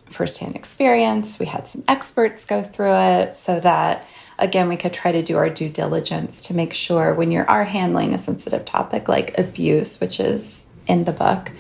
firsthand 0.07 0.57
experience. 0.57 1.39
We 1.39 1.47
had 1.47 1.67
some 1.67 1.83
experts 1.89 2.45
go 2.45 2.63
through 2.63 2.95
it 2.95 3.35
so 3.35 3.61
that, 3.61 4.07
again, 4.39 4.69
we 4.69 4.77
could 4.77 4.93
try 4.93 5.13
to 5.13 5.23
do 5.23 5.37
our 5.37 5.49
due 5.49 5.69
diligence 5.69 6.43
to 6.49 6.55
make 6.55 6.75
sure 6.75 7.15
when 7.15 7.31
you 7.31 7.45
are 7.49 7.65
handling 7.65 8.15
a 8.15 8.19
sensitive 8.19 8.65
topic 8.65 9.09
like 9.09 9.39
abuse, 9.39 10.01
which 10.01 10.21
is 10.21 10.65
in 10.87 11.05
the 11.05 11.13
book, 11.13 11.51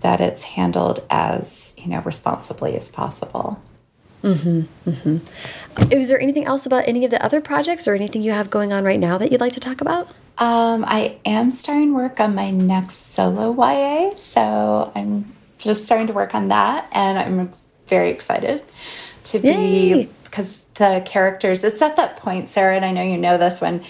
that 0.00 0.20
it's 0.20 0.44
handled 0.44 1.00
as, 1.10 1.74
you 1.78 1.88
know, 1.88 2.00
responsibly 2.02 2.76
as 2.76 2.90
possible. 2.90 3.62
Mm-hmm, 4.22 4.90
mm-hmm. 4.90 5.92
Is 5.92 6.08
there 6.08 6.20
anything 6.20 6.44
else 6.44 6.66
about 6.66 6.88
any 6.88 7.04
of 7.04 7.10
the 7.10 7.22
other 7.22 7.40
projects 7.40 7.86
or 7.86 7.94
anything 7.94 8.22
you 8.22 8.32
have 8.32 8.50
going 8.50 8.72
on 8.72 8.84
right 8.84 9.00
now 9.00 9.18
that 9.18 9.30
you'd 9.30 9.40
like 9.40 9.54
to 9.54 9.60
talk 9.60 9.80
about? 9.80 10.08
Um, 10.38 10.84
I 10.86 11.18
am 11.24 11.50
starting 11.50 11.94
work 11.94 12.18
on 12.18 12.34
my 12.34 12.50
next 12.50 13.12
solo 13.12 13.52
YA, 13.52 14.10
so 14.16 14.90
I'm 14.94 15.32
just 15.58 15.84
starting 15.84 16.08
to 16.08 16.12
work 16.12 16.34
on 16.34 16.48
that, 16.48 16.88
and 16.92 17.18
I'm 17.18 17.50
very 17.86 18.10
excited 18.10 18.62
to 19.24 19.38
be 19.38 20.08
because 20.24 20.60
the 20.74 21.02
characters. 21.04 21.62
It's 21.62 21.80
at 21.82 21.96
that 21.96 22.16
point, 22.16 22.48
Sarah, 22.48 22.76
and 22.76 22.84
I 22.84 22.90
know 22.90 23.02
you 23.02 23.16
know 23.16 23.38
this 23.38 23.60
when 23.60 23.84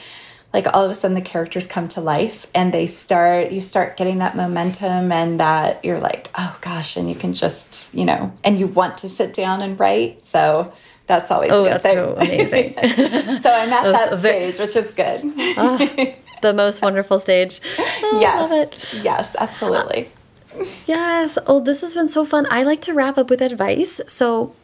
like 0.52 0.66
all 0.72 0.84
of 0.84 0.90
a 0.90 0.94
sudden 0.94 1.14
the 1.14 1.22
characters 1.22 1.66
come 1.66 1.88
to 1.88 2.00
life 2.00 2.46
and 2.54 2.72
they 2.72 2.86
start 2.86 3.50
you 3.50 3.60
start 3.60 3.96
getting 3.96 4.18
that 4.18 4.36
momentum 4.36 5.10
and 5.10 5.40
that 5.40 5.84
you're 5.84 5.98
like 5.98 6.30
oh 6.38 6.56
gosh 6.60 6.96
and 6.96 7.08
you 7.08 7.16
can 7.16 7.34
just 7.34 7.92
you 7.92 8.04
know 8.04 8.32
and 8.44 8.60
you 8.60 8.68
want 8.68 8.98
to 8.98 9.08
sit 9.08 9.32
down 9.32 9.62
and 9.62 9.80
write 9.80 10.24
so 10.24 10.72
that's 11.06 11.30
always 11.30 11.52
oh, 11.52 11.64
good 11.64 11.82
that's 11.82 11.94
so 11.94 12.14
amazing. 12.16 12.74
so 13.42 13.52
I'm 13.52 13.72
at 13.72 13.92
that 13.92 14.18
stage, 14.18 14.58
which 14.58 14.76
is 14.76 14.90
good. 14.90 15.20
oh, 15.24 16.14
the 16.44 16.54
most 16.54 16.82
wonderful 16.82 17.18
stage. 17.18 17.60
Oh, 18.06 18.20
yes, 18.20 19.00
yes, 19.02 19.34
absolutely. 19.38 20.10
Uh, 20.54 20.64
yes. 20.86 21.38
Oh, 21.46 21.58
this 21.58 21.80
has 21.80 21.94
been 21.94 22.06
so 22.06 22.24
fun. 22.24 22.46
I 22.50 22.62
like 22.62 22.80
to 22.82 22.92
wrap 22.92 23.16
up 23.16 23.30
with 23.30 23.40
advice. 23.40 24.00
So, 24.06 24.54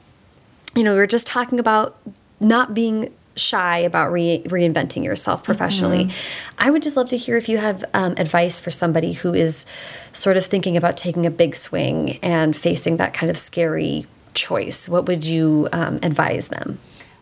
you 0.76 0.84
know, 0.84 0.92
we 0.92 0.98
were 0.98 1.06
just 1.06 1.26
talking 1.26 1.58
about 1.58 1.96
not 2.38 2.74
being 2.74 3.12
shy 3.36 3.78
about 3.78 4.12
re 4.12 4.42
reinventing 4.46 5.02
yourself 5.02 5.42
professionally. 5.42 6.04
Mm 6.04 6.10
-hmm. 6.10 6.66
I 6.66 6.70
would 6.70 6.84
just 6.84 6.96
love 6.96 7.08
to 7.08 7.16
hear 7.16 7.36
if 7.36 7.48
you 7.48 7.58
have 7.58 7.84
um, 7.94 8.12
advice 8.18 8.60
for 8.60 8.70
somebody 8.70 9.12
who 9.12 9.34
is 9.34 9.66
sort 10.12 10.36
of 10.36 10.44
thinking 10.46 10.76
about 10.76 10.96
taking 10.96 11.26
a 11.26 11.30
big 11.30 11.56
swing 11.56 12.18
and 12.22 12.56
facing 12.56 12.98
that 12.98 13.12
kind 13.18 13.30
of 13.30 13.36
scary 13.36 14.06
choice. 14.34 14.90
What 14.90 15.06
would 15.08 15.24
you 15.24 15.68
um, 15.72 15.98
advise 16.02 16.48
them? 16.48 16.78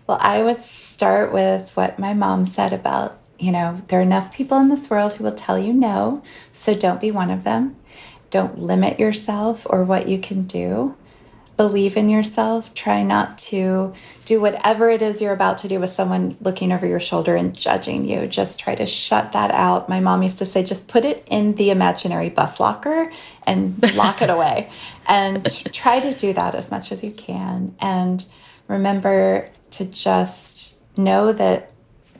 Well, 0.06 0.18
I 0.20 0.42
would 0.42 0.62
start 0.62 1.32
with 1.32 1.76
what 1.76 1.98
my 1.98 2.14
mom 2.14 2.44
said 2.44 2.72
about, 2.72 3.18
you 3.38 3.52
know, 3.52 3.82
there 3.88 4.00
are 4.00 4.02
enough 4.02 4.34
people 4.34 4.58
in 4.58 4.68
this 4.68 4.90
world 4.90 5.14
who 5.14 5.24
will 5.24 5.32
tell 5.32 5.58
you 5.58 5.72
no, 5.72 6.22
so 6.52 6.74
don't 6.74 7.00
be 7.00 7.10
one 7.10 7.30
of 7.30 7.44
them. 7.44 7.76
Don't 8.30 8.58
limit 8.58 8.98
yourself 8.98 9.66
or 9.70 9.84
what 9.84 10.08
you 10.08 10.18
can 10.18 10.44
do 10.44 10.96
believe 11.58 11.96
in 11.96 12.08
yourself. 12.08 12.72
Try 12.72 13.02
not 13.02 13.36
to 13.36 13.92
do 14.24 14.40
whatever 14.40 14.88
it 14.88 15.02
is 15.02 15.20
you're 15.20 15.32
about 15.32 15.58
to 15.58 15.68
do 15.68 15.80
with 15.80 15.90
someone 15.90 16.36
looking 16.40 16.72
over 16.72 16.86
your 16.86 17.00
shoulder 17.00 17.34
and 17.34 17.54
judging 17.54 18.06
you. 18.06 18.28
Just 18.28 18.60
try 18.60 18.76
to 18.76 18.86
shut 18.86 19.32
that 19.32 19.50
out. 19.50 19.88
My 19.88 19.98
mom 20.00 20.22
used 20.22 20.38
to 20.38 20.46
say, 20.46 20.62
just 20.62 20.86
put 20.88 21.04
it 21.04 21.24
in 21.28 21.56
the 21.56 21.70
imaginary 21.70 22.30
bus 22.30 22.60
locker 22.60 23.10
and 23.44 23.94
lock 23.94 24.22
it 24.22 24.30
away. 24.30 24.70
And 25.10 25.46
try 25.72 26.00
to 26.00 26.12
do 26.12 26.34
that 26.34 26.54
as 26.54 26.70
much 26.70 26.92
as 26.92 27.02
you 27.02 27.10
can. 27.10 27.74
And 27.80 28.26
remember 28.68 29.48
to 29.70 29.86
just 29.86 30.76
know 30.98 31.32
that 31.32 31.72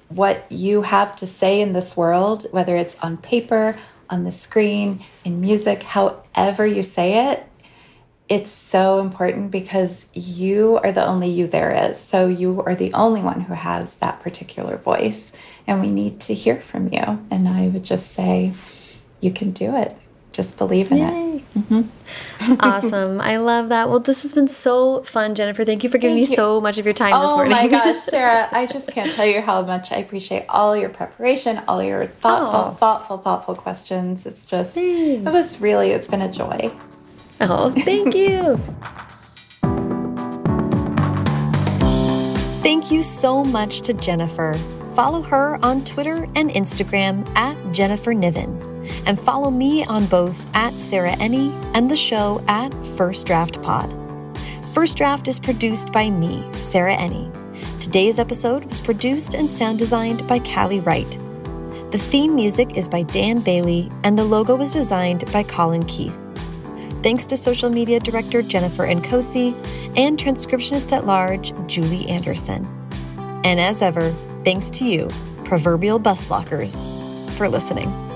what 0.09 0.47
you 0.51 0.83
have 0.83 1.15
to 1.17 1.27
say 1.27 1.61
in 1.61 1.73
this 1.73 1.97
world, 1.97 2.47
whether 2.51 2.77
it's 2.77 2.99
on 3.01 3.17
paper, 3.19 3.77
on 4.11 4.25
the 4.25 4.33
screen, 4.33 5.01
in 5.25 5.41
music, 5.41 5.83
however 5.83 6.67
you 6.67 6.83
say 6.83 7.31
it, 7.31 7.45
it's 8.29 8.51
so 8.51 9.01
important 9.01 9.51
because 9.51 10.07
you 10.13 10.79
are 10.83 10.93
the 10.93 11.07
only 11.07 11.31
you 11.31 11.47
there 11.47 11.91
is. 11.91 11.99
So 11.99 12.27
you 12.27 12.63
are 12.63 12.75
the 12.75 12.93
only 12.93 13.23
one 13.23 13.41
who 13.41 13.55
has 13.55 13.95
that 13.97 14.21
particular 14.21 14.77
voice. 14.77 15.33
And 15.67 15.81
we 15.81 15.91
need 15.91 16.21
to 16.21 16.35
hear 16.35 16.61
from 16.61 16.93
you. 16.93 17.27
And 17.31 17.49
I 17.49 17.69
would 17.69 17.85
just 17.85 18.13
say, 18.13 18.53
you 19.21 19.33
can 19.33 19.53
do 19.53 19.75
it. 19.77 19.97
Just 20.33 20.59
believe 20.59 20.91
in 20.91 20.99
Yay. 20.99 21.05
it. 21.07 21.28
Mm 21.55 21.65
-hmm. 21.69 21.85
awesome. 22.61 23.21
I 23.21 23.37
love 23.37 23.69
that. 23.69 23.89
Well, 23.89 24.01
this 24.01 24.23
has 24.23 24.33
been 24.33 24.49
so 24.49 25.03
fun, 25.05 25.35
Jennifer. 25.35 25.65
Thank 25.65 25.83
you 25.83 25.91
for 25.91 25.99
giving 25.99 26.17
Thank 26.17 26.31
me 26.31 26.37
you. 26.37 26.43
so 26.43 26.61
much 26.61 26.79
of 26.79 26.85
your 26.85 26.95
time 26.95 27.13
oh 27.15 27.23
this 27.23 27.33
morning. 27.33 27.59
Oh 27.59 27.63
my 27.63 27.69
gosh, 27.77 27.97
Sarah, 27.97 28.49
I 28.53 28.67
just 28.67 28.91
can't 28.93 29.13
tell 29.13 29.27
you 29.27 29.41
how 29.43 29.63
much 29.63 29.93
I 29.93 29.97
appreciate 29.97 30.45
all 30.49 30.77
your 30.77 30.91
preparation, 30.91 31.61
all 31.67 31.83
your 31.83 32.07
thoughtful, 32.23 32.65
oh. 32.67 32.75
thoughtful, 32.83 33.17
thoughtful 33.19 33.55
questions. 33.55 34.27
It's 34.27 34.45
just, 34.47 34.75
Thanks. 34.75 35.27
it 35.27 35.33
was 35.33 35.61
really, 35.61 35.91
it's 35.91 36.09
been 36.09 36.23
a 36.23 36.33
joy. 36.43 36.71
Oh, 37.41 37.71
thank 37.71 38.15
you. 38.15 38.57
thank 42.63 42.91
you 42.91 43.03
so 43.03 43.45
much 43.45 43.81
to 43.83 43.93
Jennifer. 43.95 44.53
Follow 44.95 45.23
her 45.23 45.59
on 45.63 45.85
Twitter 45.85 46.27
and 46.35 46.51
Instagram 46.51 47.27
at 47.37 47.57
Jennifer 47.73 48.13
Niven. 48.15 48.78
And 49.07 49.19
follow 49.19 49.51
me 49.51 49.85
on 49.85 50.07
both 50.07 50.47
at 50.55 50.73
Sarah 50.75 51.17
Enni 51.17 51.53
and 51.75 51.91
the 51.91 51.97
show 51.97 52.43
at 52.49 52.73
First 52.97 53.27
Draft 53.27 53.63
Pod. 53.63 53.95
First 54.75 54.97
Draft 54.97 55.29
is 55.29 55.41
produced 55.41 55.93
by 55.93 56.11
me, 56.11 56.45
Sarah 56.55 56.97
Enni. 56.97 57.33
Today's 57.81 58.19
episode 58.19 58.65
was 58.67 58.81
produced 58.81 59.35
and 59.35 59.51
sound 59.51 59.79
designed 59.79 60.27
by 60.29 60.39
Callie 60.41 60.81
Wright. 60.81 61.11
The 61.91 61.99
theme 61.99 62.35
music 62.35 62.77
is 62.77 62.89
by 62.89 63.03
Dan 63.03 63.41
Bailey, 63.41 63.91
and 64.05 64.19
the 64.19 64.25
logo 64.25 64.55
was 64.55 64.73
designed 64.73 65.25
by 65.33 65.43
Colin 65.43 65.85
Keith. 65.87 66.19
Thanks 67.03 67.25
to 67.27 67.37
social 67.37 67.71
media 67.71 67.99
director 67.99 68.43
Jennifer 68.43 68.87
Nkosi 68.87 69.55
and 69.97 70.19
transcriptionist 70.19 70.93
at 70.93 71.07
large 71.07 71.53
Julie 71.67 72.07
Anderson. 72.09 72.67
And 73.45 73.59
as 73.59 73.81
ever, 73.81 74.11
thanks 74.45 74.69
to 74.73 74.85
you, 74.85 75.09
proverbial 75.45 75.99
bus 75.99 76.29
lockers, 76.29 76.83
for 77.37 77.49
listening. 77.49 78.08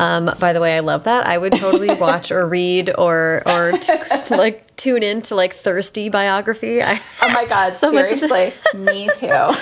Um, 0.00 0.30
by 0.38 0.54
the 0.54 0.60
way, 0.62 0.74
I 0.76 0.80
love 0.80 1.04
that. 1.04 1.26
I 1.26 1.36
would 1.36 1.52
totally 1.52 1.94
watch 1.94 2.32
or 2.32 2.48
read 2.48 2.90
or 2.96 3.42
or 3.46 3.72
like 4.30 4.74
tune 4.76 5.02
in 5.02 5.20
to 5.22 5.34
like 5.34 5.52
thirsty 5.52 6.08
biography. 6.08 6.82
I, 6.82 7.02
oh 7.20 7.28
my 7.28 7.44
god, 7.44 7.74
so 7.74 7.90
seriously, 7.90 8.54
me 8.74 9.10
too. 9.14 9.52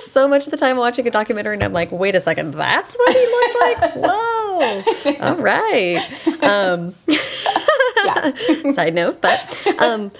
so 0.00 0.26
much 0.26 0.46
of 0.46 0.50
the 0.50 0.56
time 0.56 0.76
watching 0.76 1.06
a 1.06 1.12
documentary, 1.12 1.54
and 1.54 1.62
I'm 1.62 1.72
like, 1.72 1.92
wait 1.92 2.16
a 2.16 2.20
second, 2.20 2.54
that's 2.54 2.96
what 2.96 3.12
he 3.12 3.26
looked 3.26 3.56
like. 3.60 4.04
Whoa! 4.04 5.26
All 5.28 5.36
right. 5.36 6.42
Um, 6.42 6.94
Side 8.74 8.94
note, 8.94 9.20
but. 9.20 9.80
Um, 9.80 10.10